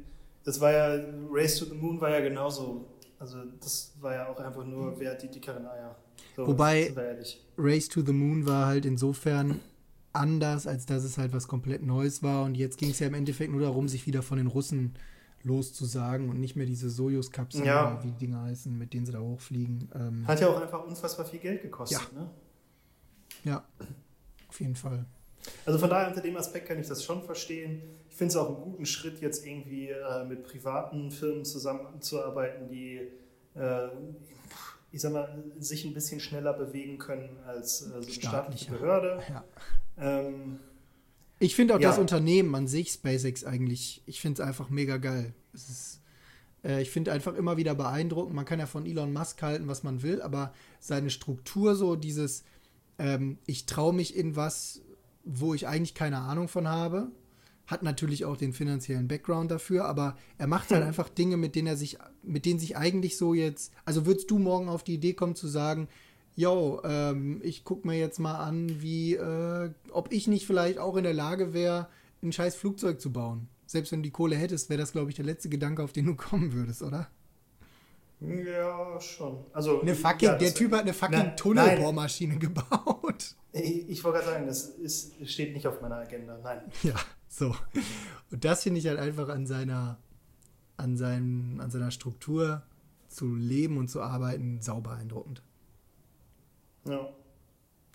das 0.43 0.61
war 0.61 0.71
ja, 0.71 1.03
Race 1.29 1.57
to 1.57 1.65
the 1.65 1.75
Moon 1.75 1.99
war 1.99 2.09
ja 2.09 2.21
genauso. 2.21 2.85
Also 3.19 3.39
das 3.59 3.93
war 3.99 4.13
ja 4.13 4.27
auch 4.27 4.39
einfach 4.39 4.65
nur, 4.65 4.99
wer 4.99 5.11
hat 5.11 5.21
die 5.21 5.29
dickeren 5.29 5.65
Eier. 5.65 5.95
So, 6.35 6.47
Wobei 6.47 6.93
Race 7.57 7.87
to 7.87 8.01
the 8.01 8.13
Moon 8.13 8.45
war 8.45 8.67
halt 8.67 8.85
insofern 8.85 9.59
anders, 10.13 10.67
als 10.67 10.85
dass 10.85 11.03
es 11.03 11.17
halt 11.17 11.33
was 11.33 11.47
komplett 11.47 11.83
Neues 11.83 12.23
war. 12.23 12.43
Und 12.43 12.55
jetzt 12.55 12.77
ging 12.77 12.89
es 12.89 12.99
ja 12.99 13.07
im 13.07 13.13
Endeffekt 13.13 13.51
nur 13.51 13.61
darum, 13.61 13.87
sich 13.87 14.07
wieder 14.07 14.21
von 14.21 14.37
den 14.37 14.47
Russen 14.47 14.95
loszusagen 15.43 16.29
und 16.29 16.39
nicht 16.39 16.55
mehr 16.55 16.65
diese 16.65 16.89
Sojus-Kapseln, 16.89 17.65
ja. 17.65 18.01
wie 18.03 18.07
die 18.07 18.17
Dinger 18.17 18.43
heißen, 18.43 18.77
mit 18.77 18.93
denen 18.93 19.05
sie 19.05 19.11
da 19.11 19.19
hochfliegen. 19.19 19.89
Ähm, 19.95 20.27
Hat 20.27 20.41
ja 20.41 20.49
auch 20.49 20.61
einfach 20.61 20.83
unfassbar 20.85 21.25
viel 21.25 21.39
Geld 21.39 21.61
gekostet, 21.61 22.01
ja. 22.13 22.19
ne? 22.19 22.29
Ja, 23.43 23.63
auf 24.49 24.59
jeden 24.59 24.75
Fall. 24.75 25.05
Also 25.65 25.79
von 25.79 25.89
daher 25.89 26.09
unter 26.09 26.21
dem 26.21 26.35
Aspekt 26.35 26.67
kann 26.67 26.79
ich 26.79 26.87
das 26.87 27.03
schon 27.03 27.23
verstehen. 27.23 27.81
Ich 28.09 28.15
finde 28.15 28.31
es 28.31 28.35
auch 28.35 28.47
einen 28.47 28.63
guten 28.63 28.85
Schritt, 28.85 29.21
jetzt 29.21 29.45
irgendwie 29.45 29.89
äh, 29.89 30.25
mit 30.25 30.43
privaten 30.43 31.11
Firmen 31.11 31.45
zusammenzuarbeiten, 31.45 32.67
die, 32.67 33.01
äh, 33.55 33.87
ich 34.91 35.01
sag 35.01 35.13
mal, 35.13 35.43
sich 35.59 35.85
ein 35.85 35.93
bisschen 35.93 36.19
schneller 36.19 36.53
bewegen 36.53 36.97
können 36.97 37.37
als 37.45 37.83
äh, 37.83 37.89
so 37.89 37.95
eine 37.95 38.05
staatliche 38.07 38.71
Behörde. 38.71 39.21
Ja. 39.29 39.43
Ähm, 39.97 40.59
ich 41.39 41.55
finde 41.55 41.75
auch 41.75 41.79
ja. 41.79 41.89
das 41.89 41.99
Unternehmen 41.99 42.53
an 42.55 42.67
sich, 42.67 42.91
SpaceX, 42.91 43.43
eigentlich, 43.43 44.01
ich 44.05 44.21
finde 44.21 44.41
es 44.41 44.47
einfach 44.47 44.69
mega 44.69 44.97
geil. 44.97 45.33
Ist, 45.53 46.01
äh, 46.63 46.81
ich 46.81 46.89
finde 46.89 47.11
einfach 47.11 47.35
immer 47.35 47.57
wieder 47.57 47.75
beeindruckend. 47.75 48.35
Man 48.35 48.45
kann 48.45 48.59
ja 48.59 48.65
von 48.65 48.85
Elon 48.85 49.13
Musk 49.13 49.41
halten, 49.41 49.67
was 49.67 49.83
man 49.83 50.01
will, 50.01 50.21
aber 50.21 50.53
seine 50.79 51.09
Struktur, 51.09 51.75
so 51.75 51.95
dieses, 51.95 52.43
ähm, 52.97 53.37
ich 53.45 53.65
traue 53.65 53.93
mich 53.93 54.15
in 54.15 54.35
was, 54.35 54.81
wo 55.23 55.53
ich 55.53 55.67
eigentlich 55.67 55.93
keine 55.93 56.19
Ahnung 56.19 56.47
von 56.47 56.67
habe. 56.67 57.11
Hat 57.67 57.83
natürlich 57.83 58.23
auch 58.23 58.37
den 58.37 58.53
finanziellen 58.53 59.09
Background 59.09 59.51
dafür, 59.51 59.85
aber 59.85 60.17
er 60.37 60.47
macht 60.47 60.71
halt 60.71 60.83
einfach 60.87 61.09
Dinge, 61.09 61.37
mit 61.37 61.55
denen 61.55 61.67
er 61.67 61.77
sich, 61.77 61.97
mit 62.23 62.45
denen 62.45 62.59
sich 62.59 62.77
eigentlich 62.77 63.17
so 63.17 63.33
jetzt, 63.35 63.73
also 63.85 64.05
würdest 64.05 64.31
du 64.31 64.39
morgen 64.39 64.69
auf 64.69 64.83
die 64.83 64.95
Idee 64.95 65.13
kommen 65.13 65.35
zu 65.35 65.47
sagen, 65.47 65.87
yo, 66.37 66.81
ähm, 66.85 67.41
ich 67.43 67.65
guck 67.65 67.83
mir 67.83 67.97
jetzt 67.97 68.19
mal 68.19 68.35
an, 68.35 68.81
wie, 68.81 69.15
äh, 69.15 69.71
ob 69.91 70.13
ich 70.13 70.27
nicht 70.27 70.45
vielleicht 70.45 70.77
auch 70.77 70.95
in 70.95 71.03
der 71.03 71.13
Lage 71.13 71.53
wäre, 71.53 71.89
ein 72.21 72.31
scheiß 72.31 72.55
Flugzeug 72.55 73.01
zu 73.01 73.11
bauen. 73.11 73.49
Selbst 73.65 73.91
wenn 73.91 73.99
du 73.99 74.03
die 74.03 74.11
Kohle 74.11 74.35
hättest, 74.35 74.69
wäre 74.69 74.79
das, 74.79 74.91
glaube 74.91 75.09
ich, 75.09 75.15
der 75.15 75.25
letzte 75.25 75.49
Gedanke, 75.49 75.83
auf 75.83 75.91
den 75.91 76.05
du 76.05 76.15
kommen 76.15 76.53
würdest, 76.53 76.83
oder? 76.83 77.09
Ja, 78.19 78.99
schon. 79.01 79.45
Also, 79.51 79.81
eine 79.81 79.93
fucking, 79.93 80.29
ja, 80.29 80.37
der 80.37 80.53
Typ 80.53 80.71
hat 80.71 80.81
eine 80.81 80.93
fucking 80.93 81.35
Tunnelbohrmaschine 81.35 82.37
gebaut. 82.39 83.35
Ich, 83.51 83.89
ich 83.89 84.03
wollte 84.03 84.19
gerade 84.19 84.31
sagen, 84.31 84.47
das 84.47 84.69
ist, 84.69 85.13
steht 85.29 85.53
nicht 85.53 85.67
auf 85.67 85.81
meiner 85.81 85.97
Agenda, 85.97 86.39
nein. 86.43 86.61
Ja, 86.83 86.95
so. 87.27 87.55
Und 88.31 88.45
das 88.45 88.63
finde 88.63 88.79
ich 88.79 88.87
halt 88.87 88.99
einfach 88.99 89.29
an 89.29 89.47
seiner, 89.47 89.97
an, 90.77 90.97
seinem, 90.97 91.59
an 91.59 91.71
seiner 91.71 91.91
Struktur 91.91 92.63
zu 93.07 93.35
leben 93.35 93.77
und 93.77 93.87
zu 93.87 94.01
arbeiten 94.01 94.61
sau 94.61 94.81
beeindruckend. 94.81 95.41
Ja. 96.87 97.09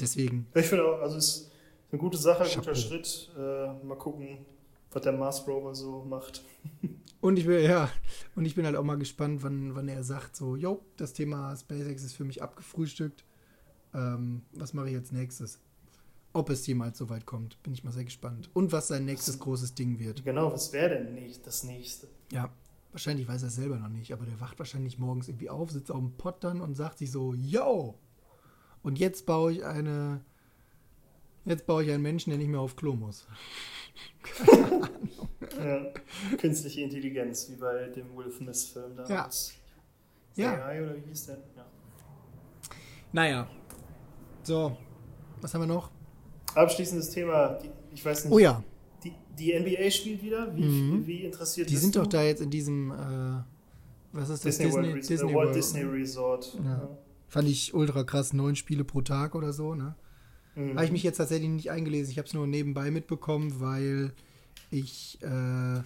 Deswegen. 0.01 0.47
Ich 0.55 0.67
finde 0.67 0.85
auch, 0.85 1.01
also 1.01 1.17
es 1.17 1.29
ist 1.29 1.53
eine 1.91 2.01
gute 2.01 2.19
Sache, 2.19 2.45
ein 2.45 2.55
guter 2.55 2.75
Schritt. 2.75 3.31
Äh, 3.37 3.73
mal 3.85 3.97
gucken, 3.99 4.39
was 4.91 5.03
der 5.03 5.13
Mars 5.13 5.47
Rover 5.47 5.75
so 5.75 6.05
macht. 6.05 6.43
Und 7.23 7.39
ich 7.39 7.47
bin, 7.47 7.63
ja, 7.63 7.89
und 8.35 8.47
ich 8.47 8.57
bin 8.57 8.67
halt 8.67 8.75
auch 8.75 8.83
mal 8.83 8.99
gespannt, 8.99 9.45
wann, 9.45 9.77
wann 9.77 9.87
er 9.87 10.03
sagt, 10.03 10.35
so, 10.35 10.57
jo, 10.57 10.85
das 10.97 11.13
Thema 11.13 11.55
SpaceX 11.55 12.03
ist 12.03 12.15
für 12.15 12.25
mich 12.25 12.43
abgefrühstückt. 12.43 13.25
Ähm, 13.95 14.43
was 14.55 14.75
mache 14.75 14.91
ich 14.91 14.97
als 14.97 15.13
nächstes? 15.13 15.61
Ob 16.33 16.51
es 16.51 16.67
jemals 16.67 16.99
so 16.99 17.11
weit 17.11 17.25
kommt, 17.25 17.63
bin 17.63 17.75
ich 17.75 17.85
mal 17.85 17.93
sehr 17.93 18.03
gespannt. 18.05 18.51
Und 18.55 18.73
was 18.73 18.89
sein 18.89 19.05
nächstes 19.05 19.35
was, 19.35 19.41
großes 19.41 19.75
Ding 19.77 20.01
wird. 20.01 20.25
Genau, 20.25 20.53
was 20.53 20.73
wäre 20.73 20.97
denn 20.97 21.15
nicht 21.15 21.47
das 21.47 21.63
nächste? 21.63 22.09
Ja, 22.33 22.51
wahrscheinlich 22.91 23.29
weiß 23.29 23.45
er 23.45 23.51
selber 23.51 23.77
noch 23.77 23.89
nicht, 23.89 24.13
aber 24.13 24.27
der 24.27 24.41
wacht 24.41 24.59
wahrscheinlich 24.59 24.99
morgens 24.99 25.29
irgendwie 25.29 25.51
auf, 25.51 25.71
sitzt 25.71 25.93
auf 25.93 26.01
dem 26.01 26.17
Pott 26.17 26.43
dann 26.43 26.61
und 26.61 26.75
sagt 26.75 26.99
sich 26.99 27.13
so, 27.13 27.35
yo, 27.35 28.01
und 28.83 28.99
jetzt 28.99 29.27
baue 29.27 29.53
ich 29.53 29.65
eine, 29.65 30.21
jetzt 31.45 31.67
baue 31.67 31.85
ich 31.85 31.91
einen 31.91 32.03
Menschen, 32.03 32.31
der 32.31 32.39
nicht 32.39 32.49
mehr 32.49 32.61
auf 32.61 32.77
Klo 32.77 32.95
muss. 32.95 33.27
ja, 35.59 35.87
künstliche 36.39 36.83
Intelligenz, 36.83 37.49
wie 37.51 37.57
bei 37.57 37.89
dem 37.89 38.17
Will 38.17 38.31
Smith-Film 38.31 38.97
damals. 38.97 39.55
Ja. 40.35 40.55
ja. 40.55 40.65
AI 40.65 40.83
oder 40.83 40.97
wie 40.97 41.09
hieß 41.09 41.27
der? 41.27 41.39
Ja. 41.57 41.67
Naja. 43.13 43.49
So, 44.43 44.77
was 45.41 45.55
haben 45.55 45.63
wir 45.63 45.67
noch? 45.67 45.91
Abschließendes 46.55 47.11
Thema. 47.11 47.59
Ich 47.93 48.05
weiß 48.05 48.25
nicht. 48.25 48.33
Oh 48.33 48.39
ja. 48.39 48.63
Die, 49.05 49.13
die 49.39 49.59
NBA 49.59 49.91
spielt 49.91 50.23
wieder. 50.23 50.55
Wie, 50.57 50.63
mhm. 50.63 51.07
wie 51.07 51.25
interessiert 51.25 51.71
Die 51.71 51.77
sind 51.77 51.95
du? 51.95 52.01
doch 52.01 52.07
da 52.07 52.23
jetzt 52.23 52.41
in 52.41 52.51
diesem, 52.51 52.91
äh, 52.91 53.43
was 54.13 54.29
ist 54.29 54.45
das? 54.45 54.59
Disney, 54.59 54.65
Disney, 54.67 54.83
World, 54.83 55.09
Disney 55.09 55.35
Walt 55.35 55.55
Disney 55.55 55.83
Resort. 55.83 56.59
Ja. 56.65 56.89
Fand 57.33 57.49
ich 57.49 57.73
ultra 57.73 58.05
krass. 58.05 58.35
Neun 58.35 58.57
Spiele 58.57 58.85
pro 58.85 59.01
Tag 59.01 59.35
oder 59.35 59.55
so, 59.55 59.75
ne? 59.75 59.95
Mhm. 60.55 60.75
Habe 60.75 60.85
ich 60.85 60.93
mich 60.93 61.03
jetzt 61.03 61.17
tatsächlich 61.17 61.49
nicht 61.49 61.71
eingelesen. 61.71 62.13
Ich 62.13 62.19
habe 62.19 62.29
es 62.29 62.35
nur 62.35 62.47
nebenbei 62.47 62.91
mitbekommen, 62.91 63.59
weil 63.59 64.13
ich 64.71 65.19
äh, 65.23 65.81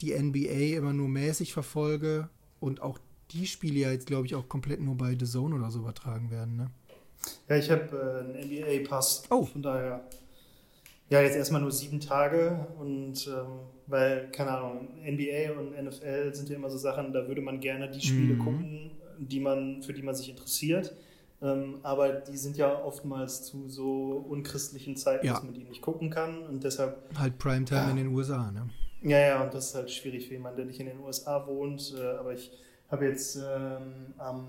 die 0.00 0.18
NBA 0.18 0.76
immer 0.76 0.92
nur 0.92 1.08
mäßig 1.08 1.52
verfolge 1.52 2.28
und 2.58 2.82
auch 2.82 2.98
die 3.30 3.46
Spiele 3.46 3.78
ja 3.78 3.92
jetzt, 3.92 4.08
glaube 4.08 4.26
ich, 4.26 4.34
auch 4.34 4.48
komplett 4.48 4.80
nur 4.80 4.96
bei 4.96 5.16
The 5.16 5.26
Zone 5.26 5.54
oder 5.54 5.70
so 5.70 5.78
übertragen 5.78 6.32
werden. 6.32 6.56
Ne? 6.56 6.70
Ja, 7.48 7.56
ich 7.56 7.70
habe 7.70 8.26
äh, 8.34 8.36
einen 8.36 8.82
NBA-Pass. 8.82 9.26
Oh. 9.30 9.44
Von 9.44 9.62
daher. 9.62 10.04
Ja, 11.08 11.22
jetzt 11.22 11.36
erstmal 11.36 11.60
nur 11.60 11.70
sieben 11.70 12.00
Tage 12.00 12.66
und 12.80 13.28
ähm, 13.28 13.60
weil, 13.86 14.28
keine 14.32 14.50
Ahnung, 14.50 14.88
NBA 15.04 15.52
und 15.56 15.80
NFL 15.80 16.34
sind 16.34 16.48
ja 16.48 16.56
immer 16.56 16.68
so 16.68 16.78
Sachen, 16.78 17.12
da 17.12 17.28
würde 17.28 17.42
man 17.42 17.60
gerne 17.60 17.88
die 17.88 18.00
Spiele 18.00 18.34
mhm. 18.34 18.38
gucken, 18.40 18.90
die 19.28 19.40
man, 19.40 19.82
für 19.82 19.92
die 19.92 20.02
man 20.02 20.14
sich 20.14 20.30
interessiert. 20.30 20.94
Ähm, 21.42 21.80
aber 21.82 22.12
die 22.12 22.36
sind 22.36 22.56
ja 22.56 22.82
oftmals 22.82 23.44
zu 23.44 23.68
so 23.68 24.24
unchristlichen 24.28 24.96
Zeiten, 24.96 25.26
ja. 25.26 25.34
dass 25.34 25.42
man 25.42 25.52
die 25.52 25.64
nicht 25.64 25.82
gucken 25.82 26.08
kann 26.10 26.42
und 26.46 26.64
deshalb. 26.64 26.96
Halt 27.18 27.38
Primetime 27.38 27.80
ja. 27.80 27.90
in 27.90 27.96
den 27.96 28.08
USA, 28.08 28.50
ne? 28.50 28.70
Ja, 29.02 29.18
ja, 29.18 29.42
und 29.42 29.52
das 29.52 29.66
ist 29.66 29.74
halt 29.74 29.90
schwierig 29.90 30.26
für 30.26 30.34
jemanden, 30.34 30.56
der 30.56 30.66
nicht 30.66 30.80
in 30.80 30.86
den 30.86 31.00
USA 31.00 31.46
wohnt. 31.46 31.94
Äh, 31.98 32.16
aber 32.16 32.32
ich 32.32 32.50
habe 32.88 33.06
jetzt 33.06 33.36
ähm, 33.36 34.14
am 34.16 34.48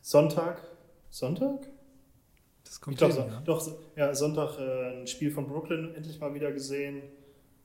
Sonntag, 0.00 0.60
Sonntag? 1.10 1.68
Das 2.64 2.80
kommt 2.80 2.94
ich 2.94 2.98
glaube, 2.98 3.14
hin, 3.14 3.32
ja. 3.32 3.40
doch, 3.44 3.70
ja, 3.94 4.14
Sonntag 4.14 4.58
äh, 4.58 5.00
ein 5.00 5.06
Spiel 5.06 5.30
von 5.30 5.46
Brooklyn 5.46 5.94
endlich 5.94 6.18
mal 6.18 6.34
wieder 6.34 6.50
gesehen. 6.50 7.02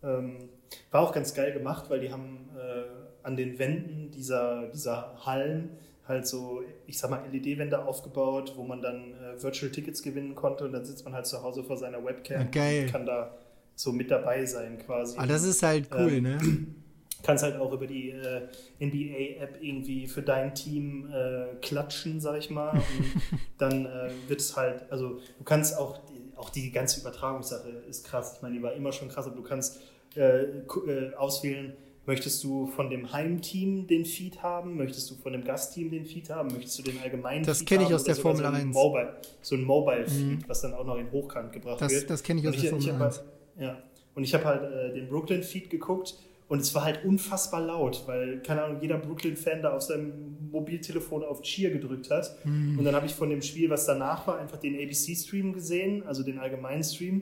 Ähm, 0.03 0.49
war 0.91 1.01
auch 1.01 1.11
ganz 1.11 1.33
geil 1.33 1.51
gemacht, 1.53 1.89
weil 1.89 2.01
die 2.01 2.11
haben 2.11 2.49
äh, 2.55 3.08
an 3.23 3.35
den 3.35 3.59
Wänden 3.59 4.11
dieser, 4.11 4.67
dieser 4.67 5.25
Hallen 5.25 5.69
halt 6.09 6.27
so, 6.27 6.63
ich 6.87 6.97
sag 6.97 7.11
mal, 7.11 7.23
LED-Wände 7.31 7.85
aufgebaut, 7.85 8.53
wo 8.55 8.63
man 8.63 8.81
dann 8.81 9.13
äh, 9.13 9.41
Virtual 9.41 9.71
Tickets 9.71 10.01
gewinnen 10.01 10.35
konnte 10.35 10.65
und 10.65 10.73
dann 10.73 10.83
sitzt 10.83 11.05
man 11.05 11.13
halt 11.13 11.27
zu 11.27 11.41
Hause 11.43 11.63
vor 11.63 11.77
seiner 11.77 12.03
Webcam 12.03 12.49
geil. 12.51 12.85
und 12.85 12.91
kann 12.91 13.05
da 13.05 13.37
so 13.75 13.91
mit 13.91 14.11
dabei 14.11 14.45
sein 14.45 14.79
quasi. 14.79 15.17
Ah, 15.17 15.27
das 15.27 15.43
ist 15.43 15.63
halt 15.63 15.87
cool, 15.93 16.13
ähm, 16.13 16.23
ne? 16.23 16.37
Kannst 17.21 17.43
halt 17.43 17.57
auch 17.57 17.71
über 17.73 17.85
die 17.85 18.11
äh, 18.11 18.47
NBA-App 18.79 19.57
irgendwie 19.61 20.07
für 20.07 20.21
dein 20.21 20.55
Team 20.55 21.11
äh, 21.11 21.55
klatschen, 21.61 22.21
sag 22.21 22.37
ich 22.39 22.49
mal. 22.49 22.71
Und 22.71 22.81
dann 23.57 23.85
äh, 23.85 24.09
wird 24.27 24.39
es 24.39 24.55
halt, 24.55 24.89
also 24.89 25.19
du 25.37 25.43
kannst 25.43 25.77
auch, 25.77 25.97
die, 26.05 26.37
auch 26.37 26.49
die 26.49 26.71
ganze 26.71 27.01
Übertragungssache 27.01 27.67
ist 27.89 28.07
krass. 28.07 28.35
Ich 28.37 28.41
meine, 28.41 28.55
die 28.55 28.63
war 28.63 28.71
immer 28.71 28.93
schon 28.93 29.09
krass, 29.09 29.27
aber 29.27 29.35
du 29.35 29.43
kannst 29.43 29.81
äh, 30.15 30.43
äh, 30.43 31.13
auswählen, 31.15 31.73
Möchtest 32.09 32.43
du 32.43 32.65
von 32.65 32.89
dem 32.89 33.13
Heimteam 33.13 33.85
den 33.85 34.03
Feed 34.03 34.41
haben? 34.41 34.77
Möchtest 34.77 35.11
du 35.11 35.13
von 35.13 35.31
dem 35.31 35.43
Gastteam 35.43 35.91
den 35.91 36.07
Feed 36.07 36.31
haben? 36.31 36.51
Möchtest 36.51 36.79
du 36.79 36.81
den 36.81 36.99
allgemeinen 37.03 37.45
das 37.45 37.59
Feed 37.59 37.69
haben? 37.69 37.83
Das 37.83 37.85
kenne 37.85 37.87
ich 37.87 37.93
aus 37.93 38.03
der 38.03 38.15
Formel 38.15 38.41
so 38.41 38.49
1. 38.49 38.65
Mobile, 38.73 39.17
so 39.43 39.55
ein 39.55 39.63
Mobile-Feed, 39.63 40.39
mhm. 40.39 40.43
was 40.47 40.61
dann 40.61 40.73
auch 40.73 40.85
noch 40.85 40.97
in 40.97 41.11
Hochkant 41.11 41.53
gebracht 41.53 41.79
das, 41.79 41.91
wird. 41.91 42.09
Das 42.09 42.23
kenne 42.23 42.39
ich 42.41 42.47
aus 42.47 42.55
ich, 42.55 42.61
der 42.61 42.71
Formel 42.71 42.87
ich 42.87 42.93
1. 42.93 42.99
Halt, 42.99 43.23
ja. 43.59 43.83
Und 44.15 44.23
ich 44.23 44.33
habe 44.33 44.43
halt 44.43 44.63
äh, 44.63 44.93
den 44.95 45.07
Brooklyn-Feed 45.07 45.69
geguckt 45.69 46.15
und 46.47 46.59
es 46.61 46.73
war 46.73 46.83
halt 46.83 47.05
unfassbar 47.05 47.61
laut, 47.61 48.01
weil, 48.07 48.41
keine 48.41 48.63
Ahnung, 48.63 48.81
jeder 48.81 48.97
Brooklyn-Fan 48.97 49.61
da 49.61 49.75
auf 49.75 49.83
seinem 49.83 50.49
Mobiltelefon 50.49 51.23
auf 51.23 51.43
Cheer 51.43 51.69
gedrückt 51.69 52.09
hat. 52.09 52.43
Mhm. 52.43 52.79
Und 52.79 52.85
dann 52.85 52.95
habe 52.95 53.05
ich 53.05 53.13
von 53.13 53.29
dem 53.29 53.43
Spiel, 53.43 53.69
was 53.69 53.85
danach 53.85 54.25
war, 54.25 54.39
einfach 54.39 54.57
den 54.57 54.73
ABC-Stream 54.73 55.53
gesehen, 55.53 56.01
also 56.07 56.23
den 56.23 56.39
allgemeinen 56.39 56.83
Stream. 56.83 57.21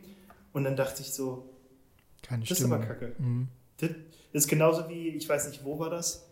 Und 0.53 0.63
dann 0.63 0.77
dachte 0.77 1.01
ich 1.01 1.11
so, 1.11 1.49
Keine 2.21 2.45
das 2.45 2.57
Stimmung. 2.57 2.79
ist 2.79 2.85
aber 2.85 2.93
kacke. 2.93 3.15
Mhm. 3.19 3.49
Das, 3.79 3.89
das 4.33 4.43
ist 4.43 4.49
genauso 4.49 4.87
wie, 4.89 5.09
ich 5.09 5.27
weiß 5.27 5.49
nicht, 5.49 5.63
wo 5.63 5.79
war 5.79 5.89
das? 5.89 6.27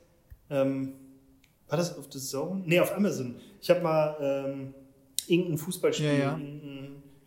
Ähm, 0.49 0.93
war 1.67 1.77
das 1.77 1.97
auf 1.97 2.05
The 2.11 2.19
Zone? 2.19 2.61
Nee, 2.65 2.79
auf 2.79 2.95
Amazon. 2.95 3.35
Ich 3.61 3.69
habe 3.69 3.81
mal 3.81 4.15
ähm, 4.19 4.73
irgendein 5.27 5.57
Fußballspiel 5.57 6.19
ja, 6.19 6.37
ja. 6.37 6.39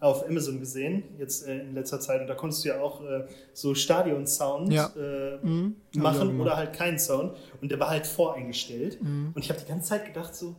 auf 0.01 0.25
Amazon 0.29 0.61
gesehen, 0.61 1.03
jetzt 1.19 1.47
äh, 1.47 1.61
in 1.61 1.75
letzter 1.75 1.99
Zeit. 1.99 2.21
Und 2.21 2.29
da 2.29 2.35
konntest 2.35 2.65
du 2.65 2.69
ja 2.69 2.81
auch 2.81 3.03
äh, 3.05 3.27
so 3.53 3.75
Stadion-Sound 3.75 4.73
ja. 4.73 4.93
äh, 4.97 5.39
mhm. 5.45 5.77
machen 5.95 6.41
oder 6.41 6.57
halt 6.57 6.73
keinen 6.73 6.99
Sound. 6.99 7.37
Und 7.61 7.71
der 7.71 7.81
war 7.81 7.91
halt 7.91 8.07
voreingestellt. 8.07 9.03
Mhm. 9.03 9.33
Und 9.35 9.45
ich 9.45 9.51
habe 9.51 9.61
die 9.61 9.67
ganze 9.67 9.89
Zeit 9.89 10.07
gedacht, 10.07 10.35
so, 10.35 10.55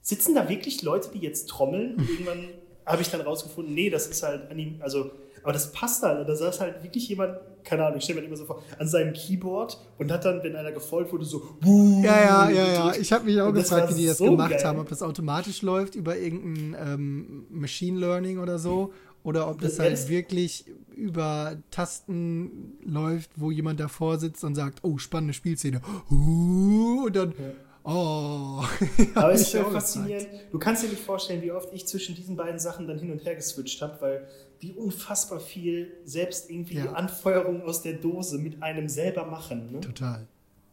sitzen 0.00 0.34
da 0.34 0.48
wirklich 0.48 0.82
Leute, 0.82 1.10
die 1.14 1.20
jetzt 1.20 1.48
trommeln? 1.48 1.96
Und 1.96 2.08
irgendwann 2.10 2.48
habe 2.84 3.02
ich 3.02 3.10
dann 3.10 3.20
rausgefunden, 3.20 3.72
nee, 3.72 3.90
das 3.90 4.08
ist 4.08 4.22
halt, 4.22 4.48
also 4.80 5.12
aber 5.42 5.52
das 5.52 5.72
passt 5.72 6.02
halt. 6.02 6.28
Da 6.28 6.34
saß 6.34 6.60
halt 6.60 6.82
wirklich 6.82 7.08
jemand, 7.08 7.38
keine 7.64 7.84
Ahnung, 7.84 7.98
ich 7.98 8.04
stelle 8.04 8.20
mir 8.20 8.26
immer 8.26 8.36
so 8.36 8.44
vor, 8.44 8.62
an 8.78 8.88
seinem 8.88 9.12
Keyboard 9.12 9.78
und 9.98 10.10
hat 10.12 10.24
dann, 10.24 10.42
wenn 10.42 10.56
einer 10.56 10.72
gefolgt 10.72 11.12
wurde, 11.12 11.24
so. 11.24 11.42
Ja, 11.62 12.02
ja, 12.02 12.50
ja, 12.50 12.72
ja. 12.72 12.94
Ich 12.94 13.12
habe 13.12 13.24
mich 13.24 13.40
auch 13.40 13.52
gefragt, 13.52 13.90
wie 13.90 14.00
die 14.00 14.06
das 14.06 14.18
so 14.18 14.30
gemacht 14.30 14.50
geil. 14.50 14.64
haben. 14.64 14.78
Ob 14.78 14.88
das 14.88 15.02
automatisch 15.02 15.62
läuft 15.62 15.94
über 15.94 16.16
irgendein 16.16 16.76
ähm, 16.80 17.46
Machine 17.50 17.98
Learning 17.98 18.38
oder 18.38 18.58
so. 18.58 18.92
Oder 19.24 19.48
ob 19.48 19.60
das, 19.60 19.76
das 19.76 19.86
halt 19.86 20.08
wirklich 20.08 20.64
über 20.96 21.56
Tasten 21.70 22.76
läuft, 22.84 23.30
wo 23.36 23.52
jemand 23.52 23.78
davor 23.78 24.18
sitzt 24.18 24.42
und 24.42 24.56
sagt, 24.56 24.80
oh, 24.82 24.98
spannende 24.98 25.32
Spielszene. 25.32 25.80
und 26.10 27.14
dann. 27.14 27.30
Ja 27.38 27.52
Oh. 27.84 28.62
Aber 29.14 29.32
es 29.32 29.42
ist 29.42 29.52
ja 29.54 29.64
faszinierend. 29.64 30.28
Du 30.50 30.58
kannst 30.58 30.84
dir 30.84 30.88
nicht 30.88 31.02
vorstellen, 31.02 31.42
wie 31.42 31.50
oft 31.50 31.72
ich 31.72 31.86
zwischen 31.86 32.14
diesen 32.14 32.36
beiden 32.36 32.58
Sachen 32.58 32.86
dann 32.86 32.98
hin 32.98 33.10
und 33.10 33.24
her 33.24 33.34
geswitcht 33.34 33.82
habe, 33.82 34.00
weil 34.00 34.28
wie 34.60 34.72
unfassbar 34.72 35.40
viel 35.40 35.92
selbst 36.04 36.48
irgendwie 36.48 36.76
ja. 36.76 36.92
Anfeuerung 36.92 37.62
aus 37.62 37.82
der 37.82 37.94
Dose 37.94 38.38
mit 38.38 38.62
einem 38.62 38.88
selber 38.88 39.26
machen. 39.26 39.72
Ne? 39.72 39.80
Total. 39.80 40.26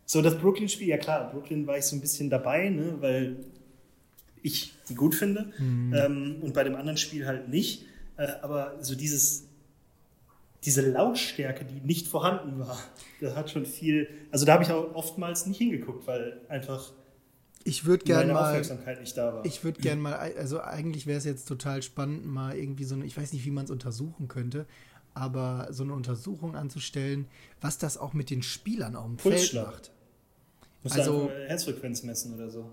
So, 0.06 0.22
das 0.22 0.38
Brooklyn-Spiel, 0.38 0.88
ja 0.88 0.98
klar, 0.98 1.32
Brooklyn 1.32 1.66
war 1.66 1.78
ich 1.78 1.86
so 1.86 1.96
ein 1.96 2.02
bisschen 2.02 2.30
dabei, 2.30 2.70
ne, 2.70 2.96
weil 3.00 3.38
ich 4.42 4.74
die 4.90 4.96
gut 4.96 5.16
finde. 5.16 5.52
Mhm. 5.58 5.94
Ähm, 5.94 6.36
und 6.42 6.54
bei 6.54 6.64
dem 6.64 6.76
anderen 6.76 6.98
Spiel 6.98 7.26
halt 7.26 7.50
nicht. 7.50 7.86
Äh, 8.18 8.28
aber 8.42 8.78
so 8.82 8.96
dieses, 8.96 9.48
diese 10.64 10.90
Lautstärke, 10.90 11.66
die 11.66 11.80
nicht 11.82 12.08
vorhanden 12.08 12.60
war, 12.60 12.78
das 13.22 13.36
hat 13.36 13.50
schon 13.50 13.66
viel. 13.66 14.08
Also 14.32 14.46
da 14.46 14.54
habe 14.54 14.64
ich 14.64 14.72
auch 14.72 14.94
oftmals 14.94 15.46
nicht 15.46 15.58
hingeguckt, 15.58 16.06
weil 16.08 16.42
einfach 16.50 16.92
ich 17.70 17.86
würde 17.86 18.04
gerne 18.04 18.34
mal. 18.34 18.48
Aufmerksamkeit 18.48 19.00
nicht 19.00 19.16
da 19.18 19.34
war. 19.34 19.46
Ich 19.46 19.64
würde 19.64 19.80
gerne 19.82 20.02
mal, 20.02 20.14
also 20.14 20.62
eigentlich 20.62 21.08
wäre 21.08 21.18
es 21.18 21.26
jetzt 21.26 21.48
total 21.48 21.82
spannend, 21.82 22.26
mal 22.26 22.56
irgendwie 22.56 22.84
so 22.84 22.96
eine, 22.96 23.06
ich 23.06 23.18
weiß 23.18 23.32
nicht, 23.34 23.46
wie 23.46 23.52
man 23.52 23.66
es 23.66 23.72
untersuchen 23.72 24.28
könnte, 24.28 24.66
aber 25.14 25.68
so 25.72 25.84
eine 25.84 25.94
Untersuchung 25.94 26.56
anzustellen, 26.56 27.28
was 27.62 27.78
das 27.78 27.98
auch 27.98 28.14
mit 28.14 28.30
den 28.30 28.44
Spielern 28.44 28.96
auf 28.96 29.06
dem 29.06 29.18
Feld 29.18 29.54
macht. 29.54 29.92
Musst 30.84 30.98
also 30.98 31.30
Herzfrequenz 31.48 32.04
messen 32.04 32.34
oder 32.34 32.50
so. 32.50 32.70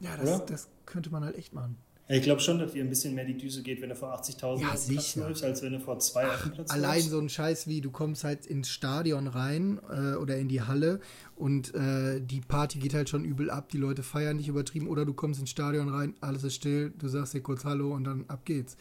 Ja, 0.00 0.16
das, 0.16 0.46
das 0.46 0.68
könnte 0.86 1.10
man 1.10 1.24
halt 1.24 1.36
echt 1.36 1.52
machen. 1.52 1.76
Ich 2.06 2.22
glaube 2.22 2.40
schon, 2.42 2.58
dass 2.58 2.72
dir 2.72 2.84
ein 2.84 2.90
bisschen 2.90 3.14
mehr 3.14 3.24
die 3.24 3.36
Düse 3.36 3.62
geht, 3.62 3.80
wenn 3.80 3.88
du 3.88 3.96
vor 3.96 4.14
80.000 4.14 4.60
ja, 4.60 4.68
Platz 4.68 5.16
läufst, 5.16 5.42
als 5.42 5.62
wenn 5.62 5.72
du 5.72 5.80
vor 5.80 5.98
zwei 6.00 6.26
Ach, 6.26 6.52
Platz 6.52 6.70
Allein 6.70 6.96
läufst. 6.96 7.10
so 7.10 7.18
ein 7.18 7.28
Scheiß 7.30 7.66
wie, 7.66 7.80
du 7.80 7.90
kommst 7.90 8.24
halt 8.24 8.44
ins 8.44 8.68
Stadion 8.68 9.26
rein 9.26 9.80
äh, 9.88 10.14
oder 10.16 10.36
in 10.36 10.48
die 10.48 10.60
Halle 10.60 11.00
und 11.34 11.74
äh, 11.74 12.20
die 12.20 12.42
Party 12.42 12.78
geht 12.78 12.92
halt 12.92 13.08
schon 13.08 13.24
übel 13.24 13.48
ab, 13.48 13.70
die 13.70 13.78
Leute 13.78 14.02
feiern 14.02 14.36
dich 14.36 14.48
übertrieben 14.48 14.88
oder 14.88 15.06
du 15.06 15.14
kommst 15.14 15.40
ins 15.40 15.48
Stadion 15.48 15.88
rein, 15.88 16.14
alles 16.20 16.44
ist 16.44 16.56
still, 16.56 16.92
du 16.98 17.08
sagst 17.08 17.32
dir 17.32 17.40
kurz 17.40 17.64
Hallo 17.64 17.94
und 17.94 18.04
dann 18.04 18.26
ab 18.28 18.44
geht's. 18.44 18.76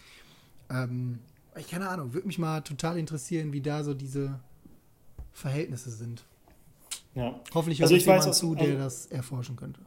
Ähm, 0.70 1.20
ich 1.58 1.70
keine 1.70 1.88
Ahnung, 1.88 2.14
würde 2.14 2.28
mich 2.28 2.40
mal 2.40 2.60
total 2.60 2.98
interessieren, 2.98 3.54
wie 3.54 3.62
da 3.62 3.86
so 3.86 3.94
diese 3.94 4.38
Verhältnisse 5.32 5.92
sind. 5.92 6.26
Ja. 7.16 7.40
Hoffentlich 7.54 7.80
hört 7.80 7.86
also 7.86 7.96
ich 7.96 8.06
jemand 8.06 8.26
weiß, 8.26 8.38
zu, 8.38 8.56
der 8.56 8.78
das 8.78 9.06
erforschen 9.06 9.56
könnte. 9.56 9.80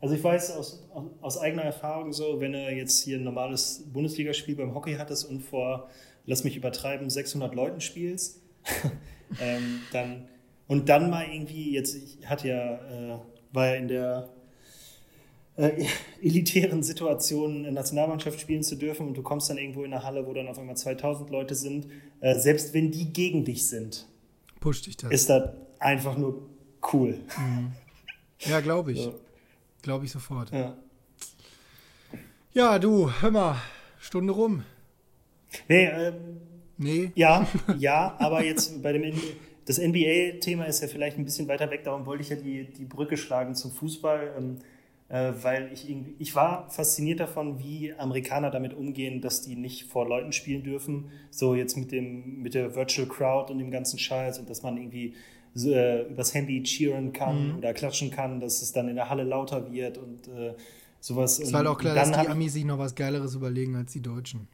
Also 0.00 0.14
ich 0.14 0.22
weiß 0.22 0.52
aus, 0.52 0.88
aus 1.20 1.38
eigener 1.38 1.62
Erfahrung 1.62 2.12
so, 2.12 2.40
wenn 2.40 2.54
er 2.54 2.74
jetzt 2.74 3.02
hier 3.02 3.18
ein 3.18 3.24
normales 3.24 3.84
Bundesligaspiel 3.92 4.54
beim 4.54 4.74
Hockey 4.74 4.94
hattest 4.94 5.28
und 5.28 5.40
vor, 5.40 5.90
lass 6.26 6.44
mich 6.44 6.56
übertreiben, 6.56 7.10
600 7.10 7.54
Leuten 7.54 7.80
spielst, 7.80 8.40
ähm, 9.40 9.80
dann 9.92 10.28
und 10.68 10.88
dann 10.88 11.10
mal 11.10 11.26
irgendwie, 11.30 11.72
jetzt 11.72 11.94
ich 11.94 12.26
hatte 12.26 12.48
ja, 12.48 12.74
äh, 12.74 13.18
war 13.52 13.66
ja 13.66 13.74
in 13.74 13.88
der 13.88 14.28
äh, 15.56 15.84
elitären 16.22 16.82
Situation, 16.82 17.64
in 17.64 17.74
Nationalmannschaft 17.74 18.40
spielen 18.40 18.62
zu 18.62 18.76
dürfen 18.76 19.08
und 19.08 19.14
du 19.16 19.22
kommst 19.22 19.50
dann 19.50 19.58
irgendwo 19.58 19.82
in 19.82 19.92
eine 19.92 20.04
Halle, 20.04 20.26
wo 20.26 20.32
dann 20.32 20.48
auf 20.48 20.58
einmal 20.58 20.76
2000 20.76 21.30
Leute 21.30 21.54
sind, 21.54 21.88
äh, 22.20 22.38
selbst 22.38 22.72
wenn 22.74 22.90
die 22.90 23.12
gegen 23.12 23.44
dich 23.44 23.66
sind, 23.66 24.06
pusht 24.60 24.86
dich 24.86 24.96
das. 24.96 25.10
Ist 25.10 25.28
das 25.28 25.50
einfach 25.78 26.16
nur 26.16 26.48
cool. 26.92 27.18
Mhm. 27.36 27.72
Ja, 28.38 28.60
glaube 28.60 28.92
ich. 28.92 29.00
So. 29.12 29.14
Glaube 29.82 30.04
ich 30.04 30.12
sofort. 30.12 30.50
Ja. 30.52 30.76
Ja, 32.54 32.78
du, 32.78 33.10
hör 33.20 33.30
mal, 33.30 33.56
Stunde 33.98 34.32
rum. 34.32 34.64
Nee, 35.68 35.86
ähm, 35.86 36.14
nee. 36.78 37.10
Ja, 37.14 37.46
ja, 37.78 38.14
aber 38.18 38.44
jetzt 38.44 38.82
bei 38.82 38.92
dem 38.92 39.14
das 39.64 39.78
NBA-Thema 39.78 40.64
ist 40.64 40.82
ja 40.82 40.88
vielleicht 40.88 41.18
ein 41.18 41.24
bisschen 41.24 41.48
weiter 41.48 41.70
weg, 41.70 41.84
darum 41.84 42.04
wollte 42.06 42.22
ich 42.22 42.30
ja 42.30 42.36
die, 42.36 42.64
die 42.64 42.84
Brücke 42.84 43.16
schlagen 43.16 43.54
zum 43.54 43.70
Fußball, 43.70 44.34
ähm, 44.36 44.58
äh, 45.08 45.32
weil 45.42 45.70
ich 45.72 45.88
irgendwie, 45.88 46.14
ich 46.18 46.34
war 46.34 46.68
fasziniert 46.68 47.20
davon, 47.20 47.60
wie 47.60 47.92
Amerikaner 47.94 48.50
damit 48.50 48.74
umgehen, 48.74 49.20
dass 49.20 49.42
die 49.42 49.54
nicht 49.54 49.84
vor 49.84 50.08
Leuten 50.08 50.32
spielen 50.32 50.62
dürfen, 50.62 51.10
so 51.30 51.54
jetzt 51.54 51.76
mit 51.76 51.92
dem, 51.92 52.42
mit 52.42 52.54
der 52.54 52.74
Virtual 52.74 53.06
Crowd 53.06 53.52
und 53.52 53.58
dem 53.58 53.70
ganzen 53.70 53.98
Scheiß 53.98 54.38
und 54.40 54.50
dass 54.50 54.62
man 54.62 54.76
irgendwie 54.76 55.14
äh, 55.56 56.02
übers 56.08 56.34
Handy 56.34 56.62
cheeren 56.62 57.12
kann 57.12 57.52
mhm. 57.52 57.58
oder 57.58 57.74
klatschen 57.74 58.10
kann, 58.10 58.40
dass 58.40 58.62
es 58.62 58.72
dann 58.72 58.88
in 58.88 58.96
der 58.96 59.10
Halle 59.10 59.24
lauter 59.24 59.72
wird 59.72 59.98
und 59.98 60.28
äh, 60.28 60.54
sowas. 61.00 61.38
Es 61.38 61.52
war 61.52 61.58
halt 61.58 61.68
auch 61.68 61.78
klar, 61.78 61.94
dass 61.94 62.10
die 62.10 62.28
Amis 62.28 62.54
sich 62.54 62.64
noch 62.64 62.78
was 62.78 62.94
Geileres 62.94 63.34
überlegen 63.34 63.76
als 63.76 63.92
die 63.92 64.00
Deutschen. 64.00 64.48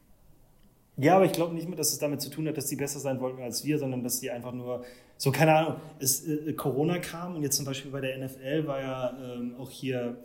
Ja, 0.97 1.15
aber 1.15 1.25
ich 1.25 1.31
glaube 1.31 1.55
nicht 1.55 1.67
mehr, 1.67 1.77
dass 1.77 1.93
es 1.93 1.99
damit 1.99 2.21
zu 2.21 2.29
tun 2.29 2.45
hat, 2.47 2.57
dass 2.57 2.65
die 2.65 2.75
besser 2.75 2.99
sein 2.99 3.21
wollten 3.21 3.41
als 3.41 3.63
wir, 3.63 3.79
sondern 3.79 4.03
dass 4.03 4.19
die 4.19 4.29
einfach 4.31 4.51
nur, 4.51 4.83
so 5.15 5.31
keine 5.31 5.55
Ahnung, 5.55 5.75
es, 5.99 6.27
äh, 6.27 6.51
Corona 6.53 6.97
kam 6.97 7.37
und 7.37 7.43
jetzt 7.43 7.55
zum 7.55 7.65
Beispiel 7.65 7.89
bei 7.89 8.01
der 8.01 8.17
NFL 8.17 8.67
war 8.67 8.81
ja 8.81 9.17
ähm, 9.17 9.55
auch 9.57 9.69
hier 9.69 10.17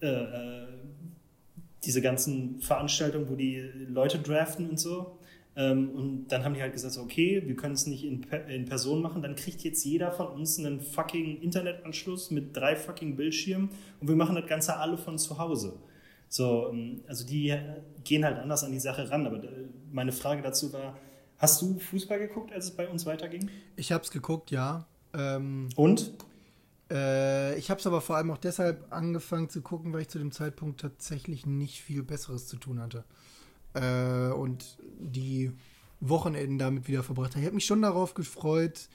äh, 0.00 0.06
äh, 0.06 0.66
diese 1.84 2.02
ganzen 2.02 2.60
Veranstaltungen, 2.60 3.28
wo 3.28 3.36
die 3.36 3.58
Leute 3.88 4.18
draften 4.18 4.70
und 4.70 4.80
so. 4.80 5.17
Ähm, 5.58 5.90
und 5.90 6.28
dann 6.28 6.44
haben 6.44 6.54
die 6.54 6.62
halt 6.62 6.72
gesagt, 6.72 6.96
okay, 6.96 7.42
wir 7.44 7.56
können 7.56 7.74
es 7.74 7.86
nicht 7.86 8.04
in, 8.04 8.22
in 8.48 8.64
Person 8.64 9.02
machen, 9.02 9.20
dann 9.20 9.34
kriegt 9.34 9.62
jetzt 9.62 9.84
jeder 9.84 10.10
von 10.12 10.28
uns 10.28 10.58
einen 10.58 10.80
fucking 10.80 11.42
Internetanschluss 11.42 12.30
mit 12.30 12.56
drei 12.56 12.76
fucking 12.76 13.16
Bildschirmen 13.16 13.68
und 14.00 14.08
wir 14.08 14.16
machen 14.16 14.36
das 14.36 14.46
Ganze 14.46 14.76
alle 14.76 14.96
von 14.96 15.18
zu 15.18 15.38
Hause. 15.38 15.74
So, 16.30 16.70
ähm, 16.70 17.02
also 17.06 17.26
die 17.26 17.54
gehen 18.04 18.24
halt 18.24 18.38
anders 18.38 18.64
an 18.64 18.72
die 18.72 18.80
Sache 18.80 19.10
ran. 19.10 19.26
Aber 19.26 19.44
äh, 19.44 19.66
meine 19.92 20.12
Frage 20.12 20.40
dazu 20.40 20.72
war, 20.72 20.96
Hast 21.38 21.62
du 21.62 21.78
Fußball 21.78 22.18
geguckt, 22.18 22.52
als 22.52 22.66
es 22.66 22.70
bei 22.72 22.88
uns 22.88 23.06
weiterging? 23.06 23.48
Ich 23.76 23.92
habe 23.92 24.02
es 24.02 24.10
geguckt, 24.10 24.50
ja. 24.50 24.86
Ähm, 25.14 25.68
Und? 25.76 26.12
Äh, 26.90 27.56
ich 27.56 27.70
habe 27.70 27.78
es 27.78 27.86
aber 27.86 28.00
vor 28.00 28.16
allem 28.16 28.32
auch 28.32 28.38
deshalb 28.38 28.92
angefangen 28.92 29.48
zu 29.48 29.62
gucken, 29.62 29.92
weil 29.92 30.02
ich 30.02 30.08
zu 30.08 30.18
dem 30.18 30.32
Zeitpunkt 30.32 30.80
tatsächlich 30.80 31.46
nicht 31.46 31.80
viel 31.80 32.02
Besseres 32.02 32.48
zu 32.48 32.56
tun 32.56 32.80
hatte. 32.80 33.04
Äh, 33.74 34.32
und 34.32 34.78
die 34.98 35.52
Wochenenden 36.00 36.58
damit 36.58 36.88
wieder 36.88 37.02
verbracht 37.02 37.32
habe. 37.32 37.40
Ich 37.40 37.46
habe 37.46 37.54
mich 37.54 37.66
schon 37.66 37.82
darauf 37.82 38.14
gefreut, 38.14 38.88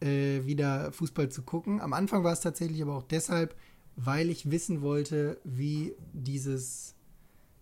äh, 0.00 0.44
wieder 0.44 0.92
Fußball 0.92 1.30
zu 1.30 1.42
gucken. 1.42 1.80
Am 1.80 1.92
Anfang 1.92 2.24
war 2.24 2.32
es 2.32 2.40
tatsächlich 2.40 2.82
aber 2.82 2.96
auch 2.96 3.02
deshalb, 3.02 3.54
weil 3.96 4.30
ich 4.30 4.50
wissen 4.50 4.82
wollte, 4.82 5.40
wie 5.44 5.94
dieses 6.12 6.94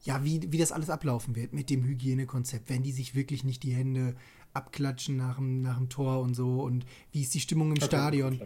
ja, 0.03 0.25
wie, 0.25 0.51
wie 0.51 0.59
das 0.59 0.73
alles 0.73 0.89
ablaufen 0.89 1.37
wird 1.37 1.53
mit 1.53 1.69
dem 1.69 1.85
Hygienekonzept, 1.85 2.71
wenn 2.71 2.83
die 2.83 2.93
sich 2.93 3.15
wirklich 3.15 3.45
nicht 3.45 3.63
die 3.63 3.75
Hände 3.75 4.15
abklatschen 4.55 5.17
nach 5.17 5.37
dem, 5.37 5.63
nach 5.63 5.77
dem 5.77 5.89
Tor 5.89 6.21
und 6.21 6.35
so 6.35 6.63
und 6.63 6.87
wie 7.13 7.23
ist 7.23 7.35
die 7.35 7.41
Stimmung 7.41 7.71
im 7.71 7.77
Hat 7.77 7.85
Stadion. 7.85 8.41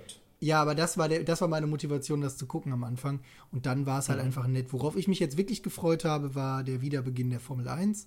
Ja, 0.44 0.60
aber 0.60 0.74
das 0.74 0.98
war, 0.98 1.08
der, 1.08 1.22
das 1.24 1.40
war 1.40 1.48
meine 1.48 1.66
Motivation, 1.66 2.20
das 2.20 2.36
zu 2.36 2.46
gucken 2.46 2.72
am 2.72 2.84
Anfang. 2.84 3.20
Und 3.50 3.66
dann 3.66 3.86
war 3.86 4.00
es 4.00 4.08
halt 4.08 4.18
mhm. 4.18 4.26
einfach 4.26 4.46
nett. 4.46 4.72
Worauf 4.72 4.96
ich 4.96 5.08
mich 5.08 5.20
jetzt 5.20 5.36
wirklich 5.36 5.62
gefreut 5.62 6.04
habe, 6.04 6.34
war 6.34 6.64
der 6.64 6.80
Wiederbeginn 6.80 7.30
der 7.30 7.40
Formel 7.40 7.68
1. 7.68 8.06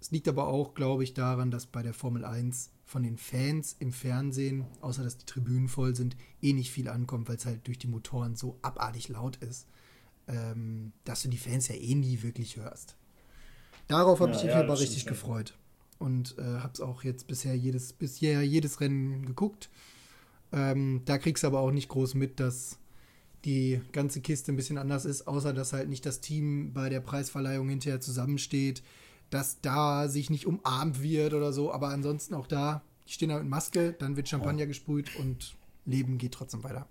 Es 0.00 0.10
liegt 0.10 0.28
aber 0.28 0.46
auch, 0.46 0.74
glaube 0.74 1.04
ich, 1.04 1.14
daran, 1.14 1.50
dass 1.50 1.66
bei 1.66 1.82
der 1.82 1.94
Formel 1.94 2.24
1 2.24 2.70
von 2.84 3.02
den 3.02 3.18
Fans 3.18 3.76
im 3.80 3.92
Fernsehen, 3.92 4.64
außer 4.80 5.02
dass 5.02 5.18
die 5.18 5.26
Tribünen 5.26 5.68
voll 5.68 5.94
sind, 5.96 6.16
eh 6.40 6.52
nicht 6.52 6.70
viel 6.70 6.88
ankommt, 6.88 7.28
weil 7.28 7.36
es 7.36 7.46
halt 7.46 7.66
durch 7.66 7.78
die 7.78 7.88
Motoren 7.88 8.36
so 8.36 8.58
abartig 8.62 9.08
laut 9.08 9.36
ist 9.36 9.66
ähm, 10.28 10.92
dass 11.04 11.22
du 11.22 11.28
die 11.28 11.38
Fans 11.38 11.68
ja 11.68 11.74
eh 11.74 11.94
nie 11.94 12.22
wirklich 12.22 12.56
hörst. 12.56 12.96
Darauf 13.88 14.20
habe 14.20 14.32
ja, 14.32 14.36
ich 14.36 14.44
mich 14.44 14.52
ja, 14.52 14.60
aber 14.60 14.78
richtig 14.78 15.06
gefreut. 15.06 15.56
Und 15.98 16.38
äh, 16.38 16.42
habe 16.42 16.72
es 16.74 16.80
auch 16.80 17.02
jetzt 17.02 17.26
bisher 17.26 17.56
jedes, 17.56 17.92
bisher 17.92 18.42
jedes 18.42 18.80
Rennen 18.80 19.26
geguckt. 19.26 19.68
Ähm, 20.52 21.02
da 21.04 21.18
kriegst 21.18 21.42
du 21.42 21.48
aber 21.48 21.60
auch 21.60 21.70
nicht 21.70 21.88
groß 21.88 22.14
mit, 22.14 22.40
dass 22.40 22.78
die 23.44 23.80
ganze 23.92 24.20
Kiste 24.20 24.52
ein 24.52 24.56
bisschen 24.56 24.78
anders 24.78 25.04
ist, 25.04 25.28
außer 25.28 25.52
dass 25.52 25.72
halt 25.72 25.88
nicht 25.88 26.04
das 26.04 26.20
Team 26.20 26.72
bei 26.72 26.88
der 26.88 27.00
Preisverleihung 27.00 27.68
hinterher 27.68 28.00
zusammensteht, 28.00 28.82
dass 29.30 29.60
da 29.60 30.08
sich 30.08 30.30
nicht 30.30 30.46
umarmt 30.46 31.02
wird 31.02 31.34
oder 31.34 31.52
so. 31.52 31.72
Aber 31.72 31.88
ansonsten 31.88 32.34
auch 32.34 32.46
da, 32.46 32.82
die 33.06 33.12
stehen 33.12 33.28
da 33.28 33.38
mit 33.38 33.48
Maske, 33.48 33.92
dann 33.92 34.16
wird 34.16 34.28
Champagner 34.28 34.64
oh. 34.64 34.68
gesprüht 34.68 35.16
und 35.16 35.56
Leben 35.84 36.18
geht 36.18 36.32
trotzdem 36.32 36.64
weiter. 36.64 36.86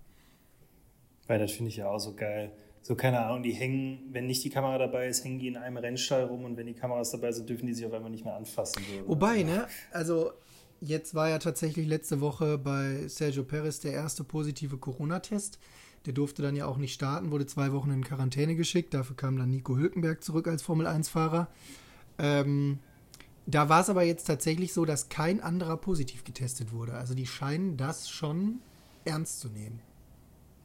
Weil 1.26 1.38
das 1.38 1.52
finde 1.52 1.68
ich 1.68 1.76
ja 1.76 1.88
auch 1.88 2.00
so 2.00 2.14
geil 2.14 2.52
so 2.88 2.94
keine 2.94 3.20
Ahnung, 3.20 3.42
die 3.42 3.52
hängen, 3.52 4.08
wenn 4.12 4.26
nicht 4.26 4.42
die 4.44 4.48
Kamera 4.48 4.78
dabei 4.78 5.08
ist, 5.08 5.22
hängen 5.22 5.38
die 5.38 5.48
in 5.48 5.58
einem 5.58 5.76
Rennstall 5.76 6.24
rum 6.24 6.46
und 6.46 6.56
wenn 6.56 6.66
die 6.66 6.72
Kameras 6.72 7.10
dabei 7.10 7.32
sind, 7.32 7.46
dürfen 7.48 7.66
die 7.66 7.74
sich 7.74 7.84
auf 7.84 7.92
einmal 7.92 8.10
nicht 8.10 8.24
mehr 8.24 8.34
anfassen. 8.34 8.82
So. 8.82 9.08
Wobei, 9.08 9.42
ne, 9.42 9.66
also 9.92 10.32
jetzt 10.80 11.14
war 11.14 11.28
ja 11.28 11.38
tatsächlich 11.38 11.86
letzte 11.86 12.20
Woche 12.20 12.58
bei 12.58 13.08
Sergio 13.08 13.44
Perez 13.44 13.80
der 13.80 13.92
erste 13.92 14.24
positive 14.24 14.78
Corona-Test. 14.78 15.58
Der 16.06 16.12
durfte 16.12 16.42
dann 16.42 16.56
ja 16.56 16.66
auch 16.66 16.78
nicht 16.78 16.94
starten, 16.94 17.30
wurde 17.30 17.46
zwei 17.46 17.72
Wochen 17.72 17.90
in 17.90 18.04
Quarantäne 18.04 18.54
geschickt. 18.54 18.94
Dafür 18.94 19.16
kam 19.16 19.36
dann 19.36 19.50
Nico 19.50 19.76
Hülkenberg 19.76 20.22
zurück 20.22 20.48
als 20.48 20.62
Formel-1-Fahrer. 20.62 21.48
Ähm, 22.18 22.78
da 23.46 23.68
war 23.68 23.80
es 23.80 23.90
aber 23.90 24.02
jetzt 24.02 24.26
tatsächlich 24.26 24.72
so, 24.72 24.84
dass 24.84 25.08
kein 25.08 25.40
anderer 25.40 25.76
positiv 25.76 26.24
getestet 26.24 26.72
wurde. 26.72 26.94
Also 26.94 27.14
die 27.14 27.26
scheinen 27.26 27.76
das 27.76 28.08
schon 28.08 28.60
ernst 29.04 29.40
zu 29.40 29.48
nehmen. 29.48 29.80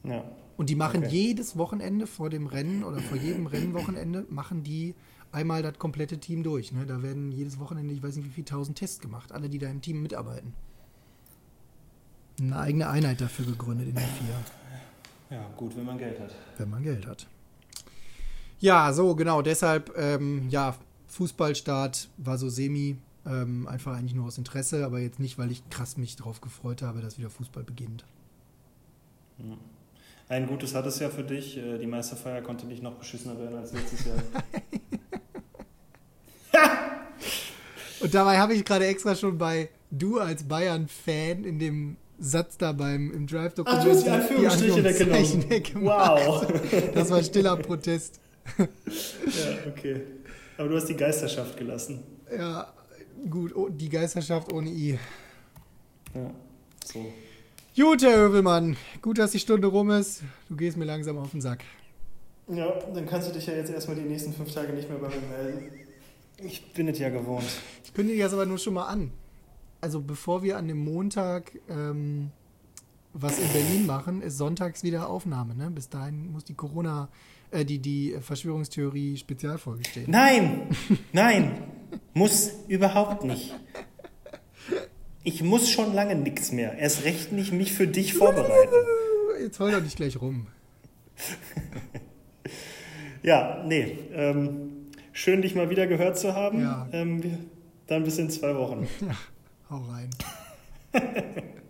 Ja. 0.04 0.24
Und 0.58 0.70
die 0.70 0.76
machen 0.76 1.04
okay. 1.04 1.16
jedes 1.16 1.58
Wochenende 1.58 2.08
vor 2.08 2.30
dem 2.30 2.46
Rennen 2.46 2.84
oder 2.84 3.00
vor 3.00 3.18
jedem 3.18 3.48
Rennwochenende 3.48 4.26
machen 4.30 4.64
die 4.64 4.96
einmal 5.34 5.62
das 5.62 5.78
komplette 5.78 6.18
Team 6.20 6.44
durch. 6.44 6.72
Ne? 6.72 6.86
Da 6.86 7.02
werden 7.04 7.32
jedes 7.32 7.60
Wochenende, 7.60 7.94
ich 7.94 8.02
weiß 8.02 8.16
nicht 8.16 8.26
wie 8.26 8.32
viele 8.32 8.46
tausend 8.46 8.78
Tests 8.78 9.00
gemacht, 9.00 9.32
alle, 9.32 9.50
die 9.50 9.60
da 9.60 9.70
im 9.70 9.82
Team 9.82 10.02
mitarbeiten. 10.02 10.54
Eine 12.40 12.58
eigene 12.58 12.90
Einheit 12.90 13.22
dafür 13.22 13.46
gegründet 13.46 13.90
in 13.90 13.96
der 13.96 14.04
FIA. 14.04 15.38
Ja, 15.38 15.50
gut, 15.58 15.76
wenn 15.76 15.86
man 15.86 15.98
Geld 15.98 16.20
hat. 16.20 16.34
Wenn 16.58 16.70
man 16.70 16.84
Geld 16.84 17.06
hat. 17.06 17.28
Ja, 18.60 18.94
so, 18.94 19.16
genau. 19.16 19.42
Deshalb, 19.42 19.94
ähm, 19.98 20.48
ja, 20.50 20.76
Fußballstart 21.08 22.10
war 22.18 22.38
so 22.38 22.50
semi. 22.50 22.98
Ähm, 23.26 23.68
einfach 23.68 23.96
eigentlich 23.96 24.16
nur 24.16 24.26
aus 24.26 24.38
Interesse, 24.38 24.86
aber 24.86 25.00
jetzt 25.00 25.20
nicht, 25.20 25.38
weil 25.38 25.50
ich 25.50 25.70
krass 25.70 25.96
mich 25.96 26.18
darauf 26.18 26.42
gefreut 26.42 26.82
habe, 26.82 27.02
dass 27.02 27.18
wieder 27.18 27.30
Fußball 27.30 27.64
beginnt. 27.64 28.04
Ein 30.28 30.48
Gutes 30.48 30.76
hat 30.76 30.86
es 30.86 31.00
ja 31.00 31.10
für 31.10 31.24
dich. 31.24 31.58
Äh, 31.58 31.78
die 31.78 31.88
Meisterfeier 31.88 32.42
konnte 32.42 32.66
nicht 32.66 32.84
noch 32.84 32.96
beschissener 32.96 33.38
werden 33.40 33.58
als 33.58 33.72
letztes 33.72 34.06
Jahr. 34.06 34.18
Und 38.04 38.14
dabei 38.14 38.38
habe 38.38 38.54
ich 38.54 38.66
gerade 38.66 38.86
extra 38.86 39.16
schon 39.16 39.38
bei 39.38 39.70
du 39.90 40.20
als 40.20 40.44
Bayern-Fan 40.44 41.46
in 41.46 41.58
dem 41.58 41.98
Satz 42.20 42.58
da 42.58 42.74
beim 42.74 43.12
im 43.12 43.28
Drive-Dokument 43.28 43.80
Ach, 43.80 43.84
du 43.86 43.92
hast 43.92 44.06
die 44.06 44.10
Anführungsstriche 44.10 44.84
weggenommen. 45.50 45.86
Wow. 45.86 46.46
Das 46.94 47.10
war 47.10 47.24
stiller 47.24 47.56
Protest. 47.58 48.20
ja, 48.58 48.66
okay. 49.68 50.02
Aber 50.58 50.70
du 50.70 50.76
hast 50.76 50.88
die 50.88 50.96
Geisterschaft 50.96 51.58
gelassen. 51.58 52.04
Ja, 52.38 52.74
gut. 53.30 53.56
Oh, 53.56 53.70
die 53.70 53.90
Geisterschaft 53.90 54.52
ohne 54.52 54.70
I. 54.70 55.00
Ja, 56.14 56.32
so. 56.86 57.06
Gut, 57.76 58.04
Herr 58.04 58.18
Hövelmann, 58.18 58.78
gut, 59.02 59.18
dass 59.18 59.32
die 59.32 59.40
Stunde 59.40 59.68
rum 59.68 59.90
ist. 59.90 60.22
Du 60.48 60.56
gehst 60.56 60.78
mir 60.78 60.86
langsam 60.86 61.18
auf 61.18 61.32
den 61.32 61.42
Sack. 61.42 61.64
Ja, 62.48 62.72
dann 62.94 63.06
kannst 63.08 63.30
du 63.30 63.34
dich 63.34 63.48
ja 63.48 63.54
jetzt 63.54 63.72
erstmal 63.72 63.96
die 63.96 64.04
nächsten 64.04 64.34
fünf 64.34 64.54
Tage 64.54 64.74
nicht 64.74 64.90
mehr 64.90 65.00
bei 65.00 65.08
mir 65.08 65.22
melden. 65.28 65.83
Ich 66.38 66.74
bin 66.74 66.88
es 66.88 67.00
ja 67.00 67.10
gewohnt. 67.10 67.46
Ich 67.84 67.94
kündige 67.94 68.24
das 68.24 68.34
aber 68.34 68.46
nur 68.46 68.58
schon 68.58 68.74
mal 68.74 68.88
an. 68.88 69.12
Also 69.82 70.02
bevor 70.02 70.44
wir 70.44 70.58
an 70.58 70.68
dem 70.68 70.78
Montag 70.78 71.52
ähm, 71.70 72.32
was 73.14 73.38
in 73.38 73.48
Berlin 73.50 73.86
machen, 73.86 74.22
ist 74.22 74.38
sonntags 74.38 74.84
wieder 74.84 75.10
Aufnahme. 75.10 75.56
Ne? 75.56 75.70
Bis 75.70 75.90
dahin 75.90 76.32
muss 76.32 76.44
die 76.44 76.56
Corona, 76.56 77.10
äh, 77.52 77.64
die, 77.64 77.80
die 77.80 78.18
Verschwörungstheorie 78.20 79.18
Spezialfolge 79.18 79.86
stehen. 79.86 80.06
Nein, 80.08 80.70
nein, 81.14 81.64
muss 82.14 82.52
überhaupt 82.68 83.24
nicht. 83.24 83.54
Ich 85.24 85.42
muss 85.42 85.70
schon 85.70 85.94
lange 85.94 86.16
nichts 86.16 86.52
mehr. 86.52 86.78
Erst 86.78 87.06
recht 87.06 87.32
nicht 87.32 87.54
mich 87.54 87.74
für 87.74 87.88
dich 87.88 88.14
vorbereiten. 88.14 88.76
Jetzt 89.42 89.60
heul 89.60 89.72
doch 89.72 89.82
nicht 89.82 89.96
gleich 89.96 90.20
rum. 90.20 90.48
ja, 93.24 93.64
nee. 93.66 94.00
Ähm, 94.12 94.83
schön, 95.14 95.42
dich 95.42 95.56
mal 95.56 95.70
wieder 95.70 95.88
gehört 95.88 96.18
zu 96.18 96.36
haben. 96.36 96.62
Ja. 96.62 96.88
Ähm, 96.92 97.22
dann 97.88 98.04
bis 98.04 98.18
in 98.18 98.30
zwei 98.30 98.56
Wochen. 98.56 98.88
Ja, 99.02 99.16
hau 99.70 99.82
rein. 99.90 100.10